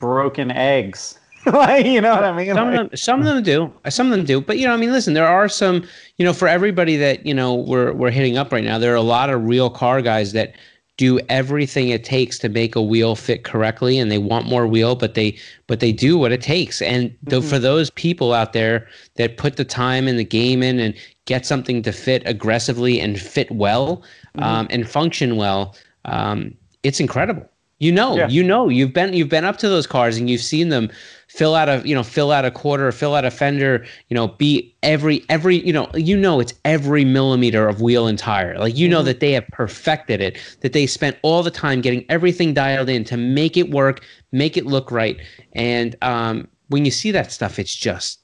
broken 0.00 0.50
eggs 0.50 1.20
like 1.46 1.86
you 1.86 2.00
know 2.00 2.16
what 2.16 2.24
I 2.24 2.32
mean 2.32 2.52
Some 2.52 2.68
of 2.68 2.74
them, 2.74 2.96
some 2.96 3.20
of 3.20 3.26
them 3.26 3.42
do. 3.44 3.72
Some 3.88 4.10
of 4.10 4.16
them 4.18 4.26
do. 4.26 4.42
But 4.42 4.58
you 4.58 4.66
know, 4.66 4.74
I 4.74 4.76
mean, 4.76 4.92
listen, 4.92 5.14
there 5.14 5.26
are 5.26 5.48
some. 5.48 5.88
You 6.18 6.26
know, 6.26 6.34
for 6.34 6.46
everybody 6.46 6.98
that 6.98 7.24
you 7.24 7.32
know 7.32 7.54
we're 7.54 7.94
we're 7.94 8.10
hitting 8.10 8.36
up 8.36 8.52
right 8.52 8.62
now, 8.62 8.76
there 8.76 8.92
are 8.92 8.96
a 8.96 9.00
lot 9.00 9.30
of 9.30 9.44
real 9.44 9.70
car 9.70 10.02
guys 10.02 10.32
that 10.32 10.54
do 11.00 11.18
everything 11.30 11.88
it 11.88 12.04
takes 12.04 12.38
to 12.38 12.48
make 12.50 12.76
a 12.76 12.82
wheel 12.82 13.16
fit 13.16 13.42
correctly, 13.42 13.98
and 13.98 14.10
they 14.10 14.18
want 14.18 14.44
more 14.46 14.66
wheel, 14.66 14.94
but 14.94 15.14
they 15.14 15.34
but 15.66 15.80
they 15.80 15.92
do 15.92 16.18
what 16.18 16.30
it 16.30 16.42
takes. 16.42 16.82
And 16.82 17.10
tho- 17.22 17.40
for 17.40 17.58
those 17.58 17.88
people 17.88 18.34
out 18.34 18.52
there 18.52 18.86
that 19.14 19.38
put 19.38 19.56
the 19.56 19.64
time 19.64 20.06
and 20.06 20.18
the 20.18 20.24
game 20.24 20.62
in 20.62 20.78
and 20.78 20.94
get 21.24 21.46
something 21.46 21.80
to 21.84 21.92
fit 21.92 22.22
aggressively 22.26 23.00
and 23.00 23.18
fit 23.18 23.50
well 23.50 24.02
um, 24.34 24.66
and 24.68 24.86
function 24.86 25.36
well, 25.36 25.74
um, 26.04 26.52
it's 26.82 27.00
incredible. 27.00 27.48
You 27.78 27.92
know, 27.92 28.16
Yeah. 28.16 28.28
you 28.28 28.42
know, 28.44 28.68
you've 28.68 28.92
been 28.92 29.14
you've 29.14 29.30
been 29.30 29.46
up 29.46 29.56
to 29.58 29.68
those 29.70 29.86
cars 29.86 30.18
and 30.18 30.28
you've 30.28 30.42
seen 30.42 30.68
them 30.68 30.90
fill 31.30 31.54
out 31.54 31.68
a 31.68 31.80
you 31.84 31.94
know 31.94 32.02
fill 32.02 32.32
out 32.32 32.44
a 32.44 32.50
quarter, 32.50 32.90
fill 32.90 33.14
out 33.14 33.24
a 33.24 33.30
fender, 33.30 33.86
you 34.08 34.14
know, 34.14 34.28
be 34.28 34.74
every 34.82 35.24
every 35.28 35.64
you 35.64 35.72
know 35.72 35.88
you 35.94 36.16
know 36.16 36.40
it's 36.40 36.52
every 36.64 37.04
millimeter 37.04 37.68
of 37.68 37.80
wheel 37.80 38.08
and 38.08 38.18
tire. 38.18 38.58
Like 38.58 38.76
you 38.76 38.88
know 38.88 39.02
that 39.02 39.20
they 39.20 39.32
have 39.32 39.46
perfected 39.48 40.20
it, 40.20 40.38
that 40.60 40.72
they 40.72 40.86
spent 40.86 41.16
all 41.22 41.42
the 41.42 41.50
time 41.50 41.80
getting 41.80 42.04
everything 42.08 42.52
dialed 42.52 42.88
in 42.88 43.04
to 43.04 43.16
make 43.16 43.56
it 43.56 43.70
work, 43.70 44.04
make 44.32 44.56
it 44.56 44.66
look 44.66 44.90
right. 44.90 45.18
And 45.52 45.94
um, 46.02 46.48
when 46.68 46.84
you 46.84 46.90
see 46.90 47.12
that 47.12 47.30
stuff, 47.30 47.58
it's 47.58 47.74
just 47.74 48.20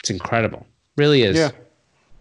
it's 0.00 0.10
incredible, 0.10 0.66
really 0.96 1.22
is. 1.22 1.36
Yeah. 1.36 1.50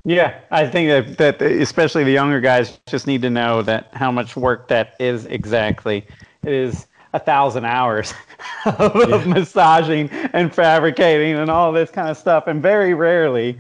Yeah, 0.08 0.40
I 0.52 0.68
think 0.68 1.18
that, 1.18 1.18
that 1.18 1.42
especially 1.42 2.04
the 2.04 2.12
younger 2.12 2.40
guys 2.40 2.80
just 2.86 3.08
need 3.08 3.24
to 3.24 3.32
know 3.32 3.64
that 3.64 3.90
how 3.94 4.12
much 4.12 4.36
work 4.36 4.68
that 4.68 4.94
is 5.00 5.26
exactly. 5.26 6.06
It 6.44 6.54
is 6.54 6.86
a 7.16 7.20
thousand 7.20 7.66
hours 7.66 8.14
of, 8.66 8.96
of 8.96 9.26
massaging 9.28 10.10
and 10.34 10.54
fabricating 10.54 11.36
and 11.36 11.50
all 11.50 11.72
this 11.72 11.90
kind 11.90 12.10
of 12.10 12.18
stuff, 12.18 12.48
and 12.48 12.62
very 12.62 12.94
rarely. 12.94 13.58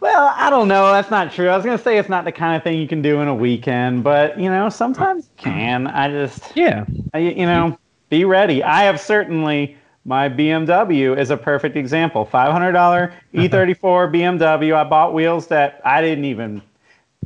Well, 0.00 0.32
I 0.36 0.48
don't 0.48 0.68
know. 0.68 0.92
That's 0.92 1.10
not 1.10 1.32
true. 1.32 1.48
I 1.48 1.56
was 1.56 1.64
gonna 1.64 1.76
say 1.76 1.98
it's 1.98 2.08
not 2.08 2.24
the 2.24 2.30
kind 2.32 2.56
of 2.56 2.62
thing 2.62 2.78
you 2.78 2.86
can 2.86 3.02
do 3.02 3.20
in 3.20 3.26
a 3.26 3.34
weekend, 3.34 4.04
but 4.04 4.38
you 4.38 4.48
know, 4.48 4.68
sometimes 4.68 5.24
you 5.24 5.42
can. 5.42 5.88
I 5.88 6.08
just 6.08 6.56
Yeah. 6.56 6.84
I- 7.12 7.18
you 7.18 7.46
know, 7.46 7.76
be 8.08 8.24
ready. 8.24 8.62
I 8.62 8.84
have 8.84 9.00
certainly 9.00 9.76
my 10.04 10.28
BMW 10.28 11.18
is 11.18 11.30
a 11.30 11.36
perfect 11.36 11.76
example. 11.76 12.24
Five 12.24 12.52
hundred 12.52 12.72
dollar 12.72 13.12
uh-huh. 13.34 13.48
E34 13.48 14.12
BMW. 14.14 14.74
I 14.74 14.84
bought 14.84 15.12
wheels 15.14 15.48
that 15.48 15.80
I 15.84 16.00
didn't 16.00 16.24
even. 16.26 16.62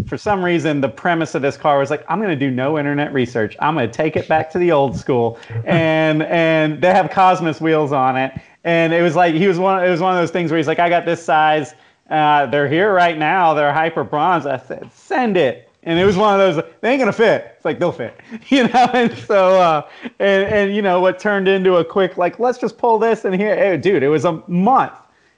For 0.07 0.16
some 0.16 0.45
reason, 0.45 0.80
the 0.80 0.88
premise 0.88 1.34
of 1.34 1.43
this 1.43 1.57
car 1.57 1.78
was 1.78 1.90
like, 1.90 2.05
I'm 2.09 2.18
going 2.18 2.30
to 2.30 2.36
do 2.36 2.51
no 2.51 2.78
internet 2.78 3.12
research. 3.12 3.57
I'm 3.61 3.74
going 3.74 3.86
to 3.88 3.93
take 3.93 4.16
it 4.16 4.26
back 4.26 4.51
to 4.53 4.59
the 4.59 4.72
old 4.72 4.97
school, 4.97 5.38
and 5.64 6.22
and 6.22 6.80
they 6.80 6.88
have 6.88 7.11
Cosmis 7.11 7.61
wheels 7.61 7.93
on 7.93 8.16
it. 8.16 8.32
And 8.64 8.93
it 8.95 9.03
was 9.03 9.16
like 9.16 9.34
he 9.34 9.47
was 9.47 9.59
one. 9.59 9.84
It 9.84 9.90
was 9.90 10.01
one 10.01 10.14
of 10.14 10.20
those 10.20 10.30
things 10.30 10.51
where 10.51 10.59
he's 10.59 10.66
like, 10.66 10.78
I 10.78 10.88
got 10.88 11.05
this 11.05 11.22
size. 11.22 11.74
Uh, 12.11 12.47
they're 12.47 12.68
here 12.68 12.93
right 12.93 13.18
now. 13.18 13.55
They're 13.55 13.72
hyper 13.72 14.05
bronze. 14.05 14.47
I 14.47 14.59
said, 14.59 14.90
send 14.93 15.36
it 15.36 15.70
And 15.82 15.99
it 15.99 16.05
was 16.05 16.16
one 16.16 16.38
of 16.38 16.55
those, 16.55 16.64
they 16.80 16.90
ain't 16.90 17.01
gonna 17.01 17.12
fit. 17.12 17.55
It's 17.57 17.64
like 17.64 17.78
they'll 17.78 17.93
fit, 17.93 18.18
you 18.49 18.68
know. 18.68 18.90
And 18.93 19.16
so, 19.16 19.61
uh, 19.61 19.88
and 20.18 20.45
and 20.45 20.74
you 20.74 20.82
know 20.82 21.01
what 21.01 21.18
turned 21.18 21.49
into 21.49 21.76
a 21.76 21.84
quick 21.84 22.16
like, 22.18 22.38
let's 22.38 22.59
just 22.59 22.78
pull 22.78 22.99
this 22.99 23.24
in 23.24 23.32
here, 23.32 23.57
hey, 23.57 23.76
dude. 23.76 24.03
It 24.03 24.09
was 24.09 24.24
a 24.24 24.43
month, 24.47 24.93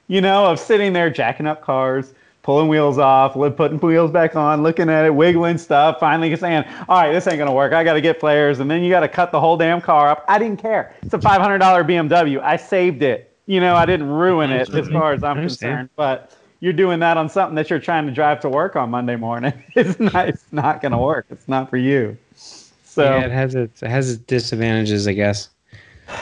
you 0.07 0.21
know, 0.21 0.45
of 0.45 0.59
sitting 0.59 0.93
there 0.93 1.09
jacking 1.09 1.47
up 1.47 1.61
cars, 1.61 2.13
pulling 2.45 2.67
wheels 2.67 2.99
off, 2.99 3.33
putting 3.33 3.79
wheels 3.79 4.11
back 4.11 4.35
on, 4.35 4.61
looking 4.61 4.87
at 4.87 5.03
it, 5.03 5.09
wiggling 5.09 5.57
stuff. 5.57 5.99
Finally 5.99 6.35
saying, 6.35 6.63
all 6.87 7.01
right, 7.01 7.11
this 7.11 7.25
ain't 7.25 7.39
gonna 7.39 7.51
work. 7.51 7.73
I 7.73 7.83
got 7.83 7.93
to 7.93 8.01
get 8.01 8.19
flares, 8.19 8.59
and 8.59 8.69
then 8.69 8.83
you 8.83 8.91
got 8.91 8.99
to 8.99 9.07
cut 9.07 9.31
the 9.31 9.39
whole 9.39 9.57
damn 9.57 9.81
car 9.81 10.09
up. 10.09 10.23
I 10.27 10.37
didn't 10.37 10.61
care. 10.61 10.93
It's 11.01 11.15
a 11.15 11.19
five 11.19 11.41
hundred 11.41 11.57
dollar 11.57 11.83
BMW. 11.83 12.39
I 12.41 12.55
saved 12.55 13.01
it. 13.01 13.35
You 13.47 13.59
know, 13.59 13.75
I 13.75 13.87
didn't 13.87 14.09
ruin 14.09 14.51
it 14.51 14.69
as 14.69 14.87
far 14.89 15.13
as 15.13 15.23
I'm 15.23 15.37
concerned, 15.37 15.89
but 15.95 16.37
you're 16.59 16.73
doing 16.73 16.99
that 16.99 17.17
on 17.17 17.29
something 17.29 17.55
that 17.55 17.71
you're 17.71 17.79
trying 17.79 18.05
to 18.05 18.11
drive 18.11 18.39
to 18.41 18.49
work 18.49 18.75
on 18.75 18.91
Monday 18.91 19.15
morning. 19.15 19.53
It's 19.75 19.99
not. 19.99 20.29
It's 20.29 20.45
not 20.51 20.81
going 20.81 20.91
to 20.91 20.99
work. 20.99 21.25
It's 21.31 21.47
not 21.47 21.69
for 21.69 21.77
you. 21.77 22.15
So 22.35 23.03
yeah, 23.03 23.25
it 23.25 23.31
has 23.31 23.55
its 23.55 23.81
it 23.81 23.89
has 23.89 24.11
its 24.11 24.21
disadvantages, 24.21 25.07
I 25.07 25.13
guess. 25.13 25.49
All 26.09 26.15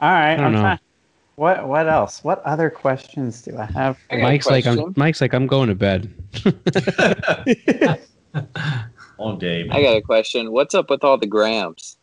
right. 0.00 0.34
I 0.34 0.36
don't 0.36 0.46
I'm 0.46 0.52
know. 0.52 0.60
Trying, 0.60 0.78
what 1.36 1.68
what 1.68 1.88
else? 1.88 2.24
What 2.24 2.42
other 2.44 2.68
questions 2.70 3.42
do 3.42 3.56
I 3.56 3.66
have? 3.66 3.98
I 4.10 4.16
Mike's 4.16 4.46
like 4.46 4.66
I'm 4.66 4.94
Mike's 4.96 5.20
like 5.20 5.34
I'm 5.34 5.46
going 5.46 5.68
to 5.68 5.74
bed. 5.74 6.12
All 9.18 9.36
day. 9.36 9.62
Man. 9.64 9.76
I 9.76 9.82
got 9.82 9.96
a 9.96 10.02
question. 10.02 10.52
What's 10.52 10.74
up 10.74 10.90
with 10.90 11.02
all 11.02 11.16
the 11.16 11.26
grams? 11.26 11.96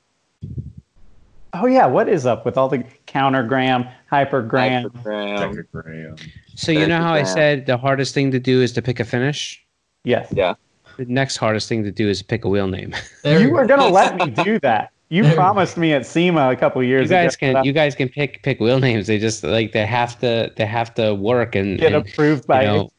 Oh 1.54 1.68
yeah, 1.68 1.86
what 1.86 2.10
is 2.10 2.26
up 2.26 2.44
with 2.46 2.58
all 2.58 2.68
the 2.68 2.84
countergram, 3.06 3.92
hypergram? 4.12 4.90
Hypergram. 5.04 6.20
So 6.56 6.72
you 6.72 6.88
know 6.88 7.00
how 7.00 7.14
I 7.14 7.22
said 7.22 7.68
the 7.68 7.78
hardest 7.78 8.16
thing 8.16 8.32
to 8.32 8.40
do 8.40 8.62
is 8.62 8.72
to 8.74 8.82
pick 8.82 9.00
a 9.00 9.04
finish? 9.04 9.64
Yes. 10.04 10.32
Yeah. 10.32 10.56
The 10.98 11.06
next 11.06 11.38
hardest 11.38 11.70
thing 11.70 11.84
to 11.84 11.92
do 11.92 12.08
is 12.08 12.22
pick 12.24 12.46
a 12.46 12.50
wheel 12.50 12.68
name. 12.68 12.96
There 13.24 13.40
you 13.40 13.52
were 13.54 13.66
gonna 13.66 13.90
let 13.90 14.16
me 14.16 14.32
do 14.44 14.60
that. 14.60 14.93
You 15.10 15.24
promised 15.36 15.78
me 15.78 15.93
at 15.93 16.06
SEMA 16.06 16.49
a 16.49 16.56
couple 16.56 16.84
years 16.84 17.10
you 17.10 17.16
guys 17.16 17.36
ago. 17.36 17.54
Can, 17.54 17.66
you 17.66 17.74
guys 17.74 17.95
can 17.95 18.10
pick 18.10 18.41
pick 18.43 18.60
wheel 18.60 18.80
names. 18.80 19.08
They 19.08 19.20
just 19.20 19.43
like 19.43 19.72
they 19.72 19.86
have 19.86 20.20
to 20.20 20.51
they 20.56 20.66
have 20.66 20.93
to 20.95 21.14
work 21.14 21.56
and 21.56 21.80
get 21.80 21.93
and, 21.93 22.08
approved 22.08 22.47
by 22.47 22.62
you 22.64 22.68
know, 22.68 22.91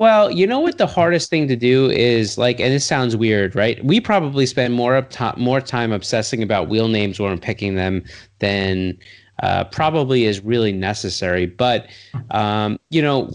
well, 0.00 0.30
you 0.30 0.46
know 0.46 0.60
what 0.60 0.78
the 0.78 0.86
hardest 0.86 1.28
thing 1.28 1.46
to 1.48 1.56
do 1.56 1.90
is 1.90 2.38
like, 2.38 2.58
and 2.58 2.72
this 2.72 2.86
sounds 2.86 3.16
weird, 3.16 3.54
right? 3.54 3.84
We 3.84 4.00
probably 4.00 4.46
spend 4.46 4.72
more 4.72 4.96
up 4.96 5.36
more 5.36 5.60
time 5.60 5.92
obsessing 5.92 6.42
about 6.42 6.70
wheel 6.70 6.88
names 6.88 7.20
when 7.20 7.38
picking 7.38 7.74
them 7.74 8.04
than 8.38 8.96
uh, 9.42 9.64
probably 9.64 10.24
is 10.24 10.40
really 10.40 10.72
necessary. 10.72 11.46
But 11.46 11.88
um, 12.30 12.78
you 12.90 13.02
know, 13.02 13.32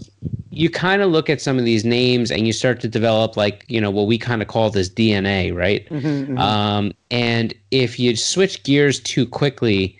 you 0.50 0.70
kind 0.70 1.02
of 1.02 1.10
look 1.10 1.28
at 1.28 1.40
some 1.40 1.58
of 1.58 1.64
these 1.64 1.84
names 1.84 2.30
and 2.30 2.46
you 2.46 2.52
start 2.52 2.80
to 2.80 2.88
develop 2.88 3.36
like 3.36 3.64
you 3.68 3.80
know 3.80 3.90
what 3.90 4.06
we 4.06 4.18
kind 4.18 4.42
of 4.42 4.48
call 4.48 4.70
this 4.70 4.88
DNA, 4.88 5.54
right? 5.54 5.88
Mm-hmm, 5.88 6.06
mm-hmm. 6.06 6.38
Um, 6.38 6.92
and 7.10 7.54
if 7.70 7.98
you 7.98 8.16
switch 8.16 8.62
gears 8.62 9.00
too 9.00 9.26
quickly, 9.26 9.96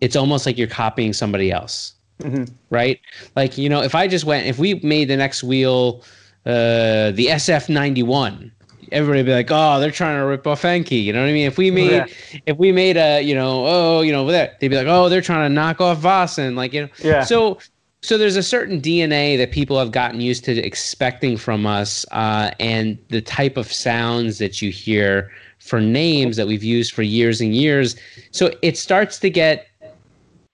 it's 0.00 0.16
almost 0.16 0.46
like 0.46 0.58
you're 0.58 0.66
copying 0.68 1.12
somebody 1.12 1.50
else, 1.50 1.94
mm-hmm. 2.20 2.44
right? 2.70 3.00
Like 3.36 3.58
you 3.58 3.68
know, 3.68 3.82
if 3.82 3.94
I 3.94 4.08
just 4.08 4.24
went, 4.24 4.46
if 4.46 4.58
we 4.58 4.74
made 4.74 5.08
the 5.08 5.16
next 5.16 5.42
wheel 5.42 6.02
uh, 6.46 7.10
the 7.12 7.26
SF91 7.26 8.50
everybody 8.94 9.22
be 9.22 9.32
like, 9.32 9.50
oh, 9.50 9.80
they're 9.80 9.90
trying 9.90 10.18
to 10.18 10.24
rip 10.24 10.46
off 10.46 10.62
Enkei. 10.62 11.02
You 11.02 11.12
know 11.12 11.20
what 11.20 11.28
I 11.28 11.32
mean? 11.32 11.46
If 11.46 11.58
we 11.58 11.70
made, 11.70 11.90
yeah. 11.90 12.06
if 12.46 12.56
we 12.56 12.72
made 12.72 12.96
a, 12.96 13.20
you 13.20 13.34
know, 13.34 13.64
oh, 13.66 14.00
you 14.02 14.12
know, 14.12 14.26
that 14.28 14.60
they'd 14.60 14.68
be 14.68 14.76
like, 14.76 14.86
oh, 14.86 15.08
they're 15.08 15.20
trying 15.20 15.48
to 15.48 15.52
knock 15.52 15.80
off 15.80 16.00
Vossen. 16.00 16.54
Like, 16.54 16.72
you 16.72 16.82
know, 16.82 16.88
yeah. 17.02 17.24
So, 17.24 17.58
so 18.02 18.16
there's 18.16 18.36
a 18.36 18.42
certain 18.42 18.80
DNA 18.80 19.36
that 19.38 19.50
people 19.50 19.78
have 19.78 19.90
gotten 19.90 20.20
used 20.20 20.44
to 20.44 20.56
expecting 20.58 21.36
from 21.36 21.66
us, 21.66 22.06
uh, 22.12 22.52
and 22.60 22.98
the 23.08 23.20
type 23.20 23.56
of 23.56 23.72
sounds 23.72 24.38
that 24.38 24.62
you 24.62 24.70
hear 24.70 25.30
for 25.58 25.80
names 25.80 26.36
that 26.36 26.46
we've 26.46 26.64
used 26.64 26.92
for 26.92 27.02
years 27.02 27.40
and 27.40 27.54
years. 27.54 27.96
So 28.30 28.50
it 28.62 28.76
starts 28.76 29.18
to 29.20 29.30
get 29.30 29.66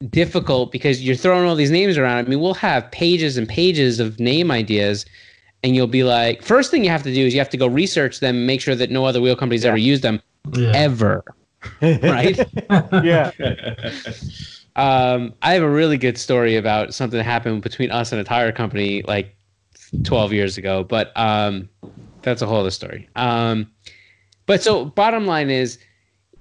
difficult 0.09 0.72
because 0.72 1.03
you're 1.03 1.16
throwing 1.16 1.47
all 1.49 1.57
these 1.57 1.72
names 1.72 1.99
around. 1.99 2.26
I 2.26 2.28
mean, 2.28 2.41
we'll 2.41 2.55
have 2.55 2.91
pages 2.91 3.36
and 3.36 3.49
pages 3.49 4.01
of 4.01 4.18
name 4.18 4.51
ideas 4.51 5.05
and 5.63 5.77
you'll 5.77 5.87
be 5.87 6.05
like, 6.05 6.43
first 6.43 6.71
thing 6.71 6.85
you 6.85 6.91
have 6.91 7.03
to 7.03 7.13
do 7.13 7.27
is 7.27 7.35
you 7.35 7.41
have 7.41 7.51
to 7.51 7.57
go 7.57 7.67
research 7.67 8.21
them, 8.21 8.47
make 8.47 8.61
sure 8.61 8.75
that 8.75 8.91
no 8.91 9.05
other 9.05 9.21
wheel 9.21 9.37
companies 9.37 9.65
yeah. 9.65 9.71
ever 9.71 9.77
used 9.77 10.03
them, 10.03 10.21
yeah. 10.55 10.73
ever, 10.75 11.25
right? 11.83 12.39
yeah. 13.03 13.31
um, 14.77 15.35
I 15.43 15.53
have 15.53 15.63
a 15.63 15.71
really 15.71 15.99
good 15.99 16.17
story 16.17 16.57
about 16.57 16.95
something 16.95 17.19
that 17.19 17.25
happened 17.25 17.63
between 17.63 17.91
us 17.91 18.13
and 18.13 18.21
a 18.21 18.25
tire 18.25 18.53
company 18.53 19.03
like 19.03 19.37
12 20.05 20.33
years 20.33 20.57
ago, 20.57 20.85
but 20.85 21.13
um, 21.17 21.69
that's 22.23 22.43
a 22.43 22.47
whole 22.47 22.61
other 22.61 22.71
story. 22.71 23.09
Um, 23.17 23.71
but 24.47 24.63
so 24.63 24.87
bottom 24.87 25.27
line 25.27 25.51
is, 25.51 25.79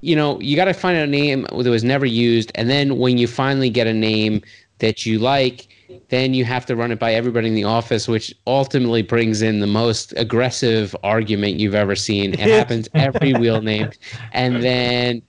you 0.02 0.16
know, 0.16 0.40
you 0.40 0.56
got 0.56 0.66
to 0.66 0.74
find 0.74 0.98
a 0.98 1.06
name 1.06 1.46
that 1.52 1.70
was 1.70 1.84
never 1.84 2.06
used, 2.06 2.52
and 2.56 2.70
then 2.70 2.98
when 2.98 3.18
you 3.18 3.28
finally 3.28 3.70
get 3.70 3.86
a 3.86 3.94
name 3.94 4.42
that 4.80 5.06
you 5.06 5.20
like 5.20 5.68
then 6.10 6.34
you 6.34 6.46
have 6.46 6.66
to 6.68 6.76
run 6.76 6.92
it 6.92 7.00
by 7.00 7.14
everybody 7.14 7.48
in 7.48 7.56
the 7.56 7.64
office, 7.64 8.08
which 8.08 8.34
ultimately 8.48 9.02
brings 9.02 9.42
in 9.42 9.60
the 9.60 9.68
most 9.68 10.14
aggressive 10.18 10.96
argument 11.04 11.60
you've 11.60 11.76
ever 11.76 11.96
seen. 11.96 12.34
It 12.34 12.40
happens 12.40 12.88
every 12.94 13.34
wheel 13.34 13.62
name. 13.62 13.90
And 14.32 14.56
then 14.64 15.22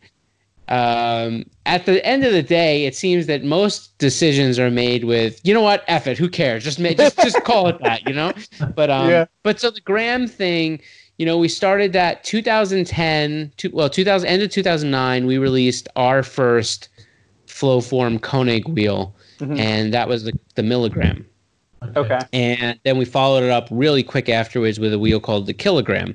um, 0.68 1.44
at 1.66 1.84
the 1.86 2.04
end 2.06 2.24
of 2.24 2.32
the 2.32 2.42
day, 2.42 2.86
it 2.86 2.94
seems 2.94 3.26
that 3.26 3.42
most 3.42 3.96
decisions 3.98 4.58
are 4.58 4.70
made 4.70 5.04
with, 5.04 5.40
you 5.44 5.52
know 5.52 5.60
what, 5.60 5.84
F 5.88 6.06
it, 6.06 6.16
who 6.16 6.28
cares? 6.28 6.62
Just 6.62 6.78
make, 6.78 6.96
just 6.96 7.18
just 7.18 7.42
call 7.44 7.68
it 7.68 7.78
that, 7.82 8.06
you 8.06 8.14
know. 8.14 8.32
But 8.74 8.90
um, 8.90 9.10
yeah. 9.10 9.24
but 9.42 9.58
so 9.60 9.70
the 9.70 9.80
gram 9.80 10.28
thing, 10.28 10.80
you 11.18 11.26
know, 11.26 11.36
we 11.36 11.48
started 11.48 11.92
that 11.94 12.22
2010, 12.22 13.52
two, 13.56 13.70
well, 13.72 13.90
2000 13.90 14.28
end 14.28 14.42
of 14.42 14.50
2009, 14.50 15.26
we 15.26 15.38
released 15.38 15.88
our 15.96 16.22
first 16.22 16.88
Flowform 17.46 18.20
Konig 18.20 18.68
wheel 18.68 19.14
mm-hmm. 19.40 19.58
and 19.58 19.92
that 19.94 20.08
was 20.08 20.24
the, 20.24 20.38
the 20.54 20.62
milligram. 20.62 21.26
Okay. 21.96 22.20
And 22.32 22.78
then 22.84 22.98
we 22.98 23.04
followed 23.04 23.42
it 23.42 23.50
up 23.50 23.68
really 23.70 24.02
quick 24.02 24.28
afterwards 24.28 24.78
with 24.78 24.92
a 24.92 24.98
wheel 24.98 25.20
called 25.20 25.46
the 25.46 25.54
kilogram. 25.54 26.14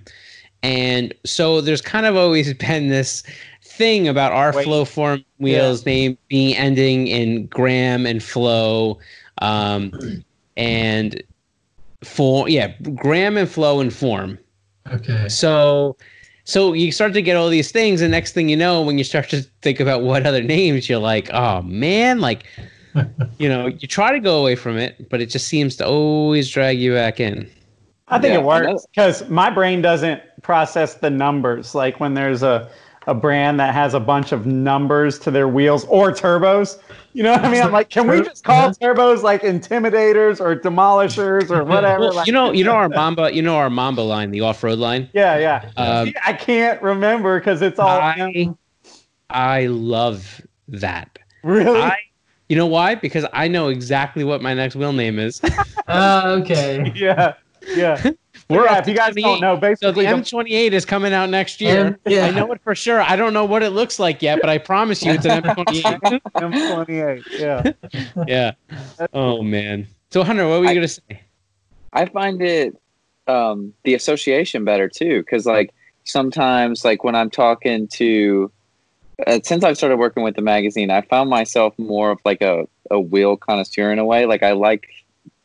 And 0.64 1.14
so 1.26 1.62
there's 1.62 1.82
kind 1.82 2.06
of 2.06 2.16
always 2.16 2.54
been 2.68 2.90
this 2.90 3.24
thing 3.64 4.08
about 4.08 4.32
our 4.32 4.54
Wait. 4.54 4.68
Flowform 4.68 5.26
wheels 5.40 5.86
yeah. 5.86 5.94
name 5.94 6.18
being 6.28 6.56
ending 6.56 7.08
in 7.08 7.48
gram 7.48 8.06
and 8.06 8.24
flow 8.24 9.00
um, 9.42 9.92
and 10.58 11.22
form 12.04 12.48
yeah 12.48 12.72
gram 12.94 13.36
and 13.36 13.50
flow 13.50 13.80
and 13.80 13.92
form 13.92 14.38
okay 14.92 15.28
so 15.28 15.98
so 16.44 16.74
you 16.74 16.92
start 16.92 17.14
to 17.14 17.22
get 17.22 17.36
all 17.36 17.50
these 17.50 17.72
things 17.72 18.00
and 18.00 18.12
next 18.12 18.34
thing 18.34 18.48
you 18.48 18.56
know 18.56 18.82
when 18.82 18.98
you 19.00 19.04
start 19.04 19.28
to 19.28 19.42
think 19.62 19.80
about 19.80 20.04
what 20.10 20.26
other 20.26 20.44
names 20.44 20.88
you're 20.88 21.00
like 21.00 21.30
oh 21.34 21.62
man 21.64 22.22
like 22.22 22.46
you 23.38 23.50
know, 23.50 23.68
you 23.68 23.88
try 23.88 24.12
to 24.12 24.20
go 24.20 24.40
away 24.40 24.56
from 24.56 24.78
it, 24.78 25.10
but 25.10 25.22
it 25.22 25.28
just 25.28 25.48
seems 25.48 25.76
to 25.78 25.88
always 25.88 26.50
drag 26.50 26.80
you 26.80 26.94
back 26.94 27.20
in. 27.20 27.50
I 28.08 28.20
think 28.20 28.34
yeah, 28.34 28.40
it 28.40 28.44
works 28.44 28.86
because 28.94 29.28
my 29.30 29.50
brain 29.50 29.82
doesn't 29.82 30.22
process 30.44 30.96
the 30.96 31.10
numbers. 31.10 31.74
Like 31.74 32.00
when 32.00 32.14
there's 32.14 32.44
a, 32.44 32.70
a 33.08 33.16
brand 33.16 33.60
that 33.60 33.74
has 33.74 33.94
a 33.94 34.00
bunch 34.00 34.32
of 34.32 34.46
numbers 34.46 35.18
to 35.20 35.32
their 35.32 35.48
wheels 35.48 35.86
or 35.86 36.12
turbos. 36.12 36.80
You 37.14 37.24
know 37.24 37.32
what 37.32 37.46
I 37.46 37.50
mean? 37.50 37.64
I'm 37.64 37.72
like, 37.72 37.90
can 37.90 38.08
we 38.08 38.22
just 38.22 38.44
call 38.44 38.70
turbos 38.82 39.24
like 39.24 39.42
intimidators 39.42 40.40
or 40.40 40.56
demolishers 40.56 41.50
or 41.50 41.64
whatever? 41.64 42.02
Well, 42.02 42.14
like, 42.14 42.28
you 42.28 42.34
know, 42.34 42.52
you 42.52 42.64
know 42.64 42.74
our 42.74 42.90
Mamba, 42.90 43.34
you 43.34 43.42
know 43.42 43.56
our 43.56 43.70
Mamba 43.70 44.02
line, 44.02 44.32
the 44.32 44.42
off-road 44.42 44.80
line. 44.80 45.10
Yeah, 45.14 45.38
yeah. 45.38 45.72
Um, 45.78 46.08
See, 46.08 46.16
I 46.24 46.34
can't 46.34 46.82
remember 46.82 47.40
because 47.40 47.62
it's 47.62 47.80
all. 47.80 48.00
I, 48.00 48.54
I 49.30 49.66
love 49.68 50.42
that. 50.68 51.18
Really? 51.44 51.82
I 51.82 51.98
you 52.50 52.56
know 52.56 52.66
why? 52.66 52.96
Because 52.96 53.26
I 53.34 53.48
know 53.48 53.70
exactly 53.70 54.24
what 54.24 54.42
my 54.42 54.54
next 54.54 54.76
wheel 54.76 54.94
name 54.94 55.20
is. 55.20 55.42
uh, 55.88 56.38
okay. 56.42 56.92
Yeah. 56.96 57.34
Yeah. 57.76 58.12
We're 58.50 58.66
yeah, 58.66 58.78
if 58.78 58.88
you 58.88 58.94
guys 58.94 59.16
don't 59.16 59.42
know, 59.42 59.58
basically 59.58 60.06
so 60.06 60.14
the 60.14 60.22
M28 60.22 60.72
is 60.72 60.86
coming 60.86 61.14
out 61.14 61.32
next 61.32 61.60
year. 61.60 61.88
Um, 61.88 61.98
yeah. 62.06 62.28
I 62.28 62.32
know 62.32 62.52
it 62.52 62.62
for 62.62 62.76
sure. 62.76 63.02
I 63.02 63.16
don't 63.16 63.34
know 63.34 63.46
what 63.46 63.64
it 63.64 63.72
looks 63.72 63.98
like 63.98 64.22
yet, 64.22 64.40
but 64.40 64.52
I 64.52 64.60
promise 64.60 65.04
you 65.04 65.14
it's 65.14 65.26
an 65.26 65.42
M28. 65.42 66.22
M28, 66.36 67.24
yeah. 67.40 67.72
Yeah. 68.28 68.52
Oh 69.14 69.42
man. 69.42 69.88
So 70.12 70.24
Hunter, 70.24 70.48
what 70.48 70.60
were 70.60 70.66
you 70.66 70.72
I, 70.72 70.76
gonna 70.76 70.88
say? 70.88 71.22
I 71.94 72.06
find 72.06 72.40
it 72.42 72.80
um, 73.26 73.74
the 73.84 73.96
association 73.96 74.64
better 74.64 74.88
too, 74.88 75.22
because 75.22 75.48
like 75.48 75.74
sometimes 76.04 76.86
like 76.86 77.04
when 77.04 77.16
I'm 77.16 77.32
talking 77.32 77.88
to 77.94 78.52
uh, 79.26 79.40
since 79.44 79.64
I've 79.64 79.78
started 79.78 79.98
working 79.98 80.24
with 80.24 80.36
the 80.36 80.42
magazine, 80.42 80.92
I 80.92 81.02
found 81.02 81.30
myself 81.30 81.78
more 81.78 82.12
of 82.12 82.20
like 82.26 82.42
a, 82.42 82.68
a 82.92 83.00
wheel 83.00 83.38
connoisseur 83.38 83.92
in 83.92 84.00
a 84.00 84.06
way. 84.06 84.26
Like 84.26 84.44
I 84.44 84.52
like 84.52 84.88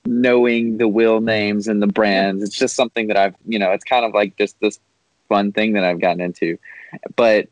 knowing 0.05 0.79
the 0.79 0.89
wheel 0.89 1.21
names 1.21 1.69
and 1.69 1.83
the 1.83 1.87
brands. 1.87 2.43
It's 2.43 2.57
just 2.57 2.75
something 2.75 3.09
that 3.09 3.17
I've, 3.17 3.35
you 3.47 3.59
know, 3.59 3.71
it's 3.73 3.85
kind 3.85 4.05
of 4.05 4.13
like 4.13 4.37
just 4.37 4.59
this 4.61 4.81
fun 5.29 5.53
thing 5.53 5.75
that 5.75 5.85
I've 5.85 6.01
gotten 6.01 6.21
into. 6.21 6.59
But 7.17 7.49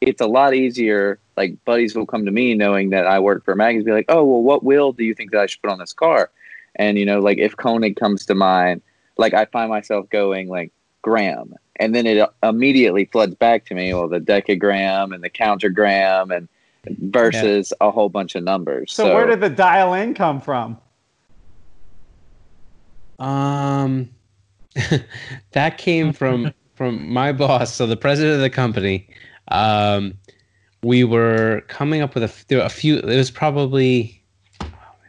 it's 0.00 0.20
a 0.20 0.26
lot 0.26 0.54
easier. 0.54 1.18
Like 1.36 1.64
buddies 1.64 1.94
will 1.94 2.06
come 2.06 2.24
to 2.26 2.30
me 2.30 2.54
knowing 2.54 2.90
that 2.90 3.06
I 3.06 3.18
work 3.20 3.44
for 3.44 3.52
a 3.52 3.56
magazine, 3.56 3.86
be 3.86 3.92
like, 3.92 4.06
oh, 4.08 4.24
well, 4.24 4.42
what 4.42 4.64
wheel 4.64 4.92
do 4.92 5.04
you 5.04 5.14
think 5.14 5.30
that 5.30 5.40
I 5.40 5.46
should 5.46 5.62
put 5.62 5.70
on 5.70 5.78
this 5.78 5.92
car? 5.92 6.30
And, 6.76 6.98
you 6.98 7.06
know, 7.06 7.20
like 7.20 7.38
if 7.38 7.56
Konig 7.56 7.96
comes 7.96 8.26
to 8.26 8.34
mind, 8.34 8.82
like 9.16 9.34
I 9.34 9.44
find 9.46 9.70
myself 9.70 10.08
going 10.10 10.48
like 10.48 10.72
gram 11.02 11.54
and 11.76 11.94
then 11.94 12.06
it 12.06 12.28
immediately 12.42 13.06
floods 13.06 13.34
back 13.34 13.64
to 13.66 13.74
me. 13.74 13.92
Well, 13.94 14.08
the 14.08 14.20
decagram 14.20 15.12
and 15.12 15.22
the 15.22 15.30
countergram 15.30 16.34
and 16.34 16.48
versus 17.10 17.72
a 17.80 17.90
whole 17.90 18.08
bunch 18.08 18.34
of 18.34 18.44
numbers. 18.44 18.92
So, 18.92 19.14
where 19.14 19.26
did 19.26 19.40
the 19.40 19.50
dial 19.50 19.94
in 19.94 20.14
come 20.14 20.40
from? 20.40 20.78
Um, 23.18 24.10
that 25.52 25.78
came 25.78 26.12
from 26.12 26.52
from 26.74 27.12
my 27.12 27.32
boss, 27.32 27.74
so 27.74 27.86
the 27.86 27.96
president 27.96 28.36
of 28.36 28.40
the 28.40 28.50
company. 28.50 29.08
Um, 29.48 30.14
we 30.82 31.04
were 31.04 31.62
coming 31.68 32.00
up 32.00 32.14
with 32.14 32.24
a, 32.24 32.64
a 32.64 32.68
few. 32.68 32.98
It 32.98 33.04
was 33.04 33.30
probably 33.30 34.22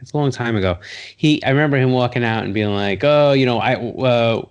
it's 0.00 0.12
a 0.12 0.16
long 0.16 0.30
time 0.30 0.54
ago. 0.54 0.78
He, 1.16 1.42
I 1.44 1.50
remember 1.50 1.76
him 1.78 1.92
walking 1.92 2.22
out 2.24 2.44
and 2.44 2.54
being 2.54 2.72
like, 2.72 3.02
"Oh, 3.02 3.32
you 3.32 3.46
know, 3.46 3.58
I, 3.58 3.74
uh, 3.74 4.44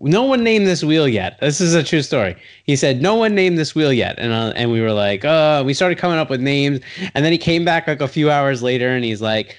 no 0.00 0.22
one 0.24 0.44
named 0.44 0.66
this 0.66 0.84
wheel 0.84 1.08
yet. 1.08 1.38
This 1.40 1.60
is 1.60 1.74
a 1.74 1.82
true 1.82 2.02
story." 2.02 2.36
He 2.64 2.76
said, 2.76 3.02
"No 3.02 3.14
one 3.14 3.34
named 3.34 3.58
this 3.58 3.74
wheel 3.74 3.92
yet," 3.92 4.16
and 4.18 4.32
uh, 4.32 4.52
and 4.56 4.70
we 4.70 4.80
were 4.80 4.92
like, 4.92 5.24
"Oh," 5.24 5.62
we 5.64 5.74
started 5.74 5.98
coming 5.98 6.18
up 6.18 6.30
with 6.30 6.40
names, 6.40 6.80
and 7.14 7.24
then 7.24 7.32
he 7.32 7.38
came 7.38 7.64
back 7.64 7.86
like 7.86 8.00
a 8.00 8.08
few 8.08 8.30
hours 8.30 8.62
later, 8.62 8.90
and 8.90 9.04
he's 9.04 9.20
like, 9.22 9.56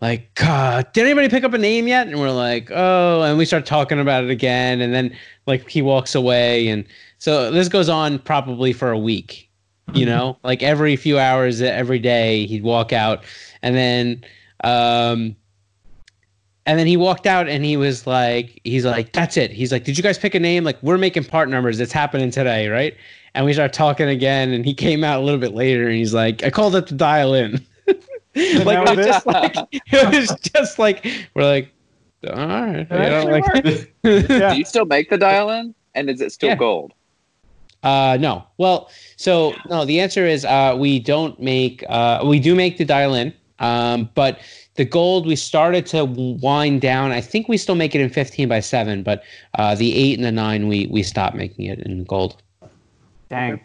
like, 0.00 0.34
God, 0.34 0.90
did 0.92 1.04
anybody 1.04 1.28
pick 1.28 1.44
up 1.44 1.52
a 1.52 1.58
name 1.58 1.86
yet? 1.86 2.06
And 2.06 2.18
we're 2.18 2.30
like, 2.30 2.70
oh, 2.70 3.22
and 3.22 3.36
we 3.36 3.44
start 3.44 3.66
talking 3.66 4.00
about 4.00 4.24
it 4.24 4.30
again, 4.30 4.80
and 4.80 4.94
then 4.94 5.14
like 5.46 5.68
he 5.68 5.82
walks 5.82 6.14
away, 6.14 6.68
and 6.68 6.84
so 7.18 7.50
this 7.50 7.68
goes 7.68 7.88
on 7.88 8.18
probably 8.18 8.72
for 8.72 8.90
a 8.90 8.98
week. 8.98 9.48
You 9.92 10.06
know, 10.06 10.38
like 10.44 10.62
every 10.62 10.94
few 10.94 11.18
hours, 11.18 11.60
every 11.60 11.98
day, 11.98 12.46
he'd 12.46 12.62
walk 12.62 12.92
out, 12.92 13.24
and 13.60 13.74
then 13.74 14.24
um, 14.62 15.34
and 16.66 16.78
then 16.78 16.86
he 16.86 16.96
walked 16.96 17.26
out 17.26 17.48
and 17.48 17.64
he 17.64 17.76
was 17.76 18.06
like, 18.06 18.60
he's 18.64 18.84
like, 18.84 19.12
that's 19.12 19.36
it. 19.36 19.50
He's 19.50 19.72
like, 19.72 19.84
did 19.84 19.96
you 19.96 20.02
guys 20.02 20.18
pick 20.18 20.34
a 20.34 20.40
name? 20.40 20.64
Like, 20.64 20.82
we're 20.82 20.98
making 20.98 21.24
part 21.24 21.48
numbers. 21.48 21.80
It's 21.80 21.92
happening 21.92 22.30
today, 22.30 22.68
right? 22.68 22.94
And 23.34 23.46
we 23.46 23.52
start 23.52 23.72
talking 23.72 24.08
again, 24.08 24.50
and 24.52 24.64
he 24.64 24.74
came 24.74 25.04
out 25.04 25.20
a 25.20 25.24
little 25.24 25.38
bit 25.40 25.54
later, 25.54 25.86
and 25.86 25.94
he's 25.94 26.12
like, 26.12 26.42
I 26.42 26.50
called 26.50 26.74
up 26.74 26.86
to 26.86 26.94
dial 26.94 27.32
in. 27.34 27.52
like, 27.86 27.96
it 28.34 28.96
was 28.96 29.06
just 29.06 29.26
like 29.26 29.56
it 29.72 30.14
was 30.14 30.40
just 30.40 30.78
like 30.78 31.06
we're 31.34 31.44
like, 31.44 31.72
all 32.28 32.34
right, 32.36 32.86
you 32.90 32.96
know, 32.96 33.24
like, 33.26 33.44
Do 34.02 34.56
you 34.56 34.64
still 34.64 34.84
make 34.84 35.10
the 35.10 35.18
dial 35.18 35.50
in? 35.50 35.74
And 35.94 36.10
is 36.10 36.20
it 36.20 36.32
still 36.32 36.50
Yeah. 36.50 36.56
gold? 36.56 36.92
Uh, 37.82 38.18
no. 38.20 38.44
Well, 38.58 38.90
so 39.16 39.56
no. 39.68 39.84
The 39.84 40.00
answer 40.00 40.26
is 40.26 40.44
uh, 40.44 40.76
we 40.78 40.98
don't 40.98 41.40
make. 41.40 41.82
Uh, 41.88 42.22
we 42.24 42.38
do 42.38 42.54
make 42.54 42.76
the 42.76 42.84
dial 42.84 43.14
in, 43.14 43.32
um, 43.60 44.08
but 44.14 44.40
the 44.74 44.84
gold 44.84 45.26
we 45.26 45.36
started 45.36 45.86
to 45.86 46.04
wind 46.04 46.80
down. 46.80 47.12
I 47.12 47.20
think 47.20 47.48
we 47.48 47.56
still 47.56 47.74
make 47.74 47.94
it 47.94 48.00
in 48.00 48.10
fifteen 48.10 48.48
by 48.48 48.60
seven, 48.60 49.02
but 49.02 49.22
uh, 49.58 49.74
the 49.74 49.94
eight 49.94 50.18
and 50.18 50.24
the 50.24 50.32
nine 50.32 50.68
we 50.68 50.86
we 50.86 51.02
stopped 51.02 51.36
making 51.36 51.66
it 51.66 51.78
in 51.80 52.04
gold. 52.04 52.42
Dang. 53.28 53.60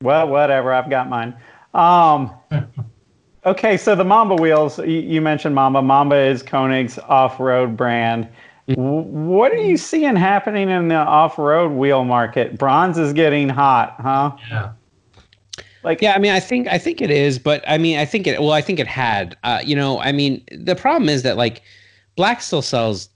Well, 0.00 0.28
whatever. 0.28 0.72
I've 0.72 0.90
got 0.90 1.08
mine. 1.08 1.34
Um, 1.74 2.30
okay, 3.46 3.76
so 3.76 3.94
the 3.94 4.04
Mamba 4.04 4.36
wheels, 4.36 4.78
you, 4.78 5.00
you 5.00 5.20
mentioned 5.20 5.54
Mamba. 5.54 5.82
Mamba 5.82 6.16
is 6.16 6.42
Konig's 6.42 6.98
off 6.98 7.40
road 7.40 7.76
brand. 7.76 8.28
W- 8.68 9.02
What 9.02 9.52
are 9.52 9.56
you 9.56 9.76
seeing 9.76 10.16
happening 10.16 10.70
in 10.70 10.88
the 10.88 10.96
off 10.96 11.38
road 11.38 11.72
wheel 11.72 12.04
market? 12.04 12.58
Bronze 12.58 12.98
is 12.98 13.12
getting 13.12 13.48
hot, 13.48 13.96
huh? 13.98 14.36
Yeah. 14.50 14.72
Like, 15.84 16.00
Yeah, 16.00 16.14
I 16.14 16.18
mean, 16.18 16.32
I 16.32 16.40
think 16.40 16.66
I 16.68 16.78
think 16.78 17.00
it 17.02 17.10
is, 17.10 17.38
but 17.38 17.62
I 17.68 17.78
mean, 17.78 17.98
I 17.98 18.04
think 18.04 18.26
it. 18.26 18.40
Well, 18.40 18.52
I 18.52 18.60
think 18.60 18.78
it 18.80 18.86
had. 18.86 19.36
Uh, 19.44 19.60
you 19.64 19.76
know, 19.76 20.00
I 20.00 20.12
mean, 20.12 20.42
the 20.50 20.74
problem 20.74 21.08
is 21.08 21.22
that 21.22 21.36
like 21.36 21.62
black 22.16 22.40
still 22.40 22.62
sells 22.62 23.10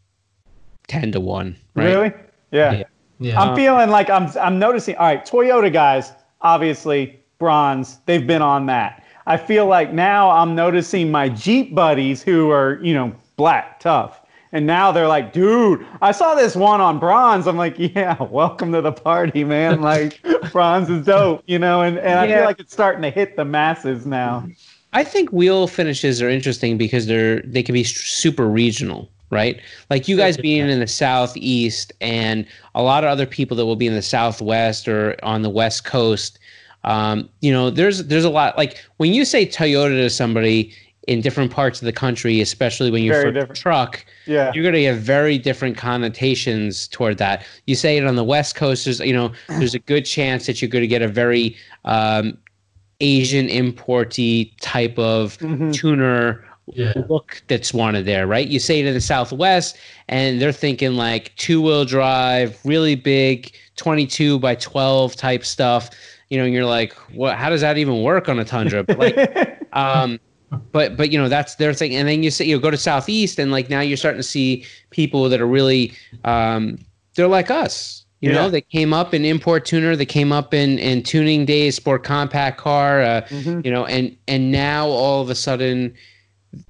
ten 0.86 1.12
to 1.12 1.20
one, 1.20 1.56
right? 1.74 1.86
really? 1.86 2.12
Yeah. 2.50 2.72
Yeah. 2.72 2.82
Yeah. 3.20 3.40
I'm 3.40 3.56
feeling 3.56 3.90
like 3.90 4.10
I'm 4.10 4.30
I'm 4.38 4.58
noticing. 4.58 4.96
All 4.96 5.06
right, 5.06 5.24
Toyota 5.26 5.72
guys, 5.72 6.12
obviously 6.40 7.18
bronze. 7.38 7.98
They've 8.06 8.26
been 8.26 8.42
on 8.42 8.66
that. 8.66 9.04
I 9.26 9.36
feel 9.36 9.66
like 9.66 9.92
now 9.92 10.30
I'm 10.30 10.54
noticing 10.54 11.10
my 11.10 11.28
Jeep 11.28 11.74
buddies 11.74 12.22
who 12.22 12.50
are 12.50 12.78
you 12.82 12.94
know 12.94 13.14
black 13.36 13.80
tough, 13.80 14.20
and 14.52 14.66
now 14.66 14.92
they're 14.92 15.08
like, 15.08 15.32
dude, 15.32 15.86
I 16.00 16.12
saw 16.12 16.34
this 16.34 16.56
one 16.56 16.80
on 16.80 16.98
bronze. 16.98 17.46
I'm 17.46 17.56
like, 17.56 17.74
yeah, 17.78 18.20
welcome 18.22 18.72
to 18.72 18.80
the 18.80 18.92
party, 18.92 19.44
man. 19.44 19.82
Like 19.88 20.20
bronze 20.52 20.90
is 20.90 21.06
dope, 21.06 21.42
you 21.46 21.58
know. 21.58 21.80
And 21.80 21.98
and 21.98 22.18
I 22.18 22.26
feel 22.26 22.44
like 22.44 22.60
it's 22.60 22.72
starting 22.72 23.00
to 23.02 23.10
hit 23.10 23.36
the 23.36 23.44
masses 23.44 24.04
now. 24.04 24.46
I 24.92 25.04
think 25.04 25.30
wheel 25.30 25.66
finishes 25.66 26.20
are 26.20 26.28
interesting 26.28 26.76
because 26.76 27.06
they're 27.06 27.40
they 27.42 27.62
can 27.62 27.72
be 27.72 27.84
super 27.84 28.46
regional, 28.46 29.08
right? 29.30 29.60
Like 29.88 30.08
you 30.08 30.16
guys 30.16 30.36
being 30.36 30.68
in 30.68 30.80
the 30.80 30.86
southeast 30.86 31.92
and 32.00 32.46
a 32.74 32.82
lot 32.82 33.04
of 33.04 33.10
other 33.10 33.26
people 33.26 33.56
that 33.56 33.66
will 33.66 33.76
be 33.76 33.86
in 33.86 33.94
the 33.94 34.02
southwest 34.02 34.88
or 34.88 35.16
on 35.22 35.42
the 35.42 35.50
west 35.50 35.84
coast. 35.84 36.38
Um, 36.84 37.28
you 37.40 37.52
know, 37.52 37.70
there's 37.70 38.04
there's 38.06 38.24
a 38.24 38.30
lot 38.30 38.56
like 38.58 38.84
when 38.96 39.14
you 39.14 39.24
say 39.24 39.46
Toyota 39.46 40.00
to 40.02 40.10
somebody 40.10 40.74
in 41.08 41.22
different 41.22 41.50
parts 41.50 41.80
of 41.80 41.86
the 41.86 41.92
country, 41.92 42.40
especially 42.42 42.90
when 42.90 43.02
you're 43.02 43.14
Very 43.32 43.46
for 43.46 43.52
a 43.52 43.54
truck, 43.54 44.04
Yeah. 44.26 44.52
you're 44.54 44.62
going 44.62 44.74
to 44.74 44.82
get 44.82 44.96
very 44.96 45.38
different 45.38 45.76
connotations 45.78 46.86
toward 46.88 47.16
that. 47.16 47.46
You 47.66 47.74
say 47.76 47.96
it 47.96 48.04
on 48.06 48.14
the 48.14 48.22
West 48.24 48.54
Coast, 48.56 48.84
there's 48.84 49.00
you 49.00 49.14
know, 49.14 49.32
there's 49.48 49.74
a 49.74 49.78
good 49.78 50.04
chance 50.04 50.44
that 50.46 50.60
you're 50.60 50.68
going 50.68 50.82
to 50.82 50.86
get 50.88 51.00
a 51.00 51.08
very 51.08 51.56
um, 51.86 52.36
Asian 53.00 53.48
importy 53.48 54.52
type 54.60 54.98
of 54.98 55.38
Mhm. 55.38 55.72
tuner 55.72 56.44
Yeah. 56.74 56.92
look 57.08 57.42
that's 57.48 57.72
wanted 57.72 58.04
there, 58.04 58.26
right? 58.26 58.46
You 58.46 58.58
say 58.58 58.78
it 58.80 58.84
in 58.84 58.92
the 58.92 59.00
Southwest, 59.00 59.78
and 60.10 60.42
they're 60.42 60.52
thinking 60.52 60.92
like 60.96 61.34
two 61.36 61.62
wheel 61.62 61.86
drive, 61.86 62.58
really 62.66 62.96
big, 62.96 63.50
22 63.76 64.38
by 64.40 64.54
12 64.56 65.16
type 65.16 65.42
stuff. 65.46 65.88
You 66.28 66.36
know, 66.36 66.44
and 66.44 66.52
you're 66.52 66.66
like, 66.66 66.92
what? 67.14 67.36
How 67.38 67.48
does 67.48 67.62
that 67.62 67.78
even 67.78 68.02
work 68.02 68.28
on 68.28 68.38
a 68.38 68.44
Tundra? 68.44 68.84
But 68.84 68.98
like, 68.98 69.58
um, 69.72 70.20
but 70.72 70.96
but 70.96 71.10
you 71.12 71.18
know 71.18 71.28
that's 71.28 71.56
their 71.56 71.74
thing. 71.74 71.94
And 71.94 72.08
then 72.08 72.22
you 72.22 72.30
say 72.30 72.44
you 72.44 72.58
go 72.60 72.70
to 72.70 72.76
Southeast, 72.76 73.38
and 73.38 73.50
like 73.52 73.68
now 73.70 73.80
you're 73.80 73.96
starting 73.96 74.18
to 74.20 74.22
see 74.28 74.64
people 74.90 75.28
that 75.28 75.40
are 75.40 75.46
really, 75.46 75.92
um, 76.24 76.78
they're 77.14 77.28
like 77.28 77.50
us. 77.50 78.04
You 78.20 78.30
Yeah. 78.30 78.36
know, 78.36 78.50
they 78.50 78.62
came 78.62 78.92
up 78.92 79.14
in 79.14 79.24
import 79.24 79.64
tuner, 79.64 79.94
they 79.94 80.06
came 80.06 80.32
up 80.32 80.52
in 80.54 80.78
in 80.78 81.02
tuning 81.02 81.44
days, 81.44 81.76
sport 81.76 82.02
compact 82.02 82.58
car. 82.58 83.02
Uh, 83.02 83.20
Mhm. 83.30 83.64
you 83.64 83.70
know 83.70 83.84
and 83.86 84.16
and 84.26 84.50
now 84.50 84.86
all 84.88 85.20
of 85.22 85.30
a 85.30 85.34
sudden 85.34 85.92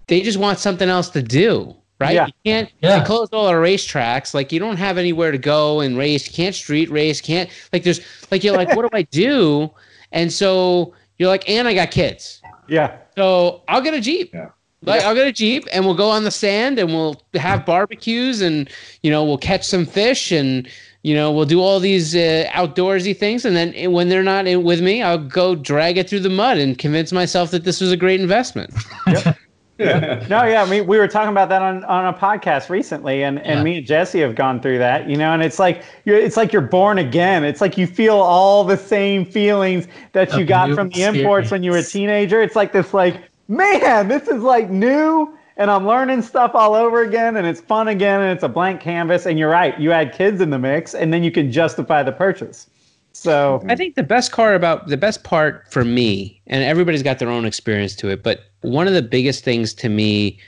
they 0.09 0.21
just 0.23 0.39
want 0.39 0.59
something 0.59 0.89
else 0.89 1.09
to 1.11 1.23
do 1.23 1.75
right 2.01 2.15
Yeah. 2.15 2.27
you 2.27 2.33
can't 2.45 2.69
Yeah. 2.83 2.99
they 2.99 3.05
closed 3.05 3.33
all 3.33 3.47
our 3.47 3.61
racetracks 3.61 4.35
like 4.35 4.53
you 4.53 4.59
don't 4.59 4.77
have 4.77 4.99
anywhere 4.99 5.31
to 5.31 5.39
go 5.39 5.81
and 5.81 5.97
race 5.97 6.27
you 6.27 6.33
can't 6.33 6.55
street 6.55 6.91
race 6.91 7.21
can't 7.21 7.49
like 7.73 7.85
there's 7.85 8.01
like 8.31 8.43
you're 8.43 8.57
like 8.57 8.69
what 8.77 8.83
do 8.91 8.97
i 8.97 9.03
do 9.03 9.71
and 10.13 10.33
so 10.33 10.95
you're 11.19 11.29
like 11.29 11.49
and 11.49 11.69
i 11.69 11.75
got 11.75 11.91
kids 11.93 12.41
Yeah. 12.69 12.91
So 13.19 13.63
i'll 13.69 13.81
get 13.81 13.95
a 13.95 14.01
jeep. 14.01 14.31
Yeah. 14.33 14.51
like 14.83 15.03
i'll 15.03 15.15
get 15.15 15.27
a 15.27 15.33
jeep 15.33 15.67
and 15.73 15.85
we'll 15.85 15.95
go 15.95 16.09
on 16.09 16.25
the 16.25 16.31
sand 16.31 16.79
and 16.79 16.89
we'll 16.91 17.21
have 17.35 17.67
barbecues 17.67 18.41
and 18.41 18.71
you 19.03 19.11
know 19.11 19.25
we'll 19.25 19.39
catch 19.39 19.65
some 19.65 19.85
fish 19.85 20.31
and 20.33 20.69
you 21.03 21.15
know 21.15 21.33
we'll 21.33 21.45
do 21.45 21.61
all 21.61 21.81
these 21.81 22.15
uh, 22.15 22.45
outdoorsy 22.53 23.17
things. 23.17 23.45
And 23.45 23.55
then 23.57 23.93
when 23.93 24.09
they're 24.09 24.23
not 24.23 24.47
in 24.47 24.63
with 24.63 24.81
me 24.81 25.03
i'll 25.03 25.19
go 25.19 25.55
drag 25.55 25.99
it 25.99 26.09
through 26.09 26.21
the 26.21 26.31
mud 26.31 26.59
and 26.59 26.79
convince 26.79 27.13
myself 27.13 27.51
that 27.51 27.65
this 27.65 27.81
was 27.81 27.93
a 27.93 27.97
great 27.97 28.21
investment 28.21 28.73
No, 29.79 30.45
yeah, 30.45 30.63
I 30.63 30.69
mean, 30.69 30.87
we 30.87 30.99
were 30.99 31.07
talking 31.09 31.31
about 31.31 31.49
that 31.51 31.63
on, 31.63 31.85
on 31.85 32.07
a 32.07 32.13
podcast 32.13 32.69
recently, 32.69 33.23
and, 33.23 33.39
and 33.39 33.59
Yeah. 33.59 33.63
me 33.63 33.79
and 33.79 33.87
Jesse 33.87 34.21
have 34.21 34.35
gone 34.35 34.61
through 34.61 34.79
that, 34.79 35.09
you 35.09 35.17
know, 35.17 35.33
and 35.33 35.43
it's 35.43 35.59
like 35.59 35.85
you're 36.05 36.17
it's 36.17 36.37
like 36.37 36.53
you're 36.53 36.63
born 36.63 36.99
again. 36.99 37.45
It's 37.45 37.61
like 37.61 37.79
you 37.79 37.87
feel 37.87 38.17
all 38.17 38.65
the 38.65 38.77
same 38.77 39.25
feelings 39.25 39.87
that 40.13 40.33
you 40.37 40.45
got 40.45 40.73
from 40.75 40.89
the 40.91 41.03
imports 41.03 41.51
when 41.53 41.63
you 41.63 41.71
were 41.71 41.79
a 41.79 41.83
teenager. 41.83 42.43
It's 42.43 42.57
like 42.57 42.73
this, 42.73 42.93
like, 42.93 43.23
man, 43.47 44.09
this 44.09 44.27
is 44.29 44.43
like 44.43 44.69
new, 44.69 45.37
and 45.57 45.71
I'm 45.71 45.87
learning 45.87 46.23
stuff 46.23 46.53
all 46.55 46.75
over 46.75 47.03
again, 47.03 47.37
and 47.37 47.47
it's 47.47 47.61
fun 47.61 47.89
again, 47.89 48.21
and 48.21 48.31
it's 48.33 48.43
a 48.45 48.49
blank 48.49 48.81
canvas. 48.81 49.27
And 49.27 49.39
you're 49.39 49.51
right, 49.51 49.79
you 49.79 49.93
add 49.93 50.13
kids 50.13 50.41
in 50.41 50.51
the 50.51 50.59
mix, 50.59 50.95
and 50.95 51.13
then 51.13 51.23
you 51.23 51.31
can 51.31 51.53
justify 51.53 52.03
the 52.03 52.13
purchase. 52.13 52.69
So 53.13 53.63
I 53.69 53.75
think 53.75 53.95
the 53.97 54.03
best 54.03 54.33
part 54.33 54.55
about 54.55 54.87
the 54.89 54.97
best 54.97 55.25
part 55.25 55.65
for 55.73 55.85
me, 55.85 56.41
and 56.47 56.63
everybody's 56.63 57.03
got 57.03 57.19
their 57.19 57.31
own 57.31 57.45
experience 57.45 57.97
to 57.97 58.09
it, 58.11 58.23
but 58.23 58.41
one 58.61 58.87
of 58.87 58.95
the 58.95 59.03
biggest 59.03 59.45
things 59.45 59.75
to 59.75 59.89
me 59.89 60.39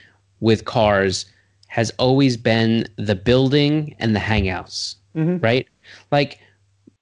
with 0.40 0.64
cars 0.64 1.26
has 1.68 1.90
always 1.98 2.36
been 2.36 2.86
the 2.96 3.14
building 3.14 3.94
and 3.98 4.14
the 4.14 4.20
hangouts, 4.20 4.96
Mhm. 5.16 5.42
right? 5.42 5.66
Like 6.10 6.38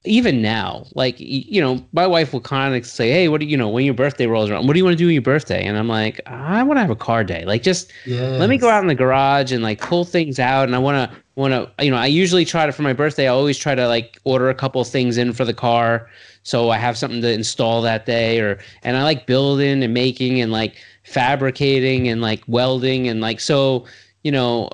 even 0.05 0.41
now, 0.41 0.87
like 0.95 1.17
you 1.19 1.61
know, 1.61 1.85
my 1.93 2.07
wife 2.07 2.33
will 2.33 2.41
kind 2.41 2.75
of 2.75 2.87
say, 2.87 3.11
"Hey, 3.11 3.29
what 3.29 3.41
do 3.41 3.47
you 3.47 3.57
know 3.57 3.69
when 3.69 3.85
your 3.85 3.95
birthday 3.95 4.27
rolls 4.27 4.49
around? 4.49 4.67
What 4.67 4.73
do 4.73 4.79
you 4.79 4.85
want 4.85 4.97
to 4.97 5.03
do 5.03 5.09
on 5.09 5.13
your 5.13 5.23
birthday?" 5.23 5.65
And 5.65 5.77
I'm 5.77 5.89
like, 5.89 6.21
"I 6.27 6.63
want 6.63 6.77
to 6.79 6.83
have 6.83 6.91
a 6.91 6.97
car 6.97 7.25
day. 7.25 7.45
Like 7.45 7.63
just 7.63 7.91
let 8.39 8.49
me 8.49 8.57
go 8.57 8.71
out 8.71 8.81
in 8.81 8.87
the 8.89 8.95
garage 8.95 9.53
and 9.53 9.63
like 9.63 9.81
pull 9.81 10.05
things 10.05 10.39
out 10.39 10.65
and 10.65 10.75
i 10.75 10.79
want 10.79 11.11
to 11.11 11.17
want 11.39 11.53
to 11.55 11.85
you 11.85 11.91
know 11.91 11.97
i 11.97 12.07
usually 12.07 12.45
try 12.45 12.67
to 12.67 12.73
for 12.73 12.83
my 12.83 12.93
birthday 12.93 13.25
i 13.25 13.29
always 13.29 13.57
try 13.57 13.73
to 13.75 13.87
like 13.87 14.19
order 14.25 14.51
a 14.51 14.55
couple 14.55 14.83
things 14.83 15.17
in 15.17 15.33
for 15.33 15.45
the 15.45 15.55
car 15.55 16.09
so 16.43 16.71
i 16.71 16.77
have 16.77 16.99
something 16.99 17.23
to 17.23 17.33
install 17.33 17.81
that 17.81 18.05
day 18.07 18.41
or 18.41 18.59
and 18.83 18.97
i 18.97 19.05
like 19.05 19.25
building 19.27 19.83
and 19.85 19.95
making 19.95 20.41
and 20.41 20.51
like 20.51 20.75
fabricating 21.05 22.09
and 22.09 22.21
like 22.21 22.43
welding 22.49 23.07
and 23.09 23.21
like 23.21 23.39
so 23.39 23.85
you 24.25 24.33
know 24.33 24.69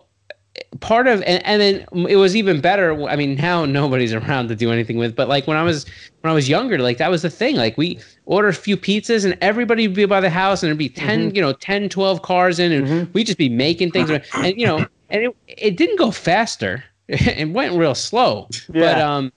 part 0.81 1.07
of 1.07 1.21
and, 1.23 1.45
and 1.45 1.61
then 1.61 1.85
it 2.09 2.17
was 2.17 2.35
even 2.35 2.61
better 2.63 2.95
i 3.09 3.15
mean 3.17 3.35
now 3.35 3.65
nobody's 3.81 4.15
around 4.15 4.49
to 4.49 4.57
do 4.57 4.73
anything 4.73 4.97
with 4.97 5.15
but 5.15 5.29
like 5.29 5.47
when 5.47 5.59
i 5.59 5.63
was 5.63 5.85
when 6.23 6.31
i 6.31 6.35
was 6.35 6.49
younger 6.49 6.79
like 6.79 6.97
that 6.97 7.11
was 7.11 7.21
the 7.21 7.29
thing 7.31 7.57
like 7.57 7.77
we 7.77 7.99
order 8.25 8.49
a 8.49 8.55
few 8.55 8.77
pizzas 8.77 9.27
and 9.27 9.37
everybody 9.43 9.87
would 9.87 9.97
be 9.97 10.07
by 10.07 10.21
the 10.21 10.31
house 10.31 10.63
and 10.63 10.69
there'd 10.69 10.79
be 10.79 10.89
10 10.89 11.31
Mhm. 11.31 11.37
you 11.37 11.43
know 11.43 11.53
10 11.53 11.91
12 11.91 12.23
cars 12.23 12.59
in 12.59 12.73
and 12.73 12.87
Mhm. 12.87 13.13
we'd 13.13 13.27
just 13.27 13.37
be 13.39 13.51
making 13.51 13.91
things 13.91 14.09
and 14.35 14.59
you 14.59 14.67
know 14.67 14.87
and 15.15 15.25
it, 15.25 15.37
it 15.47 15.77
didn't 15.77 15.97
go 15.97 16.11
faster 16.11 16.85
it 17.09 17.49
went 17.51 17.75
real 17.77 17.95
slow 17.95 18.49
but 18.69 18.77
Yeah. 18.77 19.17
um 19.17 19.33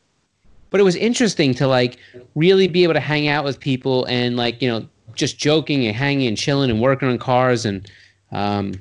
but 0.69 0.81
it 0.81 0.83
was 0.83 0.95
interesting 0.97 1.53
to 1.55 1.67
like 1.67 1.97
really 2.35 2.67
be 2.67 2.83
able 2.83 2.93
to 2.93 2.99
hang 2.99 3.27
out 3.29 3.45
with 3.45 3.59
people 3.59 4.05
and 4.05 4.35
like 4.35 4.61
you 4.61 4.67
know 4.67 4.87
just 5.13 5.37
joking 5.37 5.85
and 5.85 5.95
hanging 5.95 6.27
and 6.27 6.37
chilling 6.37 6.69
and 6.69 6.81
working 6.81 7.07
on 7.07 7.17
cars 7.17 7.65
and 7.65 7.89
um 8.31 8.73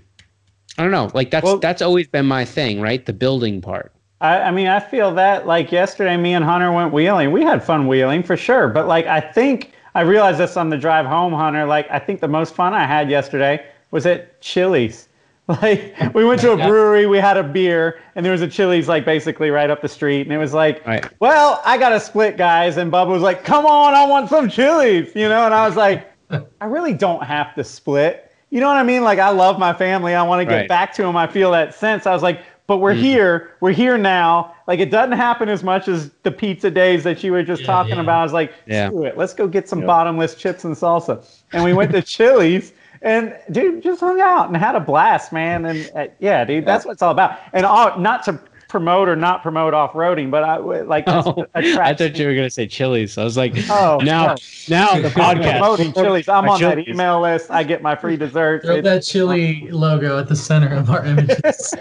i 0.78 0.82
don't 0.82 0.90
know 0.90 1.10
like 1.14 1.30
that's 1.30 1.44
Well- 1.44 1.58
that's 1.58 1.82
always 1.82 2.08
been 2.08 2.26
my 2.26 2.44
thing 2.44 2.80
right 2.80 3.04
the 3.06 3.12
building 3.12 3.60
part 3.60 3.92
I, 4.18 4.40
I 4.44 4.50
mean, 4.50 4.66
I 4.66 4.80
feel 4.80 5.12
that 5.16 5.46
like 5.46 5.70
yesterday, 5.70 6.16
me 6.16 6.32
and 6.32 6.42
Hunter 6.42 6.72
went 6.72 6.90
wheeling. 6.90 7.32
We 7.32 7.42
had 7.42 7.62
fun 7.62 7.86
wheeling 7.86 8.22
for 8.22 8.34
sure. 8.34 8.66
But 8.66 8.88
like, 8.88 9.04
I 9.06 9.20
think 9.20 9.72
I 9.94 10.00
realized 10.00 10.38
this 10.38 10.56
on 10.56 10.70
the 10.70 10.78
drive 10.78 11.04
home, 11.04 11.34
Hunter. 11.34 11.66
Like, 11.66 11.86
I 11.90 11.98
think 11.98 12.20
the 12.20 12.26
most 12.28 12.54
fun 12.54 12.72
I 12.72 12.86
had 12.86 13.10
yesterday 13.10 13.62
was 13.90 14.06
at 14.06 14.40
Chili's. 14.40 15.05
Like, 15.62 15.94
we 16.12 16.24
went 16.24 16.40
to 16.40 16.52
a 16.52 16.56
brewery, 16.68 17.06
we 17.06 17.18
had 17.18 17.36
a 17.36 17.42
beer, 17.44 18.00
and 18.16 18.24
there 18.26 18.32
was 18.32 18.42
a 18.42 18.48
Chili's 18.48 18.88
like 18.88 19.04
basically 19.04 19.50
right 19.50 19.70
up 19.70 19.80
the 19.80 19.88
street. 19.88 20.22
And 20.22 20.32
it 20.32 20.38
was 20.38 20.52
like, 20.52 20.84
Right. 20.86 21.06
well, 21.20 21.60
I 21.64 21.78
got 21.78 21.92
a 21.92 22.00
split, 22.00 22.36
guys. 22.36 22.76
And 22.78 22.90
Bubba 22.90 23.08
was 23.08 23.22
like, 23.22 23.44
come 23.44 23.64
on, 23.64 23.94
I 23.94 24.04
want 24.06 24.28
some 24.28 24.48
Chili's, 24.48 25.14
you 25.14 25.28
know? 25.28 25.44
And 25.44 25.54
I 25.54 25.66
was 25.66 25.76
like, 25.76 26.10
I 26.60 26.64
really 26.64 26.94
don't 26.94 27.22
have 27.22 27.54
to 27.54 27.62
split. 27.62 28.32
You 28.50 28.60
know 28.60 28.66
what 28.66 28.76
I 28.76 28.82
mean? 28.82 29.02
Like, 29.04 29.20
I 29.20 29.28
love 29.30 29.58
my 29.58 29.72
family. 29.72 30.14
I 30.14 30.22
want 30.22 30.40
to 30.40 30.44
get 30.46 30.56
Right. 30.60 30.68
back 30.68 30.92
to 30.94 31.02
them. 31.02 31.16
I 31.16 31.26
feel 31.28 31.52
that 31.52 31.74
sense. 31.74 32.06
I 32.06 32.12
was 32.12 32.22
like, 32.24 32.40
but 32.66 32.78
we're 32.78 32.94
mm-hmm. 32.94 33.02
here. 33.02 33.50
We're 33.60 33.70
here 33.72 33.96
now. 33.96 34.52
Like, 34.66 34.80
it 34.80 34.90
doesn't 34.90 35.12
happen 35.12 35.48
as 35.48 35.62
much 35.62 35.86
as 35.86 36.10
the 36.24 36.32
pizza 36.32 36.70
days 36.72 37.04
that 37.04 37.22
you 37.22 37.30
were 37.30 37.44
just 37.44 37.60
Yeah, 37.62 37.66
talking 37.68 37.94
yeah. 37.94 38.00
about. 38.00 38.20
I 38.20 38.22
was 38.24 38.32
like, 38.32 38.52
Yeah. 38.66 38.88
screw 38.88 39.04
it. 39.04 39.16
Let's 39.16 39.34
go 39.34 39.46
get 39.46 39.68
some 39.68 39.80
Yep. 39.80 39.86
bottomless 39.86 40.34
chips 40.34 40.64
and 40.64 40.74
salsa. 40.74 41.24
And 41.52 41.62
we 41.62 41.72
went 41.72 41.92
to 41.92 42.02
Chili's. 42.02 42.72
And 43.06 43.36
dude, 43.52 43.82
just 43.84 44.00
hung 44.00 44.20
out 44.20 44.48
and 44.48 44.56
had 44.56 44.74
a 44.74 44.80
blast, 44.80 45.32
man. 45.32 45.64
And 45.64 45.90
uh, 45.94 46.06
yeah, 46.18 46.44
dude, 46.44 46.64
that's 46.66 46.84
what 46.84 46.92
it's 46.92 47.02
all 47.02 47.12
about. 47.12 47.38
And 47.52 47.64
all, 47.64 47.96
not 47.98 48.24
to 48.24 48.32
promote 48.68 49.08
or 49.08 49.14
not 49.14 49.42
promote 49.44 49.72
off-roading, 49.74 50.28
but 50.28 50.42
I 50.42 50.56
like 50.56 51.04
Oh, 51.06 51.46
I 51.54 51.94
thought 51.94 52.18
you 52.18 52.26
were 52.26 52.34
gonna 52.34 52.50
say 52.50 52.66
Chili's. 52.66 53.16
I 53.16 53.22
was 53.22 53.36
like, 53.36 53.52
Oh, 53.70 54.00
now, 54.02 54.26
no. 54.26 54.36
now 54.68 55.00
the 55.00 55.08
podcast. 55.14 55.58
promoting 55.60 55.92
Chili's. 55.92 56.28
I'm 56.28 56.48
Our 56.48 56.56
on 56.56 56.60
that 56.60 56.88
email 56.88 57.20
list. 57.20 57.48
I 57.48 57.62
get 57.62 57.80
my 57.80 57.94
free 57.94 58.16
desserts. 58.16 58.66
Throw 58.66 58.76
It's- 58.78 58.84
that 59.06 59.08
chili 59.08 59.68
logo 59.70 60.18
at 60.18 60.26
the 60.28 60.34
center 60.36 60.74
of 60.74 60.90
our 60.90 61.06
images. 61.06 61.74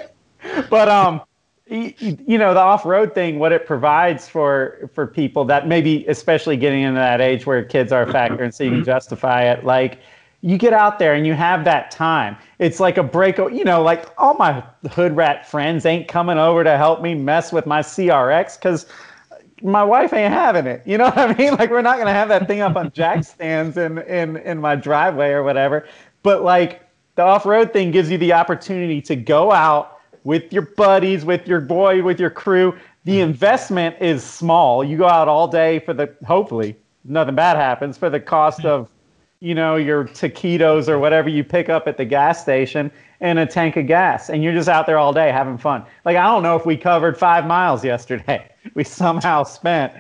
but 0.70 0.88
um 0.88 1.22
y- 1.72 1.96
y- 2.00 2.18
you 2.28 2.38
know 2.38 2.54
the 2.54 2.60
off-road 2.60 3.16
thing 3.16 3.40
what 3.40 3.52
it 3.52 3.66
provides 3.66 4.30
for 4.30 4.92
for 4.94 5.08
people 5.08 5.44
that 5.46 5.68
maybe 5.68 6.06
especially 6.08 6.56
getting 6.56 6.84
into 6.84 7.00
that 7.00 7.20
age 7.20 7.48
where 7.48 7.64
kids 7.64 7.92
are 7.92 8.04
a 8.04 8.12
factor 8.12 8.44
and 8.44 8.54
so 8.54 8.64
you 8.64 8.70
can 8.70 8.84
justify 8.84 9.42
it 9.52 9.66
like 9.66 9.98
you 10.46 10.58
get 10.58 10.74
out 10.74 11.00
there 11.00 11.16
and 11.16 11.26
you 11.26 11.34
have 11.34 11.64
that 11.64 11.90
time 11.90 12.38
it's 12.60 12.80
like 12.80 12.98
a 12.98 13.04
break 13.04 13.38
you 13.38 13.64
know 13.64 13.82
like 13.82 14.06
all 14.18 14.36
my 14.36 14.64
hood 14.92 15.16
rat 15.16 15.50
friends 15.50 15.86
ain't 15.86 16.08
coming 16.08 16.38
over 16.38 16.64
to 16.64 16.78
help 16.78 17.02
me 17.02 17.16
mess 17.16 17.52
with 17.52 17.66
my 17.66 17.80
crx 17.80 18.58
because 18.58 18.86
my 19.62 19.84
wife 19.84 20.14
ain't 20.14 20.34
having 20.34 20.68
it. 20.68 20.82
You 20.86 20.98
know 20.98 21.06
what 21.06 21.18
I 21.18 21.34
mean? 21.34 21.56
Like 21.60 21.70
we're 21.70 21.82
not 21.82 21.98
gonna 21.98 22.14
have 22.14 22.30
that 22.30 22.48
thing 22.48 22.62
up 22.62 22.76
on 22.76 22.92
jack 22.92 23.24
stands 23.24 23.78
in 23.78 24.00
in 24.00 24.38
in 24.38 24.60
my 24.60 24.76
driveway 24.76 25.30
or 25.30 25.44
whatever. 25.44 25.88
But 26.24 26.44
like 26.44 26.82
the 27.16 27.24
off-road 27.24 27.72
thing 27.72 27.92
gives 27.92 28.12
you 28.12 28.18
the 28.18 28.34
opportunity 28.34 29.02
to 29.04 29.16
go 29.16 29.52
out 29.52 30.00
with 30.26 30.52
your 30.52 30.64
buddies, 30.64 31.24
with 31.24 31.48
your 31.48 31.62
boy, 31.62 32.04
with 32.04 32.20
your 32.20 32.30
crew. 32.30 32.78
The 33.06 33.22
investment 33.22 33.96
is 34.02 34.24
small. 34.24 34.84
You 34.84 34.98
go 34.98 35.08
out 35.08 35.28
all 35.28 35.48
day 35.48 35.80
for 35.80 35.94
the 35.94 36.14
hopefully 36.26 36.76
nothing 37.06 37.36
bad 37.36 37.56
happens 37.56 37.98
for 37.98 38.10
the 38.10 38.20
cost 38.20 38.66
of 38.66 38.90
you 39.46 39.54
know, 39.54 39.76
your 39.76 40.06
taquitos 40.06 40.90
or 40.90 40.98
whatever 40.98 41.30
you 41.30 41.44
pick 41.44 41.70
up 41.70 41.88
at 41.88 41.98
the 41.98 42.06
gas 42.06 42.42
station 42.42 42.90
and 43.22 43.38
a 43.38 43.46
tank 43.46 43.78
of 43.78 43.86
gas. 43.86 44.28
And 44.28 44.44
you're 44.44 44.54
just 44.54 44.68
out 44.68 44.88
there 44.88 44.98
all 44.98 45.14
day 45.14 45.32
having 45.32 45.60
fun. 45.60 45.86
Like, 46.04 46.18
I 46.18 46.24
don't 46.24 46.42
know 46.42 46.56
if 46.56 46.66
we 46.66 46.76
covered 46.76 47.16
five 47.16 47.46
miles 47.46 47.84
yesterday. 47.84 48.50
We 48.74 48.84
somehow 48.84 49.44
spent, 49.44 49.94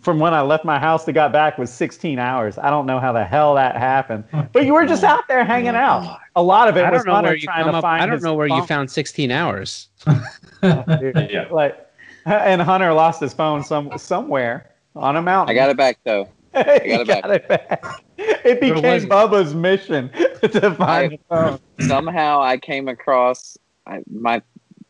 from 0.00 0.18
when 0.18 0.32
I 0.32 0.40
left 0.40 0.64
my 0.64 0.78
house 0.78 1.04
to 1.04 1.12
got 1.12 1.30
back, 1.30 1.58
was 1.58 1.70
16 1.70 2.18
hours. 2.18 2.56
I 2.56 2.70
don't 2.70 2.86
know 2.86 2.98
how 2.98 3.12
the 3.12 3.22
hell 3.22 3.54
that 3.56 3.76
happened. 3.76 4.24
But 4.54 4.64
you 4.64 4.72
were 4.72 4.86
just 4.86 5.04
out 5.04 5.28
there 5.28 5.44
hanging 5.44 5.74
out. 5.74 6.18
A 6.34 6.42
lot 6.42 6.68
of 6.68 6.78
it 6.78 6.84
I 6.84 6.90
was 6.90 7.00
don't 7.00 7.08
know 7.08 7.14
Hunter 7.16 7.28
where 7.28 7.36
you 7.36 7.42
trying 7.42 7.64
come 7.64 7.72
to 7.72 7.78
up. 7.78 7.82
find 7.82 8.02
I 8.02 8.06
don't 8.06 8.14
his 8.14 8.24
know 8.24 8.32
where 8.32 8.46
you 8.46 8.64
found 8.64 8.90
16 8.90 9.30
hours. 9.30 9.88
Dude, 10.06 10.14
Yeah. 11.30 11.48
Like, 11.50 11.86
and 12.24 12.62
Hunter 12.62 12.94
lost 12.94 13.20
his 13.20 13.34
phone 13.34 13.62
some 13.62 13.98
somewhere 13.98 14.70
on 14.96 15.16
a 15.16 15.22
mountain. 15.22 15.54
I 15.54 15.58
got 15.60 15.68
it 15.68 15.76
back 15.76 15.98
though. 16.04 16.30
He 16.54 16.88
got 16.88 17.00
it 17.00 17.06
back. 17.06 17.22
got 17.22 17.30
it 17.30 17.48
back. 17.48 17.84
It 18.18 18.60
became 18.60 18.84
it? 18.84 19.08
Bubba's 19.08 19.54
mission 19.54 20.10
to 20.42 20.74
find 20.74 21.12
the 21.12 21.18
phone. 21.28 21.60
Somehow 21.86 22.42
I 22.42 22.58
came 22.58 22.88
across 22.88 23.56
I, 23.86 24.02
my. 24.10 24.42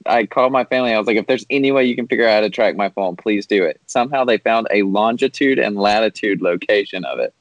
I 0.07 0.25
called 0.25 0.53
my 0.53 0.65
family. 0.65 0.95
I 0.95 0.99
was 0.99 1.07
like, 1.07 1.19
if 1.19 1.27
there's 1.27 1.45
any 1.51 1.71
way 1.71 1.85
you 1.85 1.95
can 1.95 2.07
figure 2.07 2.27
out 2.27 2.35
how 2.37 2.41
to 2.41 2.51
track 2.51 2.77
my 2.77 2.89
phone, 2.89 3.17
please 3.17 3.45
do 3.45 3.63
it. 3.65 3.79
Somehow 3.87 4.25
they 4.25 4.39
found 4.39 4.67
a 4.71 4.83
longitude 4.83 5.59
and 5.59 5.77
latitude 5.77 6.41
location 6.41 7.05
of 7.05 7.19
it. 7.19 7.35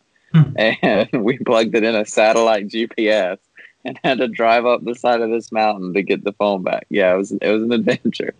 and 0.57 1.07
we 1.23 1.37
plugged 1.37 1.75
it 1.75 1.83
in 1.83 1.95
a 1.95 2.05
satellite 2.05 2.67
GPS 2.67 3.37
and 3.85 3.97
had 4.03 4.17
to 4.17 4.27
drive 4.27 4.65
up 4.65 4.83
the 4.83 4.95
side 4.95 5.21
of 5.21 5.29
this 5.29 5.51
mountain 5.51 5.93
to 5.93 6.01
get 6.01 6.25
the 6.25 6.33
phone 6.33 6.63
back. 6.63 6.85
Yeah, 6.89 7.13
it 7.13 7.17
was 7.17 7.31
it 7.31 7.49
was 7.49 7.63
an 7.63 7.71
adventure. 7.71 8.33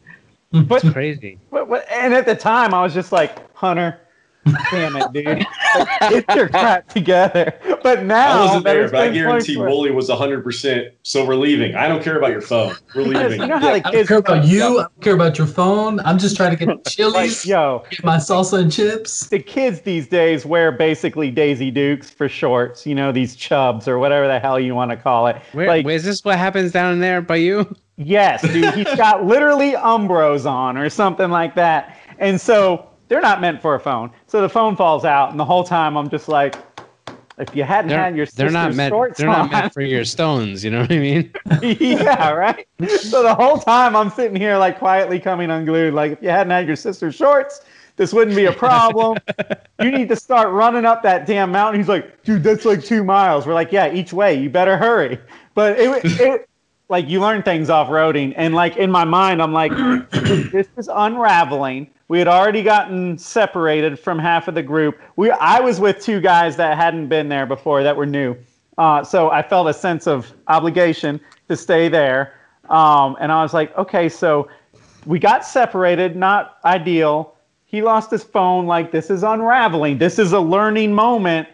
But 0.52 0.82
Crazy. 0.94 1.40
But, 1.52 1.70
but, 1.70 1.86
and 1.92 2.14
at 2.14 2.26
the 2.26 2.36
time, 2.36 2.74
I 2.74 2.82
was 2.82 2.94
just 2.94 3.12
like, 3.12 3.54
Hunter, 3.54 4.00
damn 4.72 4.96
it, 4.96 5.14
dude. 5.14 5.46
Get 6.10 6.36
your 6.36 6.50
crap 6.50 6.88
together. 6.90 7.54
But 7.84 8.04
now, 8.04 8.42
I 8.42 8.46
wasn't 8.46 8.64
there, 8.66 8.90
but 8.90 9.02
I 9.02 9.10
guarantee 9.10 9.56
24 9.56 9.70
Wooly 9.70 9.92
was 9.92 10.10
100%. 10.10 10.92
So 11.04 11.26
we're 11.26 11.36
leaving. 11.36 11.76
I 11.76 11.88
don't 11.88 12.04
care 12.04 12.18
about 12.18 12.32
your 12.32 12.42
phone. 12.42 12.76
We're 12.96 13.04
leaving. 13.04 13.42
You 13.48 13.48
know 13.48 13.60
how 13.60 13.74
the 13.74 13.76
I 13.76 13.80
don't 13.80 13.92
kids 13.94 14.10
care 14.10 14.18
about 14.18 14.46
you. 14.46 14.64
I 14.64 14.70
don't 14.70 15.02
care 15.02 15.14
about 15.14 15.38
your 15.38 15.48
phone. 15.48 16.00
I'm 16.02 16.18
just 16.18 16.36
trying 16.36 16.58
to 16.58 16.58
get 16.58 16.68
like, 16.76 16.84
chilies, 16.86 17.46
yo, 17.46 17.86
get 17.90 18.04
my 18.04 18.18
salsa 18.18 18.60
and 18.60 18.72
chips. 18.72 19.28
the 19.28 19.40
kids 19.40 19.82
these 19.82 20.08
days 20.08 20.46
wear 20.46 20.72
basically 20.72 21.30
Daisy 21.30 21.72
Dukes 21.72 22.10
for 22.10 22.28
shorts, 22.28 22.86
you 22.88 22.96
know, 22.96 23.12
these 23.12 23.36
chubs 23.36 23.88
or 23.88 24.00
whatever 24.00 24.28
the 24.28 24.40
hell 24.40 24.60
you 24.60 24.74
want 24.76 24.92
to 24.92 24.98
call 24.98 25.28
it. 25.28 25.38
Where, 25.52 25.68
like, 25.68 25.86
where 25.86 25.96
is 25.96 26.04
this? 26.04 26.24
What 26.26 26.38
happens 26.38 26.72
down 26.72 27.00
there 27.00 27.22
by 27.22 27.38
you? 27.38 27.76
Yes, 27.98 28.42
dude. 28.42 28.74
He's 28.76 28.96
got 28.96 29.26
literally 29.26 29.72
Umbros 29.72 30.50
on 30.50 30.78
or 30.78 30.90
something 30.90 31.30
like 31.32 31.56
that. 31.56 31.98
And 32.20 32.40
so 32.40 32.88
they're 33.08 33.22
not 33.22 33.42
meant 33.42 33.62
for 33.62 33.76
a 33.76 33.80
phone. 33.80 34.12
So 34.28 34.42
the 34.42 34.50
phone 34.50 34.76
falls 34.76 35.06
out, 35.06 35.32
and 35.32 35.40
the 35.40 35.46
whole 35.46 35.64
time 35.64 35.98
I'm 35.98 36.10
just 36.10 36.28
like, 36.28 36.56
if 37.38 37.56
you 37.56 37.64
hadn't 37.64 37.90
They're, 37.90 38.00
had 38.00 38.16
your 38.16 38.26
they're 38.26 38.50
not 38.50 38.70
sister's 38.70 38.78
meant. 38.78 38.92
shorts 38.92 39.18
They're 39.20 39.30
on, 39.30 39.38
not 39.38 39.52
meant 39.52 39.74
for 39.74 39.82
your 39.82 40.04
stones. 40.06 40.64
You 40.64 40.72
know 40.72 40.82
what 40.82 40.92
I 40.92 40.98
mean? 40.98 41.32
yeah, 41.80 42.32
right. 42.32 42.68
So 43.00 43.22
the 43.22 43.36
whole 43.36 43.60
time 43.60 43.96
I'm 43.96 44.10
sitting 44.10 44.36
here 44.36 44.58
like 44.58 44.80
quietly 44.80 45.20
coming 45.20 45.52
unglued. 45.52 45.94
Like 45.94 46.14
if 46.14 46.22
you 46.22 46.30
hadn't 46.30 46.52
had 46.52 46.66
your 46.66 46.76
sister's 46.76 47.14
shorts, 47.14 47.62
this 47.96 48.12
wouldn't 48.12 48.36
be 48.36 48.46
a 48.46 48.52
problem. 48.52 49.18
you 49.82 49.92
need 49.92 50.10
to 50.10 50.16
start 50.16 50.52
running 50.52 50.86
up 50.86 51.04
that 51.04 51.28
damn 51.28 51.52
mountain. 51.52 51.80
He's 51.80 51.90
like, 51.90 52.24
dude, 52.24 52.44
that's 52.44 52.66
like 52.66 52.84
two 52.84 53.04
miles. 53.04 53.46
We're 53.46 53.54
like, 53.54 53.72
yeah, 53.72 53.92
each 53.94 54.14
way. 54.14 54.36
You 54.36 54.50
better 54.50 54.78
hurry. 54.78 55.20
But 55.54 55.80
it, 55.80 56.02
it 56.20 56.50
like 56.90 57.08
you 57.08 57.20
learn 57.20 57.44
things 57.44 57.70
off 57.70 57.90
roading, 57.90 58.34
and 58.38 58.56
like 58.56 58.78
in 58.78 58.90
my 58.90 59.04
mind, 59.04 59.42
I'm 59.42 59.54
like, 59.54 59.72
this 60.52 60.68
is 60.78 60.90
unraveling. 60.92 61.90
We 62.10 62.20
had 62.20 62.28
already 62.28 62.64
gotten 62.64 63.18
separated 63.18 64.00
from 64.00 64.18
half 64.18 64.48
of 64.48 64.56
the 64.56 64.64
group. 64.64 65.00
We 65.18 65.32
I 65.32 65.60
was 65.60 65.80
with 65.80 66.02
two 66.02 66.22
guys 66.22 66.56
that 66.56 66.78
hadn't 66.78 67.08
been 67.08 67.28
there 67.28 67.46
before 67.46 67.84
that 67.84 67.96
were 67.96 68.06
new. 68.06 68.36
Uh, 68.78 69.04
so 69.04 69.32
I 69.32 69.42
felt 69.42 69.68
a 69.68 69.74
sense 69.74 70.08
of 70.08 70.32
obligation 70.48 71.20
to 71.50 71.58
stay 71.58 71.90
there. 71.90 72.34
Um, 72.70 73.18
and 73.20 73.32
I 73.32 73.42
was 73.42 73.54
like, 73.54 73.76
okay, 73.78 74.08
so 74.08 74.50
we 75.06 75.20
got 75.20 75.46
separated, 75.46 76.16
not 76.16 76.58
ideal. 76.64 77.36
He 77.66 77.82
lost 77.82 78.12
his 78.12 78.24
phone. 78.24 78.66
Like, 78.66 78.92
this 78.92 79.10
is 79.10 79.24
unraveling. 79.24 79.98
This 79.98 80.20
is 80.20 80.34
a 80.34 80.40
learning 80.40 80.94
moment. 80.94 81.48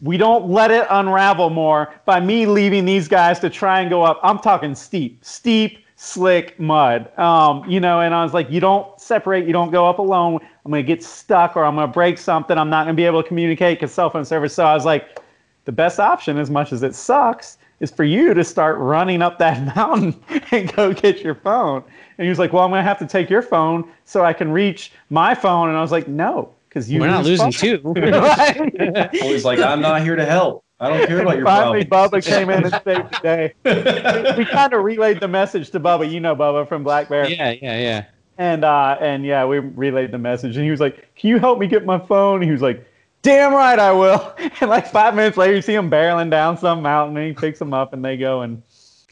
We 0.00 0.16
don't 0.16 0.48
let 0.48 0.70
it 0.70 0.86
unravel 0.90 1.50
more 1.50 1.94
by 2.04 2.20
me 2.20 2.46
leaving 2.46 2.84
these 2.84 3.08
guys 3.08 3.40
to 3.40 3.50
try 3.50 3.80
and 3.80 3.90
go 3.90 4.02
up. 4.02 4.20
I'm 4.22 4.38
talking 4.38 4.74
steep, 4.74 5.24
steep, 5.24 5.84
slick 6.00 6.58
mud. 6.60 7.16
Um, 7.18 7.68
you 7.68 7.80
know, 7.80 8.00
and 8.00 8.14
I 8.14 8.22
was 8.22 8.32
like, 8.32 8.48
you 8.50 8.60
don't 8.60 8.98
separate, 9.00 9.46
you 9.46 9.52
don't 9.52 9.72
go 9.72 9.86
up 9.86 9.98
alone. 9.98 10.38
I'm 10.64 10.70
going 10.70 10.84
to 10.84 10.86
get 10.86 11.02
stuck 11.02 11.56
or 11.56 11.64
I'm 11.64 11.74
going 11.74 11.88
to 11.88 11.92
break 11.92 12.18
something. 12.18 12.56
I'm 12.56 12.70
not 12.70 12.84
going 12.84 12.94
to 12.94 13.00
be 13.00 13.04
able 13.04 13.20
to 13.20 13.26
communicate 13.26 13.80
because 13.80 13.92
cell 13.92 14.08
phone 14.08 14.24
service. 14.24 14.54
So 14.54 14.64
I 14.64 14.74
was 14.74 14.84
like, 14.84 15.18
the 15.64 15.72
best 15.72 15.98
option, 15.98 16.38
as 16.38 16.50
much 16.50 16.72
as 16.72 16.84
it 16.84 16.94
sucks, 16.94 17.58
is 17.80 17.90
for 17.90 18.04
you 18.04 18.32
to 18.32 18.44
start 18.44 18.78
running 18.78 19.22
up 19.22 19.38
that 19.40 19.76
mountain 19.76 20.14
and 20.52 20.72
go 20.74 20.92
get 20.92 21.18
your 21.18 21.34
phone. 21.34 21.82
And 22.16 22.24
he 22.24 22.28
was 22.28 22.38
like, 22.38 22.52
Well, 22.52 22.64
I'm 22.64 22.70
going 22.70 22.78
to 22.78 22.88
have 22.88 22.98
to 23.00 23.06
take 23.06 23.28
your 23.28 23.42
phone 23.42 23.90
so 24.04 24.24
I 24.24 24.32
can 24.32 24.52
reach 24.52 24.92
my 25.10 25.34
phone. 25.34 25.68
And 25.68 25.76
I 25.76 25.80
was 25.80 25.92
like, 25.92 26.06
No, 26.06 26.54
because 26.68 26.88
you 26.88 27.00
We're 27.00 27.08
not 27.08 27.24
losing 27.24 27.50
phone." 27.50 27.52
two. 27.52 27.80
Right? 27.96 29.10
Wooly's 29.20 29.44
like, 29.44 29.58
I'm 29.58 29.80
not 29.80 30.02
here 30.02 30.16
to 30.16 30.24
help. 30.24 30.64
I 30.80 30.88
don't 30.90 31.06
care 31.08 31.20
about 31.20 31.36
your 31.36 31.44
Finally, 31.44 31.84
problems. 31.84 32.24
Bubba 32.24 32.24
came 32.36 32.50
in 32.50 32.64
and 32.64 32.72
saved 32.84 33.12
the 33.12 33.20
day. 33.22 34.34
We 34.36 34.44
kind 34.44 34.72
of 34.72 34.84
relayed 34.84 35.20
the 35.20 35.28
message 35.28 35.70
to 35.70 35.80
Bubba. 35.80 36.10
You 36.10 36.20
know 36.20 36.36
Bubba 36.36 36.68
from 36.68 36.84
Black 36.84 37.08
Bear. 37.08 37.28
Yeah, 37.28 37.50
yeah, 37.50 37.78
yeah. 37.78 38.04
And 38.38 38.64
uh, 38.64 38.96
and 39.00 39.24
yeah, 39.24 39.44
we 39.44 39.58
relayed 39.58 40.12
the 40.12 40.18
message, 40.18 40.56
and 40.56 40.64
he 40.64 40.70
was 40.70 40.80
like, 40.80 41.12
"Can 41.16 41.30
you 41.30 41.38
help 41.38 41.58
me 41.58 41.66
get 41.66 41.84
my 41.84 41.98
phone?" 41.98 42.40
he 42.42 42.52
was 42.52 42.62
like, 42.62 42.86
"Damn 43.22 43.52
right, 43.52 43.78
I 43.78 43.92
will." 43.92 44.34
And 44.60 44.70
like 44.70 44.86
five 44.86 45.14
minutes 45.14 45.36
later, 45.36 45.54
you 45.54 45.62
see 45.62 45.74
him 45.74 45.90
barreling 45.90 46.30
down 46.30 46.56
some 46.56 46.82
mountain, 46.82 47.16
and 47.16 47.26
he 47.26 47.32
picks 47.32 47.58
them 47.58 47.74
up, 47.74 47.92
and 47.92 48.04
they 48.04 48.16
go 48.16 48.42
and 48.42 48.62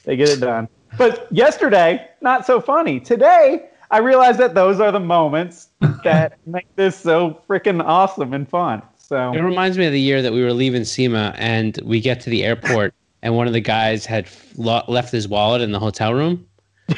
they 0.04 0.16
get 0.16 0.28
it 0.28 0.40
done. 0.40 0.68
But 0.96 1.26
yesterday, 1.32 2.08
not 2.20 2.46
so 2.46 2.60
funny. 2.60 3.00
Today, 3.00 3.68
I 3.90 3.98
realized 3.98 4.38
that 4.38 4.54
those 4.54 4.80
are 4.80 4.90
the 4.90 5.00
moments 5.00 5.68
that 6.04 6.38
make 6.46 6.66
this 6.76 6.96
so 6.96 7.40
freaking 7.48 7.82
awesome 7.84 8.32
and 8.32 8.48
fun. 8.48 8.82
It 9.10 9.40
reminds 9.42 9.78
me 9.78 9.86
of 9.86 9.92
the 9.92 10.00
year 10.00 10.20
that 10.22 10.32
we 10.32 10.42
were 10.42 10.52
leaving 10.52 10.84
SEMA 10.84 11.34
and 11.36 11.78
we 11.84 12.00
get 12.00 12.20
to 12.22 12.30
the 12.30 12.44
airport 12.44 12.92
and 13.22 13.36
one 13.36 13.46
of 13.46 13.52
the 13.52 13.60
guys 13.60 14.04
had 14.06 14.26
lo- 14.56 14.82
left 14.88 15.12
his 15.12 15.28
wallet 15.28 15.62
in 15.62 15.72
the 15.72 15.78
hotel 15.80 16.12
room. 16.14 16.46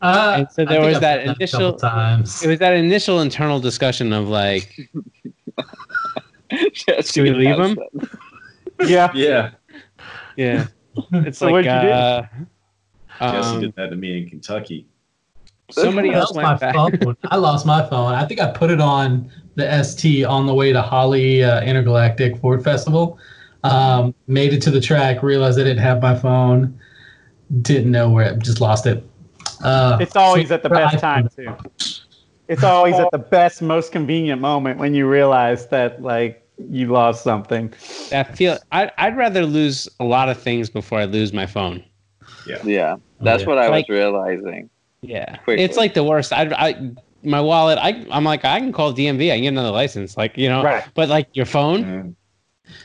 Uh, 0.00 0.34
And 0.38 0.48
so 0.52 0.64
there 0.64 0.80
was 0.80 0.94
I've 0.96 1.00
that 1.00 1.24
initial 1.26 1.72
times. 1.74 2.40
It 2.44 2.48
was 2.48 2.60
that 2.60 2.72
initial 2.74 3.20
internal 3.20 3.58
discussion 3.58 4.12
of 4.12 4.28
like, 4.28 4.88
Just 6.72 7.14
Should 7.14 7.24
we 7.24 7.32
leave 7.32 7.56
because- 7.56 7.72
him? 7.72 8.88
yeah, 8.88 9.10
Yeah. 9.12 9.50
yeah, 10.36 10.66
it's 11.12 11.38
So 11.38 11.46
like, 11.46 11.52
what'd 11.52 11.64
you 11.66 11.80
do? 11.88 11.88
uh, 11.92 12.26
Jesse 13.20 13.48
um, 13.56 13.60
did 13.60 13.74
that 13.74 13.88
to 13.90 13.96
me 13.96 14.18
in 14.22 14.28
Kentucky. 14.28 14.86
Somebody 15.70 16.10
else 16.14 16.34
my 16.34 16.42
went 16.44 16.60
back. 16.60 16.74
phone. 16.74 17.16
I 17.30 17.36
lost 17.36 17.66
my 17.66 17.84
phone. 17.88 18.14
I 18.14 18.24
think 18.24 18.40
I 18.40 18.50
put 18.50 18.70
it 18.70 18.80
on 18.80 19.30
the 19.56 19.82
ST 19.82 20.24
on 20.24 20.46
the 20.46 20.54
way 20.54 20.72
to 20.72 20.80
Holley 20.82 21.42
uh, 21.44 21.60
Intergalactic 21.62 22.38
Ford 22.38 22.62
Festival. 22.64 23.18
Um, 23.64 24.14
made 24.28 24.52
it 24.54 24.62
to 24.62 24.70
the 24.70 24.80
track, 24.80 25.22
realized 25.22 25.58
I 25.58 25.64
didn't 25.64 25.82
have 25.82 26.00
my 26.00 26.14
phone, 26.14 26.78
didn't 27.62 27.90
know 27.90 28.08
where, 28.08 28.32
it, 28.32 28.38
just 28.38 28.60
lost 28.60 28.86
it. 28.86 29.04
Uh, 29.62 29.98
it's 30.00 30.14
always 30.14 30.52
at 30.52 30.62
the 30.62 30.68
best 30.68 30.98
time 31.00 31.28
too. 31.34 31.54
It's 32.46 32.62
always 32.62 32.94
at 32.94 33.10
the 33.10 33.18
best, 33.18 33.60
most 33.60 33.90
convenient 33.92 34.40
moment 34.40 34.78
when 34.78 34.94
you 34.94 35.08
realize 35.08 35.66
that 35.68 36.00
like 36.00 36.46
you 36.70 36.86
lost 36.86 37.22
something. 37.24 37.74
I 38.12 38.22
feel 38.22 38.58
I, 38.72 38.90
I'd 38.96 39.16
rather 39.16 39.44
lose 39.44 39.88
a 40.00 40.04
lot 40.04 40.28
of 40.28 40.40
things 40.40 40.70
before 40.70 41.00
I 41.00 41.04
lose 41.04 41.32
my 41.32 41.44
phone. 41.46 41.84
Yeah, 42.46 42.58
yeah, 42.64 42.96
that's 43.20 43.42
Yeah. 43.42 43.48
what 43.48 43.58
I 43.58 43.68
Like- 43.68 43.88
was 43.88 43.96
realizing. 43.96 44.70
Yeah, 45.02 45.36
Quickly. 45.38 45.64
it's 45.64 45.76
like 45.76 45.94
the 45.94 46.02
worst. 46.04 46.32
I, 46.32 46.42
I 46.54 46.90
my 47.22 47.40
wallet. 47.40 47.78
I 47.80 48.04
I'm 48.10 48.24
like 48.24 48.44
I 48.44 48.58
can 48.60 48.72
call 48.72 48.92
DMV. 48.92 49.30
I 49.30 49.36
can 49.36 49.42
get 49.42 49.48
another 49.48 49.70
license. 49.70 50.16
Like 50.16 50.36
you 50.36 50.48
know, 50.48 50.62
Right. 50.62 50.84
but 50.94 51.08
like 51.08 51.28
your 51.34 51.46
phone. 51.46 51.84
Mm. 51.84 52.14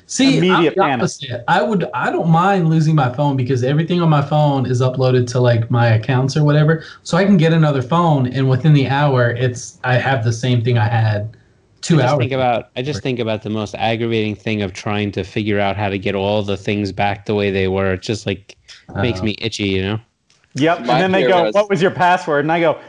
See, 0.06 0.38
Immediate 0.38 0.76
I'm 0.78 0.84
panic. 0.86 1.00
opposite. 1.04 1.44
I 1.50 1.62
would, 1.62 1.90
I 1.94 2.10
don't 2.10 2.30
mind 2.30 2.70
losing 2.70 2.96
my 2.96 3.12
phone 3.14 3.36
because 3.36 3.66
everything 3.66 4.02
on 4.02 4.10
my 4.10 4.22
phone 4.22 4.66
is 4.66 4.80
uploaded 4.80 5.28
to 5.32 5.42
like 5.42 5.70
my 5.70 5.88
accounts 5.88 6.38
or 6.38 6.46
whatever. 6.46 6.86
So 7.04 7.18
I 7.18 7.26
can 7.26 7.36
get 7.36 7.52
another 7.52 7.82
phone, 7.82 8.28
and 8.28 8.50
within 8.50 8.74
the 8.74 8.88
hour, 8.88 9.32
it's 9.32 9.80
I 9.84 9.96
have 9.96 10.24
the 10.24 10.32
same 10.32 10.64
thing 10.64 10.78
I 10.78 10.88
had 10.88 11.36
two 11.82 11.96
I 11.96 12.04
just 12.04 12.14
hours. 12.14 12.20
think 12.20 12.32
about 12.32 12.70
I 12.78 12.82
just 12.82 13.04
think 13.04 13.20
about 13.20 13.42
the 13.42 13.50
most 13.50 13.76
aggravating 13.76 14.36
thing 14.36 14.62
of 14.62 14.72
trying 14.72 15.12
to 15.14 15.24
figure 15.26 15.60
out 15.60 15.76
how 15.76 15.90
to 15.90 15.98
get 16.00 16.16
all 16.16 16.44
the 16.44 16.56
things 16.58 16.94
back 16.94 17.26
the 17.26 17.36
way 17.36 17.52
they 17.52 17.68
were. 17.68 17.94
It 17.94 18.04
just 18.04 18.26
like 18.26 18.56
makes 19.02 19.20
Uh, 19.20 19.24
me 19.24 19.36
itchy, 19.40 19.68
you 19.68 19.82
know. 19.82 20.00
Yep. 20.56 20.86
My 20.86 20.94
and 20.94 21.02
then 21.04 21.12
they 21.12 21.28
go, 21.28 21.44
was- 21.46 21.54
"What 21.54 21.70
was 21.70 21.82
your 21.82 21.92
password?" 21.92 22.46
And 22.46 22.52
I 22.52 22.60
go, 22.60 22.80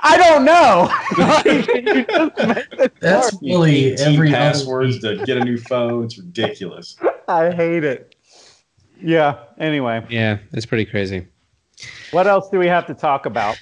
"I 0.00 0.16
don't 0.18 0.44
know." 0.44 0.90
Like, 1.18 1.44
you 1.46 2.04
just 2.04 2.48
make 2.48 2.66
it 2.80 2.92
That's 3.00 3.36
really 3.42 3.94
every 3.94 4.28
other 4.28 4.36
passwords 4.36 4.98
to 5.00 5.24
get 5.24 5.36
a 5.38 5.44
new 5.44 5.56
phone. 5.58 6.04
It's 6.04 6.18
ridiculous. 6.18 6.96
I 7.28 7.50
hate 7.50 7.84
it. 7.84 8.14
Yeah. 9.00 9.38
Anyway, 9.58 10.04
Yeah, 10.10 10.38
it's 10.52 10.66
pretty 10.66 10.84
crazy. 10.84 11.26
what 12.12 12.26
else 12.26 12.48
do 12.50 12.58
we 12.58 12.66
have 12.68 12.86
to 12.86 12.94
talk 12.94 13.26
about? 13.26 13.58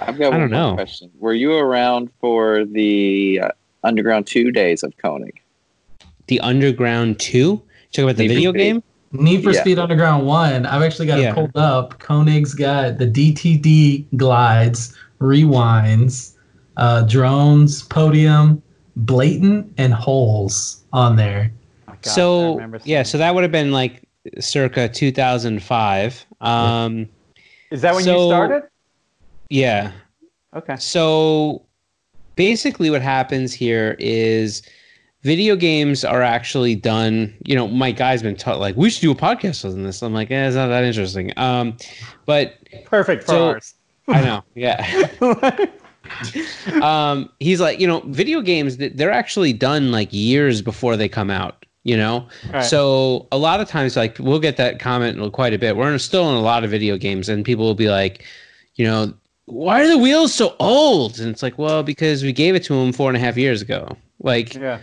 I've 0.00 0.18
got 0.18 0.26
I 0.32 0.38
one 0.38 0.40
don't 0.40 0.50
more 0.50 0.70
know. 0.70 0.74
question. 0.74 1.10
Were 1.18 1.34
you 1.34 1.52
around 1.54 2.10
for 2.20 2.64
the 2.64 3.40
uh, 3.44 3.48
Underground 3.84 4.26
Two 4.26 4.50
days 4.50 4.82
of 4.82 4.96
Konig? 4.96 5.34
The 6.26 6.40
Underground 6.40 7.18
Two. 7.20 7.62
Talk 7.92 8.04
about 8.04 8.16
the 8.16 8.22
Need 8.22 8.28
for 8.28 8.34
video 8.34 8.52
game. 8.52 8.82
Need 9.12 9.42
for 9.42 9.50
Yeah. 9.50 9.60
Speed 9.60 9.78
Underground 9.78 10.26
1, 10.26 10.66
I've 10.66 10.82
actually 10.82 11.06
got 11.06 11.18
Yeah. 11.20 11.30
it 11.30 11.34
pulled 11.34 11.56
up. 11.56 11.98
Konig's 11.98 12.54
got 12.54 12.98
the 12.98 13.06
DTD 13.06 14.06
glides, 14.16 14.94
rewinds, 15.20 16.34
uh, 16.76 17.02
drones, 17.02 17.82
podium, 17.82 18.62
blatant, 18.96 19.72
and 19.78 19.92
holes 19.92 20.84
on 20.92 21.16
there. 21.16 21.50
Oh, 21.88 21.92
gosh, 22.02 22.06
I 22.06 22.10
so 22.14 22.60
yeah, 22.84 23.02
so 23.02 23.18
that 23.18 23.34
would 23.34 23.42
have 23.42 23.52
been 23.52 23.72
like 23.72 24.02
circa 24.38 24.88
2005. 24.88 26.24
Um, 26.40 27.08
Is 27.70 27.82
that 27.82 27.94
when 27.94 28.04
you 28.06 28.26
started? 28.26 28.62
yeah. 29.48 29.90
Okay. 30.54 30.76
So 30.78 31.62
basically, 32.36 32.90
what 32.90 33.02
happens 33.02 33.52
here 33.52 33.96
is 33.98 34.62
video 35.22 35.56
games 35.56 36.04
are 36.04 36.22
actually 36.22 36.74
done. 36.74 37.34
You 37.44 37.54
know, 37.54 37.68
my 37.68 37.92
guy's 37.92 38.22
been 38.22 38.36
taught 38.36 38.58
like 38.60 38.76
we 38.76 38.90
should 38.90 39.02
do 39.02 39.10
a 39.10 39.14
podcast 39.14 39.64
on 39.64 39.82
this. 39.82 40.02
I'm 40.02 40.12
like, 40.14 40.30
eh, 40.30 40.46
it's 40.46 40.56
not 40.56 40.68
that 40.68 40.84
interesting. 40.84 41.32
Um, 41.36 41.76
but 42.26 42.54
Perfect 42.84 43.24
for 43.24 43.30
So- 43.32 43.46
ours. 43.48 43.74
I 44.08 44.22
know, 44.22 44.42
yeah. 44.56 45.06
um, 46.82 47.30
he's 47.38 47.60
like, 47.60 47.78
you 47.78 47.86
know, 47.86 48.00
video 48.06 48.40
games 48.40 48.76
th- 48.76 48.92
they're 48.96 49.10
actually 49.12 49.52
done 49.52 49.92
like 49.92 50.08
years 50.12 50.62
before 50.62 50.96
they 50.96 51.08
come 51.08 51.30
out. 51.30 51.64
You 51.84 51.96
know, 51.96 52.28
Right. 52.52 52.62
so 52.62 53.26
a 53.32 53.38
lot 53.38 53.60
of 53.60 53.68
times, 53.68 53.96
like 53.96 54.18
we'll 54.18 54.38
get 54.38 54.58
that 54.58 54.78
comment 54.80 55.32
quite 55.32 55.54
a 55.54 55.58
bit. 55.58 55.76
We're 55.76 55.96
still 55.96 56.28
in 56.28 56.34
a 56.36 56.40
lot 56.42 56.62
of 56.62 56.70
video 56.70 56.98
games, 56.98 57.26
and 57.30 57.42
people 57.42 57.64
will 57.64 57.74
be 57.74 57.88
like, 57.88 58.22
you 58.74 58.84
know, 58.84 59.14
why 59.46 59.80
are 59.82 59.88
the 59.88 59.96
wheels 59.96 60.34
so 60.34 60.54
old? 60.60 61.18
And 61.18 61.30
it's 61.30 61.42
like, 61.42 61.56
well, 61.56 61.82
because 61.82 62.22
we 62.22 62.32
gave 62.34 62.54
it 62.54 62.64
to 62.64 62.74
them 62.74 62.92
four 62.92 63.08
and 63.08 63.16
a 63.16 63.20
half 63.20 63.38
years 63.38 63.62
ago. 63.62 63.96
Like, 64.22 64.54
yeah. 64.54 64.80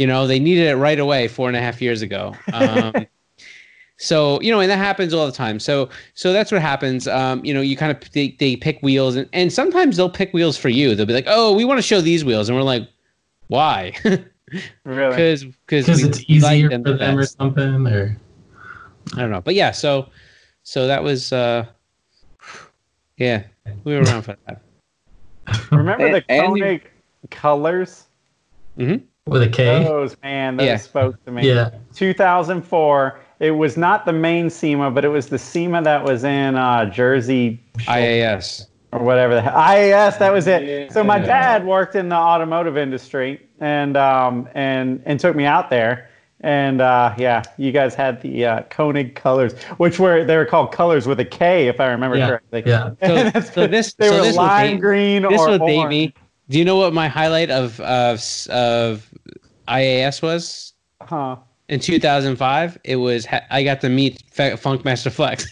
You 0.00 0.06
know, 0.06 0.26
they 0.26 0.38
needed 0.38 0.66
it 0.66 0.76
right 0.76 0.98
away 0.98 1.28
four 1.28 1.46
and 1.48 1.56
a 1.58 1.60
half 1.60 1.82
years 1.82 2.00
ago. 2.00 2.34
Um, 2.54 3.06
so 3.98 4.40
you 4.40 4.50
know, 4.50 4.60
and 4.60 4.70
that 4.70 4.78
happens 4.78 5.12
all 5.12 5.26
the 5.26 5.32
time. 5.32 5.60
So 5.60 5.90
so 6.14 6.32
that's 6.32 6.50
what 6.50 6.62
happens. 6.62 7.06
Um, 7.06 7.44
you 7.44 7.52
know, 7.52 7.60
you 7.60 7.76
kind 7.76 7.92
of 7.92 8.10
they, 8.12 8.34
they 8.38 8.56
pick 8.56 8.80
wheels, 8.82 9.14
and, 9.16 9.28
and 9.34 9.52
sometimes 9.52 9.98
they'll 9.98 10.08
pick 10.08 10.32
wheels 10.32 10.56
for 10.56 10.70
you. 10.70 10.94
They'll 10.94 11.04
be 11.04 11.12
like, 11.12 11.26
oh, 11.28 11.52
we 11.54 11.66
want 11.66 11.76
to 11.76 11.82
show 11.82 12.00
these 12.00 12.24
wheels, 12.24 12.48
and 12.48 12.56
we're 12.56 12.64
like, 12.64 12.88
why? 13.48 13.92
Really. 14.84 15.10
Because 15.10 15.44
Because 15.44 16.02
it's 16.02 16.24
easier 16.28 16.70
for 16.70 16.94
them 16.94 17.16
or 17.18 17.24
something, 17.24 17.86
or 17.86 18.16
I 19.14 19.20
don't 19.20 19.30
know, 19.30 19.40
but 19.42 19.54
yeah. 19.54 19.70
So 19.70 20.08
so 20.64 20.88
that 20.88 21.04
was 21.04 21.32
uh, 21.32 21.66
yeah, 23.16 23.44
we 23.84 23.94
were 23.94 24.02
around 24.02 24.22
for 24.22 24.36
that. 24.46 24.62
Remember 25.70 26.10
the 26.10 26.24
And- 26.28 26.46
and 26.46 26.56
you- 26.58 26.64
Konig 26.64 26.82
colors? 27.30 28.06
With 29.30 29.42
a 29.42 29.48
K. 29.48 29.84
Those 29.84 30.16
man, 30.22 30.56
those 30.56 30.66
Yeah. 30.66 30.76
spoke 30.76 31.24
to 31.24 31.30
me. 31.30 31.46
Yeah. 31.48 31.70
2004. 31.94 33.20
It 33.38 33.52
was 33.52 33.76
not 33.76 34.04
the 34.04 34.12
main 34.12 34.50
SEMA, 34.50 34.90
but 34.90 35.04
it 35.04 35.08
was 35.08 35.28
the 35.28 35.38
SEMA 35.38 35.82
that 35.82 36.04
was 36.04 36.24
in 36.24 36.56
uh, 36.56 36.84
Jersey 36.86 37.58
IAS. 37.86 38.66
or 38.92 38.98
whatever 39.02 39.34
the 39.34 39.40
hell. 39.42 39.54
IAS, 39.56 40.18
that 40.18 40.32
was 40.32 40.46
it. 40.46 40.62
Yeah. 40.64 40.92
So 40.92 41.02
my 41.02 41.18
dad 41.18 41.64
worked 41.64 41.94
in 41.94 42.08
the 42.10 42.16
automotive 42.16 42.76
industry 42.76 43.40
and 43.60 43.96
um, 43.96 44.48
and 44.54 45.02
and 45.06 45.18
took 45.18 45.34
me 45.36 45.44
out 45.46 45.70
there. 45.70 46.08
And 46.42 46.80
uh, 46.80 47.14
yeah, 47.18 47.42
you 47.58 47.70
guys 47.70 47.94
had 47.94 48.20
the 48.22 48.46
uh, 48.46 48.62
Konig 48.70 49.14
colors, 49.14 49.52
which 49.76 49.98
were 49.98 50.24
they 50.24 50.36
were 50.36 50.46
called 50.46 50.72
colors 50.72 51.06
with 51.06 51.20
a 51.20 51.24
K, 51.24 51.68
if 51.68 51.80
I 51.80 51.86
remember 51.88 52.16
Yeah, 52.16 52.28
correctly. 52.28 52.62
yeah. 52.66 52.90
So- 53.32 53.40
so 53.40 53.66
this- 53.66 53.92
they 53.94 54.08
so 54.08 54.16
were 54.16 54.22
this 54.22 54.36
will 54.36 54.42
lime 54.44 54.72
date- 54.72 54.80
green 54.80 55.22
This 55.22 55.40
or 55.40 55.50
will 55.50 55.66
date 55.66 55.76
orange. 55.78 55.90
me. 55.90 56.14
Do 56.48 56.58
you 56.58 56.64
know 56.64 56.76
what 56.76 56.92
my 56.92 57.08
highlight 57.08 57.50
of 57.50 57.78
of 57.80 58.20
of 58.50 59.06
IAS 59.70 60.20
was? 60.22 60.72
Huh. 61.00 61.36
In 61.68 61.78
2005, 61.78 62.78
it 62.84 62.96
was 62.96 63.26
I 63.50 63.62
got 63.62 63.80
to 63.82 63.88
meet 63.88 64.22
F- 64.36 64.60
Funkmaster 64.60 65.10
Flex. 65.12 65.46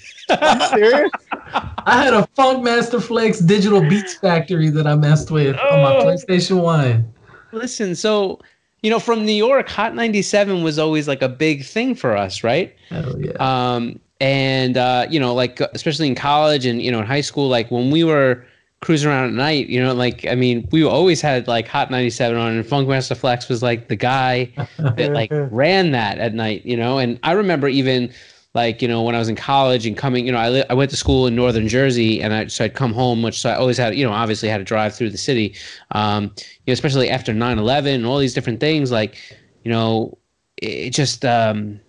Serious? 0.70 1.10
I 1.86 2.02
had 2.02 2.12
a 2.12 2.28
Funkmaster 2.36 3.00
Flex 3.02 3.38
digital 3.38 3.80
beats 3.80 4.14
factory 4.14 4.68
that 4.70 4.86
I 4.86 4.94
messed 4.96 5.30
with 5.30 5.56
on 5.56 5.82
my 5.82 5.96
Oh. 5.96 6.04
PlayStation 6.04 6.60
1. 6.62 7.14
Listen, 7.52 7.94
so 7.94 8.40
you 8.82 8.90
know, 8.90 8.98
from 9.00 9.24
New 9.24 9.32
York, 9.32 9.68
Hot 9.70 9.94
97 9.94 10.62
was 10.62 10.78
always 10.78 11.08
like 11.08 11.22
a 11.22 11.28
big 11.28 11.64
thing 11.64 11.94
for 11.94 12.16
us, 12.16 12.44
right? 12.44 12.74
Hell 12.90 13.18
yeah. 13.20 13.32
Um, 13.40 13.98
and 14.20 14.76
uh, 14.76 15.06
you 15.08 15.18
know, 15.20 15.32
like 15.34 15.60
especially 15.72 16.08
in 16.08 16.14
college 16.16 16.66
and 16.66 16.82
you 16.82 16.90
know 16.90 16.98
in 16.98 17.06
high 17.06 17.20
school, 17.22 17.48
like 17.48 17.70
when 17.70 17.90
we 17.92 18.02
were 18.04 18.44
cruising 18.80 19.10
around 19.10 19.28
at 19.28 19.34
night, 19.34 19.68
you 19.68 19.82
know, 19.82 19.92
like 19.92 20.26
I 20.26 20.34
mean, 20.34 20.68
we 20.70 20.84
always 20.84 21.20
had 21.20 21.48
like 21.48 21.68
Hot 21.68 21.90
97 21.90 22.36
on, 22.36 22.56
and 22.56 22.64
Funkmaster 22.64 23.16
Flex 23.16 23.48
was 23.48 23.62
like 23.62 23.88
the 23.88 23.96
guy 23.96 24.52
that 24.78 25.12
like 25.12 25.30
ran 25.50 25.90
that 25.92 26.18
at 26.18 26.34
night, 26.34 26.64
you 26.64 26.76
know. 26.76 26.98
And 26.98 27.18
I 27.22 27.32
remember 27.32 27.68
even 27.68 28.12
like 28.54 28.80
you 28.80 28.88
know 28.88 29.02
when 29.02 29.14
I 29.14 29.18
was 29.18 29.28
in 29.28 29.36
college 29.36 29.86
and 29.86 29.96
coming, 29.96 30.26
you 30.26 30.32
know, 30.32 30.38
I 30.38 30.48
li- 30.48 30.64
I 30.70 30.74
went 30.74 30.90
to 30.90 30.96
school 30.96 31.26
in 31.26 31.34
northern 31.34 31.68
Jersey, 31.68 32.22
and 32.22 32.32
I 32.32 32.46
so 32.46 32.64
I'd 32.64 32.74
come 32.74 32.92
home, 32.92 33.22
which 33.22 33.40
so 33.40 33.50
I 33.50 33.56
always 33.56 33.78
had, 33.78 33.94
you 33.94 34.06
know, 34.06 34.12
obviously 34.12 34.48
had 34.48 34.58
to 34.58 34.64
drive 34.64 34.94
through 34.94 35.10
the 35.10 35.18
city, 35.18 35.54
um, 35.92 36.24
you 36.24 36.68
know, 36.68 36.72
especially 36.72 37.10
after 37.10 37.32
9/11 37.32 37.94
and 37.94 38.06
all 38.06 38.18
these 38.18 38.34
different 38.34 38.60
things, 38.60 38.90
like 38.90 39.16
you 39.64 39.70
know. 39.70 40.16
it 40.58 40.90
just 40.90 41.24
um, 41.24 41.80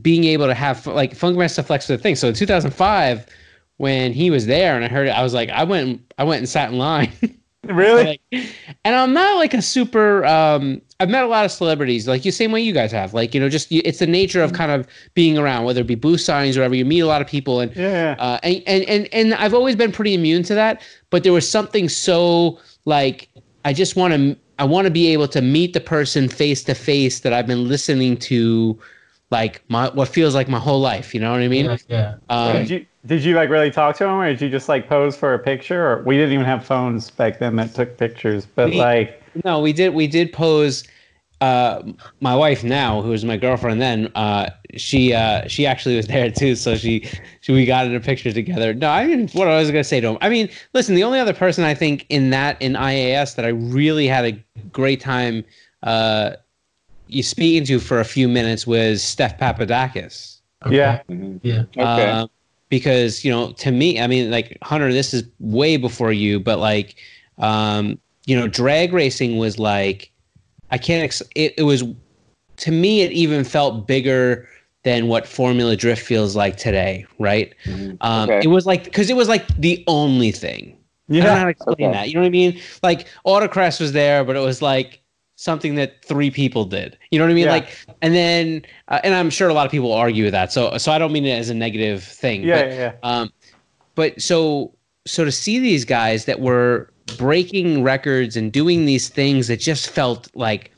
being 0.00 0.24
able 0.24 0.46
to 0.46 0.54
have 0.54 0.86
like 0.86 1.12
Funkmaster 1.12 1.64
Flex 1.64 1.88
was 1.88 1.98
the 1.98 2.02
thing. 2.02 2.16
So 2.16 2.28
in 2.28 2.34
2005, 2.34 3.26
when 3.82 4.12
he 4.12 4.30
was 4.30 4.46
there 4.46 4.76
and 4.76 4.84
I 4.84 4.88
heard 4.88 5.08
it, 5.08 5.10
I 5.10 5.24
was 5.24 5.34
like, 5.34 5.50
I 5.50 5.64
went, 5.64 6.12
I 6.16 6.22
went 6.22 6.38
and 6.38 6.48
sat 6.48 6.70
in 6.70 6.78
line. 6.78 7.10
Really? 7.64 8.20
like, 8.32 8.44
and 8.84 8.96
I'm 8.96 9.12
not 9.12 9.36
like 9.36 9.54
a 9.54 9.62
super. 9.62 10.24
Um, 10.24 10.82
I've 10.98 11.08
met 11.08 11.22
a 11.22 11.28
lot 11.28 11.44
of 11.44 11.52
celebrities, 11.52 12.08
like 12.08 12.24
you, 12.24 12.32
same 12.32 12.50
way 12.50 12.60
you 12.60 12.72
guys 12.72 12.90
have. 12.90 13.14
Like 13.14 13.34
you 13.34 13.40
know, 13.40 13.48
just 13.48 13.70
you, 13.70 13.80
it's 13.84 14.00
the 14.00 14.06
nature 14.08 14.42
of 14.42 14.52
kind 14.52 14.72
of 14.72 14.84
being 15.14 15.38
around, 15.38 15.64
whether 15.64 15.82
it 15.82 15.86
be 15.86 15.94
booth 15.94 16.18
signings 16.18 16.56
or 16.56 16.58
whatever. 16.58 16.74
You 16.74 16.84
meet 16.84 16.98
a 16.98 17.06
lot 17.06 17.22
of 17.22 17.28
people, 17.28 17.60
and 17.60 17.72
yeah. 17.76 18.16
uh, 18.18 18.40
and, 18.42 18.64
and 18.66 18.84
and 18.86 19.08
and 19.12 19.34
I've 19.34 19.54
always 19.54 19.76
been 19.76 19.92
pretty 19.92 20.12
immune 20.12 20.42
to 20.42 20.56
that. 20.56 20.82
But 21.10 21.22
there 21.22 21.32
was 21.32 21.48
something 21.48 21.88
so 21.88 22.58
like 22.84 23.28
I 23.64 23.72
just 23.72 23.94
want 23.94 24.12
to 24.12 24.36
I 24.58 24.64
want 24.64 24.86
to 24.86 24.90
be 24.90 25.06
able 25.12 25.28
to 25.28 25.40
meet 25.40 25.72
the 25.72 25.80
person 25.80 26.28
face 26.28 26.64
to 26.64 26.74
face 26.74 27.20
that 27.20 27.32
I've 27.32 27.46
been 27.46 27.68
listening 27.68 28.16
to, 28.16 28.76
like 29.30 29.62
my 29.68 29.88
what 29.90 30.08
feels 30.08 30.34
like 30.34 30.48
my 30.48 30.58
whole 30.58 30.80
life. 30.80 31.14
You 31.14 31.20
know 31.20 31.30
what 31.30 31.42
I 31.42 31.46
mean? 31.46 31.66
yeah, 31.66 31.76
yeah. 31.88 32.14
Um, 32.28 32.56
did 32.56 32.70
you 32.70 32.86
did 33.06 33.24
you 33.24 33.34
like 33.34 33.50
really 33.50 33.70
talk 33.70 33.96
to 33.96 34.04
him, 34.04 34.12
or 34.12 34.26
did 34.26 34.40
you 34.40 34.48
just 34.48 34.68
like 34.68 34.88
pose 34.88 35.16
for 35.16 35.34
a 35.34 35.38
picture? 35.38 35.86
Or 35.86 36.02
we 36.04 36.16
didn't 36.16 36.32
even 36.32 36.46
have 36.46 36.64
phones 36.64 37.10
back 37.10 37.38
then 37.38 37.56
that 37.56 37.74
took 37.74 37.96
pictures, 37.98 38.46
but 38.46 38.70
We- 38.70 38.78
like 38.78 39.22
No, 39.44 39.60
we 39.60 39.72
did. 39.72 39.94
We 39.94 40.06
did 40.06 40.32
pose. 40.32 40.84
Uh, 41.40 41.82
my 42.20 42.36
wife 42.36 42.62
now, 42.62 43.02
who 43.02 43.08
was 43.08 43.24
my 43.24 43.36
girlfriend 43.36 43.80
then, 43.80 44.06
uh, 44.14 44.48
she 44.76 45.12
uh, 45.12 45.48
she 45.48 45.66
actually 45.66 45.96
was 45.96 46.06
there 46.14 46.30
too. 46.30 46.54
So 46.54 46.76
she, 46.76 47.08
she 47.40 47.52
we 47.52 47.64
got 47.66 47.86
in 47.86 47.94
a 47.96 48.00
picture 48.00 48.30
together. 48.32 48.72
No, 48.74 48.88
I 48.88 49.06
mean 49.06 49.28
what 49.32 49.48
I 49.48 49.58
was 49.58 49.68
gonna 49.68 49.82
say 49.82 50.00
to 50.00 50.08
him. 50.10 50.18
I 50.20 50.28
mean, 50.28 50.48
listen, 50.72 50.94
the 50.94 51.02
only 51.02 51.18
other 51.18 51.32
person 51.32 51.64
I 51.64 51.74
think 51.74 52.06
in 52.10 52.30
that 52.30 52.62
in 52.62 52.74
IAS 52.74 53.34
that 53.34 53.44
I 53.44 53.48
really 53.48 54.06
had 54.06 54.24
a 54.24 54.32
great 54.72 55.00
time 55.00 55.44
uh, 55.82 56.36
you 57.08 57.22
speaking 57.22 57.64
to 57.66 57.80
for 57.80 57.98
a 58.00 58.04
few 58.04 58.28
minutes 58.28 58.66
was 58.66 59.02
Steph 59.02 59.38
Papadakis. 59.38 60.40
Okay. 60.64 60.76
yeah. 60.76 61.02
Yeah. 61.42 61.62
Okay. 61.76 62.10
Uh, 62.10 62.26
because 62.72 63.22
you 63.22 63.30
know, 63.30 63.52
to 63.52 63.70
me, 63.70 64.00
I 64.00 64.06
mean, 64.06 64.30
like 64.30 64.56
Hunter, 64.62 64.90
this 64.90 65.12
is 65.12 65.24
way 65.40 65.76
before 65.76 66.10
you, 66.10 66.40
but 66.40 66.58
like, 66.58 66.96
um, 67.36 67.98
you 68.24 68.34
know, 68.34 68.48
drag 68.48 68.94
racing 68.94 69.36
was 69.36 69.58
like, 69.58 70.10
I 70.70 70.78
can't. 70.78 71.04
Ex- 71.04 71.22
it, 71.36 71.52
it 71.58 71.64
was, 71.64 71.84
to 72.56 72.70
me, 72.70 73.02
it 73.02 73.12
even 73.12 73.44
felt 73.44 73.86
bigger 73.86 74.48
than 74.84 75.06
what 75.06 75.26
Formula 75.26 75.76
Drift 75.76 76.00
feels 76.00 76.34
like 76.34 76.56
today, 76.56 77.04
right? 77.18 77.54
Mhm. 77.66 77.98
Um, 78.00 78.30
Okay. 78.30 78.40
It 78.42 78.48
was 78.48 78.64
like 78.64 78.84
because 78.84 79.10
it 79.10 79.16
was 79.16 79.28
like 79.28 79.46
the 79.58 79.84
only 79.86 80.32
thing. 80.32 80.74
I 81.10 81.16
don't 81.16 81.24
know 81.24 81.28
how 81.32 81.36
yeah, 81.36 81.44
to 81.44 81.50
explain 81.50 81.74
Okay. 81.74 81.92
that. 81.92 82.08
You 82.08 82.14
know 82.14 82.20
what 82.20 82.26
I 82.28 82.30
mean? 82.30 82.58
Like 82.82 83.06
Autocross 83.26 83.80
was 83.80 83.92
there, 83.92 84.24
but 84.24 84.34
it 84.34 84.40
was 84.40 84.62
like 84.62 85.01
something 85.42 85.74
that 85.74 86.04
three 86.04 86.30
people 86.30 86.64
did. 86.64 86.96
You 87.10 87.18
know 87.18 87.24
what 87.24 87.32
I 87.32 87.34
mean? 87.34 87.46
Yeah. 87.46 87.52
Like, 87.52 87.86
and 88.00 88.14
then, 88.14 88.62
uh, 88.88 89.00
and 89.02 89.12
I'm 89.12 89.28
sure 89.28 89.48
a 89.48 89.54
lot 89.54 89.66
of 89.66 89.72
people 89.72 89.92
argue 89.92 90.24
with 90.24 90.32
that. 90.32 90.52
So, 90.52 90.78
so 90.78 90.92
I 90.92 90.98
don't 90.98 91.12
mean 91.12 91.24
it 91.24 91.36
as 91.36 91.50
a 91.50 91.54
negative 91.54 92.04
thing. 92.04 92.44
yeah, 92.44 92.62
But, 92.62 92.68
yeah, 92.68 92.76
yeah. 92.76 92.92
um, 93.02 93.32
but 93.96 94.22
so, 94.22 94.72
so 95.04 95.24
to 95.24 95.32
see 95.32 95.58
these 95.58 95.84
guys 95.84 96.26
that 96.26 96.38
were 96.40 96.92
breaking 97.18 97.82
records 97.82 98.36
and 98.36 98.52
doing 98.52 98.86
these 98.86 99.08
things 99.08 99.48
that 99.48 99.58
just 99.58 99.90
felt 99.90 100.30
like 100.36 100.70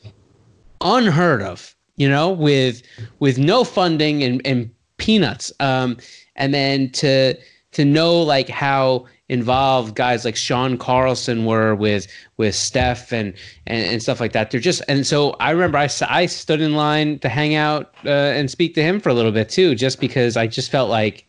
unheard 0.81 1.43
of, 1.43 1.77
you 1.97 2.09
know, 2.09 2.31
with 2.31 2.83
with 3.21 3.39
no 3.39 3.65
funding 3.65 4.23
and, 4.23 4.41
and 4.47 4.71
peanuts. 4.97 5.53
Um, 5.61 5.99
and 6.37 6.55
then 6.55 6.91
to 6.93 7.35
to 7.75 7.85
know 7.85 8.21
like 8.23 8.49
how 8.49 9.07
involved 9.29 9.95
guys 9.95 10.25
like 10.25 10.37
Sean 10.37 10.77
Carlson 10.77 11.45
were 11.45 11.75
with 11.75 12.07
with 12.37 12.55
Steph 12.55 13.13
and, 13.13 13.35
and 13.67 13.85
and 13.87 14.03
stuff 14.03 14.21
like 14.21 14.33
that. 14.33 14.51
They're 14.51 14.61
just 14.61 14.83
and 14.89 15.07
so 15.07 15.33
I 15.41 15.51
remember 15.51 15.79
I, 15.79 15.89
I 16.09 16.27
stood 16.27 16.61
in 16.61 16.75
line 16.75 17.19
to 17.21 17.29
hang 17.29 17.55
out 17.55 17.95
uh, 18.05 18.09
and 18.09 18.51
speak 18.51 18.75
to 18.75 18.83
him 18.83 19.01
for 19.01 19.09
a 19.09 19.15
little 19.15 19.33
bit 19.33 19.49
too, 19.49 19.75
just 19.75 20.01
because 20.01 20.37
I 20.37 20.47
just 20.47 20.71
felt 20.71 20.91
like. 20.91 21.27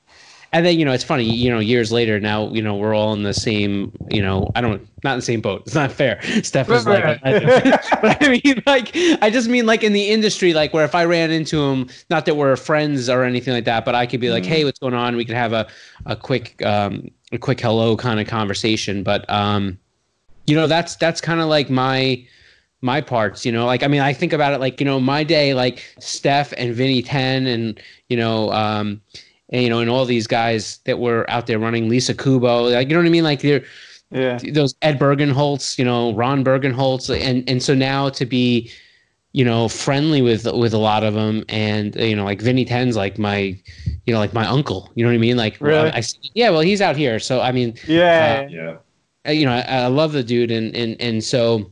And 0.56 0.66
then 0.66 0.80
you 0.80 0.86
know 0.86 0.94
it's 0.94 1.04
funny 1.04 1.26
you 1.26 1.50
know 1.50 1.60
years 1.60 1.92
later 1.92 2.18
now 2.18 2.48
you 2.54 2.62
know 2.62 2.76
we're 2.76 2.96
all 2.96 3.12
in 3.12 3.24
the 3.24 3.34
same 3.34 3.92
you 4.10 4.22
know 4.22 4.50
I 4.56 4.62
don't 4.62 4.88
not 5.04 5.12
in 5.12 5.18
the 5.20 5.26
same 5.26 5.42
boat. 5.42 5.64
It's 5.66 5.76
not 5.76 5.92
fair. 5.92 6.22
Steph 6.44 6.70
is 6.70 6.88
like 6.88 7.22
but 8.02 8.24
I 8.24 8.40
mean 8.42 8.64
like 8.66 8.92
I 9.22 9.30
just 9.30 9.50
mean 9.50 9.66
like 9.66 9.84
in 9.84 9.92
the 9.92 10.10
industry 10.10 10.54
like 10.54 10.74
where 10.74 10.86
if 10.86 10.96
I 10.96 11.04
ran 11.04 11.30
into 11.30 11.62
him 11.62 11.90
not 12.10 12.26
that 12.26 12.36
we're 12.36 12.56
friends 12.56 13.10
or 13.10 13.26
anything 13.26 13.54
like 13.54 13.66
that 13.66 13.84
but 13.84 13.96
I 13.96 14.06
could 14.06 14.22
be 14.22 14.30
like 14.30 14.44
Mhm. 14.44 14.48
hey 14.48 14.64
what's 14.64 14.80
going 14.80 14.94
on? 14.94 15.18
We 15.18 15.26
could 15.26 15.36
have 15.36 15.52
a 15.52 15.68
a 16.06 16.16
quick 16.16 16.66
um 16.66 17.10
a 17.34 17.38
quick 17.38 17.60
hello 17.60 17.98
kind 17.98 18.22
of 18.22 18.28
conversation. 18.28 19.04
But 19.04 19.30
um 19.30 19.78
you 20.48 20.56
know 20.56 20.68
that's 20.68 20.96
that's 20.96 21.20
kind 21.20 21.42
of 21.42 21.48
like 21.48 21.70
my 21.70 22.26
my 22.80 23.02
parts 23.02 23.46
you 23.46 23.52
know? 23.52 23.66
Like 23.66 23.84
i 23.84 23.88
mean 23.88 24.02
i 24.02 24.14
think 24.14 24.32
about 24.32 24.54
it 24.54 24.62
like 24.62 24.80
you 24.80 24.86
know 24.86 25.02
my 25.02 25.26
day 25.26 25.54
like 25.54 25.84
steph 26.00 26.54
and 26.56 26.74
vinny 26.74 27.02
10 27.02 27.46
and 27.48 27.82
you 28.10 28.16
know 28.16 28.52
um 28.54 29.02
and 29.50 29.64
you 29.64 29.70
know 29.70 29.80
and 29.80 29.90
all 29.90 30.06
these 30.06 30.28
guys 30.28 30.80
that 30.86 31.00
were 31.00 31.30
out 31.30 31.48
there 31.48 31.60
running 31.60 31.88
lisa 31.90 32.14
kubo 32.14 32.64
like 32.70 32.88
you 32.90 32.94
know 32.94 33.00
what 33.02 33.08
i 33.08 33.10
mean 33.10 33.24
like 33.24 33.42
they're 33.42 33.64
yeah. 34.12 34.38
those 34.54 34.76
ed 34.82 35.00
bergenholtz 35.00 35.78
you 35.78 35.86
know 35.86 36.14
ron 36.14 36.44
bergenholtz 36.44 37.10
and 37.10 37.48
and 37.50 37.62
so 37.62 37.74
now 37.74 38.10
to 38.10 38.26
be 38.26 38.70
you 39.34 39.44
know 39.44 39.68
friendly 39.68 40.22
with 40.22 40.46
with 40.54 40.74
a 40.74 40.78
lot 40.78 41.04
of 41.04 41.14
them 41.14 41.44
and 41.50 41.96
you 41.96 42.16
know 42.16 42.24
like 42.24 42.42
vinny 42.42 42.66
10's 42.66 42.96
like 42.96 43.18
my 43.20 43.58
you 44.06 44.14
know 44.14 44.20
like 44.20 44.34
my 44.34 44.46
uncle 44.46 44.92
you 44.96 45.04
know 45.04 45.10
what 45.10 45.16
i 45.16 45.20
mean 45.20 45.36
like 45.38 45.60
Really? 45.60 45.90
I, 45.92 46.00
see- 46.02 46.20
yeah 46.34 46.50
well 46.52 46.62
he's 46.62 46.82
out 46.82 46.96
here 46.96 47.20
so 47.20 47.42
i 47.42 47.52
mean 47.52 47.76
Yeah, 47.88 48.48
Yeah. 48.48 48.78
uh, 49.28 49.32
you 49.32 49.46
know, 49.46 49.54
I, 49.54 49.62
I 49.62 49.88
love 49.88 50.12
the 50.14 50.24
dude, 50.24 50.52
and 50.52 50.76
and 50.76 50.96
and 51.02 51.24
so 51.24 51.72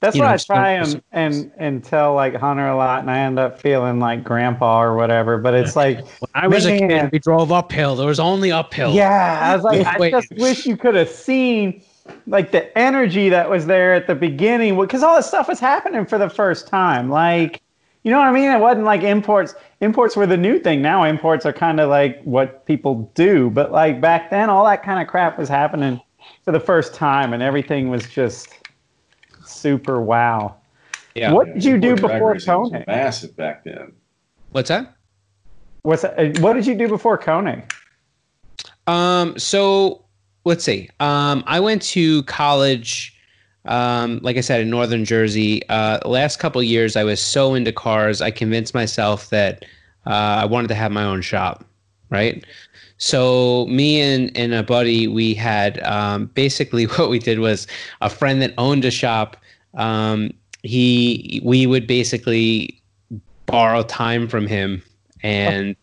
that's 0.00 0.16
know, 0.16 0.24
I 0.24 0.36
try 0.36 0.70
and, 0.72 1.02
and 1.12 1.52
and 1.58 1.84
tell 1.84 2.14
like 2.14 2.34
Hunter 2.34 2.68
a 2.68 2.76
lot, 2.76 3.00
and 3.00 3.10
I 3.10 3.18
end 3.20 3.38
up 3.38 3.60
feeling 3.60 3.98
like 3.98 4.24
grandpa 4.24 4.82
or 4.82 4.96
whatever. 4.96 5.38
But 5.38 5.54
it's 5.54 5.76
like, 5.76 5.98
when 5.98 6.30
I 6.34 6.48
was 6.48 6.66
a 6.66 6.80
Man. 6.80 6.88
kid, 6.88 7.12
we 7.12 7.18
drove 7.18 7.52
uphill. 7.52 7.96
There 7.96 8.06
was 8.06 8.20
only 8.20 8.50
uphill. 8.50 8.92
yeah, 8.94 9.40
I 9.42 9.54
was 9.54 9.64
like, 9.64 9.86
I 10.00 10.10
just 10.10 10.32
wish 10.32 10.66
you 10.66 10.76
could 10.76 10.94
have 10.94 11.10
seen 11.10 11.82
like 12.26 12.50
the 12.50 12.76
energy 12.76 13.28
that 13.28 13.48
was 13.48 13.66
there 13.66 13.94
at 13.94 14.06
the 14.06 14.14
beginning 14.14 14.78
because 14.78 15.02
all 15.02 15.16
this 15.16 15.26
stuff 15.26 15.48
was 15.48 15.60
happening 15.60 16.06
for 16.06 16.18
the 16.18 16.28
first 16.30 16.66
time. 16.66 17.10
Like, 17.10 17.60
you 18.02 18.10
know 18.10 18.18
what 18.18 18.26
I 18.26 18.32
mean? 18.32 18.50
It 18.50 18.58
wasn't 18.58 18.84
like 18.86 19.02
imports. 19.02 19.54
Imports 19.80 20.16
were 20.16 20.26
the 20.26 20.36
new 20.36 20.58
thing. 20.58 20.82
Now 20.82 21.04
imports 21.04 21.44
are 21.44 21.52
kind 21.52 21.80
of 21.80 21.90
like 21.90 22.22
what 22.22 22.64
people 22.66 23.10
do. 23.14 23.50
But 23.50 23.72
like 23.72 24.00
back 24.00 24.30
then, 24.30 24.48
all 24.48 24.64
that 24.64 24.82
kind 24.82 25.00
of 25.00 25.08
crap 25.08 25.38
was 25.38 25.48
happening 25.48 26.00
for 26.44 26.52
the 26.52 26.60
first 26.60 26.94
time, 26.94 27.32
and 27.32 27.42
everything 27.42 27.90
was 27.90 28.08
just 28.08 28.59
super 29.44 30.00
wow. 30.00 30.56
Yeah. 31.14 31.32
What 31.32 31.54
did 31.54 31.64
you 31.64 31.78
do 31.78 31.96
before 31.96 32.32
racing 32.32 32.52
Konig? 32.52 32.86
Massive 32.86 33.36
back 33.36 33.64
then. 33.64 33.92
What's 34.50 34.68
that? 34.68 34.94
What's 35.82 36.04
uh, 36.04 36.32
what 36.38 36.54
did 36.54 36.66
you 36.66 36.74
do 36.74 36.88
before 36.88 37.18
Konig? 37.18 37.70
Um. 38.86 39.38
So 39.38 40.04
let's 40.44 40.64
see. 40.64 40.88
Um. 41.00 41.42
I 41.46 41.60
went 41.60 41.82
to 41.82 42.22
college. 42.24 43.16
Um. 43.64 44.20
Like 44.22 44.36
I 44.36 44.40
said, 44.40 44.60
in 44.60 44.70
Northern 44.70 45.04
Jersey. 45.04 45.66
Uh. 45.68 45.98
Last 46.04 46.38
couple 46.38 46.62
years, 46.62 46.96
I 46.96 47.04
was 47.04 47.20
so 47.20 47.54
into 47.54 47.72
cars. 47.72 48.20
I 48.22 48.30
convinced 48.30 48.74
myself 48.74 49.30
that 49.30 49.64
uh, 50.06 50.10
I 50.10 50.44
wanted 50.44 50.68
to 50.68 50.74
have 50.74 50.92
my 50.92 51.04
own 51.04 51.22
shop. 51.22 51.64
Right. 52.10 52.44
So 53.00 53.66
me 53.66 53.98
and, 54.02 54.30
and 54.36 54.52
a 54.52 54.62
buddy, 54.62 55.08
we 55.08 55.32
had 55.32 55.82
um, 55.84 56.26
basically 56.26 56.84
what 56.96 57.10
we 57.10 57.18
did 57.18 57.40
was 57.40 57.66
a 58.00 58.10
friend 58.10 58.40
that 58.42 58.54
owned 58.58 58.84
a 58.84 58.90
shop. 58.90 59.36
Um, 59.74 60.32
he 60.62 61.40
we 61.42 61.66
would 61.66 61.86
basically 61.86 62.80
borrow 63.46 63.82
time 63.82 64.28
from 64.28 64.46
him, 64.46 64.82
and 65.22 65.74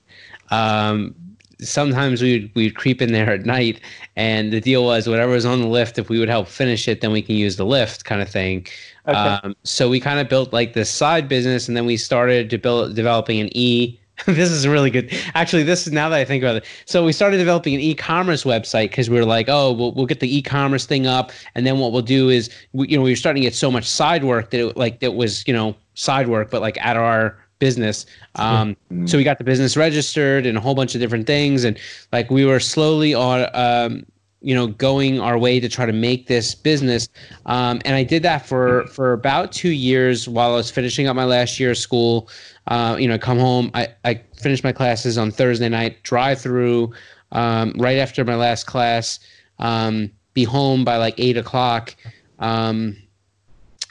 um, 0.52 1.16
sometimes 1.60 2.22
we'd 2.22 2.52
we'd 2.54 2.76
creep 2.76 3.02
in 3.02 3.12
there 3.12 3.32
at 3.32 3.46
night. 3.46 3.82
And 4.16 4.54
the 4.54 4.62
deal 4.62 4.84
was 4.86 5.10
whatever 5.10 5.32
was 5.32 5.46
on 5.46 5.62
the 5.62 5.68
lift, 5.68 5.98
if 5.98 6.10
we 6.10 6.20
would 6.20 6.30
help 6.30 6.48
finish 6.48 6.88
it, 6.88 7.02
then 7.02 7.12
we 7.12 7.24
can 7.24 7.36
use 7.36 7.56
the 7.56 7.66
lift, 7.66 8.06
kind 8.06 8.22
of 8.22 8.30
thing. 8.30 8.68
Okay. 9.08 9.18
Um, 9.18 9.56
so 9.64 9.90
we 9.90 10.00
kind 10.00 10.20
of 10.20 10.30
built 10.30 10.54
like 10.54 10.74
this 10.74 10.90
side 10.90 11.28
business, 11.28 11.68
and 11.68 11.76
then 11.76 11.88
we 11.88 11.98
started 11.98 12.52
to 12.52 12.60
build 12.60 12.96
developing 12.96 13.40
an 13.40 13.50
e. 13.58 14.00
this 14.26 14.50
is 14.50 14.68
really 14.68 14.90
good. 14.90 15.14
Actually, 15.36 15.64
this 15.64 15.86
is 15.86 15.94
now 15.94 16.10
that 16.10 16.18
I 16.18 16.26
think 16.26 16.44
about 16.44 16.56
it. 16.58 16.66
So 16.86 17.06
we 17.06 17.12
started 17.14 17.38
developing 17.38 17.76
an 17.76 17.80
e-commerce 17.80 18.44
website 18.44 18.90
because 18.90 19.10
we 19.10 19.18
were 19.18 19.26
like, 19.26 19.48
oh, 19.48 19.72
we'll, 19.72 19.92
we'll 19.94 20.06
get 20.06 20.20
the 20.20 20.38
e-commerce 20.38 20.86
thing 20.86 21.06
up, 21.08 21.32
and 21.56 21.66
then 21.66 21.80
what 21.80 21.92
we'll 21.92 22.02
do 22.02 22.30
is, 22.30 22.50
we, 22.74 22.88
you 22.90 22.98
know, 22.98 23.04
we 23.04 23.12
were 23.12 23.16
starting 23.16 23.42
to 23.42 23.48
get 23.48 23.56
so 23.56 23.70
much 23.72 23.86
side 23.86 24.24
work 24.24 24.50
that 24.52 24.60
it, 24.70 24.78
like 24.78 25.00
that 25.02 25.14
was, 25.16 25.48
you 25.48 25.54
know, 25.54 25.76
side 25.94 26.28
work, 26.28 26.50
but 26.50 26.62
like 26.62 26.78
at 26.84 26.98
our 26.98 27.38
business. 27.60 28.06
Um, 28.36 28.76
Mhm. 28.92 29.10
so 29.10 29.18
we 29.18 29.24
got 29.24 29.38
the 29.40 29.44
business 29.44 29.76
registered 29.76 30.46
and 30.46 30.58
a 30.58 30.62
whole 30.62 30.76
bunch 30.76 30.94
of 30.96 31.02
different 31.02 31.28
things, 31.28 31.64
and 31.64 31.78
like 32.12 32.30
we 32.32 32.46
were 32.46 32.60
slowly 32.60 33.14
on, 33.14 33.48
um, 33.54 34.06
you 34.42 34.54
know, 34.54 34.68
going 34.68 35.20
our 35.20 35.38
way 35.38 35.60
to 35.60 35.68
try 35.68 35.86
to 35.88 35.92
make 35.94 36.28
this 36.28 36.54
business. 36.54 37.10
Um, 37.48 37.82
and 37.86 37.96
I 37.96 38.04
did 38.04 38.22
that 38.24 38.46
for 38.46 38.86
for 38.88 39.14
about 39.14 39.52
two 39.52 39.70
years 39.72 40.28
while 40.28 40.52
I 40.52 40.56
was 40.56 40.70
finishing 40.70 41.08
up 41.08 41.16
my 41.16 41.26
last 41.26 41.60
year 41.60 41.72
of 41.72 41.78
school. 41.78 42.30
Uh, 42.68 42.98
you 43.00 43.08
know, 43.08 43.18
come 43.18 43.40
home. 43.40 43.72
I, 43.74 43.88
I 44.04 44.22
finished 44.36 44.64
my 44.64 44.72
classes 44.72 45.18
on 45.18 45.32
Thursday 45.32 45.70
night, 45.70 46.04
drive 46.04 46.42
through 46.42 46.94
um, 47.32 47.74
right 47.78 47.98
after 47.98 48.24
my 48.26 48.36
last 48.36 48.66
class, 48.66 49.20
um, 49.60 50.12
be 50.34 50.44
home 50.44 50.84
by 50.84 50.98
like 50.98 51.16
eight 51.18 51.38
o'clock. 51.38 51.96
Um, 52.40 52.98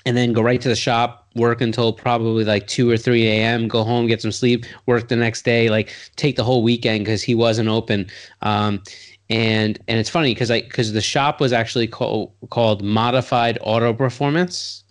and 0.04 0.16
then 0.16 0.32
go 0.32 0.40
right 0.40 0.60
to 0.60 0.68
the 0.68 0.76
shop, 0.76 1.28
work 1.34 1.60
until 1.60 1.92
probably 1.92 2.44
like 2.44 2.68
2 2.68 2.88
or 2.88 2.96
3 2.96 3.26
a.m., 3.26 3.66
go 3.66 3.82
home, 3.82 4.06
get 4.06 4.22
some 4.22 4.30
sleep, 4.30 4.64
work 4.86 5.08
the 5.08 5.16
next 5.16 5.42
day, 5.42 5.68
like 5.68 5.92
take 6.14 6.36
the 6.36 6.44
whole 6.44 6.62
weekend 6.62 7.04
because 7.04 7.24
he 7.24 7.34
wasn't 7.34 7.68
open. 7.68 8.06
Um, 8.42 8.82
and 9.28 9.78
and 9.88 9.98
it's 9.98 10.08
funny 10.08 10.32
because 10.32 10.52
I 10.52 10.62
because 10.62 10.92
the 10.92 11.00
shop 11.00 11.40
was 11.40 11.52
actually 11.52 11.88
called 11.88 12.32
called 12.50 12.82
Modified 12.82 13.58
Auto 13.60 13.92
Performance, 13.92 14.84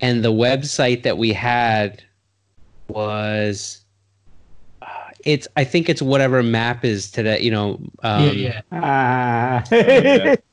and 0.00 0.24
the 0.24 0.32
website 0.32 1.02
that 1.02 1.18
we 1.18 1.32
had 1.32 2.04
was 2.90 3.84
uh, 4.82 4.86
it's 5.24 5.48
I 5.56 5.64
think 5.64 5.88
it's 5.88 6.02
whatever 6.02 6.42
map 6.42 6.84
is 6.84 7.10
today. 7.10 7.40
You 7.40 7.50
know, 7.50 7.80
um, 8.02 8.24
yeah, 8.24 8.32
yeah. 8.32 8.60
Ah. 8.72 9.64
Yeah. 9.70 10.36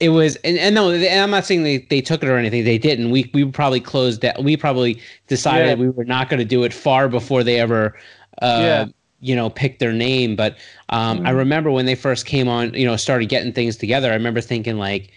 it 0.00 0.08
was 0.08 0.36
and, 0.36 0.58
and 0.58 0.74
no 0.74 0.90
and 0.90 1.20
i'm 1.20 1.30
not 1.30 1.44
saying 1.44 1.62
they, 1.62 1.78
they 1.88 2.00
took 2.00 2.22
it 2.22 2.28
or 2.28 2.36
anything 2.36 2.64
they 2.64 2.78
didn't 2.78 3.10
we 3.10 3.30
we 3.32 3.44
probably 3.44 3.80
closed 3.80 4.20
that 4.22 4.42
we 4.42 4.56
probably 4.56 5.00
decided 5.28 5.68
Yeah. 5.68 5.74
we 5.74 5.88
were 5.88 6.04
not 6.04 6.28
going 6.28 6.38
to 6.38 6.44
do 6.44 6.64
it 6.64 6.72
far 6.72 7.08
before 7.08 7.44
they 7.44 7.60
ever 7.60 7.96
uh 8.42 8.58
Yeah. 8.60 8.84
you 9.20 9.36
know 9.36 9.50
picked 9.50 9.78
their 9.78 9.92
name 9.92 10.34
but 10.34 10.56
um 10.88 11.24
i 11.24 11.30
remember 11.30 11.70
when 11.70 11.86
they 11.86 11.94
first 11.94 12.26
came 12.26 12.48
on 12.48 12.74
you 12.74 12.86
know 12.86 12.96
started 12.96 13.28
getting 13.28 13.52
things 13.52 13.76
together 13.76 14.10
i 14.10 14.14
remember 14.14 14.40
thinking 14.40 14.78
like 14.78 15.12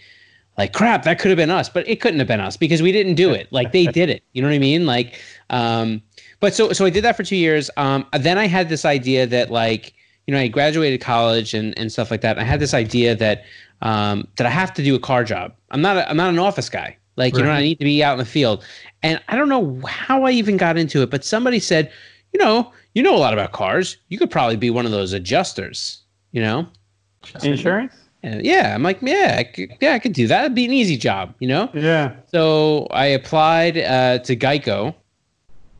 like 0.58 0.72
crap 0.72 1.02
that 1.04 1.18
could 1.18 1.30
have 1.30 1.38
been 1.38 1.50
us 1.50 1.68
but 1.68 1.86
it 1.88 2.00
couldn't 2.00 2.20
have 2.20 2.28
been 2.28 2.40
us 2.40 2.56
because 2.56 2.82
we 2.82 2.92
didn't 2.92 3.14
do 3.16 3.32
it 3.32 3.48
like 3.52 3.72
they 3.72 3.86
did 3.86 4.10
it 4.10 4.22
you 4.32 4.42
know 4.42 4.48
what 4.48 4.54
i 4.54 4.58
mean 4.60 4.86
like 4.86 5.20
um 5.50 6.00
but 6.42 6.54
so 6.54 6.72
so 6.74 6.84
i 6.84 6.90
did 6.90 7.02
that 7.02 7.16
for 7.16 7.22
two 7.22 7.36
years 7.36 7.70
um 7.78 8.04
then 8.20 8.36
i 8.36 8.46
had 8.46 8.68
this 8.68 8.84
idea 8.84 9.26
that 9.26 9.50
like 9.50 9.94
you 10.26 10.34
know 10.34 10.38
i 10.38 10.46
graduated 10.46 11.00
college 11.00 11.54
and 11.54 11.76
and 11.78 11.90
stuff 11.90 12.10
like 12.10 12.20
that 12.20 12.38
i 12.38 12.44
had 12.44 12.60
this 12.60 12.74
idea 12.74 13.16
that 13.16 13.44
um, 13.82 14.28
that 14.36 14.46
I 14.46 14.50
have 14.50 14.72
to 14.74 14.82
do 14.82 14.94
a 14.94 14.98
car 14.98 15.24
job. 15.24 15.54
I'm 15.70 15.82
not 15.82 15.96
a, 15.96 16.08
I'm 16.08 16.16
not 16.16 16.30
an 16.30 16.38
office 16.38 16.70
guy. 16.70 16.96
Like 17.16 17.36
you 17.36 17.42
know, 17.42 17.50
I 17.50 17.60
need 17.60 17.78
to 17.78 17.84
be 17.84 18.02
out 18.02 18.12
in 18.12 18.18
the 18.18 18.24
field. 18.24 18.64
And 19.02 19.20
I 19.28 19.36
don't 19.36 19.50
know 19.50 19.80
how 19.86 20.24
I 20.24 20.30
even 20.30 20.56
got 20.56 20.78
into 20.78 21.02
it, 21.02 21.10
but 21.10 21.24
somebody 21.24 21.58
said, 21.58 21.92
you 22.32 22.40
know, 22.40 22.72
you 22.94 23.02
know 23.02 23.14
a 23.14 23.18
lot 23.18 23.34
about 23.34 23.52
cars. 23.52 23.98
You 24.08 24.16
could 24.16 24.30
probably 24.30 24.56
be 24.56 24.70
one 24.70 24.86
of 24.86 24.92
those 24.92 25.12
adjusters. 25.12 26.02
You 26.30 26.40
know, 26.40 26.66
Insurance? 27.42 27.94
and 28.22 28.46
yeah, 28.46 28.74
I'm 28.74 28.82
like, 28.82 28.98
yeah, 29.02 29.36
I 29.38 29.44
could, 29.44 29.76
yeah, 29.82 29.92
I 29.92 29.98
could 29.98 30.14
do 30.14 30.26
that. 30.28 30.44
It'd 30.44 30.54
be 30.54 30.64
an 30.64 30.72
easy 30.72 30.96
job. 30.96 31.34
You 31.40 31.48
know. 31.48 31.68
Yeah. 31.74 32.14
So 32.28 32.86
I 32.92 33.06
applied 33.06 33.76
uh, 33.76 34.20
to 34.20 34.34
Geico, 34.34 34.94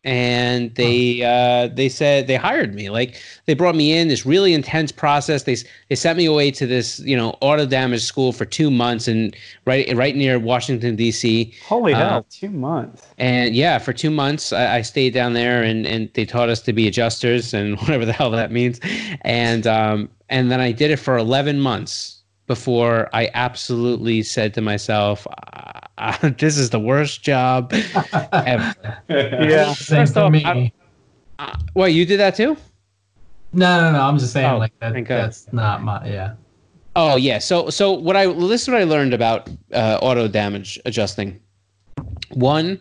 and 0.03 0.75
they 0.75 1.23
uh, 1.23 1.73
they 1.73 1.87
said 1.87 2.27
they 2.27 2.35
hired 2.35 2.75
me. 2.75 2.89
Like 2.89 3.21
they 3.45 3.53
brought 3.53 3.75
me 3.75 3.97
in 3.97 4.09
this 4.09 4.25
really 4.25 4.53
intense 4.53 4.91
process. 4.91 5.43
They 5.43 5.55
they 5.89 5.95
sent 5.95 6.17
me 6.17 6.25
away 6.25 6.51
to 6.51 6.67
this 6.67 6.99
you 6.99 7.15
know 7.15 7.37
auto 7.41 7.65
damage 7.65 8.03
school 8.03 8.33
for 8.33 8.45
two 8.45 8.69
months 8.69 9.07
and 9.07 9.35
right 9.65 9.91
right 9.95 10.15
near 10.15 10.39
Washington 10.39 10.95
D.C. 10.95 11.53
Holy 11.65 11.93
Uh, 11.93 11.97
hell, 11.97 12.25
two 12.29 12.49
months. 12.49 13.07
And 13.17 13.55
yeah, 13.55 13.77
for 13.77 13.93
two 13.93 14.11
months 14.11 14.51
I, 14.51 14.77
I 14.77 14.81
stayed 14.81 15.13
down 15.13 15.33
there, 15.33 15.63
and 15.63 15.85
and 15.87 16.09
they 16.13 16.25
taught 16.25 16.49
us 16.49 16.61
to 16.61 16.73
be 16.73 16.87
adjusters 16.87 17.53
and 17.53 17.77
whatever 17.81 18.05
the 18.05 18.13
hell 18.13 18.31
that 18.31 18.51
means. 18.51 18.79
And 19.21 19.65
um 19.65 20.09
and 20.29 20.51
then 20.51 20.59
I 20.59 20.73
did 20.73 20.91
it 20.91 20.97
for 20.97 21.17
eleven 21.17 21.59
months 21.61 22.23
before 22.47 23.09
I 23.13 23.29
absolutely 23.33 24.21
said 24.21 24.53
to 24.55 24.61
myself, 24.61 25.25
uh, 25.53 25.79
"This 26.37 26.57
is 26.57 26.69
the 26.69 26.79
worst 26.79 27.23
job 27.23 27.73
ever." 28.33 28.75
Yeah. 29.09 29.73
Same 29.73 30.01
First 30.01 30.13
for 30.13 30.19
off, 30.21 30.31
me. 30.31 30.43
I- 30.45 30.71
Uh, 31.39 31.57
well, 31.73 31.89
you 31.89 32.05
did 32.05 32.19
that 32.19 32.35
too? 32.35 32.55
No, 33.53 33.81
no, 33.81 33.91
no. 33.91 34.01
I'm 34.01 34.19
just 34.19 34.33
saying 34.33 34.51
Oh, 34.51 34.57
like 34.59 34.71
that. 34.79 34.93
That's 35.07 35.51
not 35.51 35.81
my. 35.81 36.05
Yeah. 36.07 36.35
Oh 36.95 37.15
yeah. 37.15 37.39
So 37.39 37.69
so 37.71 37.91
what 37.91 38.15
I 38.15 38.27
this 38.27 38.61
is 38.63 38.67
what 38.69 38.79
I 38.79 38.83
learned 38.83 39.13
about 39.13 39.49
uh, 39.73 39.97
auto 40.01 40.27
damage 40.27 40.79
adjusting. 40.85 41.39
One, 42.29 42.79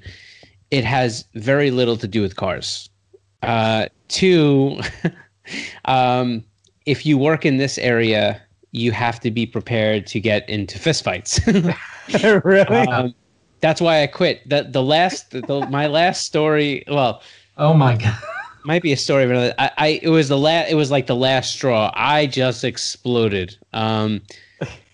it 0.70 0.84
has 0.84 1.24
very 1.34 1.70
little 1.70 1.96
to 1.96 2.06
do 2.06 2.20
with 2.20 2.36
cars. 2.36 2.90
Uh, 3.42 3.86
two, 4.08 4.80
um, 5.86 6.44
if 6.86 7.04
you 7.06 7.16
work 7.18 7.44
in 7.46 7.56
this 7.56 7.78
area, 7.78 8.40
you 8.72 8.90
have 8.92 9.20
to 9.20 9.30
be 9.30 9.46
prepared 9.46 10.06
to 10.08 10.20
get 10.20 10.48
into 10.48 10.78
fistfights. 10.78 11.40
really? 12.44 12.88
um, 12.88 13.14
that's 13.60 13.80
why 13.80 14.02
I 14.02 14.06
quit. 14.08 14.48
The 14.48 14.64
the 14.68 14.82
last 14.82 15.30
the, 15.30 15.66
my 15.70 15.86
last 15.86 16.26
story. 16.26 16.84
Well, 16.88 17.22
Oh 17.56 17.74
my 17.74 17.96
god. 17.96 18.18
might 18.64 18.82
be 18.82 18.92
a 18.92 18.96
story 18.96 19.24
of 19.24 19.30
another. 19.30 19.54
I, 19.58 19.70
I 19.76 20.00
it 20.02 20.08
was 20.08 20.28
the 20.28 20.38
last. 20.38 20.70
It 20.70 20.74
was 20.74 20.90
like 20.90 21.06
the 21.06 21.16
last 21.16 21.52
straw. 21.52 21.90
I 21.94 22.26
just 22.26 22.64
exploded. 22.64 23.56
Um, 23.72 24.22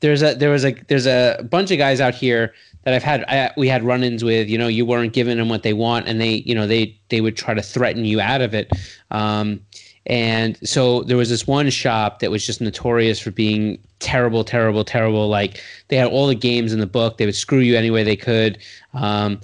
there's 0.00 0.22
a 0.22 0.34
there 0.34 0.50
was 0.50 0.64
a 0.64 0.72
there's 0.88 1.06
a 1.06 1.46
bunch 1.50 1.70
of 1.70 1.78
guys 1.78 2.00
out 2.00 2.14
here 2.14 2.54
that 2.84 2.94
I've 2.94 3.02
had 3.02 3.24
I, 3.24 3.52
we 3.56 3.68
had 3.68 3.82
run-ins 3.82 4.24
with. 4.24 4.48
You 4.48 4.58
know, 4.58 4.68
you 4.68 4.84
weren't 4.86 5.12
giving 5.12 5.38
them 5.38 5.48
what 5.48 5.62
they 5.62 5.72
want, 5.72 6.08
and 6.08 6.20
they 6.20 6.36
you 6.46 6.54
know 6.54 6.66
they 6.66 6.98
they 7.10 7.20
would 7.20 7.36
try 7.36 7.54
to 7.54 7.62
threaten 7.62 8.04
you 8.04 8.20
out 8.20 8.40
of 8.40 8.54
it. 8.54 8.70
Um, 9.10 9.60
and 10.08 10.58
so 10.66 11.02
there 11.02 11.18
was 11.18 11.28
this 11.28 11.46
one 11.46 11.68
shop 11.68 12.20
that 12.20 12.30
was 12.30 12.44
just 12.44 12.60
notorious 12.60 13.20
for 13.20 13.30
being 13.30 13.78
terrible, 13.98 14.42
terrible, 14.42 14.82
terrible. 14.82 15.28
Like 15.28 15.62
they 15.88 15.96
had 15.96 16.08
all 16.08 16.26
the 16.26 16.34
games 16.34 16.72
in 16.72 16.80
the 16.80 16.86
book. 16.86 17.18
They 17.18 17.26
would 17.26 17.34
screw 17.34 17.58
you 17.58 17.76
any 17.76 17.90
way 17.90 18.04
they 18.04 18.16
could. 18.16 18.58
Um, 18.94 19.40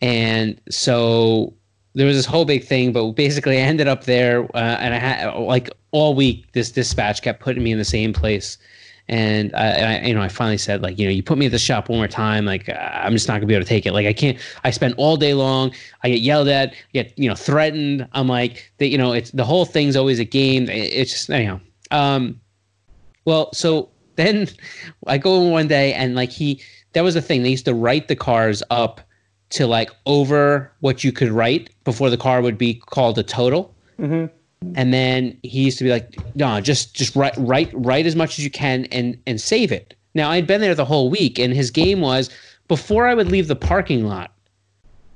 and 0.00 0.60
so 0.70 1.52
there 1.94 2.06
was 2.06 2.16
this 2.16 2.26
whole 2.26 2.44
big 2.44 2.64
thing, 2.64 2.92
but 2.92 3.12
basically 3.12 3.58
I 3.58 3.62
ended 3.62 3.88
up 3.88 4.04
there, 4.04 4.44
uh, 4.56 4.78
and 4.80 4.94
I 4.94 4.98
had 4.98 5.34
like 5.34 5.68
all 5.90 6.14
week 6.14 6.52
this 6.52 6.70
dispatch 6.70 7.22
kept 7.22 7.40
putting 7.40 7.64
me 7.64 7.72
in 7.72 7.78
the 7.78 7.84
same 7.84 8.12
place, 8.12 8.56
and 9.08 9.54
I, 9.54 9.98
I, 9.98 10.00
you 10.06 10.14
know, 10.14 10.22
I 10.22 10.28
finally 10.28 10.56
said 10.56 10.82
like, 10.82 10.98
you 10.98 11.06
know, 11.06 11.10
you 11.12 11.22
put 11.22 11.36
me 11.36 11.46
at 11.46 11.52
the 11.52 11.58
shop 11.58 11.88
one 11.88 11.98
more 11.98 12.08
time, 12.08 12.46
like 12.46 12.68
I'm 12.70 13.12
just 13.12 13.28
not 13.28 13.34
gonna 13.34 13.46
be 13.46 13.54
able 13.54 13.64
to 13.64 13.68
take 13.68 13.84
it. 13.86 13.92
Like 13.92 14.06
I 14.06 14.12
can't. 14.12 14.38
I 14.64 14.70
spend 14.70 14.94
all 14.96 15.16
day 15.16 15.34
long. 15.34 15.72
I 16.02 16.08
get 16.08 16.20
yelled 16.20 16.48
at, 16.48 16.74
get 16.92 17.12
you 17.18 17.28
know 17.28 17.34
threatened. 17.34 18.08
I'm 18.12 18.28
like, 18.28 18.72
that 18.78 18.88
you 18.88 18.98
know, 18.98 19.12
it's 19.12 19.30
the 19.30 19.44
whole 19.44 19.66
thing's 19.66 19.96
always 19.96 20.18
a 20.18 20.24
game. 20.24 20.68
It's 20.68 21.10
just 21.12 21.30
anyhow. 21.30 21.60
Um, 21.90 22.40
well, 23.24 23.52
so 23.52 23.90
then 24.16 24.48
I 25.06 25.18
go 25.18 25.38
one 25.40 25.68
day 25.68 25.92
and 25.92 26.14
like 26.14 26.30
he, 26.30 26.62
that 26.92 27.02
was 27.02 27.14
the 27.14 27.22
thing. 27.22 27.42
They 27.42 27.50
used 27.50 27.66
to 27.66 27.74
write 27.74 28.08
the 28.08 28.16
cars 28.16 28.62
up 28.70 29.00
to 29.50 29.66
like 29.66 29.90
over 30.06 30.72
what 30.80 31.04
you 31.04 31.12
could 31.12 31.28
write 31.28 31.70
before 31.84 32.10
the 32.10 32.16
car 32.16 32.40
would 32.40 32.58
be 32.58 32.74
called 32.74 33.18
a 33.18 33.22
total. 33.22 33.74
Mhm. 33.98 34.30
And 34.76 34.92
then 34.92 35.38
he 35.42 35.64
used 35.64 35.78
to 35.78 35.84
be 35.84 35.90
like, 35.90 36.18
no, 36.34 36.60
just 36.60 36.94
just 36.94 37.14
write 37.16 37.34
write 37.36 37.70
write 37.72 38.06
as 38.06 38.16
much 38.16 38.38
as 38.38 38.44
you 38.44 38.50
can 38.50 38.86
and 38.86 39.18
and 39.26 39.40
save 39.40 39.72
it. 39.72 39.94
Now 40.14 40.30
I'd 40.30 40.46
been 40.46 40.60
there 40.60 40.74
the 40.74 40.84
whole 40.84 41.10
week, 41.10 41.38
and 41.38 41.52
his 41.52 41.70
game 41.70 42.00
was 42.00 42.30
before 42.68 43.06
I 43.06 43.14
would 43.14 43.30
leave 43.30 43.48
the 43.48 43.56
parking 43.56 44.06
lot, 44.06 44.32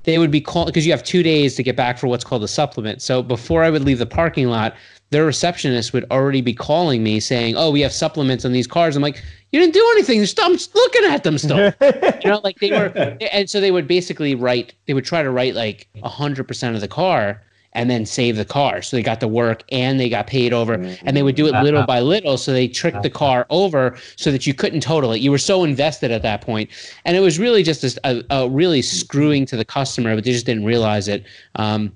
they 0.03 0.17
would 0.17 0.31
be 0.31 0.41
called 0.41 0.67
because 0.67 0.85
you 0.85 0.91
have 0.91 1.03
two 1.03 1.23
days 1.23 1.55
to 1.55 1.63
get 1.63 1.75
back 1.75 1.97
for 1.97 2.07
what's 2.07 2.23
called 2.23 2.43
a 2.43 2.47
supplement. 2.47 3.01
So 3.01 3.21
before 3.21 3.63
I 3.63 3.69
would 3.69 3.83
leave 3.83 3.99
the 3.99 4.05
parking 4.05 4.47
lot, 4.47 4.75
their 5.11 5.25
receptionist 5.25 5.93
would 5.93 6.05
already 6.11 6.41
be 6.41 6.53
calling 6.53 7.03
me 7.03 7.19
saying, 7.19 7.55
"Oh, 7.57 7.71
we 7.71 7.81
have 7.81 7.91
supplements 7.91 8.45
on 8.45 8.51
these 8.51 8.67
cars." 8.67 8.95
I'm 8.95 9.01
like, 9.01 9.21
"You 9.51 9.59
didn't 9.59 9.73
do 9.73 9.87
anything. 9.93 10.25
I'm 10.39 10.57
looking 10.73 11.05
at 11.05 11.23
them 11.23 11.37
still." 11.37 11.73
you 11.81 12.29
know, 12.29 12.41
like 12.43 12.59
they 12.59 12.71
were, 12.71 13.17
and 13.31 13.49
so 13.49 13.59
they 13.59 13.71
would 13.71 13.87
basically 13.87 14.35
write. 14.35 14.73
They 14.85 14.93
would 14.93 15.05
try 15.05 15.23
to 15.23 15.31
write 15.31 15.55
like 15.55 15.87
hundred 16.03 16.47
percent 16.47 16.75
of 16.75 16.81
the 16.81 16.87
car, 16.87 17.41
and 17.73 17.89
then 17.89 18.05
save 18.05 18.35
the 18.35 18.45
car. 18.45 18.81
So 18.81 18.97
they 18.97 19.03
got 19.03 19.19
the 19.19 19.27
work 19.27 19.63
and 19.71 19.99
they 19.99 20.09
got 20.09 20.27
paid 20.27 20.53
over, 20.53 20.73
and 20.73 21.15
they 21.15 21.23
would 21.23 21.35
do 21.35 21.45
it 21.47 21.53
little 21.63 21.83
by 21.85 21.99
little. 21.99 22.37
So 22.37 22.51
they 22.51 22.67
tricked 22.67 23.03
the 23.03 23.09
car 23.09 23.45
over 23.49 23.95
so 24.15 24.31
that 24.31 24.47
you 24.47 24.53
couldn't 24.53 24.81
total 24.81 25.11
it. 25.11 25.21
You 25.21 25.31
were 25.31 25.37
so 25.37 25.63
invested 25.63 26.11
at 26.11 26.21
that 26.23 26.41
point, 26.41 26.69
and 27.05 27.15
it 27.15 27.19
was 27.19 27.37
really 27.39 27.63
just 27.63 27.83
a, 27.83 27.99
a, 28.03 28.23
a 28.29 28.49
really 28.49 28.81
screwing 28.81 29.45
to 29.47 29.57
the 29.57 29.65
customer, 29.65 30.15
but 30.15 30.23
they 30.23 30.31
just 30.31 30.45
didn't 30.45 30.65
realize 30.65 31.07
it. 31.07 31.25
Um, 31.55 31.93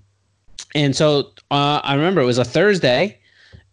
and 0.75 0.95
so 0.95 1.31
uh, 1.51 1.81
I 1.83 1.95
remember 1.95 2.21
it 2.21 2.25
was 2.25 2.39
a 2.39 2.45
Thursday, 2.45 3.19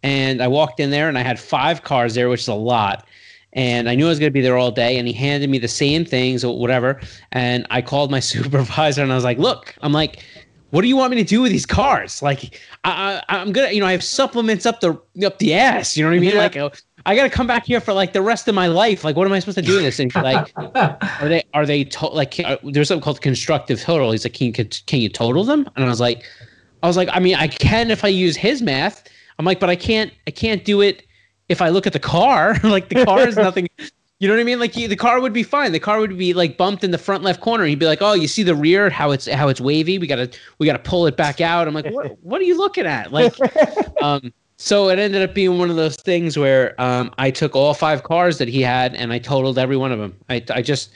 and 0.03 0.41
I 0.41 0.47
walked 0.47 0.79
in 0.79 0.89
there 0.89 1.07
and 1.07 1.17
I 1.17 1.21
had 1.21 1.39
five 1.39 1.83
cars 1.83 2.15
there, 2.15 2.29
which 2.29 2.41
is 2.41 2.47
a 2.47 2.53
lot. 2.53 3.05
And 3.53 3.89
I 3.89 3.95
knew 3.95 4.05
I 4.05 4.09
was 4.09 4.19
going 4.19 4.29
to 4.29 4.33
be 4.33 4.41
there 4.41 4.57
all 4.57 4.71
day. 4.71 4.97
And 4.97 5.07
he 5.07 5.13
handed 5.13 5.49
me 5.49 5.59
the 5.59 5.67
same 5.67 6.05
things 6.05 6.43
or 6.43 6.57
whatever. 6.57 7.01
And 7.33 7.67
I 7.69 7.81
called 7.81 8.09
my 8.09 8.19
supervisor 8.31 9.03
and 9.03 9.11
I 9.11 9.15
was 9.15 9.23
like, 9.23 9.37
"Look, 9.37 9.75
I'm 9.81 9.91
like, 9.91 10.23
what 10.71 10.81
do 10.81 10.87
you 10.87 10.97
want 10.97 11.11
me 11.11 11.17
to 11.17 11.23
do 11.23 11.41
with 11.41 11.51
these 11.51 11.65
cars? 11.65 12.21
Like, 12.21 12.59
I, 12.83 13.21
I, 13.29 13.39
I'm 13.39 13.51
gonna, 13.51 13.71
you 13.71 13.79
know, 13.79 13.85
I 13.85 13.91
have 13.91 14.03
supplements 14.03 14.65
up 14.65 14.81
the 14.81 14.99
up 15.25 15.37
the 15.39 15.53
ass. 15.53 15.95
You 15.95 16.03
know 16.03 16.09
what 16.09 16.17
I 16.17 16.19
mean? 16.19 16.35
Like, 16.35 16.57
uh, 16.57 16.69
I 17.05 17.15
got 17.15 17.23
to 17.23 17.29
come 17.29 17.47
back 17.47 17.65
here 17.65 17.79
for 17.79 17.93
like 17.93 18.13
the 18.13 18.21
rest 18.21 18.47
of 18.47 18.55
my 18.55 18.67
life. 18.67 19.03
Like, 19.03 19.15
what 19.15 19.25
am 19.27 19.33
I 19.33 19.39
supposed 19.39 19.57
to 19.57 19.63
do 19.63 19.75
with 19.75 19.83
this? 19.83 19.99
And 19.99 20.13
like, 20.15 20.51
are 21.21 21.27
they 21.29 21.43
are 21.53 21.65
they 21.65 21.83
to- 21.85 22.07
like 22.07 22.39
uh, 22.39 22.57
there's 22.63 22.87
something 22.87 23.03
called 23.03 23.21
constructive 23.21 23.79
total 23.81 24.11
he's 24.11 24.25
like 24.25 24.33
can 24.33 24.47
you, 24.47 24.53
can 24.53 24.99
you 24.99 25.09
total 25.09 25.43
them 25.43 25.69
and 25.75 25.85
i 25.85 25.87
was 25.87 25.99
like 25.99 26.23
i 26.83 26.87
was 26.87 26.97
like 26.97 27.09
i 27.11 27.19
mean 27.19 27.35
i 27.35 27.47
can 27.47 27.91
if 27.91 28.03
i 28.03 28.07
use 28.07 28.35
his 28.35 28.61
math 28.61 29.07
i'm 29.39 29.45
like 29.45 29.59
but 29.59 29.69
i 29.69 29.75
can't 29.75 30.11
i 30.27 30.31
can't 30.31 30.65
do 30.65 30.81
it 30.81 31.05
if 31.49 31.61
i 31.61 31.69
look 31.69 31.87
at 31.87 31.93
the 31.93 31.99
car 31.99 32.55
like 32.63 32.89
the 32.89 33.05
car 33.05 33.27
is 33.27 33.35
nothing 33.47 33.67
you 34.21 34.27
know 34.27 34.35
what 34.35 34.41
i 34.41 34.43
mean? 34.43 34.59
Like 34.59 34.77
you, 34.77 34.87
the 34.87 34.95
car 34.95 35.19
would 35.19 35.33
be 35.33 35.43
fine. 35.43 35.71
The 35.71 35.79
car 35.79 35.99
would 35.99 36.17
be 36.17 36.33
like 36.33 36.55
bumped 36.55 36.83
in 36.83 36.91
the 36.91 36.97
front 36.97 37.23
left 37.23 37.41
corner. 37.41 37.65
He'd 37.65 37.79
be 37.79 37.87
like 37.87 38.01
oh 38.01 38.13
you 38.13 38.27
see 38.27 38.43
the 38.43 38.55
rear? 38.55 38.89
How 38.89 39.11
it's 39.11 39.27
how 39.27 39.49
it's 39.49 39.59
wavy? 39.59 39.97
We 39.97 40.07
gotta 40.07 40.29
we 40.59 40.65
gotta 40.67 40.79
pull 40.79 41.07
it 41.07 41.17
back 41.17 41.41
out. 41.41 41.67
I'm 41.67 41.73
like 41.73 41.89
what, 41.89 42.17
what 42.23 42.39
are 42.39 42.45
you 42.45 42.57
looking 42.57 42.85
at? 42.85 43.11
Like 43.11 43.33
um 44.01 44.31
so 44.61 44.89
it 44.89 44.99
ended 44.99 45.23
up 45.23 45.33
being 45.33 45.57
one 45.57 45.71
of 45.71 45.75
those 45.75 45.95
things 45.95 46.37
where 46.37 46.79
um, 46.79 47.11
I 47.17 47.31
took 47.31 47.55
all 47.55 47.73
five 47.73 48.03
cars 48.03 48.37
that 48.37 48.47
he 48.47 48.61
had 48.61 48.93
and 48.93 49.11
I 49.11 49.17
totaled 49.17 49.57
every 49.57 49.75
one 49.75 49.91
of 49.91 49.97
them. 49.97 50.15
I, 50.29 50.43
I 50.51 50.61
just, 50.61 50.91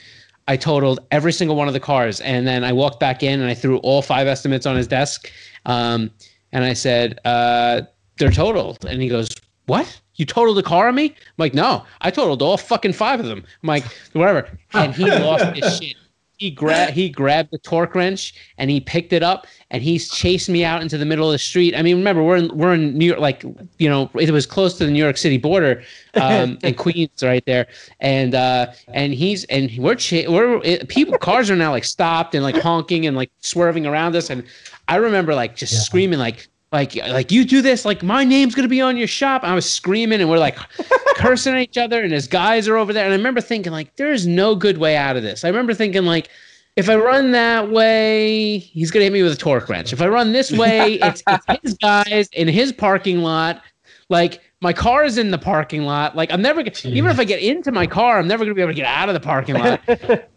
I 0.46 0.56
totaled 0.56 1.00
every 1.10 1.32
single 1.32 1.56
one 1.56 1.66
of 1.66 1.74
the 1.74 1.80
cars, 1.80 2.20
and 2.20 2.46
then 2.46 2.62
I 2.62 2.72
walked 2.72 3.00
back 3.00 3.24
in 3.24 3.40
and 3.40 3.50
I 3.50 3.54
threw 3.54 3.78
all 3.78 4.02
five 4.02 4.28
estimates 4.28 4.66
on 4.66 4.76
his 4.76 4.86
desk, 4.86 5.32
um, 5.64 6.12
and 6.52 6.64
I 6.64 6.74
said, 6.74 7.18
uh, 7.24 7.82
"They're 8.18 8.30
totaled." 8.30 8.84
And 8.84 9.02
he 9.02 9.08
goes, 9.08 9.28
"What? 9.66 10.00
You 10.16 10.24
totaled 10.26 10.58
a 10.58 10.62
car 10.62 10.88
on 10.88 10.94
me?" 10.94 11.06
I'm 11.06 11.14
like, 11.38 11.54
"No, 11.54 11.84
I 12.00 12.10
totaled 12.10 12.42
all 12.42 12.56
fucking 12.56 12.92
five 12.94 13.20
of 13.20 13.26
them." 13.26 13.44
I'm 13.62 13.66
like, 13.68 13.84
"Whatever," 14.12 14.48
and 14.74 14.94
he 14.94 15.04
lost 15.10 15.44
his 15.56 15.78
shit. 15.78 15.96
He 16.38 16.50
grabbed 16.50 16.92
he 16.92 17.08
grabbed 17.08 17.50
the 17.50 17.56
torque 17.56 17.94
wrench 17.94 18.34
and 18.58 18.68
he 18.70 18.78
picked 18.78 19.14
it 19.14 19.22
up 19.22 19.46
and 19.70 19.82
he's 19.82 20.10
chased 20.10 20.50
me 20.50 20.66
out 20.66 20.82
into 20.82 20.98
the 20.98 21.06
middle 21.06 21.26
of 21.28 21.32
the 21.32 21.38
street. 21.38 21.74
I 21.74 21.80
mean, 21.80 21.96
remember 21.96 22.22
we're 22.22 22.36
in 22.36 22.54
we're 22.54 22.74
in 22.74 22.92
New 22.98 23.06
York, 23.06 23.20
like 23.20 23.42
you 23.78 23.88
know, 23.88 24.10
it 24.20 24.30
was 24.30 24.44
close 24.44 24.76
to 24.76 24.84
the 24.84 24.90
New 24.90 25.02
York 25.02 25.16
City 25.16 25.38
border, 25.38 25.82
um, 26.14 26.58
and 26.62 26.76
Queens 26.76 27.22
right 27.22 27.42
there, 27.46 27.66
and 28.00 28.34
uh, 28.34 28.66
and 28.88 29.14
he's 29.14 29.44
and 29.44 29.70
we're 29.78 29.94
cha- 29.94 30.30
we're 30.30 30.60
it, 30.62 30.88
people 30.88 31.16
cars 31.16 31.50
are 31.50 31.56
now 31.56 31.70
like 31.70 31.84
stopped 31.84 32.34
and 32.34 32.44
like 32.44 32.56
honking 32.58 33.06
and 33.06 33.16
like 33.16 33.30
swerving 33.40 33.86
around 33.86 34.14
us, 34.14 34.28
and 34.28 34.44
I 34.88 34.96
remember 34.96 35.34
like 35.34 35.56
just 35.56 35.72
Yeah. 35.72 35.78
screaming 35.78 36.18
like 36.18 36.48
like 36.72 36.96
like 36.96 37.30
you 37.30 37.44
do 37.44 37.62
this 37.62 37.84
like 37.84 38.02
my 38.02 38.24
name's 38.24 38.54
gonna 38.54 38.68
be 38.68 38.80
on 38.80 38.96
your 38.96 39.06
shop. 39.06 39.44
I 39.44 39.54
was 39.54 39.70
screaming 39.70 40.20
and 40.20 40.28
we're 40.28 40.38
like 40.38 40.58
cursing 41.16 41.54
at 41.54 41.60
each 41.60 41.78
other, 41.78 42.02
and 42.02 42.12
his 42.12 42.26
guys 42.26 42.66
are 42.66 42.76
over 42.76 42.92
there, 42.92 43.04
and 43.04 43.12
I 43.12 43.16
remember 43.16 43.40
thinking 43.40 43.72
like 43.72 43.94
there 43.96 44.12
is 44.12 44.26
no 44.26 44.54
good 44.54 44.78
way 44.78 44.96
out 44.96 45.16
of 45.16 45.22
this. 45.22 45.44
I 45.44 45.48
remember 45.48 45.74
thinking 45.74 46.04
like 46.04 46.28
if 46.76 46.90
I 46.90 46.96
run 46.96 47.30
that 47.30 47.70
way, 47.70 48.58
he's 48.58 48.90
gonna 48.90 49.04
hit 49.04 49.12
me 49.12 49.22
with 49.22 49.32
a 49.32 49.36
torque 49.36 49.68
wrench. 49.68 49.92
If 49.92 50.02
I 50.02 50.08
run 50.08 50.32
this 50.32 50.52
way, 50.58 50.94
it's, 50.94 51.22
it's 51.26 51.46
his 51.62 51.74
guys 51.74 52.28
in 52.32 52.48
his 52.48 52.72
parking 52.72 53.18
lot. 53.18 53.62
Like 54.08 54.42
my 54.60 54.72
car 54.72 55.04
is 55.04 55.18
in 55.18 55.30
the 55.30 55.38
parking 55.38 55.82
lot. 55.82 56.16
Like 56.16 56.32
I'm 56.32 56.42
never 56.42 56.62
gonna, 56.62 56.76
even 56.84 57.10
if 57.10 57.18
I 57.18 57.24
get 57.24 57.40
into 57.42 57.72
my 57.72 57.86
car, 57.86 58.18
I'm 58.18 58.28
never 58.28 58.44
gonna 58.44 58.54
be 58.54 58.60
able 58.60 58.72
to 58.72 58.76
get 58.76 58.86
out 58.86 59.08
of 59.08 59.14
the 59.14 59.20
parking 59.20 59.54
lot. 59.54 59.80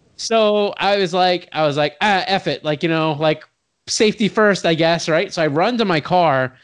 so 0.15 0.73
I 0.77 0.97
was 0.97 1.13
like, 1.13 1.49
I 1.53 1.65
was 1.65 1.75
like, 1.75 1.97
ah, 2.01 2.23
F 2.27 2.47
it. 2.47 2.63
Like, 2.63 2.83
you 2.83 2.89
know, 2.89 3.13
like 3.13 3.43
safety 3.89 4.27
first, 4.27 4.65
I 4.65 4.73
guess, 4.73 5.09
right? 5.09 5.33
So 5.33 5.41
I 5.41 5.47
run 5.47 5.77
to 5.77 5.85
my 5.85 5.99
car. 5.99 6.55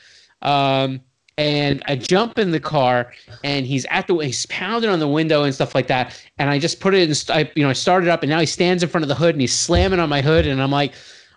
Um, 0.41 1.01
and 1.37 1.83
I 1.85 1.95
jump 1.95 2.39
in 2.39 2.51
the 2.51 2.59
car, 2.59 3.11
and 3.43 3.65
he's 3.65 3.85
at 3.89 4.07
the 4.07 4.15
he's 4.17 4.45
pounding 4.45 4.89
on 4.89 4.99
the 4.99 5.07
window 5.07 5.43
and 5.43 5.53
stuff 5.53 5.75
like 5.75 5.87
that. 5.87 6.17
And 6.37 6.49
I 6.49 6.59
just 6.59 6.79
put 6.79 6.93
it 6.93 7.09
in, 7.09 7.35
I, 7.35 7.51
you 7.55 7.63
know, 7.63 7.69
I 7.69 7.73
started 7.73 8.09
up, 8.09 8.23
and 8.23 8.29
now 8.29 8.39
he 8.39 8.45
stands 8.45 8.83
in 8.83 8.89
front 8.89 9.03
of 9.03 9.09
the 9.09 9.15
hood 9.15 9.35
and 9.35 9.41
he's 9.41 9.53
slamming 9.53 9.99
on 9.99 10.07
my 10.07 10.21
hood, 10.21 10.47
and 10.47 10.61
I'm 10.61 10.71
like, 10.71 10.93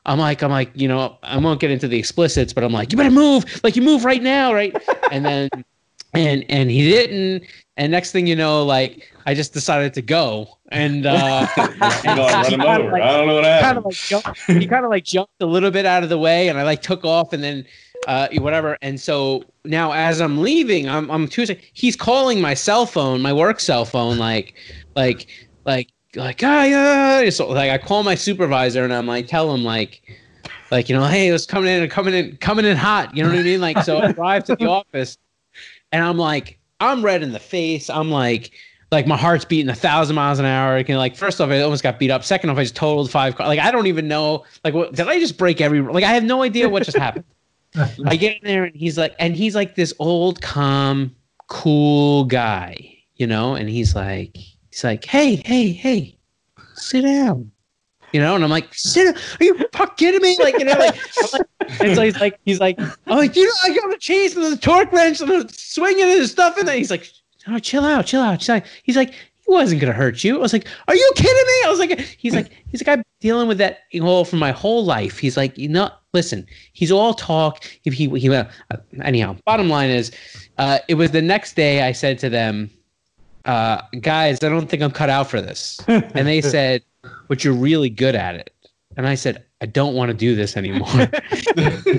I'm 0.07 0.19
like, 0.19 0.43
I'm 0.43 0.51
like, 0.51 0.71
you 0.75 0.89
know, 0.89 1.19
I 1.23 1.37
won't 1.39 1.61
get 1.61 1.71
into 1.71 1.89
the 1.89 1.99
explicits, 1.99 2.53
but 2.53 2.63
I'm 2.63 2.73
like, 2.73 2.93
you 2.93 2.97
better 2.97 3.11
move, 3.11 3.45
like 3.65 3.77
you 3.77 3.83
move 3.83 4.05
right 4.05 4.23
now, 4.23 4.55
right? 4.55 4.75
and 5.11 5.25
then, 5.25 5.49
and 6.15 6.45
and 6.49 6.71
he 6.71 6.89
didn't, 6.89 7.45
and 7.77 7.91
next 7.91 8.13
thing 8.13 8.27
you 8.27 8.37
know, 8.37 8.65
like 8.65 9.13
I 9.29 9.35
just 9.35 9.53
decided 9.53 9.93
to 9.93 10.01
go, 10.01 10.49
and 10.73 11.05
uh, 11.05 11.47
run 11.59 12.45
him 12.51 12.63
over. 12.63 12.91
like- 12.93 13.03
I 13.03 13.13
don't 13.19 13.27
know 13.27 13.35
what 13.35 13.45
happened. 13.45 13.85
like 13.85 13.95
jumped, 13.95 14.41
he 14.47 14.67
kind 14.67 14.87
of 14.87 14.91
like 14.91 15.05
jumped 15.05 15.35
a 15.43 15.45
little 15.45 15.71
bit 15.71 15.85
out 15.85 16.03
of 16.03 16.09
the 16.09 16.17
way, 16.17 16.49
and 16.49 16.59
I 16.59 16.63
like 16.63 16.81
took 16.81 17.05
off, 17.05 17.35
and 17.35 17.45
then 17.45 17.67
uh, 18.07 18.29
whatever. 18.39 18.79
And 18.81 18.99
so 18.99 19.45
now, 19.67 19.93
as 19.93 20.23
I'm 20.23 20.39
leaving, 20.41 20.89
I'm 20.89 21.11
I'm 21.11 21.29
Tuesday. 21.29 21.61
He's 21.75 21.95
calling 21.95 22.41
my 22.41 22.55
cell 22.55 22.87
phone, 22.87 23.21
my 23.21 23.35
work 23.35 23.61
cell 23.61 23.85
phone, 23.85 24.17
like 24.17 24.55
like 24.97 25.27
like 25.67 25.91
like 26.17 26.41
ah 26.43 26.65
yeah. 26.65 27.29
So 27.29 27.49
like 27.49 27.71
I 27.71 27.77
call 27.77 28.05
my 28.05 28.15
supervisor, 28.15 28.83
and 28.83 28.95
I'm 28.95 29.07
like 29.07 29.27
tell 29.27 29.55
him 29.55 29.63
like. 29.63 30.01
Like 30.71 30.89
you 30.91 30.97
know, 30.97 31.05
hey, 31.07 31.29
it 31.29 31.33
was 31.33 31.47
coming 31.47 31.71
in, 31.71 31.83
and 31.83 31.91
coming 31.91 32.13
in, 32.15 32.37
coming 32.39 32.65
in 32.67 32.77
hot. 32.77 33.15
You 33.17 33.23
know 33.23 33.31
what 33.31 33.39
I 33.39 33.43
mean? 33.43 33.61
Like, 33.61 33.83
so 33.85 33.97
I 33.99 34.11
arrive 34.11 34.45
to 34.45 34.57
the 34.57 34.67
office, 34.67 35.17
and 35.93 36.05
I'm 36.05 36.19
like, 36.19 36.59
I'm 36.79 37.03
red 37.03 37.23
in 37.23 37.33
the 37.33 37.39
face. 37.39 37.89
I'm 37.89 38.11
like, 38.11 38.53
like 38.91 39.07
my 39.07 39.17
heart's 39.17 39.45
beating 39.45 39.69
a 39.69 39.75
thousand 39.75 40.17
miles 40.17 40.39
an 40.39 40.47
hour. 40.47 40.79
You 40.79 40.85
know, 40.89 40.99
like 40.99 41.17
first 41.17 41.41
off, 41.41 41.51
I 41.51 41.61
almost 41.61 41.83
got 41.83 41.99
beat 41.99 42.11
up. 42.11 42.25
Second 42.25 42.51
off, 42.51 42.59
I 42.59 42.63
just 42.63 42.77
totaled 42.77 43.11
five 43.11 43.37
cars. 43.37 43.49
Like 43.49 43.61
I 43.61 43.71
don't 43.71 43.87
even 43.87 44.09
know. 44.09 44.45
Like, 44.65 44.75
what 44.75 44.95
did 44.95 45.09
I 45.09 45.19
just 45.19 45.37
break 45.37 45.61
every? 45.61 45.81
Like 45.81 46.05
I 46.05 46.13
have 46.13 46.25
no 46.25 46.43
idea 46.43 46.69
what 46.69 46.85
just 46.85 46.97
happened. 46.97 47.25
I 48.07 48.17
get 48.17 48.39
in 48.39 48.45
there 48.45 48.65
and 48.65 48.75
he's 48.75 48.97
like, 48.97 49.15
and 49.19 49.37
he's 49.37 49.55
like 49.55 49.75
this 49.75 49.93
old, 49.99 50.41
calm, 50.41 51.15
cool 51.49 52.25
guy, 52.25 52.97
you 53.17 53.27
know. 53.27 53.55
And 53.55 53.69
he's 53.69 53.95
like, 53.95 54.37
he's 54.37 54.85
like, 54.85 55.05
hey, 55.05 55.37
hey, 55.45 55.71
hey, 55.71 56.17
sit 56.75 57.03
down. 57.03 57.51
You 58.13 58.21
know, 58.23 58.35
and 58.35 58.43
I'm 58.43 58.49
like, 58.49 58.73
sit. 58.73 59.15
Are 59.39 59.45
you 59.45 59.59
fucking 59.75 59.97
kidding 59.97 60.23
me? 60.23 60.39
Like, 60.41 60.59
you 60.59 60.65
know, 60.65 60.73
like, 60.73 60.97
like 61.35 61.43
and 61.81 61.95
so 61.95 62.03
he's 62.03 62.19
like, 62.19 62.41
he's 62.47 62.59
like, 62.59 62.81
oh, 62.81 63.17
like, 63.17 63.37
you 63.37 63.45
know, 63.45 63.53
I 63.65 63.77
got 63.77 63.93
a 63.93 63.99
chase 63.99 64.35
and 64.35 64.47
the 64.47 64.57
torque 64.57 64.91
wrench 64.93 65.21
and 65.21 65.29
the 65.31 65.47
swinging 65.55 66.05
and 66.05 66.27
stuff 66.27 66.57
in 66.57 66.65
there. 66.65 66.75
He's 66.75 66.91
like, 66.91 67.13
oh, 67.49 67.59
chill 67.59 67.85
out, 67.85 68.07
chill 68.07 68.23
out, 68.23 68.41
chill 68.41 68.57
out. 68.57 68.63
He's 68.83 68.97
like, 68.97 69.11
he 69.11 69.53
wasn't 69.53 69.81
gonna 69.81 69.93
hurt 69.93 70.23
you. 70.25 70.37
I 70.37 70.41
was 70.41 70.53
like, 70.53 70.67
are 70.87 70.95
you 70.95 71.13
kidding 71.17 71.33
me? 71.33 71.63
I 71.65 71.69
was 71.71 71.79
like, 71.79 71.99
he's 72.01 72.35
like, 72.35 72.51
he's 72.71 72.87
like, 72.87 72.99
I'm 72.99 73.03
dealing 73.21 73.49
with 73.49 73.59
that 73.59 73.81
all 74.03 74.25
for 74.25 74.37
my 74.37 74.53
whole 74.53 74.85
life. 74.85 75.19
He's 75.19 75.37
like, 75.37 75.57
you 75.57 75.69
know, 75.69 75.91
listen, 76.13 76.47
he's 76.73 76.93
all 76.93 77.15
talk. 77.15 77.65
If 77.85 77.95
he, 77.95 78.09
he, 78.19 78.29
uh, 78.29 78.45
anyhow, 79.03 79.37
bottom 79.45 79.69
line 79.69 79.91
is, 79.91 80.13
uh, 80.59 80.79
it 80.89 80.95
was 80.95 81.11
the 81.11 81.23
next 81.23 81.55
day. 81.55 81.83
I 81.83 81.93
said 81.93 82.19
to 82.21 82.31
them, 82.31 82.71
uh, 83.45 83.83
guys, 84.01 84.43
I 84.43 84.49
don't 84.49 84.69
think 84.69 84.83
I'm 84.83 84.91
cut 84.91 85.11
out 85.11 85.31
for 85.31 85.41
this. 85.41 85.81
And 85.87 86.27
they 86.27 86.41
said, 86.55 86.83
but 87.29 87.45
you're 87.45 87.55
really 87.55 87.91
good 87.91 88.15
at 88.15 88.35
it. 88.35 88.53
And 88.97 89.07
I 89.07 89.15
said, 89.15 89.45
I 89.61 89.67
don't 89.67 89.95
want 89.95 90.11
to 90.11 90.15
do 90.15 90.35
this 90.35 90.57
anymore. 90.57 90.89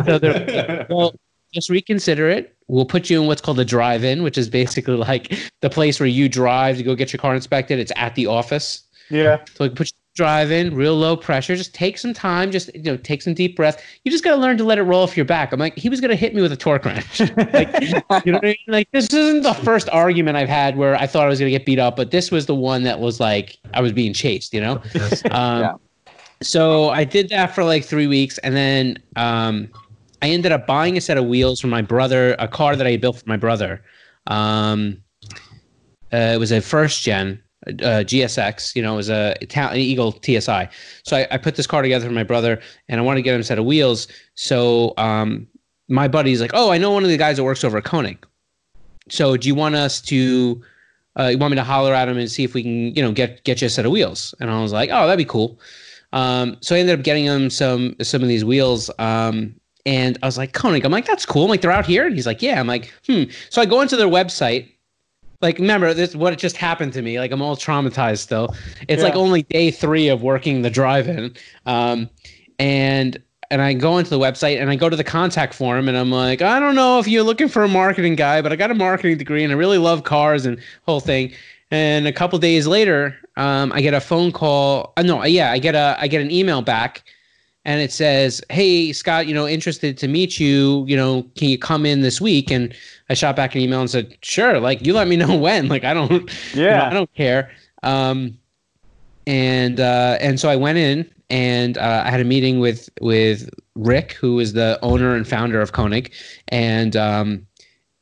so 0.05 0.19
they're 0.19 0.85
well, 0.89 1.15
just 1.53 1.69
reconsider 1.69 2.29
it. 2.29 2.55
We'll 2.67 2.85
put 2.85 3.09
you 3.09 3.21
in 3.21 3.27
what's 3.27 3.41
called 3.41 3.59
a 3.59 3.65
drive-in, 3.65 4.23
which 4.23 4.37
is 4.37 4.49
basically 4.49 4.95
like 5.09 5.51
the 5.61 5.69
place 5.69 5.99
where 5.99 6.07
you 6.07 6.29
drive 6.29 6.77
to 6.77 6.83
go 6.83 6.95
get 6.95 7.11
your 7.13 7.19
car 7.19 7.35
inspected. 7.35 7.79
It's 7.79 7.91
at 7.95 8.15
the 8.15 8.27
office. 8.27 8.83
Yeah. 9.09 9.43
So 9.55 9.65
we 9.65 9.69
put 9.69 9.87
you 9.87 9.99
drive 10.15 10.51
in, 10.51 10.75
real 10.75 10.95
low 10.95 11.15
pressure. 11.15 11.55
Just 11.55 11.73
take 11.73 11.97
some 11.97 12.13
time. 12.13 12.51
Just 12.51 12.73
you 12.75 12.83
know, 12.83 12.97
take 12.97 13.21
some 13.21 13.33
deep 13.33 13.55
breath. 13.55 13.81
You 14.03 14.11
just 14.11 14.23
got 14.23 14.35
to 14.35 14.41
learn 14.41 14.57
to 14.57 14.65
let 14.65 14.77
it 14.77 14.83
roll 14.83 15.03
off 15.03 15.15
your 15.15 15.25
back. 15.25 15.53
I'm 15.53 15.59
like, 15.59 15.77
he 15.77 15.87
was 15.87 16.01
gonna 16.01 16.15
hit 16.15 16.35
me 16.35 16.41
with 16.41 16.51
a 16.51 16.57
torque 16.57 16.85
wrench. 16.85 17.19
like, 17.53 17.73
you 17.81 18.31
know 18.31 18.37
what 18.37 18.43
I 18.43 18.47
mean? 18.47 18.57
Like 18.67 18.91
this 18.91 19.11
isn't 19.13 19.43
the 19.43 19.53
first 19.53 19.89
argument 19.89 20.35
I've 20.35 20.49
had 20.49 20.77
where 20.77 20.95
I 20.95 21.07
thought 21.07 21.23
I 21.23 21.29
was 21.29 21.39
gonna 21.39 21.51
get 21.51 21.65
beat 21.65 21.79
up, 21.79 21.95
but 21.95 22.11
this 22.11 22.31
was 22.31 22.45
the 22.45 22.55
one 22.55 22.83
that 22.83 22.99
was 22.99 23.19
like 23.19 23.57
I 23.73 23.81
was 23.81 23.93
being 23.93 24.13
chased. 24.13 24.53
You 24.53 24.61
know. 24.61 24.81
Um, 25.31 25.61
Yeah. 25.61 25.73
So 26.41 26.89
I 26.89 27.03
did 27.03 27.29
that 27.29 27.53
for 27.53 27.63
like 27.63 27.83
three 27.83 28.07
weeks, 28.07 28.37
and 28.39 28.55
then 28.55 28.97
um, 29.15 29.69
I 30.21 30.29
ended 30.29 30.51
up 30.51 30.67
buying 30.67 30.97
a 30.97 31.01
set 31.01 31.17
of 31.17 31.25
wheels 31.25 31.59
for 31.59 31.67
my 31.67 31.81
brother, 31.81 32.35
a 32.39 32.47
car 32.47 32.75
that 32.75 32.85
I 32.85 32.97
built 32.97 33.17
for 33.17 33.29
my 33.29 33.37
brother. 33.37 33.81
Um, 34.27 35.01
uh, 36.11 36.33
it 36.33 36.39
was 36.39 36.51
a 36.51 36.61
first 36.61 37.03
gen 37.03 37.41
uh, 37.67 38.03
GSX. 38.03 38.75
You 38.75 38.81
know, 38.81 38.93
it 38.93 38.97
was 38.97 39.09
a 39.09 39.35
Talon 39.47 39.77
Eagle 39.77 40.19
TSI. 40.23 40.69
So 41.03 41.17
I, 41.17 41.27
I 41.31 41.37
put 41.37 41.55
this 41.55 41.67
car 41.67 41.81
together 41.81 42.05
for 42.05 42.13
my 42.13 42.23
brother, 42.23 42.59
and 42.87 42.99
I 42.99 43.03
wanted 43.03 43.19
to 43.19 43.21
get 43.23 43.35
him 43.35 43.41
a 43.41 43.43
set 43.43 43.59
of 43.59 43.65
wheels. 43.65 44.07
So 44.35 44.93
um, 44.97 45.47
my 45.87 46.07
buddy's 46.07 46.41
like, 46.41 46.51
"Oh, 46.53 46.71
I 46.71 46.77
know 46.77 46.91
one 46.91 47.03
of 47.03 47.09
the 47.09 47.17
guys 47.17 47.37
that 47.37 47.43
works 47.43 47.63
over 47.63 47.77
at 47.77 47.83
Konig. 47.83 48.17
So 49.09 49.37
do 49.37 49.47
you 49.47 49.55
want 49.55 49.75
us 49.75 50.01
to?" 50.01 50.61
Uh, 51.19 51.27
you 51.27 51.37
want 51.37 51.51
me 51.51 51.55
to 51.55 51.63
holler 51.63 51.93
at 51.93 52.07
him 52.07 52.17
and 52.17 52.31
see 52.31 52.45
if 52.45 52.53
we 52.53 52.61
can, 52.61 52.95
you 52.95 53.01
know, 53.01 53.11
get 53.11 53.43
get 53.43 53.61
you 53.61 53.65
a 53.65 53.69
set 53.69 53.85
of 53.85 53.91
wheels? 53.91 54.33
And 54.39 54.49
I 54.49 54.61
was 54.61 54.71
like, 54.71 54.89
oh, 54.93 55.05
that'd 55.05 55.17
be 55.17 55.25
cool. 55.25 55.59
Um, 56.13 56.57
so 56.61 56.75
I 56.75 56.79
ended 56.79 56.97
up 56.97 57.03
getting 57.03 57.25
him 57.25 57.49
some 57.49 57.95
some 58.01 58.21
of 58.21 58.29
these 58.29 58.45
wheels. 58.45 58.89
Um, 58.99 59.58
and 59.85 60.17
I 60.21 60.25
was 60.25 60.37
like, 60.37 60.53
Konig, 60.53 60.83
I'm 60.83 60.91
like, 60.91 61.05
that's 61.05 61.25
cool. 61.25 61.43
I'm 61.43 61.49
like, 61.49 61.61
they're 61.61 61.71
out 61.71 61.85
here. 61.85 62.05
And 62.05 62.15
he's 62.15 62.25
like, 62.25 62.41
yeah. 62.41 62.59
I'm 62.59 62.67
like, 62.67 62.93
hmm. 63.05 63.23
So 63.49 63.61
I 63.61 63.65
go 63.65 63.81
into 63.81 63.95
their 63.95 64.07
website. 64.07 64.71
Like, 65.41 65.57
remember 65.57 65.93
this? 65.93 66.15
What 66.15 66.37
just 66.37 66.57
happened 66.57 66.91
to 66.93 67.01
me? 67.01 67.17
Like, 67.17 67.31
I'm 67.31 67.41
all 67.41 67.55
traumatized 67.55 68.19
still. 68.19 68.53
It's 68.89 69.01
like 69.01 69.15
only 69.15 69.43
day 69.43 69.71
three 69.71 70.09
of 70.09 70.21
working 70.21 70.63
the 70.63 70.69
drive-in. 70.69 71.33
Um, 71.65 72.09
and 72.59 73.21
and 73.51 73.61
I 73.61 73.73
go 73.73 73.97
into 73.97 74.11
the 74.11 74.19
website 74.19 74.61
and 74.61 74.69
I 74.69 74.75
go 74.75 74.89
to 74.89 74.95
the 74.95 75.03
contact 75.03 75.53
form 75.53 75.87
and 75.87 75.97
I'm 75.97 76.11
like, 76.11 76.41
I 76.41 76.59
don't 76.59 76.75
know 76.75 76.99
if 76.99 77.07
you're 77.07 77.23
looking 77.23 77.47
for 77.47 77.63
a 77.63 77.67
marketing 77.67 78.15
guy, 78.15 78.41
but 78.41 78.51
I 78.51 78.55
got 78.55 78.69
a 78.69 78.75
marketing 78.75 79.17
degree 79.17 79.43
and 79.43 79.51
I 79.51 79.55
really 79.55 79.79
love 79.79 80.03
cars 80.03 80.45
and 80.45 80.59
whole 80.85 80.99
thing. 80.99 81.31
And 81.71 82.05
a 82.05 82.13
couple 82.13 82.37
days 82.39 82.67
later, 82.67 83.17
um, 83.37 83.71
I 83.71 83.81
get 83.81 83.93
a 83.93 84.01
phone 84.01 84.31
call. 84.31 84.93
Uh, 84.97 85.03
no, 85.03 85.23
yeah, 85.23 85.51
I 85.51 85.59
get 85.59 85.75
a 85.75 85.95
I 85.99 86.07
get 86.07 86.21
an 86.21 86.31
email 86.31 86.61
back, 86.61 87.03
and 87.65 87.81
it 87.81 87.91
says, 87.91 88.41
"Hey 88.49 88.93
Scott, 88.93 89.27
you 89.27 89.33
know, 89.33 89.47
interested 89.47 89.97
to 89.97 90.07
meet 90.07 90.39
you. 90.39 90.85
You 90.87 90.95
know, 90.95 91.23
can 91.35 91.49
you 91.49 91.57
come 91.57 91.85
in 91.85 92.01
this 92.01 92.19
week?" 92.21 92.51
And 92.51 92.73
I 93.09 93.13
shot 93.13 93.35
back 93.35 93.55
an 93.55 93.61
email 93.61 93.81
and 93.81 93.89
said, 93.89 94.17
"Sure. 94.21 94.59
Like, 94.59 94.85
you 94.85 94.93
let 94.93 95.07
me 95.07 95.15
know 95.23 95.35
when. 95.37 95.67
Like, 95.67 95.83
I 95.83 95.93
don't, 95.93 96.11
you 96.11 96.19
know, 96.19 96.27
Yeah. 96.53 96.87
I 96.87 96.93
don't 96.93 97.13
care." 97.13 97.51
Um, 97.83 98.37
and 99.27 99.79
uh, 99.79 100.17
and 100.19 100.39
so 100.39 100.49
I 100.49 100.55
went 100.55 100.77
in 100.77 101.09
and 101.29 101.77
uh, 101.77 102.03
I 102.05 102.09
had 102.09 102.19
a 102.19 102.25
meeting 102.25 102.59
with 102.59 102.89
with 103.01 103.49
Rick, 103.75 104.13
who 104.13 104.39
is 104.39 104.53
the 104.53 104.79
owner 104.81 105.15
and 105.15 105.27
founder 105.27 105.61
of 105.61 105.71
Konig, 105.71 106.11
and 106.47 106.95
um, 106.95 107.45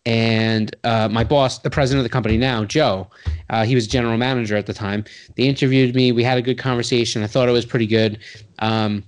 and 0.06 0.74
uh, 0.86 1.10
my 1.10 1.24
boss, 1.24 1.60
the 1.60 1.70
president 1.70 2.00
of 2.00 2.04
the 2.04 2.14
company 2.14 2.38
now, 2.38 2.64
Joe. 2.64 3.10
Uh, 3.50 3.66
he 3.66 3.76
was 3.76 3.88
general 3.88 4.18
manager 4.18 4.56
at 4.56 4.66
the 4.66 4.74
time. 4.74 5.04
They 5.36 5.44
interviewed 5.44 5.96
me. 5.96 6.12
We 6.12 6.24
had 6.24 6.38
a 6.38 6.42
good 6.42 6.58
conversation. 6.58 7.24
I 7.24 7.28
thought 7.28 7.50
it 7.50 7.54
was 7.54 7.66
pretty 7.66 7.88
good. 7.88 8.20
Um, 8.60 9.04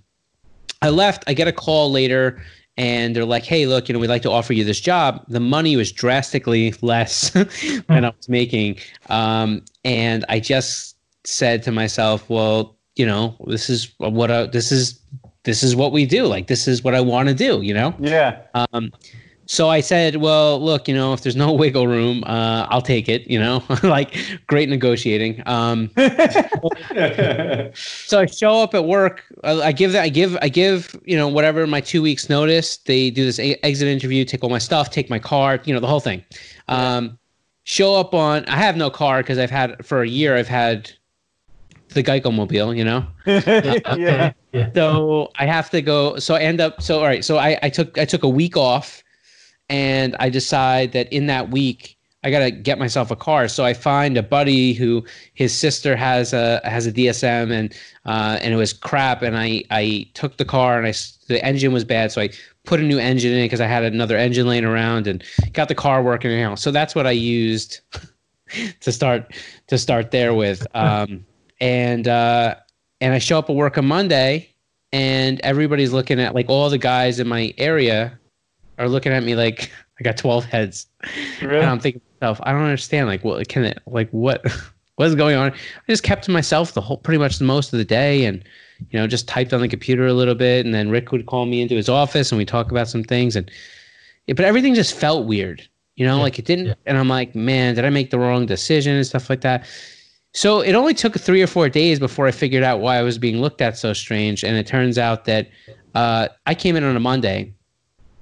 I 0.81 0.89
left. 0.89 1.23
I 1.27 1.33
get 1.33 1.47
a 1.47 1.51
call 1.51 1.91
later, 1.91 2.41
and 2.77 3.15
they're 3.15 3.25
like, 3.25 3.43
"Hey, 3.43 3.65
look, 3.65 3.89
you 3.89 3.93
know, 3.93 3.99
we'd 3.99 4.09
like 4.09 4.21
to 4.23 4.31
offer 4.31 4.53
you 4.53 4.63
this 4.63 4.79
job." 4.79 5.23
The 5.27 5.39
money 5.39 5.75
was 5.75 5.91
drastically 5.91 6.73
less 6.81 7.29
than 7.87 8.05
I 8.05 8.09
was 8.09 8.29
making, 8.29 8.77
um, 9.09 9.63
and 9.83 10.25
I 10.29 10.39
just 10.39 10.95
said 11.25 11.63
to 11.63 11.71
myself, 11.71 12.29
"Well, 12.29 12.77
you 12.95 13.05
know, 13.05 13.35
this 13.47 13.69
is 13.69 13.93
what 13.97 14.31
I, 14.31 14.45
this 14.45 14.71
is 14.71 14.99
this 15.43 15.63
is 15.63 15.75
what 15.75 15.91
we 15.91 16.05
do. 16.05 16.25
Like 16.25 16.47
this 16.47 16.67
is 16.67 16.83
what 16.83 16.95
I 16.95 17.01
want 17.01 17.29
to 17.29 17.35
do. 17.35 17.61
You 17.61 17.73
know. 17.73 17.95
Yeah. 17.99 18.41
Um, 18.53 18.91
so 19.51 19.67
I 19.67 19.79
said, 19.81 20.17
well, 20.17 20.61
look, 20.63 20.87
you 20.87 20.93
know, 20.93 21.11
if 21.11 21.23
there's 21.23 21.35
no 21.35 21.51
wiggle 21.61 21.87
room, 21.87 22.23
uh, 22.27 22.67
I'll 22.69 22.83
take 22.83 23.09
it. 23.09 23.27
You 23.27 23.39
know, 23.39 23.63
like 23.83 24.15
great 24.45 24.69
negotiating. 24.69 25.41
Um, 25.47 25.89
so 27.73 28.19
I 28.19 28.27
show 28.27 28.61
up 28.61 28.75
at 28.75 28.85
work. 28.85 29.23
I, 29.43 29.53
I 29.53 29.71
give 29.71 29.91
that. 29.93 30.03
I 30.03 30.09
give. 30.09 30.37
I 30.43 30.49
give. 30.49 30.95
You 31.03 31.17
know, 31.17 31.27
whatever 31.27 31.65
my 31.65 31.81
two 31.81 32.03
weeks 32.03 32.29
notice. 32.29 32.77
They 32.77 33.09
do 33.09 33.25
this 33.25 33.39
a- 33.39 33.57
exit 33.65 33.87
interview, 33.87 34.23
take 34.23 34.43
all 34.43 34.51
my 34.51 34.59
stuff, 34.59 34.91
take 34.91 35.09
my 35.09 35.17
car. 35.17 35.59
You 35.63 35.73
know, 35.73 35.79
the 35.79 35.87
whole 35.87 35.99
thing. 35.99 36.23
Um, 36.67 37.17
show 37.63 37.95
up 37.95 38.13
on. 38.13 38.45
I 38.45 38.55
have 38.55 38.77
no 38.77 38.91
car 38.91 39.23
because 39.23 39.39
I've 39.39 39.49
had 39.49 39.83
for 39.83 40.03
a 40.03 40.07
year. 40.07 40.37
I've 40.37 40.47
had 40.47 40.91
the 41.95 42.03
Geico 42.03 42.31
mobile. 42.31 42.71
You 42.75 42.83
know. 42.83 43.07
yeah. 43.25 44.31
Yeah. 44.51 44.71
So 44.75 45.31
I 45.39 45.47
have 45.47 45.71
to 45.71 45.81
go. 45.81 46.19
So 46.19 46.35
I 46.35 46.41
end 46.41 46.61
up. 46.61 46.83
So 46.83 46.99
all 46.99 47.05
right. 47.05 47.25
So 47.25 47.39
I, 47.39 47.57
I 47.63 47.69
took 47.69 47.97
I 47.97 48.05
took 48.05 48.21
a 48.21 48.29
week 48.29 48.55
off, 48.55 49.03
and 49.69 50.15
I 50.19 50.29
decide 50.29 50.91
that 50.93 51.11
in 51.13 51.27
that 51.27 51.51
week 51.51 51.99
I 52.23 52.31
gotta 52.31 52.51
get 52.51 52.77
myself 52.79 53.11
a 53.11 53.15
car. 53.15 53.47
So 53.47 53.63
I 53.63 53.73
find 53.73 54.17
a 54.17 54.23
buddy 54.23 54.73
who 54.73 55.05
his 55.35 55.55
sister 55.55 55.95
has 55.95 56.33
a 56.33 56.59
has 56.65 56.85
a 56.85 56.91
DSM 56.91 57.51
and 57.51 57.73
uh, 58.05 58.37
and 58.41 58.53
it 58.53 58.57
was 58.57 58.73
crap. 58.73 59.21
And 59.21 59.37
I 59.37 59.63
I 59.71 60.05
took 60.15 60.35
the 60.37 60.43
car 60.43 60.77
and 60.77 60.85
I 60.85 60.93
the 61.27 61.43
engine 61.45 61.71
was 61.71 61.85
bad. 61.85 62.11
So 62.11 62.21
I 62.21 62.29
put 62.65 62.81
a 62.81 62.83
new 62.83 62.99
engine 62.99 63.31
in 63.31 63.39
it 63.39 63.45
because 63.45 63.61
I 63.61 63.67
had 63.67 63.83
another 63.83 64.17
engine 64.17 64.47
laying 64.47 64.65
around 64.65 65.07
and 65.07 65.23
got 65.53 65.69
the 65.69 65.75
car 65.75 66.03
working. 66.03 66.31
You 66.31 66.43
know. 66.43 66.55
So 66.55 66.71
that's 66.71 66.93
what 66.93 67.07
I 67.07 67.11
used 67.11 67.79
to 68.81 68.91
start 68.91 69.33
to 69.67 69.77
start 69.77 70.11
there 70.11 70.33
with. 70.33 70.65
Um, 70.75 71.25
and 71.61 72.07
uh, 72.07 72.55
and 73.01 73.13
I 73.13 73.19
show 73.19 73.39
up 73.39 73.49
at 73.49 73.55
work 73.55 73.77
on 73.77 73.85
Monday, 73.85 74.49
and 74.91 75.39
everybody's 75.41 75.91
looking 75.91 76.19
at 76.19 76.35
like 76.35 76.49
all 76.49 76.69
the 76.69 76.77
guys 76.77 77.19
in 77.19 77.27
my 77.27 77.53
area 77.57 78.17
are 78.79 78.89
looking 78.89 79.11
at 79.11 79.23
me 79.23 79.35
like 79.35 79.71
I 79.99 80.03
got 80.03 80.17
twelve 80.17 80.45
heads, 80.45 80.87
Really? 81.41 81.57
and 81.59 81.65
I'm 81.69 81.79
thinking 81.79 82.01
to 82.01 82.07
myself, 82.25 82.39
I 82.43 82.51
don't 82.51 82.63
understand. 82.63 83.07
Like, 83.07 83.23
what 83.23 83.47
can 83.47 83.65
it? 83.65 83.79
Like, 83.85 84.09
what? 84.11 84.43
What's 84.95 85.15
going 85.15 85.37
on? 85.37 85.51
I 85.51 85.55
just 85.87 86.03
kept 86.03 86.25
to 86.25 86.31
myself 86.31 86.73
the 86.73 86.81
whole, 86.81 86.97
pretty 86.97 87.19
much 87.19 87.37
the 87.37 87.45
most 87.45 87.71
of 87.71 87.79
the 87.79 87.85
day, 87.85 88.25
and 88.25 88.43
you 88.89 88.99
know, 88.99 89.07
just 89.07 89.27
typed 89.29 89.53
on 89.53 89.61
the 89.61 89.67
computer 89.69 90.05
a 90.07 90.13
little 90.13 90.35
bit, 90.35 90.65
and 90.65 90.73
then 90.75 90.89
Rick 90.89 91.11
would 91.13 91.25
call 91.25 91.45
me 91.45 91.61
into 91.61 91.75
his 91.75 91.87
office, 91.87 92.31
and 92.31 92.37
we 92.37 92.43
talk 92.45 92.69
about 92.71 92.89
some 92.89 93.03
things, 93.05 93.35
and 93.37 93.49
yeah, 94.27 94.33
but 94.33 94.43
everything 94.45 94.73
just 94.75 94.93
felt 94.93 95.25
weird. 95.25 95.65
You 95.95 96.05
know, 96.05 96.17
Yeah. 96.17 96.21
like 96.23 96.39
it 96.39 96.45
didn't, 96.45 96.65
Yeah. 96.67 96.73
and 96.85 96.97
I'm 96.97 97.07
like, 97.09 97.33
man, 97.35 97.75
did 97.75 97.85
I 97.85 97.89
make 97.89 98.09
the 98.09 98.19
wrong 98.19 98.45
decision 98.45 98.95
and 98.95 99.05
stuff 99.05 99.29
like 99.29 99.41
that? 99.41 99.65
So 100.33 100.59
it 100.61 100.73
only 100.73 100.93
took 100.93 101.17
three 101.19 101.41
or 101.41 101.47
four 101.47 101.69
days 101.69 101.97
before 101.99 102.27
I 102.27 102.31
figured 102.31 102.63
out 102.63 102.79
why 102.81 102.97
I 102.97 103.01
was 103.01 103.17
being 103.17 103.41
looked 103.41 103.61
at 103.61 103.77
so 103.77 103.93
strange. 103.93 104.43
And 104.43 104.55
it 104.57 104.67
turns 104.67 104.97
out 104.97 105.25
that 105.25 105.49
uh, 105.95 106.27
I 106.45 106.53
came 106.55 106.75
in 106.75 106.83
on 106.83 106.95
a 106.95 106.99
Monday. 106.99 107.53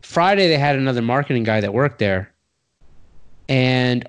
Friday, 0.08 0.48
they 0.48 0.58
had 0.58 0.78
another 0.78 1.02
marketing 1.02 1.44
guy 1.44 1.60
that 1.60 1.74
worked 1.74 2.00
there. 2.00 2.32
And 3.50 4.08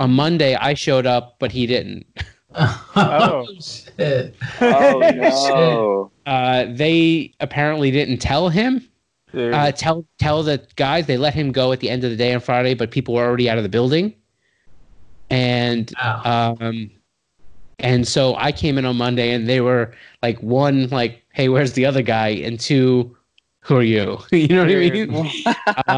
on 0.00 0.10
Monday, 0.10 0.54
I 0.54 0.72
showed 0.72 1.04
up, 1.04 1.36
but 1.38 1.52
he 1.52 1.66
didn't. 1.66 2.06
Oh. 2.56 3.48
shit. 3.60 4.36
Oh 4.60 5.00
no! 5.16 6.12
Uh, 6.24 6.66
they 6.68 7.32
apparently 7.40 7.90
didn't 7.90 8.18
tell 8.18 8.48
him. 8.48 8.88
Uh, 9.36 9.72
tell 9.72 10.06
tell 10.20 10.44
the 10.44 10.64
guys 10.76 11.06
they 11.06 11.16
let 11.16 11.34
him 11.34 11.50
go 11.50 11.72
at 11.72 11.80
the 11.80 11.90
end 11.90 12.04
of 12.04 12.10
the 12.10 12.16
day 12.16 12.32
on 12.32 12.38
Friday, 12.38 12.74
but 12.74 12.92
people 12.92 13.14
were 13.14 13.24
already 13.24 13.50
out 13.50 13.56
of 13.56 13.64
the 13.64 13.68
building. 13.68 14.14
And 15.30 15.92
Wow. 16.00 16.56
Um, 16.60 16.92
and 17.80 18.06
so 18.06 18.36
I 18.36 18.52
came 18.52 18.78
in 18.78 18.84
on 18.84 18.96
Monday, 18.96 19.32
and 19.32 19.48
they 19.48 19.60
were 19.60 19.92
like, 20.22 20.40
one, 20.40 20.88
like, 20.90 21.24
"Hey, 21.32 21.48
where's 21.48 21.72
the 21.72 21.84
other 21.86 22.02
guy?" 22.02 22.28
and 22.28 22.60
two, 22.60 23.16
"Who 23.64 23.76
are 23.76 23.82
you?" 23.82 24.18
you 24.32 24.48
know 24.48 24.64
what 24.64 24.70
I 24.70 24.90
mean? 24.90 25.30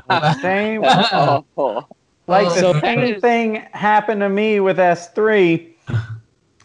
Uh, 0.08 0.34
Same. 0.40 0.82
Oh. 0.84 1.86
Like 2.28 2.48
the 2.54 2.72
that 2.72 2.80
same 2.82 2.98
is- 3.00 3.20
thing 3.20 3.54
happened 3.72 4.20
to 4.22 4.28
me 4.28 4.58
with 4.60 4.78
S3. 4.78 5.68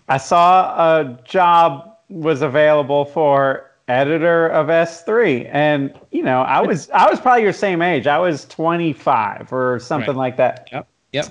I 0.09 0.17
saw 0.17 0.99
a 0.99 1.19
job 1.23 1.97
was 2.09 2.41
available 2.41 3.05
for 3.05 3.69
editor 3.87 4.47
of 4.47 4.67
S3 4.67 5.49
and 5.51 5.93
you 6.11 6.23
know, 6.23 6.41
I 6.41 6.61
was 6.61 6.89
I 6.91 7.09
was 7.09 7.19
probably 7.19 7.43
your 7.43 7.53
same 7.53 7.81
age. 7.81 8.07
I 8.07 8.17
was 8.17 8.45
25 8.45 9.51
or 9.53 9.79
something 9.79 10.09
Right. 10.09 10.17
like 10.17 10.37
that. 10.37 10.67
Yep. 10.71 10.87
Yep. 11.13 11.25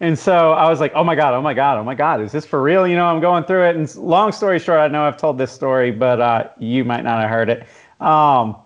And 0.00 0.18
so 0.18 0.52
I 0.52 0.68
was 0.68 0.80
like, 0.80 0.92
"Oh 0.94 1.04
my 1.04 1.14
god, 1.14 1.34
oh 1.34 1.40
my 1.42 1.54
god, 1.54 1.78
oh 1.78 1.84
my 1.84 1.94
god, 1.94 2.20
is 2.20 2.32
this 2.32 2.44
for 2.46 2.60
real?" 2.62 2.86
You 2.86 2.96
know, 2.96 3.06
I'm 3.06 3.20
going 3.20 3.44
through 3.44 3.64
it 3.68 3.76
and 3.76 3.94
long 3.96 4.32
story 4.32 4.58
short, 4.58 4.80
I 4.80 4.88
know 4.88 5.04
I've 5.04 5.16
told 5.16 5.38
this 5.38 5.52
story, 5.52 5.90
but 5.92 6.20
uh, 6.20 6.48
you 6.58 6.84
might 6.84 7.04
not 7.04 7.20
have 7.20 7.30
heard 7.30 7.48
it. 7.48 7.66
Um, 8.00 8.56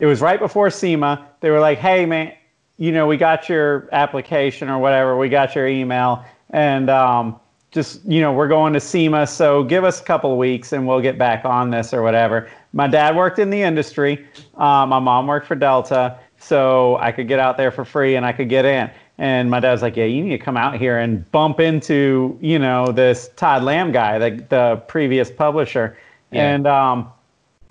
it 0.00 0.06
was 0.06 0.20
right 0.20 0.40
before 0.40 0.70
SEMA. 0.70 1.26
They 1.40 1.50
were 1.50 1.60
like, 1.60 1.78
"Hey, 1.78 2.06
man, 2.06 2.32
you 2.78 2.90
know, 2.90 3.06
we 3.06 3.16
got 3.16 3.48
your 3.48 3.88
application 3.92 4.68
or 4.68 4.78
whatever. 4.78 5.16
We 5.16 5.28
got 5.28 5.54
your 5.54 5.68
email, 5.68 6.24
and 6.50 6.90
um, 6.90 7.38
just 7.70 8.04
you 8.06 8.20
know, 8.20 8.32
we're 8.32 8.48
going 8.48 8.72
to 8.72 8.80
SEMA. 8.80 9.26
So 9.26 9.62
give 9.62 9.84
us 9.84 10.00
a 10.00 10.04
couple 10.04 10.32
of 10.32 10.38
weeks, 10.38 10.72
and 10.72 10.88
we'll 10.88 11.00
get 11.00 11.18
back 11.18 11.44
on 11.44 11.70
this 11.70 11.94
or 11.94 12.02
whatever." 12.02 12.48
My 12.72 12.86
dad 12.86 13.14
worked 13.14 13.38
in 13.38 13.50
the 13.50 13.62
industry. 13.62 14.26
Uh, 14.56 14.86
my 14.86 14.98
mom 14.98 15.26
worked 15.26 15.46
for 15.46 15.54
Delta, 15.54 16.18
so 16.38 16.96
I 16.96 17.12
could 17.12 17.28
get 17.28 17.38
out 17.38 17.56
there 17.56 17.70
for 17.70 17.84
free 17.84 18.16
and 18.16 18.24
I 18.24 18.32
could 18.32 18.48
get 18.48 18.64
in. 18.64 18.90
And 19.18 19.50
my 19.50 19.60
dad 19.60 19.72
was 19.72 19.82
like, 19.82 19.96
"Yeah, 19.96 20.06
you 20.06 20.24
need 20.24 20.30
to 20.30 20.38
come 20.38 20.56
out 20.56 20.76
here 20.76 20.98
and 20.98 21.30
bump 21.30 21.60
into 21.60 22.38
you 22.40 22.58
know 22.58 22.90
this 22.90 23.30
Todd 23.36 23.62
Lamb 23.62 23.92
guy, 23.92 24.18
the 24.18 24.44
the 24.48 24.82
previous 24.88 25.30
publisher." 25.30 25.98
Yeah. 26.32 26.54
And 26.54 26.66
um, 26.66 27.12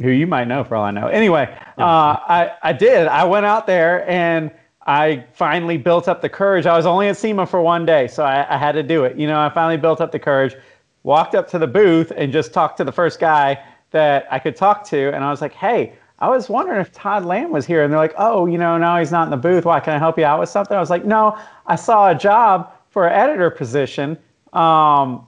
who 0.01 0.09
you 0.09 0.27
might 0.27 0.47
know 0.47 0.63
for 0.63 0.75
all 0.75 0.85
I 0.85 0.91
know. 0.91 1.07
Anyway, 1.07 1.53
uh, 1.77 1.81
I, 1.81 2.51
I 2.63 2.73
did. 2.73 3.07
I 3.07 3.23
went 3.25 3.45
out 3.45 3.67
there 3.67 4.09
and 4.09 4.51
I 4.87 5.25
finally 5.33 5.77
built 5.77 6.07
up 6.07 6.21
the 6.21 6.29
courage. 6.29 6.65
I 6.65 6.75
was 6.75 6.85
only 6.85 7.09
at 7.09 7.17
SEMA 7.17 7.45
for 7.45 7.61
one 7.61 7.85
day, 7.85 8.07
so 8.07 8.23
I, 8.23 8.55
I 8.55 8.57
had 8.57 8.71
to 8.73 8.83
do 8.83 9.03
it. 9.03 9.17
You 9.17 9.27
know, 9.27 9.39
I 9.39 9.49
finally 9.49 9.77
built 9.77 10.01
up 10.01 10.11
the 10.11 10.19
courage, 10.19 10.55
walked 11.03 11.35
up 11.35 11.47
to 11.49 11.59
the 11.59 11.67
booth 11.67 12.11
and 12.15 12.31
just 12.31 12.53
talked 12.53 12.77
to 12.77 12.83
the 12.83 12.91
first 12.91 13.19
guy 13.19 13.63
that 13.91 14.27
I 14.31 14.39
could 14.39 14.55
talk 14.55 14.83
to. 14.85 15.13
And 15.13 15.23
I 15.23 15.29
was 15.29 15.41
like, 15.41 15.53
hey, 15.53 15.93
I 16.19 16.29
was 16.29 16.49
wondering 16.49 16.79
if 16.79 16.91
Todd 16.91 17.25
Lamb 17.25 17.51
was 17.51 17.65
here. 17.65 17.83
And 17.83 17.91
they're 17.91 17.99
like, 17.99 18.15
oh, 18.17 18.45
you 18.45 18.57
know, 18.57 18.77
now 18.77 18.97
he's 18.97 19.11
not 19.11 19.23
in 19.23 19.31
the 19.31 19.37
booth. 19.37 19.65
Why 19.65 19.79
can 19.79 19.93
I 19.93 19.97
help 19.97 20.17
you 20.17 20.25
out 20.25 20.39
with 20.39 20.49
something? 20.49 20.75
I 20.75 20.79
was 20.79 20.89
like, 20.89 21.05
no, 21.05 21.37
I 21.67 21.75
saw 21.75 22.09
a 22.09 22.15
job 22.15 22.73
for 22.89 23.07
an 23.07 23.13
editor 23.13 23.49
position. 23.49 24.17
Um, 24.53 25.27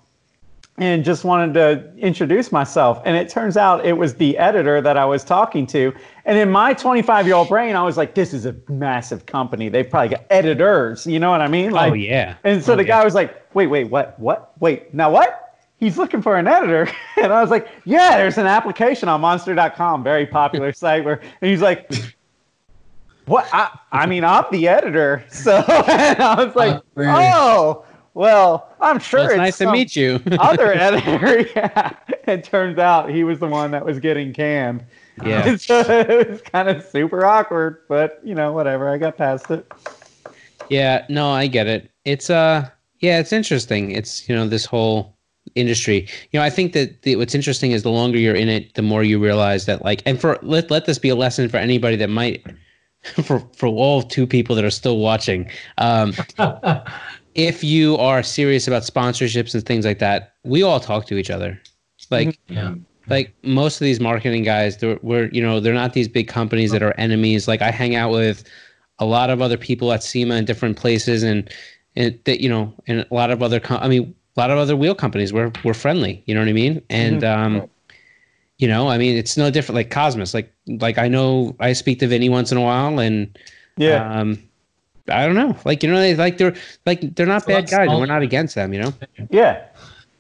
and 0.77 1.03
just 1.03 1.23
wanted 1.23 1.53
to 1.53 1.93
introduce 1.98 2.52
myself. 2.52 3.02
And 3.06 3.15
it 3.15 3.30
turns 3.30 3.57
out 3.57 3.85
it 3.85 3.93
was 3.93 4.15
the 4.15 4.38
editor 4.38 4.81
that 4.81 4.98
I 4.98 5.06
was 5.06 5.23
talking 5.23 5.68
to. 5.68 5.93
And 6.26 6.38
in 6.38 6.49
my 6.49 6.73
25 6.73 7.27
year 7.27 7.35
old 7.35 7.49
brain, 7.49 7.76
I 7.76 7.84
was 7.84 7.98
like, 7.98 8.15
this 8.15 8.34
is 8.34 8.45
a 8.45 8.56
massive 8.69 9.26
company. 9.26 9.69
They've 9.69 9.88
probably 9.89 10.10
got 10.10 10.26
editors. 10.30 11.06
You 11.06 11.19
know 11.19 11.30
what 11.30 11.41
I 11.41 11.48
mean? 11.48 11.72
Oh, 11.72 11.76
like, 11.76 11.91
oh 11.91 11.95
yeah. 11.95 12.35
And 12.43 12.64
so 12.64 12.73
Oh, 12.73 12.76
the 12.76 12.84
yeah. 12.84 12.99
guy 12.99 13.06
was 13.06 13.14
like, 13.14 13.45
wait, 13.53 13.68
wait, 13.68 13.89
what? 13.91 14.19
What? 14.19 14.53
Wait, 14.60 14.93
now 14.93 15.11
what? 15.11 15.56
He's 15.77 15.98
looking 15.98 16.22
for 16.22 16.38
an 16.38 16.48
editor. 16.48 16.89
And 17.18 17.31
I 17.31 17.41
was 17.41 17.52
like, 17.52 17.68
yeah, 17.85 18.18
there's 18.18 18.39
an 18.39 18.48
application 18.48 19.07
on 19.10 19.22
monster.com, 19.22 20.03
very 20.03 20.26
popular 20.26 20.73
site 20.73 21.03
where, 21.06 21.19
and 21.41 21.52
he's 21.52 21.61
like, 21.61 21.91
what? 23.26 23.48
I, 23.53 23.77
I 23.91 24.06
mean, 24.07 24.23
I'm 24.23 24.45
the 24.52 24.68
editor. 24.68 25.23
So 25.30 25.57
and 25.57 26.19
I 26.19 26.43
was 26.43 26.56
like, 26.56 26.81
Oh, 26.98 27.03
oh, 27.03 27.85
well, 28.14 28.70
I'm 28.82 29.00
sure 29.00 29.20
Well, 29.22 29.28
it's 29.28 29.34
it's 29.34 29.38
nice 29.40 29.58
to 29.60 29.72
meet 29.72 29.96
you. 29.96 30.20
other 30.40 30.74
editor. 30.74 31.48
Yeah. 31.56 31.94
It 32.28 32.44
turns 32.44 32.78
out 32.78 33.10
he 33.10 33.24
was 33.24 33.40
the 33.40 33.48
one 33.48 33.72
that 33.72 33.86
was 33.86 34.00
getting 34.00 34.34
canned. 34.34 34.84
yeah. 35.24 35.48
And 35.48 35.62
so 35.70 35.80
it 35.82 36.30
was 36.30 36.42
kind 36.42 36.70
of 36.70 36.84
super 36.86 37.26
awkward, 37.26 37.80
but 37.88 38.20
you 38.24 38.36
know, 38.36 38.52
whatever. 38.54 38.90
I 38.90 38.98
got 38.98 39.18
past 39.18 39.50
it. 39.52 39.72
Yeah, 40.70 41.06
no, 41.10 41.32
I 41.32 41.48
get 41.48 41.68
it. 41.68 41.92
It's 42.06 42.30
uh 42.30 42.70
yeah, 43.00 43.20
it's 43.20 43.34
interesting. 43.34 43.92
It's 43.92 44.28
you 44.30 44.36
know 44.36 44.48
this 44.48 44.66
whole 44.66 45.16
industry. 45.56 46.08
You 46.32 46.40
know, 46.40 46.44
I 46.46 46.50
think 46.50 46.74
that 46.74 47.02
the, 47.02 47.16
what's 47.18 47.36
interesting 47.36 47.72
is 47.72 47.84
the 47.84 47.90
longer 47.92 48.18
you're 48.18 48.36
in 48.36 48.48
it, 48.48 48.76
the 48.76 48.82
more 48.82 49.04
you 49.04 49.20
realize 49.20 49.66
that 49.66 49.84
like 49.84 50.02
and 50.06 50.20
for 50.20 50.38
let 50.42 50.70
let 50.72 50.86
this 50.86 51.00
be 51.00 51.10
a 51.10 51.16
lesson 51.16 51.50
for 51.50 51.58
anybody 51.58 51.96
that 51.98 52.10
might 52.10 52.46
for 53.24 53.40
for 53.56 53.68
all 53.68 54.02
two 54.04 54.26
people 54.28 54.56
that 54.56 54.64
are 54.64 54.70
still 54.72 54.98
watching. 55.00 55.50
Um 55.78 56.14
if 57.36 57.64
you 57.64 57.98
are 57.98 58.24
serious 58.24 58.68
about 58.68 58.84
sponsorships 58.84 59.53
and 59.53 59.66
things 59.66 59.86
like 59.86 59.99
that, 59.99 60.34
we 60.44 60.64
all 60.64 60.80
talk 60.80 61.06
to 61.08 61.18
each 61.18 61.30
other. 61.30 61.60
Like 62.10 62.40
yeah. 62.48 62.76
like 63.08 63.34
most 63.44 63.80
of 63.80 63.86
these 63.86 63.99
marketing 63.99 64.44
guys 64.44 64.78
they're 64.78 64.99
we're 65.02 65.30
you 65.32 65.41
know 65.41 65.60
they're 65.60 65.74
not 65.74 65.94
these 65.94 66.08
big 66.08 66.28
companies 66.28 66.72
that 66.72 66.82
are 66.84 66.94
enemies 66.98 67.48
like 67.48 67.62
i 67.62 67.70
hang 67.72 67.95
out 67.95 68.12
with 68.12 68.44
a 68.99 69.06
lot 69.06 69.30
of 69.30 69.41
other 69.41 69.56
people 69.58 69.91
at 69.94 70.03
sema 70.03 70.36
in 70.36 70.44
different 70.45 70.78
places 70.78 71.22
and 71.24 71.49
and 71.95 72.18
that 72.26 72.41
you 72.41 72.49
know 72.49 72.74
and 72.88 73.06
a 73.10 73.14
lot 73.14 73.30
of 73.32 73.41
other 73.44 73.60
com- 73.60 73.80
i 73.82 73.88
mean 73.88 74.14
a 74.36 74.40
lot 74.40 74.49
of 74.49 74.58
other 74.58 74.76
wheel 74.76 74.95
companies 74.95 75.32
we're 75.32 75.52
we're 75.64 75.74
friendly 75.76 76.24
you 76.26 76.34
know 76.34 76.41
what 76.41 76.49
i 76.49 76.53
mean 76.53 76.82
and 76.90 77.24
um 77.24 77.70
you 78.58 78.68
know 78.68 78.90
i 78.90 78.98
mean 78.98 79.16
it's 79.16 79.38
no 79.38 79.49
different 79.52 79.76
like 79.76 79.90
Cosmis 79.91 80.34
like 80.34 80.52
like 80.68 80.98
i 80.98 81.08
know 81.08 81.56
i 81.60 81.72
speak 81.74 81.99
to 81.99 82.08
vinny 82.08 82.30
once 82.30 82.52
in 82.52 82.58
a 82.58 82.62
while 82.62 82.99
and 82.99 83.38
Yeah. 83.78 84.12
um 84.12 84.38
i 85.10 85.26
don't 85.26 85.36
know 85.36 85.56
like 85.65 85.82
you 85.84 85.90
know 85.91 85.99
they 85.99 86.15
like 86.15 86.38
they're 86.38 86.56
like 86.86 87.15
they're 87.15 87.26
not 87.26 87.44
a 87.44 87.48
bad 87.48 87.64
guys 87.65 87.73
and 87.73 87.86
smaller. 87.88 87.99
we're 87.99 88.06
not 88.06 88.22
against 88.22 88.56
them 88.56 88.73
you 88.73 88.82
know 88.82 88.94
Yeah. 89.30 89.65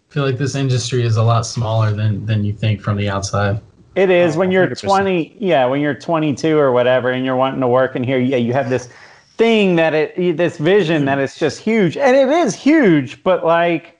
I 0.09 0.13
feel 0.13 0.25
like 0.25 0.37
this 0.37 0.55
industry 0.55 1.03
is 1.03 1.15
a 1.15 1.23
lot 1.23 1.45
smaller 1.45 1.91
than 1.93 2.25
than 2.25 2.43
you 2.43 2.51
think 2.51 2.81
from 2.81 2.97
the 2.97 3.07
outside. 3.09 3.61
It 3.95 4.09
is 4.09 4.35
Oh, 4.35 4.39
when 4.39 4.51
you're 4.51 4.67
100%. 4.67 4.81
20, 4.81 5.37
yeah, 5.39 5.65
when 5.65 5.79
you're 5.79 5.93
22 5.93 6.57
or 6.57 6.73
whatever, 6.73 7.11
and 7.11 7.23
you're 7.25 7.37
wanting 7.37 7.61
to 7.61 7.67
work 7.69 7.95
in 7.95 8.03
here. 8.03 8.19
Yeah, 8.19 8.35
you 8.35 8.51
have 8.51 8.69
this 8.69 8.89
thing 9.37 9.77
that 9.77 9.93
it, 9.93 10.35
this 10.35 10.57
vision 10.57 11.05
that 11.05 11.17
it's 11.17 11.39
just 11.39 11.59
huge, 11.59 11.95
and 11.95 12.13
it 12.17 12.27
is 12.27 12.53
huge. 12.53 13.23
But 13.23 13.45
like, 13.45 13.97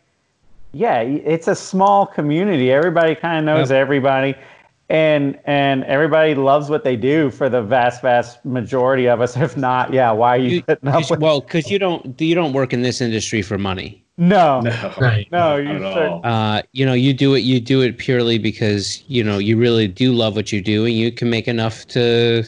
yeah, 0.73 0.99
it's 1.01 1.47
a 1.47 1.55
small 1.55 2.05
community. 2.05 2.73
Everybody 2.73 3.15
kind 3.15 3.39
of 3.39 3.45
knows 3.45 3.69
Yep. 3.71 3.77
everybody, 3.79 4.35
and 4.91 5.39
and 5.45 5.83
everybody 5.85 6.35
loves 6.35 6.69
what 6.69 6.83
they 6.83 6.95
do. 6.97 7.31
For 7.31 7.47
the 7.49 7.61
vast, 7.61 8.01
vast 8.01 8.43
majority 8.45 9.07
of 9.07 9.21
us, 9.21 9.35
if 9.47 9.55
not, 9.57 9.93
yeah, 9.93 10.11
why 10.11 10.35
are 10.35 10.39
you, 10.39 10.49
You- 10.49 10.63
putting 10.63 10.89
up 10.89 10.93
'cause- 10.95 11.09
with? 11.11 11.19
well, 11.21 11.39
because 11.41 11.71
you 11.71 11.79
don't 11.79 12.19
you 12.21 12.35
don't 12.35 12.53
work 12.53 12.73
in 12.73 12.81
this 12.81 12.99
industry 13.01 13.41
for 13.41 13.57
money. 13.57 14.03
No, 14.17 14.59
No, 14.61 14.93
Right. 14.99 15.27
no, 15.31 15.55
you 15.55 15.83
at. 15.83 15.95
Uh, 16.23 16.61
you 16.73 16.85
know, 16.85 16.93
you 16.93 17.11
do 17.13 17.33
it. 17.33 17.39
You 17.39 17.59
do 17.59 17.81
it 17.81 17.97
purely 17.97 18.37
because 18.37 19.01
you 19.07 19.23
know 19.23 19.37
you 19.39 19.57
really 19.57 19.87
do 19.87 20.11
love 20.11 20.35
what 20.35 20.51
you 20.51 20.61
do, 20.61 20.85
and 20.85 20.93
you 20.93 21.11
can 21.11 21.29
make 21.29 21.47
enough 21.47 21.87
to 21.87 22.43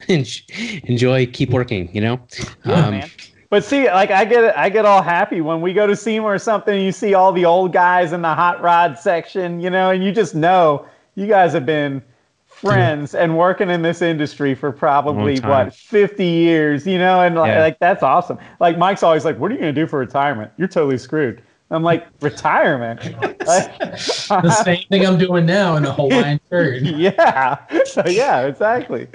enjoy, 0.08 1.26
keep 1.26 1.50
working. 1.50 1.88
You 1.94 2.00
know. 2.00 2.20
Yeah, 2.64 2.72
Um, 2.86 2.90
man. 2.92 3.10
But 3.50 3.64
see, 3.64 3.86
like 3.88 4.10
I 4.10 4.24
get 4.24 4.56
I 4.58 4.68
get 4.68 4.84
all 4.86 5.02
happy 5.02 5.40
when 5.42 5.60
we 5.60 5.72
go 5.72 5.86
to 5.86 5.94
SEMA 5.94 6.26
or 6.26 6.38
something. 6.38 6.74
And 6.74 6.84
you 6.84 6.90
see 6.92 7.14
all 7.14 7.30
the 7.32 7.44
old 7.44 7.72
guys 7.72 8.12
in 8.12 8.22
the 8.22 8.34
hot 8.34 8.60
rod 8.62 8.98
section, 8.98 9.60
you 9.60 9.70
know, 9.70 9.90
and 9.90 10.02
you 10.02 10.10
just 10.10 10.34
know 10.34 10.84
you 11.16 11.26
guys 11.26 11.52
have 11.52 11.66
been 11.66 12.02
friends 12.46 13.14
and 13.14 13.36
working 13.36 13.68
in 13.68 13.82
this 13.82 14.00
industry 14.00 14.54
for 14.54 14.72
probably 14.72 15.38
what 15.40 15.74
50 15.74 16.24
years, 16.24 16.86
you 16.86 16.98
know, 16.98 17.20
and 17.20 17.34
like, 17.34 17.48
Yeah. 17.48 17.60
like 17.60 17.78
that's 17.80 18.02
awesome. 18.02 18.38
Like 18.60 18.78
Mike's 18.78 19.02
always 19.02 19.24
like, 19.26 19.38
"What 19.38 19.50
are 19.50 19.54
you 19.54 19.60
gonna 19.60 19.72
do 19.72 19.86
for 19.86 19.98
retirement? 19.98 20.52
You're 20.56 20.68
totally 20.68 20.96
screwed." 20.98 21.42
I'm 21.70 21.82
like, 21.82 22.06
"Retirement? 22.22 23.02
Like, 23.44 23.78
The 23.80 24.62
same 24.64 24.84
thing 24.88 25.04
I'm 25.04 25.18
doing 25.18 25.44
now 25.46 25.76
in 25.76 25.84
a 25.84 25.92
Hawaiian 25.92 26.40
shirt. 26.48 26.80
yeah, 26.82 27.58
so 27.84 28.04
yeah, 28.06 28.46
exactly." 28.46 29.08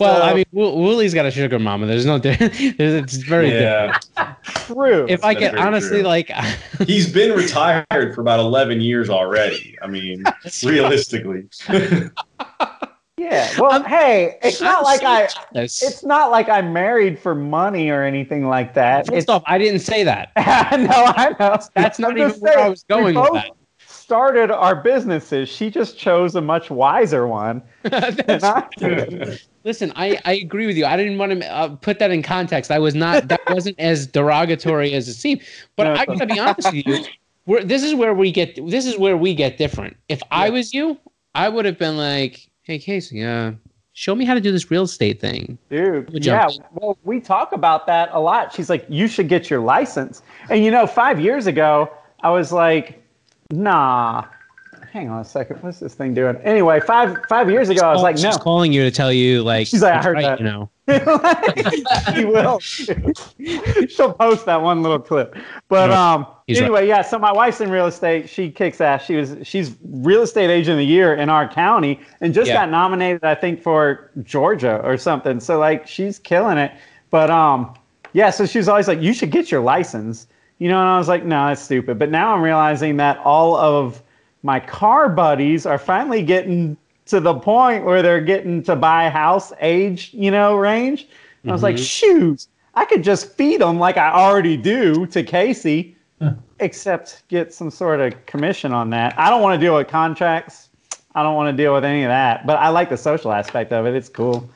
Well, 0.00 0.16
So, 0.16 0.22
I 0.22 0.34
mean, 0.34 0.44
Wo- 0.52 0.74
Woolie's 0.76 1.14
got 1.14 1.26
a 1.26 1.30
sugar 1.30 1.58
mama. 1.58 1.86
There's 1.86 2.06
no. 2.06 2.18
di- 2.20 2.34
There's, 2.36 2.94
it's 2.94 3.16
very. 3.16 3.50
different. 3.50 4.06
True. 4.44 5.06
If 5.08 5.24
I 5.24 5.34
That's 5.34 5.44
can 5.46 5.54
very 5.54 5.66
honestly, 5.66 5.98
true. 6.00 6.08
like, 6.08 6.30
he's 6.86 7.12
been 7.12 7.36
retired 7.36 8.14
for 8.14 8.20
about 8.20 8.40
eleven 8.40 8.80
years 8.80 9.10
already. 9.10 9.76
I 9.82 9.86
mean, 9.86 10.24
realistically, 10.64 11.44
yeah, 13.16 13.50
well, 13.58 13.82
hey, 13.82 14.38
it's 14.42 14.60
not 14.60 14.78
I'm 14.78 14.84
like 14.84 15.00
so 15.00 15.06
I. 15.06 15.28
jealous. 15.52 15.82
It's 15.82 16.04
not 16.04 16.30
like 16.30 16.48
I'm 16.48 16.72
married 16.72 17.18
for 17.18 17.34
money 17.34 17.90
or 17.90 18.04
anything 18.04 18.46
like 18.48 18.74
that. 18.74 19.00
It's 19.00 19.10
First 19.10 19.28
off, 19.30 19.42
I 19.46 19.58
didn't 19.58 19.80
say 19.80 20.04
that. 20.04 20.30
no, 20.36 20.42
I 20.44 21.34
know. 21.40 21.58
That's 21.74 21.98
not 21.98 22.12
I'm 22.12 22.18
even 22.18 22.30
just 22.30 22.40
where 22.42 22.58
I 22.58 22.68
was 22.68 22.84
going 22.84 23.16
we 23.16 23.20
with 23.20 23.32
that. 23.32 23.50
Started 24.08 24.50
our 24.50 24.74
businesses. 24.74 25.50
She 25.50 25.68
just 25.68 25.98
chose 25.98 26.34
a 26.34 26.40
much 26.40 26.70
wiser 26.70 27.26
one. 27.26 27.62
I. 27.84 28.66
Listen, 29.64 29.92
I, 29.96 30.18
I 30.24 30.32
agree 30.32 30.66
with 30.66 30.78
you. 30.78 30.86
I 30.86 30.96
didn't 30.96 31.18
want 31.18 31.42
to 31.42 31.46
uh, 31.46 31.76
put 31.76 31.98
that 31.98 32.10
in 32.10 32.22
context. 32.22 32.70
I 32.70 32.78
was 32.78 32.94
not. 32.94 33.28
That 33.28 33.42
wasn't 33.50 33.78
as 33.78 34.06
derogatory 34.06 34.94
as 34.94 35.08
it 35.08 35.12
seemed. 35.12 35.42
But 35.76 35.84
No, 35.84 35.92
I 35.92 36.06
gotta 36.06 36.24
be 36.24 36.40
honest 36.40 36.72
with 36.72 36.86
you. 36.86 37.04
We're, 37.44 37.62
this 37.62 37.82
is 37.82 37.94
where 37.94 38.14
we 38.14 38.32
get. 38.32 38.58
This 38.70 38.86
is 38.86 38.96
where 38.96 39.14
we 39.14 39.34
get 39.34 39.58
different. 39.58 39.94
If 40.08 40.22
I 40.30 40.48
was 40.48 40.72
you, 40.72 40.96
I 41.34 41.50
would 41.50 41.66
have 41.66 41.78
been 41.78 41.98
like, 41.98 42.48
"Hey, 42.62 42.78
Casey, 42.78 43.22
uh, 43.22 43.52
show 43.92 44.14
me 44.14 44.24
how 44.24 44.32
to 44.32 44.40
do 44.40 44.52
this 44.52 44.70
real 44.70 44.84
estate 44.84 45.20
thing." 45.20 45.58
Dude, 45.68 46.24
yeah. 46.24 46.48
Well, 46.72 46.96
we 47.04 47.20
talk 47.20 47.52
about 47.52 47.86
that 47.88 48.08
a 48.12 48.20
lot. 48.20 48.54
She's 48.54 48.70
like, 48.70 48.86
you 48.88 49.06
should 49.06 49.28
get 49.28 49.50
your 49.50 49.60
license. 49.60 50.22
And 50.48 50.64
you 50.64 50.70
know, 50.70 50.86
five 50.86 51.20
years 51.20 51.46
ago, 51.46 51.92
I 52.22 52.30
was 52.30 52.52
like, 52.52 53.04
nah. 53.50 54.24
Hang 54.92 55.10
on 55.10 55.20
a 55.20 55.24
second. 55.24 55.62
What's 55.62 55.80
this 55.80 55.94
thing 55.94 56.14
doing? 56.14 56.36
Anyway, 56.36 56.80
five 56.80 57.18
five 57.28 57.50
years 57.50 57.68
ago, 57.68 57.82
I 57.86 57.92
was 57.92 58.02
like, 58.02 58.16
no. 58.16 58.30
She's 58.30 58.38
calling 58.38 58.72
you 58.72 58.82
to 58.84 58.90
tell 58.90 59.12
you, 59.12 59.42
like, 59.42 59.66
She's 59.66 59.82
like, 59.82 59.94
I 59.94 60.02
heard 60.02 60.14
right," 60.14 60.22
that. 60.22 60.38
You 60.38 60.44
know. 60.44 60.70
he 62.14 62.24
will. 62.24 62.58
She'll 63.88 64.14
post 64.14 64.46
that 64.46 64.62
one 64.62 64.82
little 64.82 64.98
clip. 64.98 65.36
But 65.68 65.90
um, 65.90 66.26
he's 66.46 66.58
anyway, 66.58 66.88
yeah. 66.88 67.02
So 67.02 67.18
my 67.18 67.30
wife's 67.32 67.60
in 67.60 67.70
real 67.70 67.86
estate. 67.86 68.30
She 68.30 68.50
kicks 68.50 68.80
ass. 68.80 69.04
She 69.04 69.16
was 69.16 69.36
she's 69.42 69.76
real 69.84 70.22
estate 70.22 70.48
agent 70.48 70.72
of 70.72 70.78
the 70.78 70.86
year 70.86 71.14
in 71.14 71.28
our 71.28 71.46
county, 71.46 72.00
and 72.22 72.32
just 72.32 72.48
Yeah. 72.48 72.54
got 72.54 72.70
nominated, 72.70 73.24
I 73.24 73.34
think, 73.34 73.62
for 73.62 74.10
Georgia 74.22 74.80
or 74.82 74.96
something. 74.96 75.38
So 75.40 75.58
like, 75.58 75.86
she's 75.86 76.18
killing 76.18 76.56
it. 76.56 76.72
But 77.10 77.30
um, 77.30 77.74
yeah. 78.14 78.30
So 78.30 78.46
she's 78.46 78.68
always 78.68 78.88
like, 78.88 79.02
you 79.02 79.12
should 79.12 79.30
get 79.30 79.50
your 79.50 79.60
license. 79.60 80.26
You 80.58 80.68
know, 80.68 80.80
and 80.80 80.88
I 80.88 80.98
was 80.98 81.08
like, 81.08 81.24
no, 81.24 81.46
that's 81.46 81.62
stupid. 81.62 81.98
But 81.98 82.10
now 82.10 82.34
I'm 82.34 82.42
realizing 82.42 82.96
that 82.96 83.18
all 83.18 83.56
of 83.56 84.02
my 84.42 84.58
car 84.60 85.08
buddies 85.08 85.66
are 85.66 85.78
finally 85.78 86.22
getting 86.22 86.76
to 87.06 87.20
the 87.20 87.34
point 87.34 87.84
where 87.84 88.02
they're 88.02 88.20
getting 88.20 88.62
to 88.64 88.76
buy 88.76 89.08
house 89.08 89.52
age, 89.60 90.10
you 90.12 90.30
know, 90.30 90.56
range. 90.56 91.08
And 91.42 91.50
I 91.50 91.54
was 91.54 91.62
like, 91.62 91.76
mm-hmm. 91.76 91.84
shoot, 91.84 92.46
I 92.74 92.84
could 92.84 93.02
just 93.02 93.34
feed 93.34 93.60
them 93.60 93.78
like 93.78 93.96
I 93.96 94.12
already 94.12 94.56
do 94.56 95.06
to 95.06 95.22
Casey, 95.22 95.96
except 96.60 97.22
get 97.28 97.54
some 97.54 97.70
sort 97.70 98.00
of 98.00 98.26
commission 98.26 98.72
on 98.72 98.90
that. 98.90 99.18
I 99.18 99.30
don't 99.30 99.42
want 99.42 99.58
to 99.58 99.64
deal 99.64 99.76
with 99.76 99.88
contracts. 99.88 100.68
I 101.14 101.22
don't 101.22 101.36
want 101.36 101.56
to 101.56 101.62
deal 101.62 101.72
with 101.72 101.84
any 101.84 102.02
of 102.02 102.08
that. 102.08 102.46
But 102.46 102.58
I 102.58 102.68
like 102.68 102.90
the 102.90 102.96
social 102.96 103.32
aspect 103.32 103.72
of 103.72 103.86
it. 103.86 103.94
It's 103.94 104.08
cool. 104.08 104.48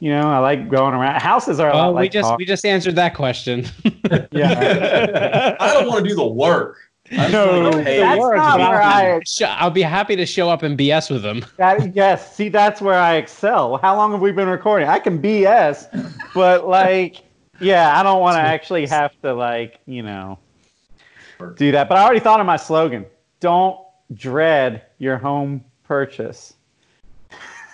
You 0.00 0.10
know, 0.12 0.28
I 0.28 0.38
like 0.38 0.68
going 0.68 0.94
around. 0.94 1.20
Houses 1.20 1.58
are 1.58 1.70
a 1.70 1.74
Well, 1.74 1.86
lot 1.86 1.94
we 1.94 2.02
like 2.02 2.12
just 2.12 2.28
cars. 2.28 2.38
we 2.38 2.44
just 2.44 2.64
answered 2.64 2.94
that 2.96 3.14
question. 3.14 3.66
yeah. 4.30 5.56
I 5.58 5.72
don't 5.74 5.88
want 5.88 6.04
to 6.04 6.08
do 6.08 6.14
the 6.14 6.26
work. 6.26 6.76
I 7.10 7.16
just 7.16 7.32
No, 7.32 7.62
wanna 7.70 7.82
pay. 7.84 7.98
that's 8.00 8.20
work, 8.20 8.36
not 8.36 8.58
where 8.58 8.82
I'll 8.82 9.14
I 9.14 9.18
be- 9.20 9.24
sh- 9.24 9.42
I'll 9.46 9.70
be 9.70 9.82
happy 9.82 10.14
to 10.14 10.26
show 10.26 10.50
up 10.50 10.62
and 10.62 10.78
BS 10.78 11.10
with 11.10 11.22
them. 11.22 11.44
That, 11.56 11.96
yes, 11.96 12.36
see, 12.36 12.48
that's 12.50 12.80
where 12.82 12.98
I 12.98 13.14
excel. 13.16 13.78
How 13.78 13.96
long 13.96 14.12
have 14.12 14.20
we 14.20 14.30
been 14.30 14.48
recording? 14.48 14.88
I 14.88 14.98
can 14.98 15.20
BS, 15.20 15.88
but 16.34 16.68
like, 16.68 17.22
yeah, 17.60 17.98
I 17.98 18.02
don't 18.02 18.20
want 18.20 18.36
to 18.36 18.40
actually 18.42 18.86
have 18.88 19.18
to 19.22 19.32
like, 19.32 19.80
you 19.86 20.02
know, 20.02 20.38
do 21.56 21.72
that. 21.72 21.88
But 21.88 21.96
I 21.98 22.04
already 22.04 22.20
thought 22.20 22.40
of 22.40 22.46
my 22.46 22.56
slogan: 22.58 23.06
"Don't 23.40 23.78
dread 24.12 24.82
your 24.98 25.16
home 25.16 25.64
purchase." 25.84 26.54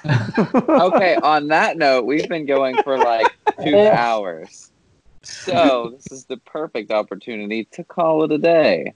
Okay, 0.07 1.17
on 1.17 1.49
that 1.49 1.77
note, 1.77 2.05
we've 2.07 2.29
been 2.29 2.47
going 2.47 2.77
for 2.83 2.99
like 2.99 3.27
two 3.63 3.77
hours. 3.79 4.71
So 5.23 5.95
this 5.97 6.13
is 6.13 6.25
the 6.27 6.37
perfect 6.39 6.91
opportunity 6.91 7.65
to 7.73 7.85
call 7.85 8.25
it 8.25 8.33
a 8.33 8.39
day. 8.39 8.93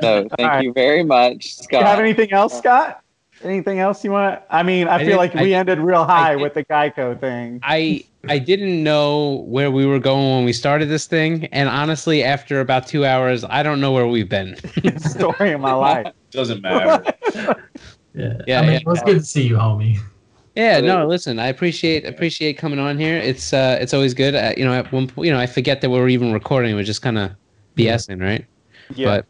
So 0.00 0.26
thank 0.36 0.38
right. 0.40 0.64
you 0.64 0.72
very 0.72 1.02
much, 1.02 1.56
Do 1.58 1.64
Scott. 1.64 1.80
you 1.80 1.86
have 1.86 1.98
anything 2.00 2.32
else, 2.32 2.54
uh, 2.54 2.58
Scott? 2.58 3.02
Anything 3.44 3.78
else 3.80 4.02
you 4.02 4.10
want? 4.12 4.40
I 4.48 4.62
mean, 4.62 4.88
I, 4.88 4.94
I 4.94 4.98
feel 5.00 5.08
did- 5.08 5.16
like 5.16 5.36
I- 5.36 5.42
we 5.42 5.52
ended 5.52 5.78
real 5.78 6.04
high 6.06 6.32
did- 6.36 6.40
with 6.42 6.54
the 6.54 6.64
Geico 6.64 7.20
thing. 7.20 7.60
I 7.62 8.04
I 8.28 8.38
didn't 8.38 8.82
know 8.82 9.44
where 9.46 9.70
we 9.70 9.84
were 9.84 9.98
going 10.00 10.36
when 10.36 10.44
we 10.46 10.54
started 10.54 10.88
this 10.88 11.06
thing, 11.06 11.44
and 11.52 11.68
honestly, 11.68 12.24
after 12.24 12.60
about 12.60 12.86
two 12.86 13.04
hours, 13.04 13.44
I 13.44 13.62
don't 13.62 13.80
know 13.80 13.92
where 13.92 14.06
we've 14.06 14.28
been. 14.30 14.56
Story 14.98 15.52
of 15.52 15.60
my 15.60 15.74
life. 15.74 16.06
Doesn't 16.30 16.62
matter. 16.62 17.04
Yeah, 17.34 17.54
Yeah, 18.46 18.58
I 18.60 18.62
mean, 18.62 18.70
yeah. 18.72 18.76
it 18.78 18.86
was 18.86 19.02
good 19.02 19.18
to 19.18 19.24
see 19.24 19.46
you, 19.46 19.56
homie. 19.56 19.98
Yeah, 20.56 20.80
no, 20.80 21.06
listen, 21.06 21.38
I 21.38 21.48
appreciate 21.48 22.06
appreciate 22.06 22.56
coming 22.56 22.78
on 22.78 22.98
here. 22.98 23.18
It's 23.18 23.52
uh, 23.52 23.76
it's 23.80 23.92
always 23.92 24.14
good. 24.14 24.34
Uh, 24.34 24.54
you 24.56 24.64
know, 24.64 24.72
at 24.72 24.90
one 24.90 25.06
point, 25.06 25.26
you 25.26 25.32
know, 25.32 25.38
I 25.38 25.46
forget 25.46 25.82
that 25.82 25.90
we're 25.90 26.08
even 26.08 26.32
recording. 26.32 26.74
We're 26.74 26.82
just 26.82 27.02
kind 27.02 27.18
of 27.18 27.32
BSing, 27.76 28.22
right? 28.22 28.44
Yeah. 28.94 29.06
But 29.06 29.26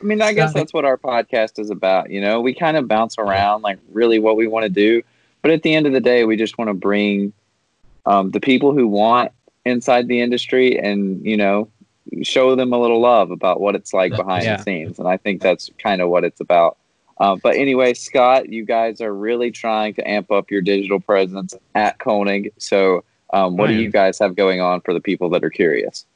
I 0.00 0.04
mean, 0.04 0.22
I 0.22 0.32
guess 0.32 0.54
that's 0.54 0.72
what 0.72 0.84
our 0.84 0.96
podcast 0.96 1.58
is 1.58 1.70
about. 1.70 2.10
You 2.10 2.20
know, 2.20 2.40
we 2.40 2.54
kind 2.54 2.76
of 2.76 2.86
bounce 2.86 3.18
around 3.18 3.62
like 3.62 3.80
really 3.90 4.20
what 4.20 4.36
we 4.36 4.46
want 4.46 4.62
to 4.62 4.68
do, 4.70 5.02
but 5.42 5.50
at 5.50 5.62
the 5.62 5.74
end 5.74 5.86
of 5.86 5.92
the 5.92 6.00
day, 6.00 6.24
we 6.24 6.36
just 6.36 6.56
want 6.56 6.68
to 6.68 6.74
bring 6.74 7.32
um, 8.06 8.30
the 8.30 8.40
people 8.40 8.72
who 8.72 8.86
want 8.86 9.32
inside 9.64 10.06
the 10.06 10.20
industry 10.20 10.78
and 10.78 11.24
you 11.26 11.36
know 11.36 11.68
show 12.22 12.54
them 12.56 12.72
a 12.72 12.78
little 12.78 13.00
love 13.00 13.30
about 13.30 13.60
what 13.60 13.74
it's 13.74 13.92
like 13.92 14.14
behind 14.14 14.44
Yeah. 14.44 14.56
the 14.56 14.62
scenes, 14.62 14.98
and 15.00 15.08
I 15.08 15.16
think 15.16 15.42
that's 15.42 15.68
kind 15.82 16.00
of 16.00 16.10
what 16.10 16.22
it's 16.22 16.40
about. 16.40 16.76
Uh, 17.20 17.36
but 17.36 17.54
anyway, 17.54 17.92
Scott, 17.92 18.48
you 18.48 18.64
guys 18.64 19.00
are 19.00 19.14
really 19.14 19.50
trying 19.50 19.94
to 19.94 20.08
amp 20.08 20.32
up 20.32 20.50
your 20.50 20.62
digital 20.62 20.98
presence 20.98 21.54
at 21.74 21.98
Konig. 21.98 22.50
So, 22.58 23.04
um, 23.32 23.56
what 23.56 23.68
do 23.68 23.74
you 23.74 23.90
guys 23.90 24.18
have 24.18 24.34
going 24.34 24.60
on 24.60 24.80
for 24.80 24.92
the 24.92 25.00
people 25.00 25.28
that 25.30 25.44
are 25.44 25.50
curious? 25.50 26.06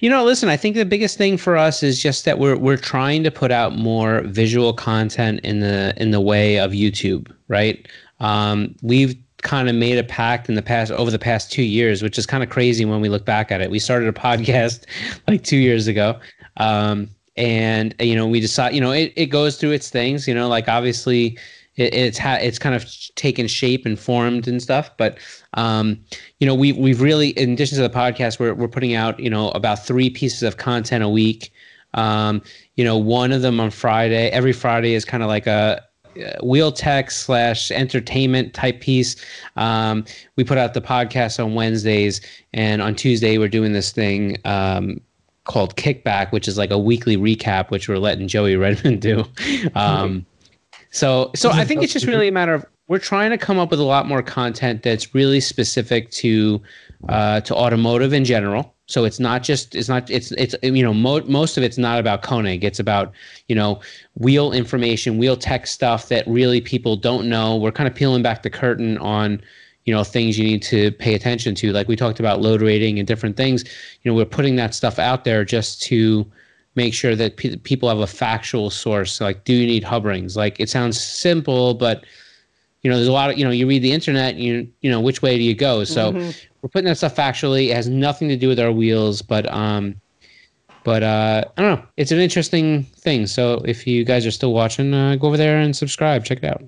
You 0.00 0.10
know, 0.10 0.24
listen, 0.24 0.48
I 0.48 0.56
think 0.56 0.74
the 0.74 0.84
biggest 0.84 1.18
thing 1.18 1.36
for 1.36 1.56
us 1.56 1.82
is 1.82 2.00
just 2.00 2.24
that 2.24 2.38
we're 2.38 2.56
we're 2.56 2.76
trying 2.76 3.22
to 3.24 3.30
put 3.30 3.52
out 3.52 3.76
more 3.76 4.22
visual 4.22 4.72
content 4.72 5.40
in 5.44 5.60
the 5.60 5.94
in 5.96 6.10
the 6.10 6.20
way 6.20 6.58
of 6.58 6.72
YouTube, 6.72 7.30
right? 7.48 7.86
Um, 8.20 8.74
we've 8.82 9.14
kind 9.42 9.68
of 9.68 9.74
made 9.74 9.98
a 9.98 10.04
pact 10.04 10.48
in 10.48 10.54
the 10.54 10.62
past 10.62 10.90
over 10.92 11.10
the 11.10 11.18
past 11.18 11.52
two 11.52 11.62
years, 11.62 12.02
which 12.02 12.18
is 12.18 12.26
kind 12.26 12.42
of 12.42 12.48
crazy 12.48 12.84
when 12.84 13.00
we 13.00 13.08
look 13.08 13.24
back 13.24 13.52
at 13.52 13.60
it. 13.60 13.70
We 13.70 13.78
started 13.78 14.08
a 14.08 14.12
podcast 14.20 14.84
like 15.28 15.44
two 15.44 15.58
years 15.58 15.86
ago. 15.86 16.18
Um, 16.56 17.10
and 17.36 17.94
you 18.00 18.14
know, 18.14 18.26
we 18.26 18.40
decide, 18.40 18.74
you 18.74 18.80
know, 18.80 18.92
it, 18.92 19.12
it 19.16 19.26
goes 19.26 19.56
through 19.56 19.72
its 19.72 19.90
things, 19.90 20.26
you 20.26 20.34
know, 20.34 20.48
like 20.48 20.68
obviously 20.68 21.38
it, 21.76 21.94
it's 21.94 22.18
ha- 22.18 22.38
it's 22.40 22.58
kind 22.58 22.74
of 22.74 22.86
taken 23.14 23.46
shape 23.46 23.86
and 23.86 23.98
formed 23.98 24.48
and 24.48 24.62
stuff, 24.62 24.90
but 24.96 25.18
um, 25.54 25.98
you 26.40 26.46
know, 26.46 26.54
we 26.54 26.72
we've 26.72 27.00
really, 27.00 27.30
in 27.30 27.52
addition 27.52 27.76
to 27.76 27.82
the 27.82 27.90
podcast, 27.90 28.38
we're 28.38 28.54
we're 28.54 28.68
putting 28.68 28.94
out, 28.94 29.18
you 29.20 29.30
know, 29.30 29.50
about 29.50 29.84
three 29.84 30.10
pieces 30.10 30.42
of 30.42 30.56
content 30.56 31.04
a 31.04 31.08
week. 31.08 31.52
Um, 31.94 32.42
you 32.74 32.84
know, 32.84 32.96
one 32.98 33.32
of 33.32 33.42
them 33.42 33.58
on 33.58 33.70
Friday. 33.70 34.28
Every 34.28 34.52
Friday 34.52 34.94
is 34.94 35.04
kind 35.04 35.22
of 35.22 35.28
like 35.28 35.46
a 35.46 35.82
uh, 36.16 36.44
wheel 36.44 36.72
tech 36.72 37.10
slash 37.10 37.70
entertainment 37.70 38.54
type 38.54 38.80
piece. 38.80 39.16
Um, 39.56 40.04
we 40.36 40.44
put 40.44 40.58
out 40.58 40.74
the 40.74 40.80
podcast 40.80 41.42
on 41.42 41.54
Wednesdays, 41.54 42.20
and 42.52 42.82
on 42.82 42.94
Tuesday 42.94 43.38
we're 43.38 43.48
doing 43.48 43.72
this 43.72 43.92
thing 43.92 44.36
um, 44.44 45.00
called 45.46 45.76
Kickback, 45.76 46.32
which 46.32 46.46
is 46.46 46.58
like 46.58 46.70
a 46.70 46.78
weekly 46.78 47.16
recap, 47.16 47.70
which 47.70 47.88
we're 47.88 47.98
letting 47.98 48.28
Joey 48.28 48.56
Redmond 48.56 49.00
do. 49.00 49.24
Um, 49.74 50.26
so, 50.90 51.30
so 51.34 51.50
I 51.50 51.64
think 51.64 51.82
it's 51.82 51.92
just 51.92 52.06
really 52.06 52.28
a 52.28 52.32
matter 52.32 52.54
of 52.54 52.64
we're 52.88 52.98
trying 52.98 53.30
to 53.30 53.38
come 53.38 53.58
up 53.58 53.70
with 53.70 53.80
a 53.80 53.84
lot 53.84 54.06
more 54.06 54.22
content 54.22 54.82
that's 54.82 55.14
really 55.14 55.40
specific 55.40 56.10
to 56.12 56.62
uh, 57.08 57.40
to 57.42 57.54
automotive 57.54 58.12
in 58.12 58.24
general. 58.24 58.74
So 58.86 59.04
it's 59.04 59.18
not 59.18 59.42
just 59.42 59.74
it's 59.74 59.88
not 59.88 60.08
it's 60.10 60.30
it's 60.32 60.54
you 60.62 60.82
know 60.82 60.94
mo- 60.94 61.24
most 61.24 61.56
of 61.56 61.64
it's 61.64 61.76
not 61.76 61.98
about 61.98 62.22
Konig. 62.22 62.62
It's 62.62 62.78
about 62.78 63.12
you 63.48 63.56
know 63.56 63.80
wheel 64.14 64.52
information, 64.52 65.18
wheel 65.18 65.36
tech 65.36 65.66
stuff 65.66 66.08
that 66.08 66.26
really 66.28 66.60
people 66.60 66.96
don't 66.96 67.28
know. 67.28 67.56
We're 67.56 67.72
kind 67.72 67.88
of 67.88 67.94
peeling 67.94 68.22
back 68.22 68.42
the 68.42 68.50
curtain 68.50 68.96
on 68.98 69.42
you 69.86 69.94
know 69.94 70.04
things 70.04 70.38
you 70.38 70.44
need 70.44 70.62
to 70.64 70.90
pay 70.92 71.14
attention 71.14 71.54
to. 71.56 71.72
Like 71.72 71.88
we 71.88 71.96
talked 71.96 72.20
about 72.20 72.40
load 72.42 72.60
rating 72.60 72.98
and 72.98 73.06
different 73.08 73.36
things. 73.36 73.64
You 74.02 74.10
know 74.10 74.14
we're 74.16 74.24
putting 74.26 74.56
that 74.56 74.74
stuff 74.74 74.98
out 74.98 75.24
there 75.24 75.44
just 75.44 75.80
to 75.84 76.30
make 76.74 76.92
sure 76.92 77.16
that 77.16 77.36
pe- 77.38 77.56
people 77.56 77.88
have 77.88 78.00
a 78.00 78.06
factual 78.06 78.68
source. 78.68 79.20
Like 79.20 79.44
do 79.44 79.54
you 79.54 79.66
need 79.66 79.82
hub 79.84 80.04
rings? 80.04 80.36
Like 80.36 80.60
it 80.60 80.68
sounds 80.68 81.00
simple, 81.00 81.72
but 81.74 82.04
you 82.82 82.90
know 82.90 82.96
there's 82.96 83.08
a 83.08 83.12
lot 83.12 83.30
of 83.30 83.38
you 83.38 83.44
know 83.44 83.50
you 83.50 83.66
read 83.66 83.82
the 83.82 83.90
internet 83.90 84.36
you 84.36 84.68
you 84.80 84.90
know 84.90 85.00
which 85.00 85.20
way 85.20 85.36
do 85.36 85.42
you 85.42 85.54
go 85.56 85.82
so 85.82 86.12
Mhm. 86.12 86.36
we're 86.62 86.68
putting 86.68 86.84
that 86.86 86.96
stuff 86.96 87.16
factually 87.16 87.70
it 87.70 87.74
has 87.74 87.88
nothing 87.88 88.28
to 88.28 88.36
do 88.36 88.46
with 88.46 88.60
our 88.60 88.70
wheels 88.70 89.22
but 89.22 89.50
um 89.52 89.96
but 90.84 91.02
uh 91.02 91.42
i 91.56 91.62
don't 91.62 91.80
know 91.80 91.84
it's 91.96 92.12
an 92.12 92.20
interesting 92.20 92.84
thing 92.84 93.26
so 93.26 93.60
if 93.64 93.88
you 93.88 94.04
guys 94.04 94.24
are 94.24 94.30
still 94.30 94.52
watching 94.52 94.94
uh, 94.94 95.16
go 95.16 95.26
over 95.26 95.36
there 95.36 95.58
and 95.58 95.74
subscribe 95.74 96.24
check 96.24 96.38
it 96.38 96.44
out 96.44 96.62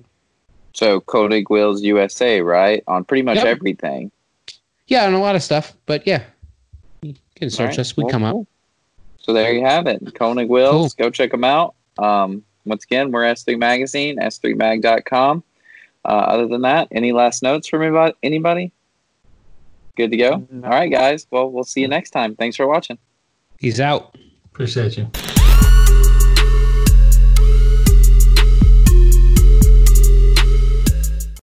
So 0.73 1.01
Konig 1.01 1.45
Wheels 1.49 1.81
USA, 1.83 2.41
right? 2.41 2.83
On 2.87 3.03
pretty 3.03 3.23
much 3.23 3.37
Yep. 3.37 3.45
everything. 3.45 4.11
yeah 4.87 5.05
and 5.05 5.15
a 5.15 5.19
lot 5.19 5.35
of 5.35 5.43
stuff 5.43 5.73
but 5.85 6.05
yeah 6.07 6.23
you 7.01 7.13
can 7.35 7.49
search 7.49 7.61
Alright, 7.61 7.79
us 7.79 7.95
we 7.97 8.03
well, 8.03 8.11
come 8.11 8.23
up. 8.23 8.35
So 9.19 9.33
there 9.33 9.51
you 9.53 9.63
have 9.65 9.85
it. 9.87 10.03
Konig 10.15 10.47
Wheels. 10.49 10.93
Go 10.95 11.09
check 11.09 11.31
them 11.31 11.43
out. 11.43 11.75
Um, 11.97 12.43
once 12.65 12.83
again, 12.83 13.11
we're 13.11 13.23
S3 13.23 13.57
Magazine, 13.59 14.17
s3mag.com. 14.19 15.43
Uh, 16.05 16.07
other 16.07 16.47
than 16.47 16.61
that, 16.63 16.87
any 16.91 17.11
last 17.11 17.43
notes 17.43 17.67
from 17.67 17.81
anybody? 17.83 18.13
anybody? 18.23 18.71
Good 19.95 20.11
to 20.11 20.17
go? 20.17 20.31
All 20.63 20.69
right, 20.69 20.91
guys. 20.91 21.27
Well, 21.31 21.51
we'll 21.51 21.63
see 21.63 21.81
you 21.81 21.87
next 21.87 22.09
time. 22.11 22.35
Thanks 22.35 22.55
for 22.57 22.67
watching. 22.67 22.97
he's 23.59 23.79
out 23.79 24.15
Appreciate 24.51 24.97
you. 24.97 25.09